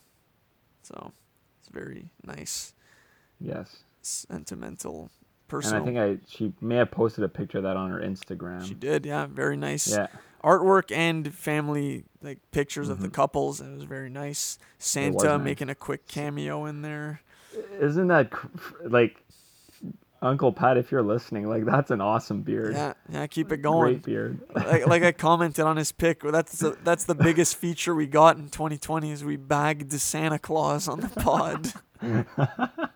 So 0.84 1.14
it's 1.60 1.70
very 1.70 2.10
nice, 2.24 2.76
Yes. 3.40 3.78
sentimental, 4.04 5.02
And 5.02 5.10
personal. 5.48 5.82
I 5.82 5.86
think 5.86 5.98
I 5.98 6.18
she 6.28 6.54
may 6.62 6.76
have 6.76 6.92
posted 6.92 7.24
a 7.24 7.28
picture 7.30 7.58
of 7.58 7.64
that 7.64 7.76
on 7.76 7.90
her 7.90 8.00
Instagram. 8.00 8.68
she 8.68 8.76
did, 8.76 9.04
yeah, 9.08 9.26
very 9.26 9.58
nice 9.58 9.88
Yeah. 9.88 10.08
artwork 10.44 10.92
and 10.96 11.34
family 11.34 12.04
like 12.22 12.38
pictures 12.52 12.88
of 12.90 13.00
the 13.02 13.10
Mhm. 13.10 13.14
couples. 13.14 13.62
It 13.62 13.74
was 13.74 13.84
very 13.86 14.12
nice. 14.12 14.60
Santa 14.78 15.38
nice. 15.40 15.44
making 15.44 15.70
a 15.70 15.76
quick 15.76 16.08
cameo 16.08 16.66
in 16.66 16.84
there. 16.84 17.22
Isn't 17.80 18.08
that 18.08 18.32
like 18.84 19.18
Uncle 20.22 20.52
Pat? 20.52 20.78
If 20.78 20.92
you're 20.92 21.04
listening, 21.04 21.48
like 21.48 21.66
that's 21.66 21.92
an 21.92 22.02
awesome 22.02 22.42
beard. 22.42 22.74
Yeah, 22.74 22.94
yeah, 23.10 23.28
keep 23.28 23.52
it 23.52 23.58
going. 23.58 23.94
Great 23.94 24.04
beard. 24.04 24.40
like, 24.54 24.88
like 24.88 25.04
I 25.04 25.12
commented 25.14 25.66
on 25.66 25.78
his 25.78 25.92
pic. 25.92 26.22
That's 26.22 26.60
the, 26.60 26.78
that's 26.84 27.04
the 27.06 27.16
biggest 27.16 27.58
feature 27.58 27.94
we 27.94 28.08
got 28.08 28.38
in 28.38 28.50
2020 28.50 29.12
is 29.12 29.24
we 29.24 29.38
bagged 29.38 29.92
Santa 29.94 30.40
Claus 30.40 30.88
on 30.88 31.00
the 31.02 31.10
pod. 31.10 31.74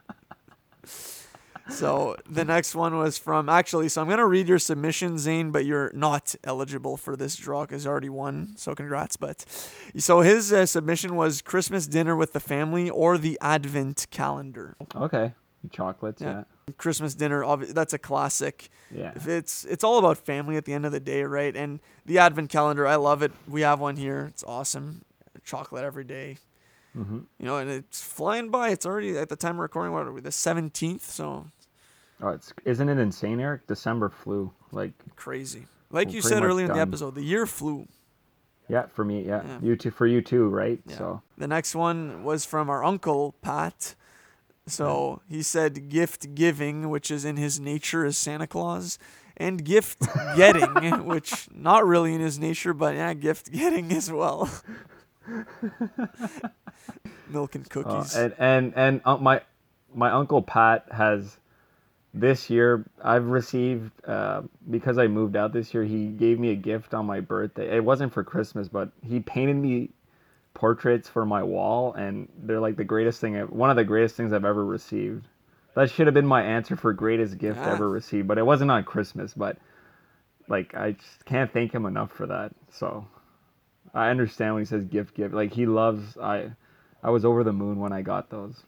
so 1.70 2.16
the 2.30 2.44
next 2.46 2.76
one 2.76 2.98
was 2.98 3.18
from 3.18 3.50
actually. 3.50 3.90
So 3.90 4.02
I'm 4.02 4.10
gonna 4.10 4.28
read 4.28 4.48
your 4.48 4.60
submission, 4.60 5.18
Zane, 5.18 5.52
but 5.52 5.66
you're 5.66 5.92
not 5.94 6.36
eligible 6.44 6.98
for 6.98 7.16
this 7.16 7.36
draw 7.36 7.62
because 7.66 7.86
you 7.86 7.92
already 7.92 8.10
won. 8.10 8.54
So 8.58 8.76
congrats. 8.76 9.18
But 9.18 9.46
so 9.98 10.22
his 10.22 10.52
uh, 10.52 10.66
submission 10.66 11.16
was 11.16 11.42
Christmas 11.42 11.88
dinner 11.88 12.16
with 12.16 12.34
the 12.34 12.40
family 12.40 12.90
or 12.90 13.18
the 13.18 13.38
Advent 13.42 14.08
calendar. 14.12 14.76
okay. 14.96 15.34
Chocolates. 15.72 16.22
Yeah. 16.22 16.44
Yeah. 16.68 16.74
Christmas 16.78 17.16
dinner, 17.16 17.44
that's 17.58 17.94
a 17.94 18.00
classic. 18.00 18.70
Yeah. 18.92 19.12
It's 19.26 19.66
it's 19.66 19.84
all 19.84 19.98
about 20.00 20.18
family 20.18 20.56
at 20.56 20.64
the 20.66 20.72
end 20.74 20.86
of 20.86 20.92
the 20.94 21.00
day, 21.02 21.24
right? 21.24 21.54
And 21.56 21.80
the 22.06 22.20
advent 22.20 22.50
calendar, 22.50 22.88
I 22.88 22.96
love 22.96 23.22
it. 23.24 23.32
We 23.48 23.62
have 23.62 23.80
one 23.82 23.98
here. 23.98 24.28
It's 24.30 24.44
awesome. 24.46 25.02
Chocolate 25.44 25.84
every 25.84 26.06
day. 26.06 26.38
hmm 26.94 27.20
You 27.40 27.46
know, 27.46 27.58
and 27.58 27.70
it's 27.70 28.02
flying 28.02 28.50
by. 28.52 28.70
It's 28.70 28.86
already 28.86 29.18
at 29.18 29.28
the 29.30 29.36
time 29.36 29.56
of 29.56 29.60
recording. 29.60 29.92
What 29.94 30.08
are 30.08 30.14
we? 30.14 30.22
The 30.22 30.32
seventeenth. 30.32 31.04
So 31.10 31.48
Oh, 32.22 32.30
it's 32.30 32.54
isn't 32.66 32.90
it 32.90 32.98
insane, 32.98 33.40
Eric? 33.40 33.68
December 33.68 34.10
flew. 34.10 34.52
Like 34.72 34.94
crazy. 35.16 35.66
Like 35.92 36.12
you 36.12 36.22
said 36.22 36.44
earlier 36.44 36.66
in 36.68 36.74
the 36.74 36.80
episode, 36.80 37.16
the 37.16 37.24
year 37.24 37.46
flew. 37.46 37.88
yeah, 38.68 38.86
for 38.94 39.04
me, 39.04 39.26
yeah. 39.26 39.42
Yeah. 39.44 39.60
You 39.62 39.76
too 39.76 39.90
for 39.92 40.06
you 40.06 40.22
too, 40.22 40.48
right? 40.48 40.80
Yeah. 40.86 40.98
So 40.98 41.22
The 41.38 41.48
next 41.48 41.74
one 41.76 42.24
was 42.24 42.46
from 42.46 42.70
our 42.70 42.84
uncle 42.84 43.36
Pat. 43.42 43.96
So 44.68 45.22
he 45.28 45.42
said 45.42 45.90
gift 45.90 46.36
giving, 46.36 46.90
which 46.90 47.10
is 47.10 47.26
in 47.26 47.38
his 47.38 47.60
nature 47.60 48.06
as 48.06 48.18
Santa 48.20 48.46
Claus, 48.46 49.00
and 49.36 49.66
gift 49.66 50.02
getting, 50.36 51.06
which 51.06 51.48
not 51.52 51.88
really 51.88 52.14
in 52.14 52.22
his 52.22 52.38
nature, 52.38 52.74
but 52.76 52.94
yeah, 52.96 53.16
gift 53.16 53.52
getting 53.52 53.92
as 53.92 54.12
well. 54.12 54.48
Milk 57.30 57.56
and 57.56 57.66
uh, 57.66 57.70
cookies. 57.70 58.16
and 58.16 58.36
and 58.38 58.74
and 58.76 59.02
uh, 59.06 59.18
my 59.18 59.42
my 59.94 60.12
uncle 60.12 60.44
Pat 60.44 60.86
has 60.92 61.39
this 62.14 62.50
year 62.50 62.86
I've 63.04 63.26
received 63.28 63.92
uh, 64.08 64.42
because 64.70 64.98
I 64.98 65.08
moved 65.08 65.36
out 65.36 65.54
this 65.54 65.74
year. 65.74 65.84
He 65.84 66.08
gave 66.08 66.40
me 66.40 66.52
a 66.52 66.56
gift 66.56 66.94
on 66.94 67.06
my 67.06 67.20
birthday. 67.20 67.76
It 67.76 67.84
wasn't 67.84 68.14
for 68.14 68.24
Christmas, 68.24 68.68
but 68.68 68.92
he 69.02 69.20
painted 69.20 69.56
me 69.56 69.90
portraits 70.54 71.08
for 71.08 71.26
my 71.26 71.44
wall, 71.44 71.94
and 71.94 72.28
they're 72.44 72.60
like 72.60 72.76
the 72.76 72.84
greatest 72.84 73.22
thing. 73.22 73.38
I- 73.38 73.44
One 73.44 73.70
of 73.70 73.76
the 73.76 73.84
greatest 73.84 74.16
things 74.16 74.34
I've 74.34 74.46
ever 74.46 74.66
received. 74.66 75.28
That 75.76 75.90
should 75.90 76.08
have 76.08 76.14
been 76.16 76.26
my 76.26 76.42
answer 76.42 76.76
for 76.76 76.92
greatest 76.94 77.38
gift 77.38 77.60
Yeah. 77.60 77.74
ever 77.74 77.88
received, 77.90 78.28
but 78.28 78.38
it 78.38 78.46
wasn't 78.46 78.72
on 78.72 78.84
Christmas. 78.84 79.34
But 79.34 79.58
like 80.48 80.76
I 80.76 80.94
just 80.94 81.26
can't 81.26 81.52
thank 81.52 81.72
him 81.72 81.86
enough 81.86 82.12
for 82.12 82.26
that. 82.26 82.54
So 82.72 83.06
I 83.94 84.10
understand 84.10 84.56
when 84.56 84.62
he 84.62 84.66
says 84.66 84.84
gift 84.86 85.14
gift. 85.14 85.34
Like 85.34 85.54
he 85.54 85.66
loves 85.66 86.18
I. 86.18 86.52
I 87.02 87.12
was 87.12 87.24
over 87.24 87.46
the 87.46 87.54
moon 87.54 87.80
when 87.80 87.94
I 87.94 88.02
got 88.02 88.30
those. 88.30 88.66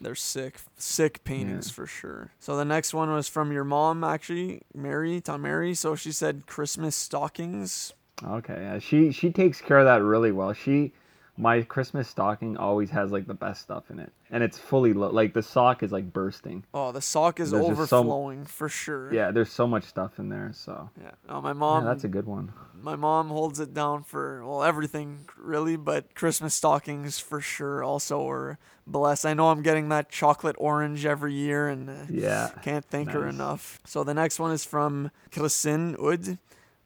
They're 0.00 0.14
sick, 0.14 0.60
sick 0.76 1.24
paintings 1.24 1.70
for 1.70 1.86
sure. 1.86 2.30
So 2.38 2.56
the 2.56 2.64
next 2.64 2.94
one 2.94 3.10
was 3.10 3.28
from 3.28 3.52
your 3.52 3.64
mom, 3.64 4.04
actually, 4.04 4.62
Mary, 4.74 5.20
Tom 5.20 5.42
Mary. 5.42 5.74
So 5.74 5.94
she 5.96 6.12
said 6.12 6.46
Christmas 6.46 6.94
stockings. 6.96 7.92
Okay, 8.24 8.54
yeah, 8.54 8.78
she 8.78 9.12
she 9.12 9.30
takes 9.30 9.60
care 9.60 9.78
of 9.78 9.84
that 9.84 10.02
really 10.02 10.32
well. 10.32 10.52
She, 10.52 10.92
my 11.38 11.62
Christmas 11.62 12.08
stocking 12.08 12.56
always 12.56 12.90
has 12.90 13.12
like 13.12 13.26
the 13.26 13.32
best 13.34 13.62
stuff 13.62 13.90
in 13.90 13.98
it, 14.00 14.12
and 14.30 14.42
it's 14.42 14.58
fully 14.58 14.92
lo- 14.92 15.10
like 15.10 15.32
the 15.34 15.42
sock 15.42 15.82
is 15.84 15.92
like 15.92 16.12
bursting. 16.12 16.64
Oh, 16.74 16.90
the 16.92 17.00
sock 17.00 17.38
is 17.40 17.52
There's 17.52 17.64
just 17.68 17.88
some- 17.88 18.00
overflowing 18.06 18.44
for 18.44 18.68
sure. 18.68 19.14
Yeah, 19.14 19.30
there's 19.30 19.50
so 19.52 19.66
much 19.66 19.84
stuff 19.84 20.18
in 20.18 20.28
there. 20.28 20.50
So 20.52 20.90
Yeah. 21.00 21.12
Oh, 21.28 21.40
my 21.40 21.50
yeah, 21.50 21.52
mom. 21.54 21.84
that's 21.84 22.04
a 22.04 22.08
good 22.08 22.26
one. 22.26 22.52
my 22.82 22.96
mom 22.96 23.28
holds 23.28 23.58
it 23.60 23.72
down 23.72 24.02
for 24.02 24.44
well 24.44 24.62
everything 24.64 25.28
really, 25.36 25.76
but 25.76 26.14
Christmas 26.14 26.54
stockings 26.54 27.18
for 27.20 27.40
sure 27.40 27.82
also 27.84 28.28
are 28.28 28.58
blessed. 28.86 29.24
I 29.26 29.34
know 29.34 29.48
I'm 29.50 29.62
getting 29.62 29.88
that 29.90 30.08
chocolate 30.10 30.56
orange 30.58 31.06
every 31.06 31.34
year, 31.34 31.68
and 31.68 31.88
uh, 31.88 31.92
Yeah, 32.10 32.48
can't 32.62 32.84
thank 32.84 33.10
her 33.10 33.26
enough. 33.28 33.78
So 33.84 34.02
the 34.04 34.14
next 34.14 34.38
one 34.40 34.50
is 34.50 34.64
from 34.64 35.10
Kristin 35.30 35.94
Ud. 36.02 36.38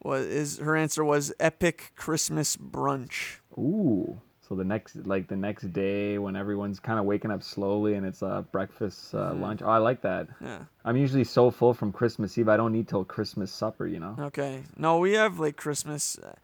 Was 0.04 0.26
is 0.26 0.58
her 0.58 0.76
answer 0.76 1.04
was 1.04 1.32
epic 1.38 1.92
Christmas 1.96 2.56
brunch. 2.56 3.38
Ooh. 3.56 4.20
So 4.52 4.56
the 4.56 4.64
next 4.64 4.96
like 5.06 5.28
the 5.28 5.36
next 5.36 5.72
day 5.72 6.18
when 6.18 6.36
everyone's 6.36 6.78
kind 6.78 6.98
of 6.98 7.06
waking 7.06 7.30
up 7.30 7.42
slowly 7.42 7.94
and 7.94 8.04
it's 8.04 8.22
uh, 8.22 8.42
breakfast, 8.52 9.14
uh, 9.14 9.32
lunch. 9.32 9.62
Oh, 9.62 9.70
I 9.70 9.78
like 9.78 10.02
that. 10.02 10.28
Yeah. 10.42 10.58
I'm 10.84 10.98
usually 10.98 11.24
so 11.24 11.50
full 11.50 11.72
from 11.72 11.90
Christmas 11.90 12.36
Eve. 12.36 12.50
I 12.50 12.58
don't 12.58 12.70
need 12.70 12.86
till 12.86 13.02
Christmas 13.02 13.50
supper. 13.50 13.86
You 13.86 13.98
know. 13.98 14.14
Okay. 14.18 14.64
No, 14.76 14.98
we 14.98 15.14
have 15.14 15.38
like 15.40 15.56
Christmas 15.56 16.18
uh, 16.18 16.34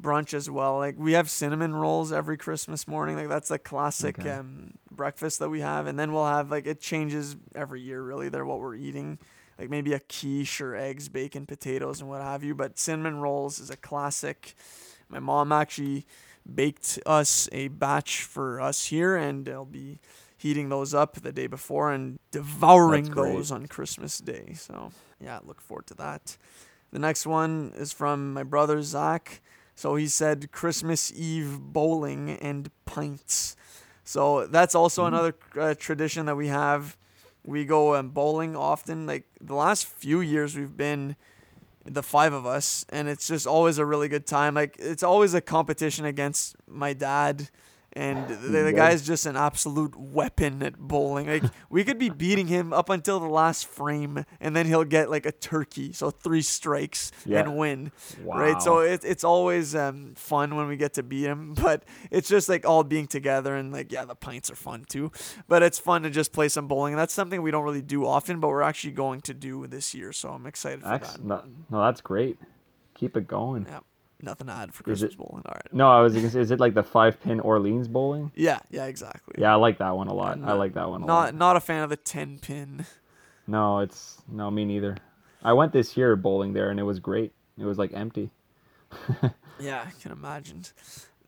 brunch 0.00 0.34
as 0.34 0.48
well. 0.48 0.76
Like 0.78 0.94
we 0.96 1.14
have 1.14 1.28
cinnamon 1.28 1.74
rolls 1.74 2.12
every 2.12 2.36
Christmas 2.36 2.86
morning. 2.86 3.16
Like 3.16 3.28
that's 3.28 3.48
the 3.48 3.58
classic 3.58 4.20
Okay. 4.20 4.30
um, 4.30 4.74
breakfast 4.92 5.40
that 5.40 5.48
we 5.48 5.58
have, 5.60 5.88
and 5.88 5.98
then 5.98 6.12
we'll 6.12 6.26
have 6.28 6.52
like 6.52 6.64
it 6.64 6.80
changes 6.80 7.34
every 7.56 7.80
year. 7.80 8.00
Really, 8.00 8.28
they're 8.28 8.46
what 8.46 8.60
we're 8.60 8.76
eating. 8.76 9.18
Like 9.58 9.68
maybe 9.68 9.94
a 9.94 9.98
quiche 9.98 10.60
or 10.60 10.76
eggs, 10.76 11.08
bacon, 11.08 11.44
potatoes, 11.44 12.00
and 12.00 12.08
what 12.08 12.22
have 12.22 12.44
you. 12.44 12.54
But 12.54 12.78
cinnamon 12.78 13.18
rolls 13.18 13.58
is 13.58 13.68
a 13.68 13.76
classic. 13.76 14.54
My 15.08 15.18
mom 15.18 15.50
actually 15.50 16.06
baked 16.52 16.98
us 17.06 17.48
a 17.52 17.68
batch 17.68 18.22
for 18.22 18.60
us 18.60 18.86
here, 18.86 19.16
and 19.16 19.48
I'll 19.48 19.64
be 19.64 20.00
heating 20.36 20.68
those 20.68 20.94
up 20.94 21.14
the 21.14 21.32
day 21.32 21.46
before 21.46 21.92
and 21.92 22.18
devouring 22.30 23.10
those 23.10 23.50
on 23.50 23.66
Christmas 23.66 24.18
Day. 24.18 24.52
So 24.54 24.92
yeah, 25.20 25.40
look 25.44 25.60
forward 25.60 25.86
to 25.88 25.94
that. 25.94 26.36
The 26.92 26.98
next 26.98 27.26
one 27.26 27.72
is 27.76 27.92
from 27.92 28.32
my 28.32 28.44
brother 28.44 28.82
Zach. 28.82 29.40
So 29.74 29.96
he 29.96 30.08
said 30.08 30.50
Christmas 30.52 31.12
Eve 31.14 31.58
bowling 31.60 32.30
and 32.30 32.70
pints. 32.84 33.56
So 34.04 34.46
that's 34.46 34.74
also 34.74 35.04
another 35.04 35.34
uh, 35.58 35.74
tradition 35.74 36.26
that 36.26 36.36
we 36.36 36.48
have. 36.48 36.96
We 37.44 37.64
go 37.64 37.94
um, 37.94 38.08
bowling 38.08 38.56
often. 38.56 39.06
Like 39.06 39.24
the 39.40 39.54
last 39.54 39.86
few 39.86 40.20
years, 40.20 40.56
we've 40.56 40.76
been 40.76 41.14
the 41.88 42.02
five 42.02 42.32
of 42.32 42.46
us, 42.46 42.84
and 42.90 43.08
it's 43.08 43.28
just 43.28 43.46
always 43.46 43.78
a 43.78 43.84
really 43.84 44.08
good 44.08 44.26
time. 44.26 44.54
Like 44.54 44.76
it's 44.78 45.02
always 45.02 45.34
a 45.34 45.40
competition 45.40 46.04
against 46.04 46.56
my 46.66 46.92
dad 46.92 47.48
and 47.98 48.28
the, 48.28 48.62
the 48.62 48.72
guy's 48.72 49.06
just 49.06 49.26
an 49.26 49.36
absolute 49.36 49.96
weapon 49.96 50.62
at 50.62 50.78
bowling. 50.78 51.26
Like 51.26 51.42
we 51.70 51.82
could 51.84 51.98
be 51.98 52.08
beating 52.10 52.46
him 52.46 52.72
up 52.72 52.88
until 52.90 53.18
the 53.20 53.26
last 53.28 53.66
frame, 53.66 54.24
and 54.40 54.54
then 54.54 54.66
he'll 54.66 54.84
get 54.84 55.10
like 55.10 55.26
a 55.26 55.32
turkey, 55.32 55.92
so 55.92 56.10
three 56.10 56.42
strikes 56.42 57.10
Yeah. 57.26 57.40
and 57.40 57.56
win. 57.56 57.92
Wow. 58.22 58.38
Right, 58.38 58.62
so 58.62 58.78
it, 58.78 59.02
it's 59.04 59.24
always 59.24 59.74
um, 59.74 60.14
fun 60.16 60.54
when 60.56 60.68
we 60.68 60.76
get 60.76 60.94
to 60.94 61.02
beat 61.02 61.24
him, 61.24 61.54
but 61.62 61.84
it's 62.10 62.28
just 62.28 62.48
like 62.48 62.64
all 62.64 62.84
being 62.84 63.06
together 63.08 63.56
and 63.56 63.72
like 63.72 63.90
yeah, 63.92 64.04
the 64.04 64.14
pints 64.14 64.50
are 64.50 64.56
fun 64.56 64.84
too. 64.88 65.10
But 65.48 65.62
it's 65.62 65.78
fun 65.78 66.02
to 66.04 66.10
just 66.10 66.32
play 66.32 66.48
some 66.48 66.68
bowling, 66.68 66.94
and 66.94 67.00
that's 67.00 67.14
something 67.14 67.42
we 67.42 67.50
don't 67.50 67.64
really 67.64 67.82
do 67.82 68.06
often, 68.06 68.38
but 68.40 68.48
we're 68.48 68.62
actually 68.62 68.92
going 68.92 69.20
to 69.22 69.34
do 69.34 69.66
this 69.66 69.94
year, 69.94 70.12
so 70.12 70.30
I'm 70.30 70.46
excited 70.46 70.82
for 70.82 70.92
Ex- 70.94 71.12
that. 71.14 71.24
no, 71.24 71.42
no, 71.70 71.82
that's 71.84 72.00
great. 72.00 72.38
Keep 72.94 73.16
it 73.16 73.26
going. 73.26 73.66
Yeah, 73.68 73.80
nothing 74.22 74.46
to 74.48 74.52
add 74.52 74.72
for 74.74 74.82
Is 74.82 75.00
Christmas 75.00 75.12
it- 75.12 75.18
bowling. 75.18 75.42
All 75.46 75.52
right. 75.54 75.72
No, 75.74 75.88
I 75.90 76.00
was 76.00 76.14
gonna 76.14 76.30
say, 76.30 76.40
is 76.40 76.50
it 76.50 76.60
like 76.60 76.74
the 76.74 76.82
five 76.82 77.20
pin 77.20 77.40
Orleans 77.40 77.88
bowling? 77.88 78.32
Yeah, 78.34 78.58
yeah, 78.70 78.86
exactly. 78.86 79.34
Yeah, 79.38 79.52
I 79.52 79.56
like 79.56 79.78
that 79.78 79.96
one 79.96 80.08
a 80.08 80.14
lot. 80.14 80.38
I 80.44 80.52
like 80.54 80.74
that 80.74 80.88
one 80.88 81.02
a 81.02 81.06
Not 81.06 81.14
lot. 81.26 81.34
not 81.34 81.56
a 81.56 81.60
fan 81.60 81.82
of 81.82 81.90
the 81.90 81.96
ten 81.96 82.38
pin. 82.38 82.86
No, 83.46 83.78
it's 83.80 84.20
no 84.28 84.50
me 84.50 84.64
neither. 84.64 84.96
I 85.42 85.52
went 85.52 85.72
this 85.72 85.96
year 85.96 86.16
bowling 86.16 86.52
there 86.52 86.70
and 86.70 86.78
it 86.80 86.82
was 86.82 86.98
great. 86.98 87.32
It 87.58 87.64
was 87.64 87.78
like 87.78 87.92
empty. 87.94 88.30
Yeah, 89.60 89.84
I 89.88 89.90
can 90.00 90.12
imagine. 90.12 90.62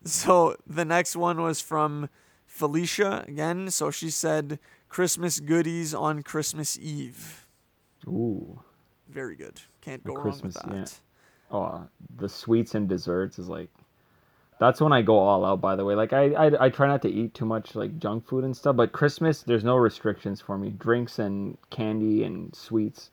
So 0.05 0.55
the 0.65 0.85
next 0.85 1.17
one 1.17 1.41
was 1.41 1.59
from 1.59 2.09
Felicia 2.45 3.25
again. 3.27 3.69
So 3.71 3.91
she 3.91 4.09
said 4.09 4.57
Christmas 4.87 5.41
goodies 5.41 5.93
on 5.93 6.23
Christmas 6.23 6.79
Eve. 6.79 7.45
Ooh. 8.07 8.61
Very 9.09 9.35
good. 9.35 9.59
Can't 9.81 10.01
go 10.05 10.13
wrong 10.13 10.39
with 10.41 10.53
that. 10.53 10.65
yeah. 10.73 10.85
Oh, 11.51 11.87
the 12.17 12.29
sweets 12.29 12.75
and 12.75 12.87
desserts 12.87 13.37
is 13.39 13.49
like 13.49 13.69
that's 14.59 14.79
when 14.79 14.93
I 14.93 15.01
go 15.01 15.17
all 15.17 15.43
out 15.43 15.59
by 15.59 15.75
the 15.75 15.83
way. 15.83 15.95
Like 15.95 16.13
I, 16.13 16.31
I 16.33 16.65
I 16.65 16.69
try 16.69 16.87
not 16.87 17.01
to 17.03 17.09
eat 17.09 17.33
too 17.33 17.45
much 17.45 17.75
like 17.75 17.97
junk 17.99 18.27
food 18.27 18.43
and 18.43 18.55
stuff, 18.55 18.75
but 18.75 18.91
Christmas 18.91 19.41
there's 19.43 19.63
no 19.63 19.75
restrictions 19.75 20.39
for 20.39 20.57
me. 20.57 20.69
Drinks 20.69 21.19
and 21.19 21.57
candy 21.69 22.23
and 22.23 22.55
sweets 22.55 23.09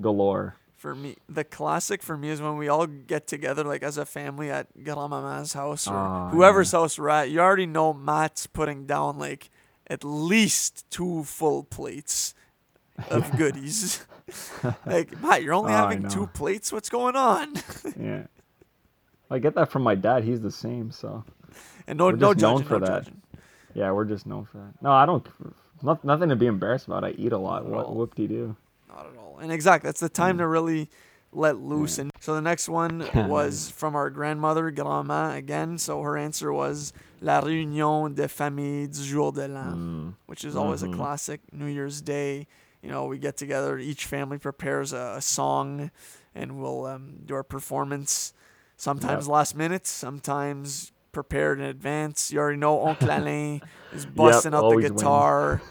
galore. 0.00 0.56
For 0.76 0.94
me, 0.96 1.16
the 1.28 1.44
classic 1.44 2.02
for 2.02 2.16
me 2.16 2.30
is 2.30 2.42
when 2.42 2.56
we 2.56 2.66
all 2.66 2.86
get 2.88 3.28
together, 3.28 3.62
like 3.62 3.84
as 3.84 3.98
a 3.98 4.04
family 4.04 4.50
at 4.50 4.66
Grandmama's 4.82 5.52
house 5.52 5.86
or 5.86 5.94
Oh, 5.96 6.28
whoever's 6.32 6.72
house 6.72 6.98
we're 6.98 7.08
at. 7.08 7.30
You 7.30 7.38
already 7.38 7.66
know 7.66 7.92
Matt's 7.92 8.48
putting 8.48 8.86
down 8.86 9.16
like 9.18 9.48
at 9.86 10.02
least 10.02 10.84
two 10.90 11.22
full 11.24 11.62
plates 11.62 12.34
of 13.10 13.30
goodies. 13.38 14.04
like 14.86 15.20
Matt, 15.22 15.42
you're 15.42 15.54
only 15.54 15.72
Oh, 15.72 15.76
having 15.76 16.08
two 16.08 16.26
plates. 16.28 16.72
What's 16.72 16.88
going 16.88 17.16
on? 17.16 17.54
Yeah. 17.98 18.22
I 19.30 19.38
get 19.38 19.54
that 19.54 19.70
from 19.70 19.82
my 19.82 19.94
dad. 19.94 20.24
He's 20.24 20.40
the 20.42 20.50
same, 20.50 20.90
so 20.90 21.24
And 21.86 21.98
no, 21.98 22.10
no 22.10 22.34
just 22.34 22.42
known 22.42 22.64
for 22.64 22.78
no 22.78 22.86
that. 22.86 23.04
judging. 23.04 23.22
yeah, 23.74 23.90
we're 23.90 24.04
just 24.04 24.26
known 24.26 24.44
for 24.44 24.58
that. 24.58 24.74
No, 24.82 24.92
I 24.92 25.06
don't 25.06 25.26
not, 25.82 26.04
nothing 26.04 26.28
to 26.28 26.36
be 26.36 26.46
embarrassed 26.46 26.86
about. 26.86 27.02
I 27.04 27.10
eat 27.12 27.32
a 27.32 27.38
lot. 27.38 27.64
What 27.66 27.94
whoop 27.94 28.14
de 28.14 28.26
do. 28.28 28.56
Not 28.88 29.06
at 29.06 29.16
all. 29.18 29.38
And 29.40 29.50
exactly, 29.50 29.88
that's 29.88 30.00
the 30.00 30.10
Mm. 30.10 30.14
time 30.14 30.38
to 30.38 30.46
really 30.46 30.90
let 31.32 31.58
loose. 31.58 31.98
And 31.98 32.10
so 32.20 32.34
the 32.34 32.42
next 32.42 32.68
one 32.68 33.08
was 33.14 33.70
from 33.70 33.96
our 33.96 34.10
grandmother, 34.10 34.70
grandma 34.70 35.34
again. 35.34 35.78
So 35.78 36.02
her 36.02 36.18
answer 36.18 36.52
was 36.52 36.92
La 37.22 37.40
Réunion 37.40 38.14
de 38.14 38.28
famille 38.28 38.86
du 38.88 39.02
jour 39.02 39.32
de 39.32 39.48
l'an, 39.48 39.74
Mm. 39.74 40.14
which 40.26 40.44
is 40.44 40.54
always 40.56 40.82
Mhm. 40.82 40.92
a 40.92 40.96
classic 40.96 41.40
New 41.52 41.66
Year's 41.66 42.02
Day. 42.02 42.46
You 42.82 42.90
know, 42.90 43.06
we 43.06 43.18
get 43.18 43.36
together, 43.36 43.78
each 43.78 44.06
family 44.06 44.38
prepares 44.38 44.92
a, 44.92 45.14
a 45.16 45.22
song, 45.22 45.90
and 46.34 46.60
we'll 46.60 46.86
um, 46.86 47.20
do 47.24 47.34
our 47.34 47.44
performance. 47.44 48.34
Sometimes 48.76 49.28
last 49.28 49.56
minute, 49.56 49.86
sometimes 49.86 50.90
prepared 51.12 51.60
in 51.60 51.66
advance. 51.66 52.32
You 52.32 52.40
already 52.40 52.58
know 52.58 52.80
Oncle 52.80 53.08
Alain 53.10 53.60
is 53.92 54.04
busting 54.06 54.54
out 54.54 54.70
the 54.70 54.88
guitar. 54.88 55.62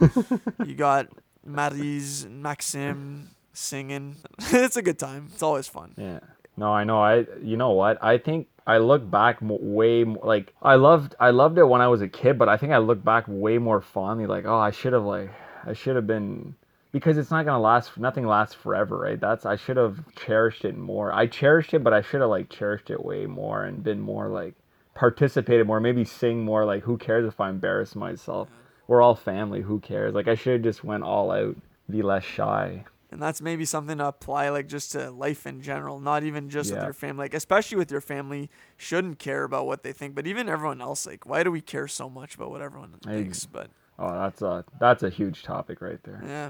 you 0.66 0.76
got 0.76 1.08
Maryse 1.46 2.26
and 2.26 2.42
Maxime 2.42 3.30
singing. 3.52 4.16
it's 4.40 4.78
a 4.78 4.82
good 4.82 5.00
time. 5.00 5.30
It's 5.34 5.44
always 5.44 5.68
fun. 5.68 5.94
Yeah. 5.98 6.20
No, 6.56 6.72
I 6.72 6.84
know. 6.84 7.02
I 7.02 7.26
you 7.42 7.58
know 7.58 7.72
what? 7.72 8.02
I 8.04 8.18
think 8.18 8.48
I 8.68 8.78
look 8.78 9.10
back 9.10 9.38
way 9.42 10.04
more 10.04 10.24
like 10.24 10.54
I 10.62 10.76
loved 10.76 11.16
I 11.20 11.32
loved 11.32 11.58
it 11.58 11.66
when 11.66 11.82
I 11.82 11.88
was 11.88 12.02
a 12.02 12.08
kid, 12.08 12.38
but 12.38 12.48
I 12.50 12.58
think 12.58 12.72
I 12.72 12.78
look 12.78 13.04
back 13.04 13.26
way 13.28 13.58
more 13.58 13.82
fondly 13.82 14.28
like, 14.28 14.46
"Oh, 14.46 14.60
I 14.60 14.72
should 14.72 14.94
have 14.94 15.04
like 15.04 15.32
I 15.66 15.74
should 15.74 15.96
have 15.96 16.08
been 16.08 16.56
because 16.92 17.18
it's 17.18 17.32
not 17.32 17.46
going 17.46 17.56
to 17.56 17.60
last 17.62 17.98
nothing 17.98 18.26
lasts 18.26 18.56
forever, 18.56 18.98
right? 18.98 19.20
That's 19.20 19.46
I 19.46 19.56
should 19.56 19.78
have 19.78 20.00
cherished 20.16 20.66
it 20.66 20.78
more. 20.78 21.12
I 21.14 21.28
cherished 21.28 21.74
it, 21.74 21.84
but 21.84 21.94
I 21.94 22.02
should 22.02 22.22
have 22.22 22.30
like 22.30 22.50
cherished 22.50 22.90
it 22.90 23.04
way 23.04 23.26
more 23.26 23.64
and 23.64 23.84
been 23.84 24.00
more 24.02 24.28
like 24.30 24.56
participated 24.94 25.66
more, 25.68 25.80
maybe 25.80 26.04
sing 26.04 26.44
more 26.44 26.66
like 26.66 26.84
who 26.84 26.98
cares 26.98 27.26
if 27.28 27.40
I 27.40 27.50
embarrass 27.50 27.96
myself? 27.96 28.50
We're 28.88 29.02
all 29.02 29.16
family, 29.16 29.62
who 29.62 29.80
cares? 29.80 30.14
Like 30.14 30.28
I 30.28 30.36
should 30.36 30.54
have 30.54 30.62
just 30.64 30.84
went 30.84 31.04
all 31.04 31.32
out, 31.32 31.56
be 31.90 32.02
less 32.02 32.24
shy. 32.24 32.84
And 33.10 33.22
that's 33.22 33.42
maybe 33.42 33.66
something 33.66 33.98
to 33.98 34.08
apply 34.08 34.50
like 34.50 34.68
just 34.68 34.94
to 34.94 35.12
life 35.12 35.46
in 35.46 35.62
general, 35.62 36.00
not 36.00 36.24
even 36.24 36.50
just 36.50 36.72
with 36.74 36.82
your 36.82 36.94
family. 36.94 37.26
Like 37.26 37.34
especially 37.34 37.78
with 37.78 37.92
your 37.92 38.00
family, 38.02 38.50
shouldn't 38.78 39.20
care 39.20 39.44
about 39.44 39.66
what 39.66 39.84
they 39.84 39.92
think, 39.94 40.16
but 40.16 40.28
even 40.28 40.48
everyone 40.50 40.82
else 40.82 41.06
like 41.06 41.26
why 41.26 41.44
do 41.44 41.52
we 41.52 41.62
care 41.62 41.88
so 41.88 42.10
much 42.10 42.36
about 42.36 42.52
what 42.52 42.62
everyone 42.62 42.96
I- 43.06 43.12
thinks? 43.14 43.46
But 43.46 43.70
Oh, 44.00 44.12
that's 44.14 44.42
a 44.42 44.66
that's 44.80 45.04
a 45.04 45.10
huge 45.10 45.44
topic 45.44 45.80
right 45.82 46.02
there. 46.04 46.24
yeah. 46.26 46.50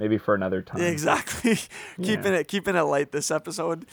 Maybe 0.00 0.18
for 0.18 0.34
another 0.34 0.62
time. 0.62 0.80
Exactly. 0.80 1.56
keeping 2.02 2.32
Yeah. 2.32 2.40
it 2.40 2.48
keeping 2.48 2.74
it 2.74 2.82
light 2.82 3.12
this 3.12 3.30
episode. 3.30 3.86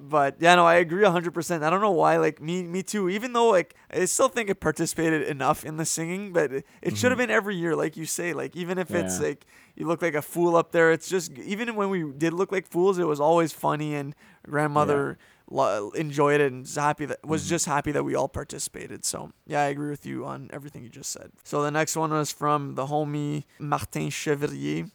But 0.00 0.36
yeah, 0.38 0.54
no, 0.54 0.64
I 0.64 0.76
agree 0.76 1.04
hundred 1.04 1.34
percent. 1.34 1.64
I 1.64 1.70
don't 1.70 1.80
know 1.80 1.90
why, 1.90 2.18
like 2.18 2.40
me 2.40 2.62
me 2.62 2.84
too, 2.84 3.08
even 3.08 3.32
though 3.32 3.48
like 3.50 3.74
I 3.90 4.04
still 4.04 4.28
think 4.28 4.48
it 4.48 4.60
participated 4.60 5.22
enough 5.26 5.64
in 5.64 5.76
the 5.76 5.84
singing, 5.84 6.32
but 6.32 6.52
it, 6.52 6.66
it 6.82 6.96
should 6.96 7.10
have 7.10 7.18
been 7.18 7.30
every 7.30 7.56
year, 7.56 7.74
like 7.74 7.96
you 7.96 8.04
say. 8.06 8.32
Like 8.32 8.54
even 8.54 8.78
if 8.78 8.90
it's 8.92 9.14
Mm-hmm. 9.14 9.22
Yeah. 9.22 9.28
like 9.30 9.46
you 9.74 9.86
look 9.86 10.00
like 10.00 10.14
a 10.14 10.22
fool 10.22 10.54
up 10.54 10.70
there, 10.70 10.92
it's 10.92 11.08
just 11.08 11.32
even 11.38 11.74
when 11.74 11.90
we 11.90 12.04
did 12.16 12.32
look 12.32 12.52
like 12.52 12.66
fools, 12.68 12.98
it 13.00 13.08
was 13.08 13.18
always 13.20 13.52
funny 13.52 13.94
and 13.96 14.14
grandmother 14.48 15.18
lo- 15.50 15.90
enjoyed 15.90 16.40
it 16.40 16.52
and 16.52 16.62
was 16.62 16.76
happy 16.76 17.06
that 17.06 17.18
was 17.26 17.42
Mm-hmm. 17.42 17.48
just 17.50 17.66
happy 17.66 17.90
that 17.92 18.04
we 18.04 18.14
all 18.14 18.28
participated. 18.28 19.04
So 19.04 19.32
yeah, 19.48 19.62
I 19.62 19.66
agree 19.66 19.90
with 19.90 20.06
you 20.06 20.24
on 20.24 20.48
everything 20.52 20.84
you 20.84 20.90
just 20.90 21.10
said. 21.10 21.32
So 21.42 21.62
the 21.62 21.70
next 21.72 21.96
one 21.96 22.10
was 22.10 22.30
from 22.30 22.74
the 22.76 22.86
homie 22.86 23.44
Martin 23.58 24.10
Chevrier. 24.10 24.86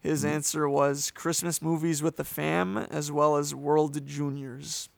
His 0.00 0.24
Mm-hmm. 0.24 0.34
answer 0.34 0.68
was 0.68 1.10
Christmas 1.10 1.60
movies 1.60 2.02
with 2.02 2.16
the 2.16 2.24
fam 2.24 2.78
as 2.78 3.12
well 3.12 3.36
as 3.36 3.54
World 3.54 4.04
Juniors. 4.06 4.88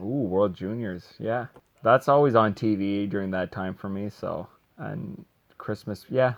Ooh, 0.00 0.04
World 0.04 0.54
Juniors. 0.54 1.04
Yeah. 1.18 1.46
That's 1.82 2.08
always 2.08 2.34
on 2.34 2.54
TV 2.54 3.08
during 3.08 3.30
that 3.32 3.52
time 3.52 3.74
for 3.74 3.88
me, 3.88 4.08
so 4.10 4.48
and 4.78 5.24
Christmas, 5.58 6.06
yeah. 6.08 6.34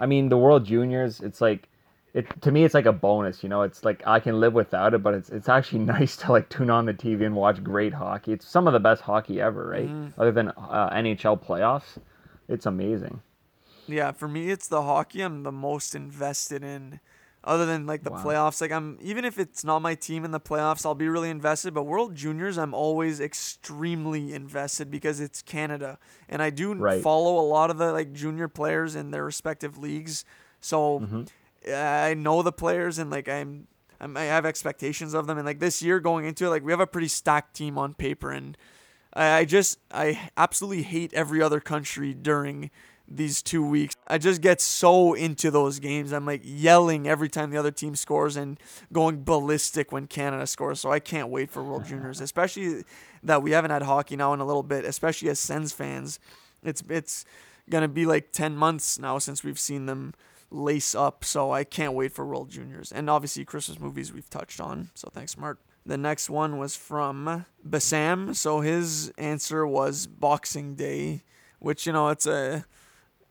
I 0.00 0.06
mean, 0.06 0.28
the 0.28 0.36
World 0.38 0.64
Juniors, 0.64 1.20
it's 1.20 1.40
like 1.40 1.68
it 2.14 2.26
to 2.42 2.50
me 2.50 2.64
it's 2.64 2.74
like 2.74 2.86
a 2.86 2.92
bonus, 2.92 3.42
you 3.42 3.48
know. 3.48 3.62
It's 3.62 3.84
like 3.84 4.02
I 4.06 4.18
can 4.20 4.40
live 4.40 4.54
without 4.54 4.94
it, 4.94 5.02
but 5.02 5.14
it's 5.14 5.30
it's 5.30 5.48
actually 5.48 5.80
nice 5.96 6.16
to 6.18 6.32
like 6.32 6.48
tune 6.48 6.70
on 6.70 6.86
the 6.86 6.94
TV 6.94 7.24
and 7.26 7.34
watch 7.36 7.62
great 7.62 7.92
hockey. 7.94 8.32
It's 8.32 8.46
some 8.46 8.66
of 8.66 8.72
the 8.72 8.80
best 8.80 9.02
hockey 9.02 9.40
ever, 9.40 9.66
right? 9.68 9.90
Other 10.18 10.32
than 10.32 10.48
uh, 10.48 10.90
NHL 10.90 11.44
playoffs. 11.44 11.98
It's 12.48 12.66
amazing. 12.66 13.20
Yeah, 13.88 14.12
for 14.12 14.28
me 14.28 14.50
it's 14.50 14.68
the 14.68 14.82
hockey 14.82 15.22
I'm 15.22 15.42
the 15.42 15.52
most 15.52 15.94
invested 15.94 16.62
in. 16.62 17.00
Other 17.44 17.64
than 17.64 17.86
like 17.86 18.02
the 18.02 18.10
Wow. 18.10 18.22
playoffs, 18.24 18.60
like 18.60 18.72
I'm 18.72 18.98
even 19.00 19.24
if 19.24 19.38
it's 19.38 19.64
not 19.64 19.80
my 19.80 19.94
team 19.94 20.24
in 20.24 20.32
the 20.32 20.40
playoffs, 20.40 20.84
I'll 20.84 20.94
be 20.96 21.08
really 21.08 21.30
invested. 21.30 21.72
But 21.72 21.84
World 21.84 22.14
Juniors, 22.14 22.58
I'm 22.58 22.74
always 22.74 23.20
extremely 23.20 24.34
invested 24.34 24.90
because 24.90 25.20
it's 25.20 25.40
Canada, 25.40 25.98
and 26.28 26.42
I 26.42 26.50
do 26.50 26.74
Right. 26.74 27.02
follow 27.02 27.38
a 27.38 27.46
lot 27.46 27.70
of 27.70 27.78
the 27.78 27.92
like 27.92 28.12
junior 28.12 28.48
players 28.48 28.94
in 28.96 29.12
their 29.12 29.24
respective 29.24 29.78
leagues. 29.78 30.24
So 30.60 30.98
Mm-hmm. 31.00 31.22
I 31.72 32.14
know 32.14 32.42
the 32.42 32.52
players 32.52 32.98
and 32.98 33.10
like 33.10 33.28
I'm, 33.28 33.68
I'm 34.00 34.16
I 34.16 34.24
have 34.24 34.46
expectations 34.46 35.14
of 35.14 35.26
them 35.26 35.38
and 35.38 35.46
like 35.46 35.60
this 35.60 35.82
year 35.82 36.00
going 36.00 36.24
into 36.24 36.46
it 36.46 36.50
like 36.50 36.64
we 36.64 36.72
have 36.72 36.80
a 36.80 36.86
pretty 36.86 37.08
stacked 37.08 37.54
team 37.54 37.78
on 37.78 37.94
paper 37.94 38.30
and 38.30 38.56
I, 39.14 39.38
I 39.38 39.44
just 39.44 39.78
I 39.92 40.30
absolutely 40.36 40.82
hate 40.84 41.12
every 41.14 41.42
other 41.42 41.60
country 41.60 42.14
during 42.14 42.70
these 43.08 43.42
two 43.42 43.66
weeks. 43.66 43.96
I 44.06 44.18
just 44.18 44.40
get 44.40 44.60
so 44.60 45.14
into 45.14 45.50
those 45.50 45.78
games. 45.78 46.12
I'm 46.12 46.26
like 46.26 46.42
yelling 46.44 47.08
every 47.08 47.28
time 47.28 47.50
the 47.50 47.56
other 47.56 47.70
team 47.70 47.96
scores 47.96 48.36
and 48.36 48.58
going 48.92 49.24
ballistic 49.24 49.90
when 49.90 50.06
Canada 50.06 50.46
scores. 50.46 50.80
So 50.80 50.92
I 50.92 51.00
can't 51.00 51.28
wait 51.28 51.50
for 51.50 51.62
World 51.62 51.84
Juniors, 51.86 52.20
especially 52.20 52.84
that 53.22 53.42
we 53.42 53.52
haven't 53.52 53.70
had 53.70 53.82
hockey 53.82 54.16
now 54.16 54.32
in 54.34 54.40
a 54.40 54.44
little 54.44 54.62
bit, 54.62 54.84
especially 54.84 55.28
as 55.30 55.40
Sens 55.40 55.72
fans. 55.72 56.18
It's 56.62 56.82
it's 56.88 57.24
gonna 57.70 57.88
be 57.88 58.06
like 58.06 58.32
ten 58.32 58.56
months 58.56 58.98
now 58.98 59.18
since 59.18 59.42
we've 59.42 59.58
seen 59.58 59.86
them 59.86 60.14
lace 60.50 60.94
up. 60.94 61.24
So 61.24 61.50
I 61.50 61.64
can't 61.64 61.94
wait 61.94 62.12
for 62.12 62.26
World 62.26 62.50
Juniors. 62.50 62.92
And 62.92 63.08
obviously 63.08 63.44
Christmas 63.44 63.78
movies 63.78 64.12
we've 64.12 64.30
touched 64.30 64.60
on. 64.60 64.90
So 64.94 65.08
thanks, 65.12 65.36
Mark. 65.36 65.60
The 65.86 65.96
next 65.96 66.28
one 66.28 66.58
was 66.58 66.76
from 66.76 67.46
Bassam. 67.64 68.34
So 68.34 68.60
his 68.60 69.10
answer 69.16 69.66
was 69.66 70.06
Boxing 70.06 70.74
Day, 70.74 71.22
which 71.60 71.86
you 71.86 71.92
know 71.92 72.08
it's 72.08 72.26
a 72.26 72.66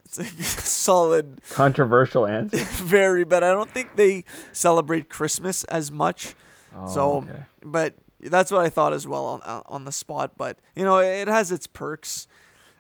It's 0.07 0.17
a 0.19 0.25
solid, 0.43 1.41
Controversial 1.49 2.25
answer. 2.25 2.57
very, 2.84 3.23
but 3.25 3.43
I 3.43 3.51
don't 3.51 3.69
think 3.69 3.95
they 3.95 4.23
celebrate 4.53 5.09
Christmas 5.09 5.63
as 5.65 5.91
much. 5.91 6.34
Oh, 6.75 6.88
So, 6.93 7.17
okay. 7.17 7.43
but 7.61 7.95
that's 8.21 8.51
what 8.51 8.65
I 8.65 8.69
thought 8.69 8.93
as 8.93 9.05
well 9.07 9.25
on, 9.25 9.63
on 9.65 9.85
the 9.85 9.91
spot. 9.91 10.31
But 10.38 10.59
you 10.75 10.84
know, 10.84 10.99
it 10.99 11.27
has 11.27 11.51
its 11.51 11.67
perks. 11.67 12.27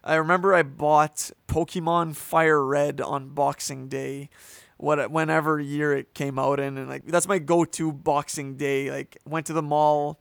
I 0.03 0.15
remember 0.15 0.53
I 0.53 0.63
bought 0.63 1.31
Pokemon 1.47 2.15
Fire 2.15 2.63
Red 2.63 3.01
on 3.01 3.29
Boxing 3.29 3.89
Day, 3.89 4.29
what 4.77 5.11
whenever 5.11 5.59
year 5.59 5.93
it 5.93 6.13
came 6.13 6.39
out 6.39 6.59
in, 6.61 6.77
and 6.77 6.87
like 6.87 7.05
that's 7.05 7.27
my 7.27 7.39
go-to 7.39 7.91
Boxing 7.91 8.55
Day. 8.55 8.89
Like 8.89 9.17
went 9.25 9.47
to 9.47 9.53
the 9.53 9.61
mall, 9.61 10.19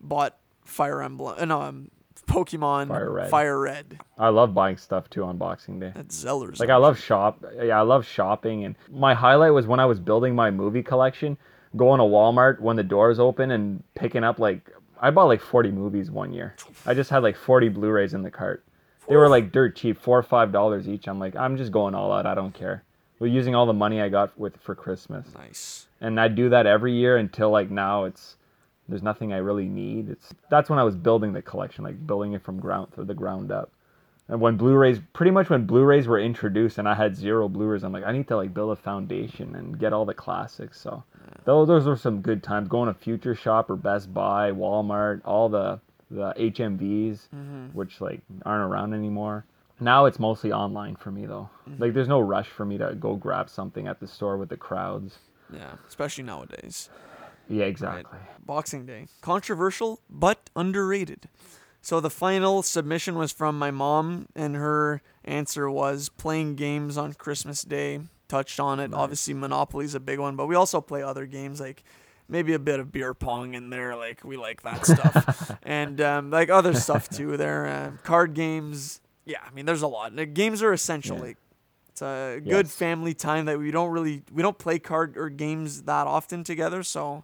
bought 0.00 0.36
Fire 0.64 1.02
Emblem, 1.02 1.36
uh, 1.38 1.44
no, 1.44 1.62
um, 1.62 1.90
Pokemon 2.26 2.88
Fire 2.88 3.10
Red. 3.12 3.30
Fire 3.30 3.58
Red 3.58 3.98
I 4.18 4.28
love 4.28 4.54
buying 4.54 4.76
stuff 4.76 5.08
too 5.10 5.24
on 5.24 5.36
Boxing 5.38 5.80
Day. 5.80 5.92
at 5.94 6.08
Zellers. 6.08 6.58
Like 6.60 6.70
I 6.70 6.76
love 6.76 6.98
shop. 6.98 7.44
Yeah, 7.62 7.78
I 7.78 7.82
love 7.82 8.04
shopping. 8.06 8.64
And 8.64 8.74
my 8.90 9.14
highlight 9.14 9.52
was 9.52 9.66
when 9.66 9.80
I 9.80 9.86
was 9.86 10.00
building 10.00 10.34
my 10.34 10.50
movie 10.50 10.82
collection, 10.82 11.36
going 11.76 11.98
to 11.98 12.04
Walmart 12.04 12.60
when 12.60 12.76
the 12.76 12.82
doors 12.82 13.18
open 13.18 13.50
and 13.50 13.82
picking 13.94 14.24
up 14.24 14.38
like 14.38 14.70
I 15.00 15.10
bought 15.10 15.26
like 15.26 15.40
40 15.40 15.70
movies 15.70 16.10
one 16.10 16.32
year. 16.32 16.56
I 16.86 16.94
just 16.94 17.10
had 17.10 17.22
like 17.22 17.36
40 17.36 17.68
Blu-rays 17.68 18.14
in 18.14 18.22
the 18.22 18.30
cart. 18.30 18.64
They 19.08 19.16
were 19.16 19.28
like 19.28 19.52
dirt 19.52 19.76
cheap, 19.76 20.00
four 20.00 20.18
or 20.18 20.22
five 20.22 20.50
dollars 20.52 20.88
each. 20.88 21.06
I'm 21.06 21.18
like, 21.20 21.36
I'm 21.36 21.56
just 21.56 21.70
going 21.70 21.94
all 21.94 22.12
out. 22.12 22.26
I 22.26 22.34
don't 22.34 22.54
care. 22.54 22.82
We're 23.18 23.28
using 23.28 23.54
all 23.54 23.66
the 23.66 23.72
money 23.72 24.00
I 24.00 24.08
got 24.08 24.36
with 24.38 24.56
for 24.58 24.74
Christmas, 24.74 25.26
nice. 25.34 25.86
and 26.02 26.20
I 26.20 26.28
do 26.28 26.50
that 26.50 26.66
every 26.66 26.92
year 26.92 27.16
until 27.16 27.50
like 27.50 27.70
now. 27.70 28.04
It's 28.04 28.36
there's 28.88 29.02
nothing 29.02 29.32
I 29.32 29.38
really 29.38 29.68
need. 29.68 30.08
It's 30.08 30.34
that's 30.50 30.70
when 30.70 30.78
I 30.78 30.84
was 30.84 30.94
building 30.94 31.32
the 31.32 31.42
collection, 31.42 31.84
like 31.84 32.06
building 32.06 32.32
it 32.32 32.42
from 32.42 32.60
ground 32.60 32.92
from 32.94 33.06
the 33.06 33.14
ground 33.14 33.50
up. 33.50 33.70
And 34.28 34.40
when 34.40 34.56
Blu-rays, 34.56 35.00
pretty 35.12 35.30
much 35.30 35.50
when 35.50 35.66
Blu-rays 35.66 36.08
were 36.08 36.18
introduced, 36.18 36.78
and 36.78 36.88
I 36.88 36.94
had 36.94 37.14
zero 37.14 37.48
Blu-rays, 37.48 37.84
I'm 37.84 37.92
like, 37.92 38.04
I 38.04 38.10
need 38.10 38.26
to 38.28 38.36
like 38.36 38.52
build 38.52 38.76
a 38.76 38.80
foundation 38.80 39.54
and 39.54 39.78
get 39.78 39.92
all 39.92 40.04
the 40.04 40.14
classics. 40.14 40.80
So, 40.80 41.04
those 41.44 41.68
those 41.68 41.86
were 41.86 41.96
some 41.96 42.20
good 42.22 42.42
times. 42.42 42.68
Going 42.68 42.92
to 42.92 42.98
Future 42.98 43.34
Shop 43.34 43.70
or 43.70 43.76
Best 43.76 44.12
Buy, 44.12 44.50
Walmart, 44.50 45.20
all 45.24 45.48
the 45.48 45.80
the 46.10 46.32
HMVs, 46.38 47.28
mm-hmm. 47.34 47.66
which 47.72 48.00
like 48.00 48.20
aren't 48.44 48.70
around 48.70 48.94
anymore. 48.94 49.44
Now 49.78 50.06
it's 50.06 50.18
mostly 50.18 50.52
online 50.52 50.96
for 50.96 51.10
me 51.10 51.26
though. 51.26 51.50
Mm-hmm. 51.68 51.82
Like, 51.82 51.94
there's 51.94 52.08
no 52.08 52.20
rush 52.20 52.48
for 52.48 52.64
me 52.64 52.78
to 52.78 52.94
go 52.98 53.14
grab 53.14 53.50
something 53.50 53.86
at 53.86 54.00
the 54.00 54.06
store 54.06 54.38
with 54.38 54.48
the 54.48 54.56
crowds. 54.56 55.18
Yeah, 55.52 55.74
especially 55.86 56.24
nowadays. 56.24 56.90
Yeah, 57.48 57.64
exactly. 57.64 58.18
Boxing 58.44 58.86
Day. 58.86 59.06
Controversial, 59.20 60.00
but 60.10 60.50
underrated. 60.56 61.28
So 61.80 62.00
the 62.00 62.10
final 62.10 62.62
submission 62.62 63.16
was 63.16 63.30
from 63.32 63.58
my 63.58 63.70
mom, 63.70 64.26
and 64.34 64.56
her 64.56 65.02
answer 65.24 65.70
was 65.70 66.08
playing 66.08 66.56
games 66.56 66.96
on 66.96 67.12
Christmas 67.14 67.62
Day. 67.62 68.00
Touched 68.28 68.58
on 68.58 68.80
it. 68.80 68.92
Obviously, 68.92 69.34
Monopoly's 69.34 69.94
a 69.94 70.00
big 70.00 70.18
one, 70.18 70.34
but 70.34 70.46
we 70.46 70.56
also 70.56 70.80
play 70.80 71.02
other 71.02 71.26
games 71.26 71.60
like 71.60 71.84
maybe 72.28 72.52
a 72.54 72.58
bit 72.58 72.80
of 72.80 72.90
beer 72.90 73.14
pong 73.14 73.54
in 73.54 73.70
there. 73.70 73.94
Like 73.94 74.24
we 74.24 74.36
like 74.36 74.62
that 74.62 74.84
stuff, 74.84 75.52
and 75.62 76.00
um, 76.00 76.30
like 76.32 76.50
other 76.50 76.74
stuff 76.74 77.08
too. 77.08 77.36
There, 77.36 77.66
uh, 77.68 77.92
card 78.02 78.34
games. 78.34 79.00
Yeah, 79.24 79.38
I 79.46 79.52
mean, 79.54 79.64
there's 79.64 79.82
a 79.82 79.86
lot. 79.88 80.12
Games 80.34 80.60
are 80.60 80.72
essential. 80.72 81.16
Yeah. 81.18 81.22
Like 81.22 81.36
it's 81.88 82.02
a 82.02 82.40
good 82.42 82.66
Yes. 82.66 82.74
family 82.74 83.14
time 83.14 83.44
that 83.44 83.60
we 83.60 83.70
don't 83.70 83.90
really 83.90 84.22
we 84.32 84.42
don't 84.42 84.58
play 84.58 84.80
card 84.80 85.16
or 85.16 85.28
games 85.30 85.82
that 85.82 86.08
often 86.08 86.42
together. 86.42 86.82
So 86.82 87.22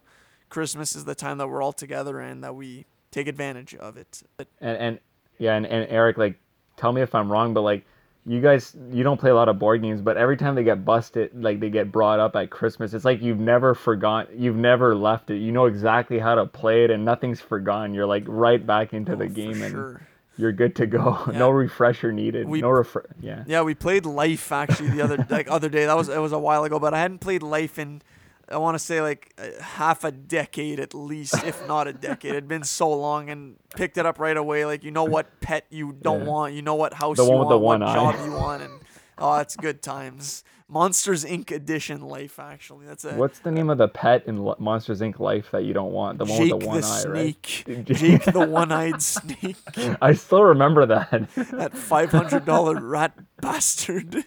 Christmas 0.53 0.95
is 0.95 1.03
the 1.05 1.15
time 1.15 1.37
that 1.39 1.47
we're 1.47 1.61
all 1.61 1.73
together 1.73 2.19
and 2.19 2.43
that 2.43 2.55
we 2.55 2.85
take 3.11 3.27
advantage 3.27 3.73
of 3.75 3.97
it. 3.97 4.21
But 4.37 4.47
and 4.61 4.77
and 4.77 4.99
yeah 5.39 5.55
and, 5.55 5.65
and 5.65 5.87
eric 5.89 6.17
like 6.17 6.35
tell 6.77 6.93
me 6.93 7.01
if 7.01 7.15
i'm 7.15 7.31
wrong 7.31 7.55
but 7.55 7.61
like 7.61 7.85
you 8.25 8.39
guys 8.39 8.75
you 8.91 9.03
don't 9.03 9.19
play 9.19 9.31
a 9.31 9.35
lot 9.35 9.49
of 9.49 9.57
board 9.57 9.81
games 9.81 9.99
but 9.99 10.15
every 10.15 10.37
time 10.37 10.53
they 10.53 10.63
get 10.63 10.85
busted 10.85 11.31
like 11.43 11.59
they 11.59 11.69
get 11.71 11.91
brought 11.91 12.19
up 12.19 12.35
at 12.35 12.51
christmas 12.51 12.93
it's 12.93 13.03
like 13.03 13.19
you've 13.21 13.39
never 13.39 13.73
forgotten 13.73 14.39
you've 14.39 14.55
never 14.55 14.95
left 14.95 15.31
it 15.31 15.37
you 15.37 15.51
know 15.51 15.65
exactly 15.65 16.19
how 16.19 16.35
to 16.35 16.45
play 16.45 16.83
it 16.83 16.91
and 16.91 17.03
nothing's 17.03 17.41
forgotten 17.41 17.95
you're 17.95 18.05
like 18.05 18.23
right 18.27 18.65
back 18.65 18.93
into 18.93 19.15
the 19.15 19.25
Oh, 19.25 19.27
for 19.27 19.33
game 19.33 19.61
and 19.63 19.71
sure. 19.71 20.01
you're 20.37 20.51
good 20.51 20.75
to 20.75 20.85
go 20.85 21.25
no 21.33 21.49
refresher 21.49 22.11
needed 22.11 22.47
We- 22.47 22.61
no 22.61 22.69
refresh 22.69 23.05
yeah 23.19 23.43
Yeah, 23.47 23.63
we 23.63 23.73
played 23.73 24.05
Life 24.05 24.51
actually 24.51 24.91
the 24.91 25.01
other 25.01 25.25
like 25.31 25.49
other 25.49 25.69
day. 25.69 25.85
That 25.87 25.97
was 25.97 26.09
it 26.09 26.19
was 26.21 26.31
a 26.31 26.39
while 26.39 26.63
ago, 26.63 26.77
but 26.79 26.93
I 26.93 26.99
hadn't 26.99 27.19
played 27.21 27.41
Life 27.43 27.77
in 27.79 28.01
I 28.53 28.57
want 28.57 28.75
to 28.75 28.79
say 28.79 29.01
like 29.01 29.33
uh, 29.37 29.61
half 29.61 30.03
a 30.03 30.11
decade 30.11 30.79
at 30.79 30.93
least, 30.93 31.43
if 31.43 31.67
not 31.67 31.87
a 31.87 31.93
decade. 31.93 32.31
It'd 32.31 32.47
been 32.47 32.63
so 32.63 32.91
long, 32.93 33.29
and 33.29 33.55
picked 33.75 33.97
it 33.97 34.05
up 34.05 34.19
right 34.19 34.37
away. 34.37 34.65
Like 34.65 34.83
you 34.83 34.91
know 34.91 35.03
what 35.05 35.39
pet 35.41 35.65
you 35.69 35.91
don't 35.91 36.21
Yeah. 36.21 36.27
want, 36.27 36.53
you 36.53 36.61
know 36.61 36.75
what 36.75 36.93
house 36.93 37.17
The 37.17 37.23
you 37.25 37.29
one 37.31 37.39
with 37.39 37.47
want, 37.47 37.53
the 37.55 37.57
one 37.57 37.79
what 37.81 37.89
eye. 37.89 37.93
job 38.13 38.25
you 38.25 38.31
want, 38.43 38.63
and 38.63 38.73
oh, 39.17 39.37
it's 39.39 39.55
good 39.55 39.81
times. 39.81 40.43
Monsters 40.69 41.23
Inc. 41.25 41.51
edition 41.51 42.01
Life 42.01 42.39
actually. 42.39 42.87
That's 42.87 43.05
a 43.05 43.13
what's 43.13 43.39
the 43.39 43.51
name 43.51 43.69
of 43.69 43.77
the 43.77 43.87
pet 43.87 44.25
in 44.27 44.37
monsters 44.59 45.01
inc 45.01 45.19
life 45.19 45.51
that 45.51 45.65
you 45.65 45.73
don't 45.73 45.91
want 45.91 46.17
the 46.17 46.25
one 46.25 46.37
Jake 46.37 46.53
with 46.53 46.61
the 46.61 46.67
one 46.67 46.81
the 46.81 46.87
eye 46.87 47.03
right 47.05 47.45
snake. 47.45 47.85
Jake 47.85 48.23
the 48.25 48.47
one-eyed 48.47 49.01
snake. 49.01 49.57
i 50.01 50.13
still 50.13 50.41
remember 50.43 50.85
that 50.87 51.29
That 51.51 51.77
five 51.77 52.11
hundred 52.11 52.45
dollar 52.45 52.79
rat 52.79 53.13
bastard. 53.39 54.25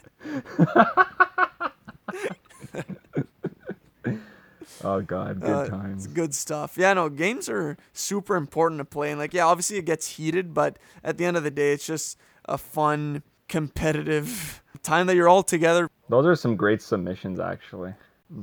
Oh 4.84 5.00
god 5.00 5.40
good 5.40 5.50
Uh, 5.50 5.68
times 5.68 6.04
It's 6.04 6.12
good 6.14 6.34
stuff. 6.34 6.76
Yeah, 6.78 6.92
no, 6.94 7.08
games 7.08 7.48
are 7.48 7.76
super 7.92 8.36
important 8.36 8.78
to 8.80 8.84
play. 8.84 9.10
And 9.10 9.18
like, 9.18 9.32
yeah, 9.34 9.46
obviously 9.46 9.76
it 9.78 9.84
gets 9.86 10.16
heated, 10.16 10.52
but 10.54 10.78
at 11.04 11.18
the 11.18 11.24
end 11.24 11.36
of 11.36 11.42
the 11.44 11.50
day, 11.50 11.72
it's 11.72 11.86
just 11.86 12.18
a 12.46 12.58
fun, 12.58 13.22
competitive 13.48 14.62
time 14.82 15.06
that 15.06 15.16
you're 15.16 15.28
all 15.28 15.42
together. 15.42 15.88
Those 16.08 16.26
are 16.26 16.36
some 16.36 16.56
great 16.56 16.80
submissions, 16.82 17.40
actually. 17.40 17.94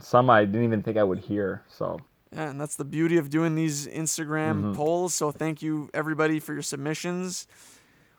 Some 0.01 0.30
I 0.30 0.45
didn't 0.45 0.64
even 0.64 0.81
think 0.84 0.97
I 0.97 1.03
would 1.03 1.19
hear. 1.19 1.61
So 1.69 1.99
Yeah, 2.31 2.49
and 2.49 2.60
that's 2.60 2.76
the 2.76 2.85
beauty 2.85 3.18
of 3.18 3.30
doing 3.30 3.55
these 3.55 3.88
Instagram 3.88 4.55
Mm-hmm. 4.55 4.73
polls. 4.73 5.14
So 5.14 5.31
thank 5.31 5.61
you 5.61 5.89
everybody 5.93 6.39
for 6.39 6.53
your 6.53 6.61
submissions. 6.64 7.47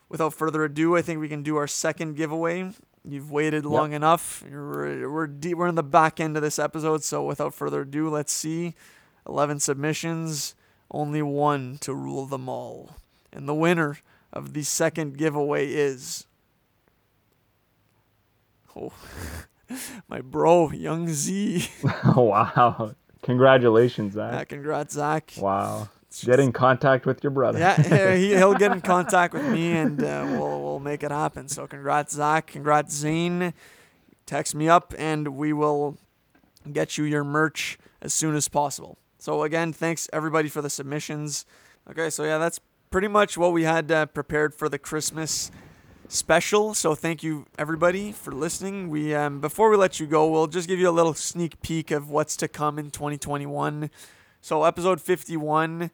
Without 0.09 0.35
further 0.35 0.63
ado, 0.65 0.97
I 0.97 1.03
think 1.03 1.21
we 1.21 1.29
can 1.29 1.43
do 1.43 1.57
our 1.57 1.67
second 1.67 2.15
giveaway. 2.17 2.73
You've 3.07 3.31
waited 3.31 3.67
long 3.67 3.93
enough. 3.93 4.43
You're, 4.51 5.11
we're 5.11 5.27
deep, 5.27 5.59
we're 5.59 5.69
in 5.69 5.75
the 5.75 5.83
back 5.83 6.21
end 6.21 6.37
of 6.37 6.43
this 6.43 6.59
episode, 6.59 7.05
so 7.05 7.23
without 7.25 7.53
further 7.53 7.83
ado, 7.83 8.09
let's 8.09 8.33
see. 8.33 8.75
11 9.29 9.61
submissions, 9.61 10.55
only 10.91 11.23
one 11.23 11.77
to 11.81 11.95
rule 11.95 12.27
them 12.27 12.49
all. 12.49 12.97
And 13.33 13.49
the 13.49 13.55
winner 13.55 13.99
of 14.33 14.55
the 14.55 14.63
second 14.63 15.19
giveaway 15.19 15.69
is 15.69 16.27
Oh. 18.77 18.93
My 20.09 20.21
bro, 20.21 20.71
Young 20.71 21.09
Z. 21.09 21.69
wow, 22.17 22.95
congratulations, 23.23 24.15
Zach. 24.15 24.33
Yeah, 24.33 24.45
congrats, 24.45 24.95
Zach. 24.95 25.33
Wow, 25.39 25.89
get 26.23 26.39
in 26.41 26.53
contact 26.53 27.07
with 27.07 27.23
your 27.23 27.31
brother. 27.31 27.59
Yeah, 27.59 28.15
he, 28.17 28.35
he'll 28.35 28.55
get 28.55 28.73
in 28.73 28.81
contact 28.83 29.35
with 29.35 29.47
me 29.49 29.73
and 29.73 30.03
uh, 30.03 30.27
we'll, 30.31 30.63
we'll 30.63 30.81
make 30.81 31.03
it 31.03 31.11
happen. 31.11 31.49
So, 31.49 31.67
congrats, 31.67 32.15
Zach. 32.15 32.49
Congrats, 32.49 32.95
Zane. 32.95 33.55
Text 34.27 34.55
me 34.55 34.69
up 34.69 34.95
and 34.97 35.37
we 35.37 35.53
will 35.53 35.99
get 36.73 36.97
you 36.97 37.05
your 37.05 37.25
merch 37.25 37.79
as 38.01 38.15
soon 38.15 38.35
as 38.35 38.49
possible. 38.49 38.99
So, 39.19 39.43
again, 39.43 39.73
thanks 39.73 40.09
everybody 40.13 40.49
for 40.49 40.63
the 40.63 40.71
submissions. 40.71 41.47
Okay, 41.91 42.11
so 42.11 42.25
yeah, 42.25 42.39
that's 42.39 42.61
pretty 42.91 43.09
much 43.09 43.37
what 43.37 43.53
we 43.53 43.65
had 43.65 43.91
uh, 43.91 44.07
prepared 44.07 44.55
for 44.55 44.69
the 44.69 44.79
Christmas 44.79 45.51
special. 46.09 46.75
So, 46.75 46.95
thank 46.95 47.23
you 47.23 47.47
everybody 47.59 48.13
for 48.13 48.33
listening. 48.33 48.89
We 48.89 49.15
um, 49.15 49.41
before 49.41 49.71
we 49.71 49.77
let 49.77 49.99
you 49.99 50.07
go, 50.07 50.31
we'll 50.31 50.47
just 50.47 50.69
give 50.69 50.79
you 50.79 50.89
a 50.89 50.93
little 50.93 51.15
sneak 51.15 51.61
peek 51.63 51.91
of 51.91 52.11
what's 52.11 52.37
to 52.37 52.49
come 52.49 52.79
in 52.79 52.91
2021. 52.91 53.91
So, 54.45 54.65
episode 54.65 55.01
51 55.01 55.91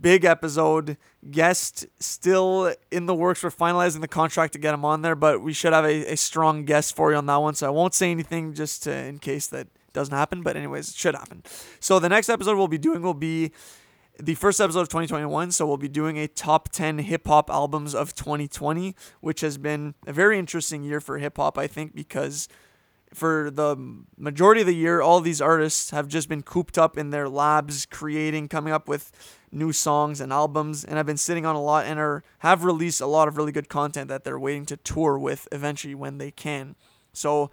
big 0.00 0.24
episode. 0.24 0.96
Guest 1.30 1.84
still 2.00 2.72
in 2.90 3.04
the 3.04 3.14
works. 3.14 3.42
We're 3.42 3.50
finalizing 3.50 4.00
the 4.00 4.08
contract 4.08 4.54
to 4.54 4.58
get 4.58 4.72
him 4.72 4.82
on 4.82 5.02
there, 5.02 5.14
but 5.14 5.42
we 5.42 5.52
should 5.52 5.74
have 5.74 5.84
a, 5.84 6.10
a 6.10 6.16
strong 6.16 6.64
guest 6.64 6.96
for 6.96 7.10
you 7.10 7.18
on 7.18 7.26
that 7.26 7.36
one. 7.36 7.54
So 7.54 7.66
I 7.66 7.70
won't 7.70 7.92
say 7.92 8.10
anything 8.10 8.54
just 8.54 8.84
to, 8.84 8.96
in 8.96 9.18
case 9.18 9.46
that 9.48 9.68
doesn't 9.92 10.14
happen. 10.14 10.40
But 10.40 10.56
anyways, 10.56 10.88
it 10.88 10.96
should 10.96 11.14
happen. 11.14 11.42
So 11.80 11.98
the 11.98 12.08
next 12.08 12.30
episode 12.30 12.56
we'll 12.56 12.66
be 12.66 12.78
doing 12.78 13.02
will 13.02 13.12
be 13.12 13.52
the 14.18 14.36
first 14.36 14.58
episode 14.58 14.80
of 14.80 14.88
2021. 14.88 15.52
So 15.52 15.66
we'll 15.66 15.76
be 15.76 15.86
doing 15.86 16.18
a 16.18 16.28
top 16.28 16.70
10 16.70 17.00
hip 17.00 17.26
hop 17.26 17.50
albums 17.50 17.94
of 17.94 18.14
2020, 18.14 18.96
which 19.20 19.42
has 19.42 19.58
been 19.58 19.96
a 20.06 20.14
very 20.14 20.38
interesting 20.38 20.82
year 20.82 20.98
for 20.98 21.18
hip 21.18 21.36
hop, 21.36 21.58
I 21.58 21.66
think, 21.66 21.94
because 21.94 22.48
for 23.12 23.50
the 23.50 23.76
majority 24.16 24.60
of 24.62 24.66
the 24.66 24.74
year, 24.74 25.00
all 25.00 25.20
these 25.20 25.40
artists 25.40 25.90
have 25.90 26.08
just 26.08 26.28
been 26.28 26.42
cooped 26.42 26.78
up 26.78 26.96
in 26.96 27.10
their 27.10 27.28
labs, 27.28 27.86
creating, 27.86 28.48
coming 28.48 28.72
up 28.72 28.88
with 28.88 29.12
new 29.50 29.72
songs 29.72 30.20
and 30.20 30.32
albums, 30.32 30.84
and 30.84 30.96
have 30.96 31.06
been 31.06 31.16
sitting 31.16 31.44
on 31.44 31.54
a 31.54 31.62
lot 31.62 31.86
and 31.86 31.98
are 31.98 32.22
have 32.40 32.64
released 32.64 33.00
a 33.00 33.06
lot 33.06 33.28
of 33.28 33.36
really 33.36 33.52
good 33.52 33.68
content 33.68 34.08
that 34.08 34.24
they're 34.24 34.38
waiting 34.38 34.66
to 34.66 34.76
tour 34.76 35.18
with 35.18 35.46
eventually 35.52 35.94
when 35.94 36.18
they 36.18 36.30
can. 36.30 36.74
So 37.12 37.50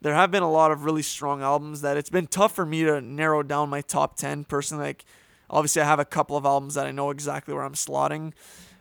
there 0.00 0.14
have 0.14 0.30
been 0.30 0.42
a 0.42 0.50
lot 0.50 0.70
of 0.70 0.84
really 0.84 1.02
strong 1.02 1.42
albums 1.42 1.80
that 1.82 1.96
it's 1.96 2.10
been 2.10 2.26
tough 2.26 2.54
for 2.54 2.64
me 2.64 2.84
to 2.84 3.00
narrow 3.00 3.42
down 3.42 3.68
my 3.68 3.80
top 3.80 4.16
10 4.16 4.44
personally. 4.44 4.84
Like 4.84 5.04
obviously 5.50 5.82
i 5.82 5.84
have 5.84 5.98
a 5.98 6.04
couple 6.04 6.36
of 6.36 6.44
albums 6.44 6.74
that 6.74 6.86
i 6.86 6.90
know 6.90 7.10
exactly 7.10 7.52
where 7.52 7.64
i'm 7.64 7.74
slotting 7.74 8.32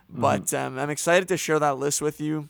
but 0.10 0.54
um, 0.54 0.78
i'm 0.78 0.90
excited 0.90 1.28
to 1.28 1.36
share 1.36 1.60
that 1.60 1.78
list 1.78 2.02
with 2.02 2.22
you 2.22 2.48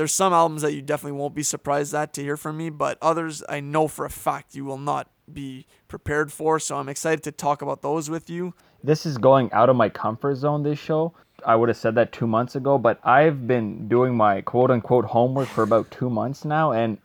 there's 0.00 0.14
some 0.14 0.32
albums 0.32 0.62
that 0.62 0.72
you 0.72 0.80
definitely 0.80 1.18
won't 1.18 1.34
be 1.34 1.42
surprised 1.42 1.92
at 1.94 2.14
to 2.14 2.22
hear 2.22 2.38
from 2.38 2.56
me, 2.56 2.70
but 2.70 2.96
others 3.02 3.42
I 3.50 3.60
know 3.60 3.86
for 3.86 4.06
a 4.06 4.10
fact 4.10 4.54
you 4.54 4.64
will 4.64 4.78
not 4.78 5.10
be 5.30 5.66
prepared 5.88 6.32
for. 6.32 6.58
So 6.58 6.78
I'm 6.78 6.88
excited 6.88 7.22
to 7.24 7.32
talk 7.32 7.60
about 7.60 7.82
those 7.82 8.08
with 8.08 8.30
you. 8.30 8.54
This 8.82 9.04
is 9.04 9.18
going 9.18 9.52
out 9.52 9.68
of 9.68 9.76
my 9.76 9.90
comfort 9.90 10.36
zone, 10.36 10.62
this 10.62 10.78
show. 10.78 11.12
I 11.44 11.54
would 11.54 11.68
have 11.68 11.76
said 11.76 11.96
that 11.96 12.12
two 12.12 12.26
months 12.26 12.56
ago, 12.56 12.78
but 12.78 12.98
I've 13.04 13.46
been 13.46 13.88
doing 13.88 14.16
my 14.16 14.40
quote 14.40 14.70
unquote 14.70 15.04
homework 15.04 15.48
for 15.48 15.64
about 15.64 15.90
two 15.90 16.08
months 16.08 16.46
now. 16.46 16.72
And 16.72 16.96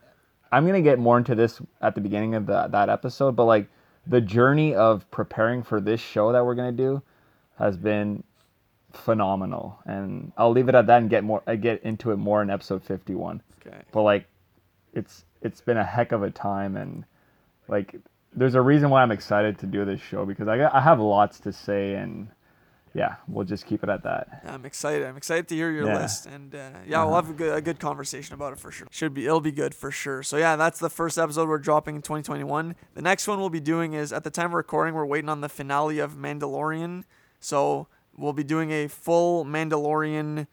I'm 0.50 0.64
going 0.64 0.82
to 0.82 0.90
get 0.90 0.98
more 0.98 1.18
into 1.18 1.34
this 1.34 1.60
at 1.82 1.94
the 1.94 2.00
beginning 2.00 2.34
of 2.34 2.46
the, 2.46 2.66
that 2.68 2.88
episode. 2.88 3.36
But 3.36 3.44
like 3.44 3.68
the 4.06 4.22
journey 4.22 4.74
of 4.74 5.10
preparing 5.10 5.62
for 5.62 5.82
this 5.82 6.00
show 6.00 6.32
that 6.32 6.42
we're 6.42 6.54
going 6.54 6.74
to 6.74 6.82
do 6.82 7.02
has 7.58 7.76
been 7.76 8.24
phenomenal. 8.96 9.78
And 9.86 10.32
I'll 10.36 10.50
leave 10.50 10.68
it 10.68 10.74
at 10.74 10.86
that 10.86 10.98
and 10.98 11.10
get 11.10 11.24
more, 11.24 11.42
I 11.46 11.56
get 11.56 11.82
into 11.82 12.10
it 12.12 12.16
more 12.16 12.42
in 12.42 12.50
episode 12.50 12.82
51. 12.84 13.42
Okay. 13.66 13.76
But 13.92 14.02
like, 14.02 14.26
it's, 14.94 15.24
it's 15.42 15.60
been 15.60 15.76
a 15.76 15.84
heck 15.84 16.12
of 16.12 16.22
a 16.22 16.30
time. 16.30 16.76
And 16.76 17.04
like, 17.68 17.96
there's 18.34 18.54
a 18.54 18.60
reason 18.60 18.90
why 18.90 19.02
I'm 19.02 19.12
excited 19.12 19.58
to 19.58 19.66
do 19.66 19.84
this 19.84 20.00
show 20.00 20.24
because 20.26 20.48
I, 20.48 20.68
I 20.76 20.80
have 20.80 21.00
lots 21.00 21.40
to 21.40 21.52
say 21.52 21.94
and 21.94 22.28
yeah, 22.94 23.16
we'll 23.28 23.44
just 23.44 23.66
keep 23.66 23.82
it 23.82 23.90
at 23.90 24.04
that. 24.04 24.40
I'm 24.46 24.64
excited. 24.64 25.06
I'm 25.06 25.18
excited 25.18 25.48
to 25.48 25.54
hear 25.54 25.70
your 25.70 25.86
Yeah. 25.86 25.98
list, 26.00 26.24
and 26.24 26.54
uh, 26.54 26.70
yeah, 26.86 27.04
we'll 27.04 27.16
have 27.16 27.28
a 27.28 27.34
good, 27.34 27.54
a 27.54 27.60
good 27.60 27.78
conversation 27.78 28.32
about 28.32 28.54
it 28.54 28.58
for 28.58 28.70
sure. 28.70 28.88
Should 28.90 29.12
be, 29.12 29.26
it'll 29.26 29.42
be 29.42 29.52
good 29.52 29.74
for 29.74 29.90
sure. 29.90 30.22
So 30.22 30.38
yeah, 30.38 30.56
that's 30.56 30.78
the 30.78 30.88
first 30.88 31.18
episode 31.18 31.46
we're 31.46 31.58
dropping 31.58 31.96
in 31.96 32.00
2021. 32.00 32.74
The 32.94 33.02
next 33.02 33.28
one 33.28 33.38
we'll 33.38 33.50
be 33.50 33.60
doing 33.60 33.92
is 33.92 34.14
at 34.14 34.24
the 34.24 34.30
time 34.30 34.46
of 34.46 34.52
recording, 34.54 34.94
we're 34.94 35.04
waiting 35.04 35.28
on 35.28 35.42
the 35.42 35.50
finale 35.50 35.98
of 35.98 36.14
Mandalorian. 36.14 37.04
So 37.38 37.86
we'll 38.16 38.32
be 38.32 38.44
doing 38.44 38.70
a 38.70 38.88
full 38.88 39.44
Mandalorian 39.44 40.46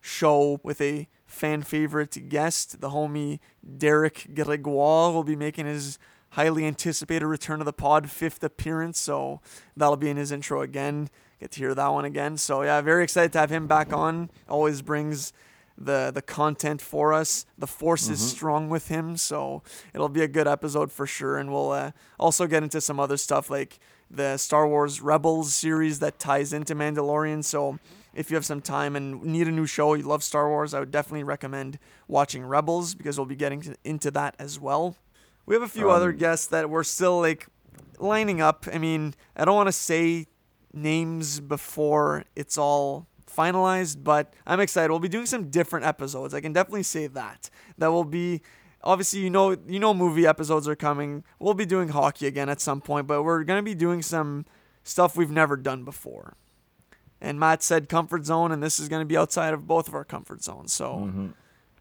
show 0.00 0.60
with 0.62 0.80
a 0.80 1.08
fan 1.26 1.62
favorite 1.62 2.28
guest, 2.28 2.80
the 2.80 2.90
homie 2.90 3.38
Derek 3.76 4.28
Gregoire 4.34 5.12
will 5.12 5.24
be 5.24 5.36
making 5.36 5.66
his 5.66 5.98
highly 6.30 6.64
anticipated 6.64 7.26
return 7.26 7.58
to 7.58 7.64
the 7.64 7.72
pod, 7.72 8.10
fifth 8.10 8.42
appearance. 8.42 8.98
So 8.98 9.40
that'll 9.76 9.96
be 9.96 10.10
in 10.10 10.16
his 10.16 10.32
intro 10.32 10.62
again. 10.62 11.08
Get 11.40 11.52
to 11.52 11.60
hear 11.60 11.74
that 11.74 11.88
one 11.88 12.04
again. 12.04 12.36
So 12.36 12.62
yeah, 12.62 12.80
very 12.80 13.04
excited 13.04 13.32
to 13.32 13.38
have 13.38 13.50
him 13.50 13.66
back 13.66 13.92
on. 13.92 14.30
Always 14.48 14.82
brings 14.82 15.32
the 15.76 16.10
the 16.12 16.22
content 16.22 16.82
for 16.82 17.12
us. 17.12 17.46
The 17.56 17.68
force 17.68 18.08
is 18.08 18.20
strong 18.20 18.68
with 18.68 18.88
him, 18.88 19.16
so 19.16 19.62
it'll 19.94 20.08
be 20.08 20.22
a 20.22 20.28
good 20.28 20.48
episode 20.48 20.90
for 20.90 21.06
sure. 21.06 21.36
And 21.36 21.52
we'll 21.52 21.70
uh, 21.70 21.92
also 22.18 22.48
get 22.48 22.64
into 22.64 22.80
some 22.80 22.98
other 22.98 23.16
stuff 23.16 23.48
like 23.48 23.78
the 24.10 24.36
Star 24.36 24.66
Wars 24.66 25.00
Rebels 25.00 25.54
series 25.54 25.98
that 26.00 26.18
ties 26.18 26.52
into 26.52 26.74
Mandalorian. 26.74 27.44
So 27.44 27.78
if 28.14 28.30
you 28.30 28.34
have 28.36 28.46
some 28.46 28.60
time 28.60 28.96
and 28.96 29.22
need 29.22 29.48
a 29.48 29.52
new 29.52 29.66
show, 29.66 29.94
you 29.94 30.02
love 30.04 30.22
Star 30.22 30.48
Wars, 30.48 30.74
I 30.74 30.80
would 30.80 30.90
definitely 30.90 31.24
recommend 31.24 31.78
watching 32.06 32.44
Rebels 32.44 32.94
because 32.94 33.18
we'll 33.18 33.26
be 33.26 33.36
getting 33.36 33.76
into 33.84 34.10
that 34.12 34.34
as 34.38 34.58
well. 34.58 34.96
We 35.46 35.54
have 35.54 35.62
a 35.62 35.68
few 35.68 35.90
um, 35.90 35.96
other 35.96 36.12
guests 36.12 36.46
that 36.48 36.68
we're 36.68 36.84
still 36.84 37.20
like 37.20 37.46
lining 37.98 38.40
up. 38.40 38.66
I 38.72 38.78
mean, 38.78 39.14
I 39.36 39.44
don't 39.44 39.56
want 39.56 39.68
to 39.68 39.72
say 39.72 40.26
names 40.72 41.40
before 41.40 42.24
it's 42.36 42.58
all 42.58 43.06
finalized, 43.26 44.02
but 44.02 44.34
I'm 44.46 44.60
excited. 44.60 44.90
We'll 44.90 45.00
be 45.00 45.08
doing 45.08 45.26
some 45.26 45.50
different 45.50 45.86
episodes. 45.86 46.34
I 46.34 46.40
can 46.40 46.52
definitely 46.52 46.82
say 46.82 47.06
that. 47.08 47.50
That 47.78 47.88
will 47.88 48.04
be 48.04 48.42
obviously 48.82 49.20
you 49.20 49.30
know 49.30 49.56
you 49.66 49.78
know 49.78 49.92
movie 49.94 50.26
episodes 50.26 50.68
are 50.68 50.76
coming. 50.76 51.24
We'll 51.38 51.54
be 51.54 51.66
doing 51.66 51.88
hockey 51.88 52.26
again 52.26 52.48
at 52.48 52.60
some 52.60 52.80
point, 52.80 53.06
but 53.06 53.22
we're 53.22 53.44
going 53.44 53.58
to 53.58 53.62
be 53.62 53.74
doing 53.74 54.02
some 54.02 54.46
stuff 54.82 55.16
we've 55.16 55.30
never 55.30 55.56
done 55.56 55.84
before. 55.84 56.34
And 57.20 57.40
Matt 57.40 57.62
said 57.62 57.88
comfort 57.88 58.24
zone 58.24 58.52
and 58.52 58.62
this 58.62 58.78
is 58.78 58.88
going 58.88 59.00
to 59.00 59.06
be 59.06 59.16
outside 59.16 59.52
of 59.52 59.66
both 59.66 59.88
of 59.88 59.94
our 59.94 60.04
comfort 60.04 60.42
zones. 60.42 60.72
So 60.72 60.94
mm-hmm. 60.94 61.28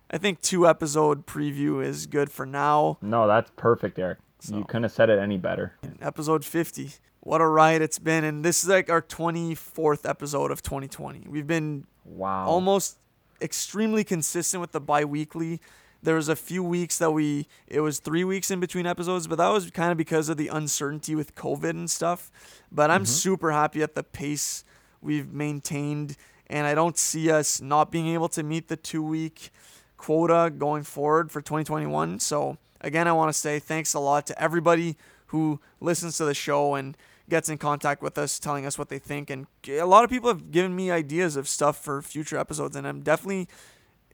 I 0.09 0.17
think 0.17 0.41
two 0.41 0.67
episode 0.67 1.27
preview 1.27 1.83
is 1.85 2.07
good 2.07 2.31
for 2.31 2.45
now. 2.45 2.97
No, 3.01 3.27
that's 3.27 3.51
perfect, 3.55 3.99
Eric. 3.99 4.17
So- 4.39 4.57
You 4.57 4.63
couldn't 4.63 4.83
have 4.83 4.91
said 4.91 5.09
it 5.09 5.19
any 5.19 5.37
better. 5.37 5.73
episode 6.01 6.43
50. 6.43 6.91
What 7.19 7.41
a 7.41 7.45
ride 7.47 7.81
it's 7.81 7.99
been. 7.99 8.23
And 8.23 8.43
this 8.43 8.63
is 8.63 8.69
like 8.69 8.89
our 8.89 9.01
24th 9.01 10.09
episode 10.09 10.49
of 10.49 10.61
2020. 10.63 11.25
We've 11.27 11.47
been 11.47 11.85
Wow. 12.05 12.45
almost 12.47 12.97
extremely 13.41 14.03
consistent 14.03 14.61
with 14.61 14.71
the 14.71 14.79
bi 14.79 15.03
weekly. 15.05 15.59
There 16.07 16.15
was 16.15 16.29
a 16.29 16.38
few 16.38 16.63
weeks 16.63 16.99
that 16.99 17.11
we, 17.11 17.49
it 17.67 17.81
was 17.81 17.99
three 17.99 18.23
weeks 18.23 18.49
in 18.49 18.61
between 18.61 18.85
episodes, 18.85 19.27
but 19.27 19.39
that 19.39 19.49
was 19.49 19.69
kind 19.71 19.91
of 19.91 19.97
because 19.97 20.29
of 20.29 20.38
the 20.38 20.47
uncertainty 20.47 21.15
with 21.15 21.35
COVID 21.35 21.71
and 21.71 21.91
stuff. 21.91 22.31
But 22.71 22.89
I'm 22.89 23.01
mm-hmm. 23.01 23.07
super 23.07 23.51
happy 23.51 23.84
at 23.84 23.93
the 23.93 24.03
pace 24.03 24.63
we've 25.01 25.34
maintained. 25.34 26.15
And 26.49 26.65
I 26.65 26.75
don't 26.75 26.97
see 26.97 27.29
us 27.29 27.59
not 27.59 27.91
being 27.91 28.07
able 28.07 28.29
to 28.29 28.41
meet 28.41 28.69
the 28.69 28.77
two 28.77 29.03
week 29.03 29.49
quota 29.97 30.49
going 30.49 30.84
forward 30.84 31.29
for 31.29 31.41
2021. 31.41 32.21
So, 32.21 32.57
again, 32.79 33.09
I 33.09 33.11
want 33.11 33.27
to 33.27 33.38
say 33.38 33.59
thanks 33.59 33.93
a 33.93 33.99
lot 33.99 34.25
to 34.27 34.41
everybody 34.41 34.95
who 35.25 35.59
listens 35.81 36.15
to 36.19 36.23
the 36.23 36.34
show 36.34 36.75
and 36.75 36.95
gets 37.27 37.49
in 37.49 37.57
contact 37.57 38.01
with 38.01 38.17
us, 38.17 38.39
telling 38.39 38.65
us 38.65 38.79
what 38.79 38.88
they 38.88 38.97
think. 38.97 39.29
And 39.29 39.45
a 39.67 39.84
lot 39.84 40.05
of 40.05 40.09
people 40.09 40.29
have 40.29 40.51
given 40.51 40.73
me 40.73 40.89
ideas 40.89 41.35
of 41.35 41.49
stuff 41.49 41.84
for 41.84 42.01
future 42.01 42.38
episodes, 42.38 42.77
and 42.77 42.88
I'm 42.88 43.01
definitely 43.01 43.49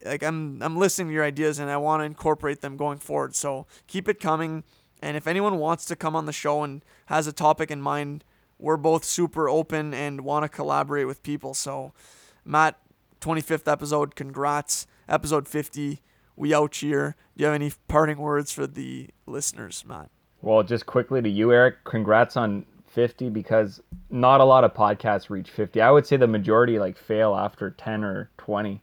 like 0.06 0.24
I'm 0.24 0.62
I'm 0.62 0.78
listening 0.78 1.10
to 1.10 1.14
your 1.14 1.24
ideas 1.24 1.60
and 1.60 1.70
I 1.70 1.78
want 1.78 2.02
to 2.02 2.06
incorporate 2.06 2.62
them 2.62 2.78
going 2.78 3.00
forward. 3.00 3.36
So 3.36 3.68
keep 3.88 4.08
it 4.08 4.20
coming. 4.20 4.64
And 5.02 5.18
if 5.18 5.28
anyone 5.28 5.58
wants 5.58 5.86
to 5.86 5.96
come 5.96 6.16
on 6.16 6.26
the 6.26 6.34
show 6.34 6.64
and 6.64 6.84
has 7.08 7.28
a 7.28 7.34
topic 7.34 7.70
in 7.70 7.82
mind, 7.82 8.24
we're 8.58 8.78
both 8.78 9.04
super 9.04 9.50
open 9.50 9.94
and 9.94 10.22
want 10.22 10.44
to 10.44 10.50
collaborate 10.50 11.08
with 11.08 11.24
people. 11.24 11.54
So 11.54 11.94
Matt, 12.46 12.80
25th 13.22 13.72
episode, 13.72 14.16
congrats. 14.16 14.88
Episode 15.10 15.48
50, 15.48 16.02
we 16.36 16.54
out 16.54 16.76
here. 16.76 17.16
Do 17.36 17.42
you 17.42 17.46
have 17.48 17.56
any 17.56 17.74
parting 17.88 18.18
words 18.18 18.54
for 18.54 18.66
the 18.66 19.10
listeners, 19.26 19.84
Matt? 19.86 20.10
Well, 20.42 20.64
just 20.64 20.86
quickly 20.86 21.22
to 21.22 21.30
you, 21.30 21.52
Eric. 21.52 21.84
Congrats 21.84 22.38
on 22.38 22.66
50 22.88 23.30
because 23.30 23.82
not 24.10 24.40
a 24.40 24.46
lot 24.46 24.64
of 24.64 24.74
podcasts 24.74 25.30
reach 25.30 25.50
50. 25.50 25.82
I 25.82 25.92
would 25.92 26.06
say 26.06 26.16
the 26.18 26.28
majority 26.28 26.80
like 26.80 26.98
fail 26.98 27.36
after 27.36 27.72
10 27.72 28.04
or 28.04 28.30
20. 28.38 28.82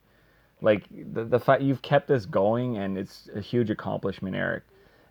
Like 0.62 0.85
the, 0.91 1.24
the 1.24 1.41
fact 1.41 1.62
you've 1.62 1.82
kept 1.82 2.09
this 2.09 2.27
going 2.27 2.77
and 2.78 2.99
it's 2.99 3.28
a 3.35 3.41
huge 3.41 3.70
accomplishment, 3.70 4.37
Eric. 4.37 4.65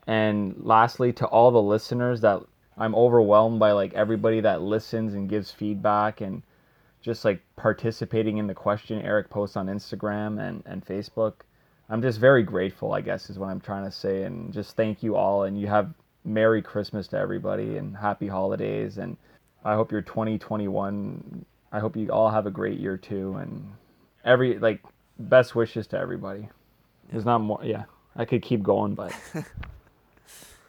And 0.08 0.56
lastly, 0.60 1.14
to 1.14 1.28
all 1.28 1.52
the 1.52 1.62
listeners 1.62 2.22
that 2.22 2.42
I'm 2.78 2.96
overwhelmed 2.96 3.60
by 3.60 3.74
like 3.74 3.94
everybody 3.94 4.42
that 4.42 4.62
listens 4.62 5.14
and 5.14 5.30
gives 5.30 5.52
feedback 5.52 6.22
and 6.22 6.42
just 7.02 7.26
like 7.26 7.42
participating 7.56 8.38
in 8.38 8.48
the 8.48 8.54
question 8.54 9.02
Eric 9.02 9.30
posts 9.30 9.58
on 9.58 9.68
Instagram 9.68 10.40
and, 10.40 10.64
and 10.66 10.86
Facebook. 10.86 11.34
I'm 11.90 12.02
just 12.02 12.20
very 12.20 12.44
grateful, 12.44 12.94
I 12.94 13.02
guess, 13.02 13.30
is 13.30 13.40
what 13.40 13.50
I'm 13.50 13.60
trying 13.60 13.86
to 13.86 13.92
say. 13.92 14.24
And 14.24 14.54
just 14.54 14.76
thank 14.76 15.02
you 15.02 15.16
all. 15.16 15.44
And 15.44 15.60
you 15.60 15.68
have 15.68 15.94
Merry 16.24 16.62
Christmas 16.62 17.08
to 17.10 17.18
everybody 17.18 17.78
and 17.78 17.98
happy 17.98 18.28
holidays. 18.28 18.98
And 18.98 19.18
I 19.66 19.76
hope 19.76 19.92
your 19.92 20.02
2021, 20.02 21.46
I 21.72 21.80
hope 21.80 21.98
you 21.98 22.10
all 22.10 22.30
have 22.30 22.46
a 22.46 22.52
great 22.52 22.80
year 22.80 22.96
too. 22.98 23.36
And 23.36 23.74
every, 24.24 24.60
like, 24.60 24.82
best 25.20 25.56
wishes 25.56 25.88
to 25.88 25.98
everybody. 26.00 26.50
There's 27.12 27.26
not 27.26 27.40
more, 27.40 27.60
yeah, 27.64 27.84
I 28.16 28.26
could 28.26 28.42
keep 28.42 28.64
going, 28.64 28.96
but 28.96 29.14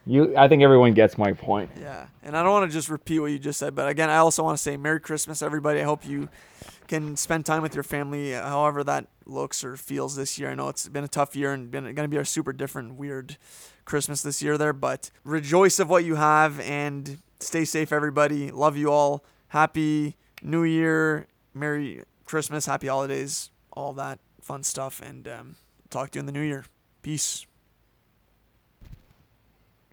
you, 0.06 0.36
I 0.36 0.48
think 0.48 0.62
everyone 0.62 0.94
gets 0.94 1.16
my 1.16 1.32
point. 1.32 1.70
Yeah, 1.80 2.06
and 2.22 2.36
I 2.36 2.42
don't 2.42 2.52
want 2.52 2.70
to 2.70 2.74
just 2.74 2.88
repeat 2.88 3.20
what 3.20 3.30
you 3.30 3.38
just 3.38 3.58
said, 3.58 3.74
but 3.74 3.88
again, 3.88 4.10
I 4.10 4.16
also 4.16 4.42
want 4.42 4.56
to 4.56 4.62
say 4.62 4.76
Merry 4.76 5.00
Christmas, 5.00 5.42
everybody. 5.42 5.80
I 5.80 5.84
hope 5.84 6.06
you 6.06 6.28
can 6.88 7.16
spend 7.16 7.46
time 7.46 7.62
with 7.62 7.74
your 7.74 7.84
family, 7.84 8.32
however 8.32 8.82
that 8.84 9.06
looks 9.24 9.62
or 9.62 9.76
feels 9.76 10.16
this 10.16 10.38
year. 10.38 10.50
I 10.50 10.54
know 10.54 10.68
it's 10.68 10.88
been 10.88 11.04
a 11.04 11.08
tough 11.08 11.36
year 11.36 11.52
and 11.52 11.70
been 11.70 11.84
going 11.84 11.96
to 11.96 12.08
be 12.08 12.16
a 12.16 12.24
super 12.24 12.52
different, 12.52 12.94
weird 12.94 13.36
Christmas 13.84 14.22
this 14.22 14.42
year 14.42 14.58
there, 14.58 14.72
but 14.72 15.10
rejoice 15.24 15.78
of 15.78 15.88
what 15.88 16.04
you 16.04 16.16
have 16.16 16.58
and 16.60 17.18
stay 17.38 17.64
safe, 17.64 17.92
everybody. 17.92 18.50
Love 18.50 18.76
you 18.76 18.90
all. 18.90 19.24
Happy 19.48 20.16
New 20.42 20.64
Year, 20.64 21.26
Merry 21.54 22.02
Christmas, 22.24 22.66
Happy 22.66 22.86
Holidays, 22.86 23.50
all 23.72 23.92
that 23.94 24.18
fun 24.50 24.64
stuff, 24.64 25.00
and 25.00 25.28
um, 25.28 25.54
talk 25.90 26.10
to 26.10 26.16
you 26.16 26.20
in 26.20 26.26
the 26.26 26.32
new 26.32 26.40
year. 26.40 26.64
Peace. 27.02 27.46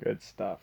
Good 0.03 0.23
stuff. 0.23 0.61